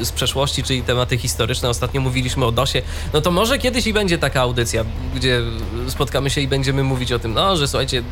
z 0.00 0.12
przeszłości, 0.12 0.62
czyli 0.62 0.82
tematy 0.82 1.18
historyczne. 1.18 1.68
Ostatnio 1.68 2.00
mówiliśmy 2.00 2.44
o 2.44 2.52
DOSie. 2.52 2.82
No 3.12 3.20
to 3.20 3.30
może 3.30 3.58
kiedyś 3.58 3.86
i 3.86 3.92
będzie 3.92 4.18
taka 4.18 4.40
audycja, 4.40 4.84
gdzie 5.14 5.40
spotkamy 5.88 6.30
się 6.30 6.40
i 6.40 6.48
będziemy 6.48 6.82
mówić 6.82 7.12
o 7.12 7.18
tym, 7.18 7.34
no, 7.34 7.56
że 7.56 7.68
słuchajcie, 7.68 8.02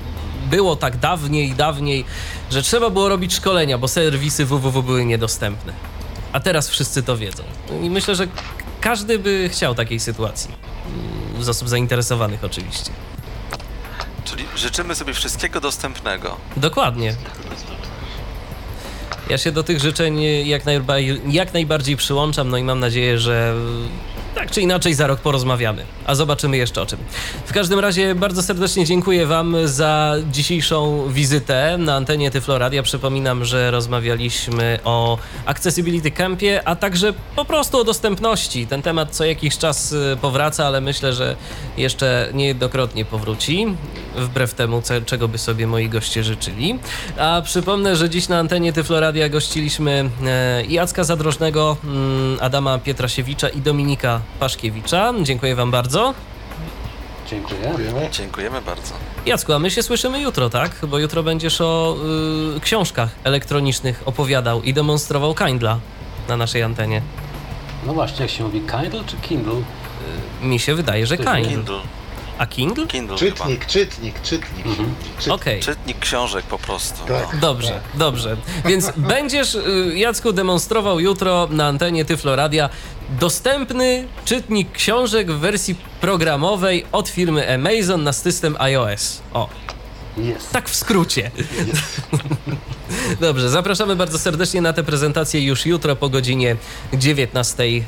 było 0.53 0.77
tak 0.77 0.97
dawniej, 0.97 1.53
dawniej, 1.53 2.05
że 2.51 2.62
trzeba 2.62 2.91
było 2.91 3.09
robić 3.09 3.35
szkolenia, 3.35 3.79
bo 3.79 3.89
serwisy 3.89 4.45
www 4.47 4.83
były 4.83 5.05
niedostępne. 5.05 5.73
A 6.33 6.41
teraz 6.41 6.69
wszyscy 6.69 7.03
to 7.03 7.16
wiedzą. 7.16 7.43
I 7.83 7.91
myślę, 7.91 8.15
że 8.15 8.27
każdy 8.81 9.19
by 9.19 9.49
chciał 9.53 9.74
takiej 9.74 10.01
sytuacji. 10.01 10.51
Mm, 11.33 11.43
Z 11.45 11.49
osób 11.49 11.69
zainteresowanych 11.69 12.45
oczywiście. 12.45 12.91
Czyli 14.24 14.45
życzymy 14.57 14.95
sobie 14.95 15.15
wszystkiego 15.15 15.61
dostępnego. 15.61 16.37
Dokładnie. 16.57 17.15
Ja 19.31 19.39
się 19.39 19.53
do 19.53 19.62
tych 19.62 19.81
życzeń 19.81 20.23
jak, 20.49 20.65
najba- 20.65 20.99
jak 21.31 21.55
najbardziej 21.55 21.97
przyłączam, 21.97 22.49
no 22.49 22.57
i 22.57 22.62
mam 22.65 22.81
nadzieję, 22.81 23.19
że 23.19 23.55
tak 24.35 24.51
czy 24.51 24.61
inaczej 24.61 24.95
za 24.95 25.07
rok 25.07 25.21
porozmawiamy, 25.21 25.85
a 26.07 26.15
zobaczymy 26.15 26.57
jeszcze 26.57 26.83
o 26.83 26.87
czym. 26.87 26.99
W 27.47 27.53
każdym 27.53 27.79
razie 27.79 28.15
bardzo 28.15 28.43
serdecznie 28.43 28.85
dziękuję 28.85 29.27
Wam 29.27 29.57
za 29.65 30.15
dzisiejszą 30.31 31.09
wizytę 31.09 31.77
na 31.79 31.95
antenie 31.95 32.31
Tyfloradia. 32.31 32.83
Przypominam, 32.83 33.45
że 33.45 33.71
rozmawialiśmy 33.71 34.79
o 34.85 35.19
Accessibility 35.47 36.11
Campie, 36.11 36.63
a 36.65 36.77
także 36.77 37.13
po 37.37 37.45
prostu 37.45 37.79
o 37.79 37.85
dostępności. 37.85 38.67
Ten 38.67 38.83
temat 38.83 39.11
co 39.11 39.25
jakiś 39.25 39.59
czas 39.59 39.93
y, 39.93 40.17
powraca, 40.21 40.67
ale 40.67 40.81
myślę, 40.81 41.13
że 41.13 41.37
jeszcze 41.77 42.29
niejednokrotnie 42.35 43.05
powróci, 43.05 43.67
wbrew 44.17 44.55
temu, 44.55 44.83
czego 45.07 45.29
by 45.29 45.39
sobie 45.39 45.67
moi 45.67 45.89
goście 45.89 46.25
życzyli. 46.25 46.79
A 47.19 47.43
przypomnę, 47.45 47.97
że 47.97 48.11
dziś 48.11 48.29
na 48.29 48.39
antenie 48.39 48.73
Tyfloradia 48.73 49.29
gościliśmy 49.29 50.11
e, 50.27 50.65
Jacka 50.67 51.05
Zadrożnego, 51.05 51.77
mm, 51.85 52.39
Adama 52.41 52.79
Pietrasiewicza 52.79 53.49
i 53.49 53.61
Dominika 53.61 54.22
Paszkiewicza. 54.40 55.12
Dziękuję 55.23 55.55
Wam 55.55 55.70
bardzo. 55.70 56.15
Dziękuję. 57.31 57.61
Dziękujemy. 57.62 58.09
Dziękujemy 58.12 58.62
bardzo. 58.62 58.94
Jacku, 59.27 59.53
a 59.53 59.59
my 59.59 59.70
się 59.70 59.82
słyszymy 59.82 60.20
jutro, 60.20 60.51
tak? 60.51 60.70
Bo 60.89 60.99
jutro 60.99 61.23
będziesz 61.23 61.61
o 61.61 61.97
y, 62.57 62.61
książkach 62.61 63.09
elektronicznych 63.24 64.03
opowiadał 64.07 64.62
i 64.62 64.74
demonstrował 64.74 65.35
Kindla 65.35 65.78
na 66.28 66.36
naszej 66.36 66.62
antenie. 66.62 67.03
No 67.86 67.94
właśnie, 67.94 68.23
jak 68.23 68.31
się 68.31 68.44
mówi, 68.44 68.61
Kindle 68.61 69.05
czy 69.07 69.16
Kindle? 69.16 69.62
Mi 70.43 70.59
się 70.59 70.74
wydaje, 70.74 71.07
że 71.07 71.16
Kindle. 71.16 71.44
Kindle. 71.44 71.81
A 72.43 72.47
Kindle? 72.47 72.86
Kindle 72.86 73.19
chyba. 73.19 73.36
Czytnik, 73.36 73.66
czytnik, 73.66 74.23
czytnik. 74.23 74.66
Czytnik. 75.19 75.35
Okej. 75.35 75.60
Czytnik 75.60 75.98
książek 75.98 76.44
po 76.44 76.59
prostu. 76.59 77.06
Tak. 77.06 77.39
Dobrze, 77.40 77.81
dobrze. 77.94 78.36
Więc 78.64 78.93
będziesz, 79.14 79.55
y, 79.55 79.93
Jacku, 79.94 80.32
demonstrował 80.32 81.01
jutro 81.01 81.48
na 81.51 81.66
antenie 81.66 82.05
Tyfloradia 82.05 82.69
dostępny 83.20 84.09
czytnik 84.24 84.73
książek 84.73 85.31
w 85.32 85.39
wersji 85.39 85.74
programowej 86.01 86.85
od 86.93 87.09
firmy 87.09 87.55
Amazon 87.55 88.02
na 88.02 88.12
system 88.12 88.56
iOS. 88.59 89.23
O, 89.35 89.48
Jest. 90.17 90.53
tak 90.53 90.69
w 90.71 90.77
skrócie. 90.77 91.31
Dobrze, 93.21 93.51
zapraszamy 93.51 93.97
bardzo 93.97 94.19
serdecznie 94.19 94.61
na 94.61 94.73
tę 94.73 94.83
prezentację 94.85 95.45
już 95.45 95.67
jutro 95.67 95.97
po 95.97 96.09
godzinie 96.09 96.57
19 96.95 97.63
y, 97.65 97.83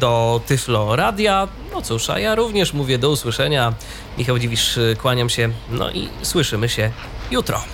do 0.00 0.40
Tyflo 0.46 0.96
Radia. 0.96 1.48
No 1.72 1.82
cóż, 1.82 2.10
a 2.10 2.18
ja 2.18 2.34
również 2.34 2.72
mówię 2.72 2.98
do 2.98 3.10
usłyszenia. 3.10 3.74
Michał 4.18 4.38
Dziwisz, 4.38 4.76
y, 4.76 4.96
kłaniam 5.02 5.28
się, 5.28 5.48
no 5.70 5.90
i 5.90 6.08
słyszymy 6.22 6.68
się 6.68 6.90
jutro. 7.30 7.64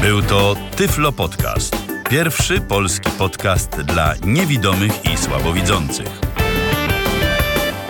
Był 0.00 0.22
to 0.22 0.56
Tyflo 0.76 1.12
Podcast. 1.12 1.76
Pierwszy 2.10 2.60
polski 2.60 3.10
podcast 3.10 3.70
dla 3.70 4.14
niewidomych 4.24 4.92
i 5.04 5.16
słabowidzących. 5.16 6.31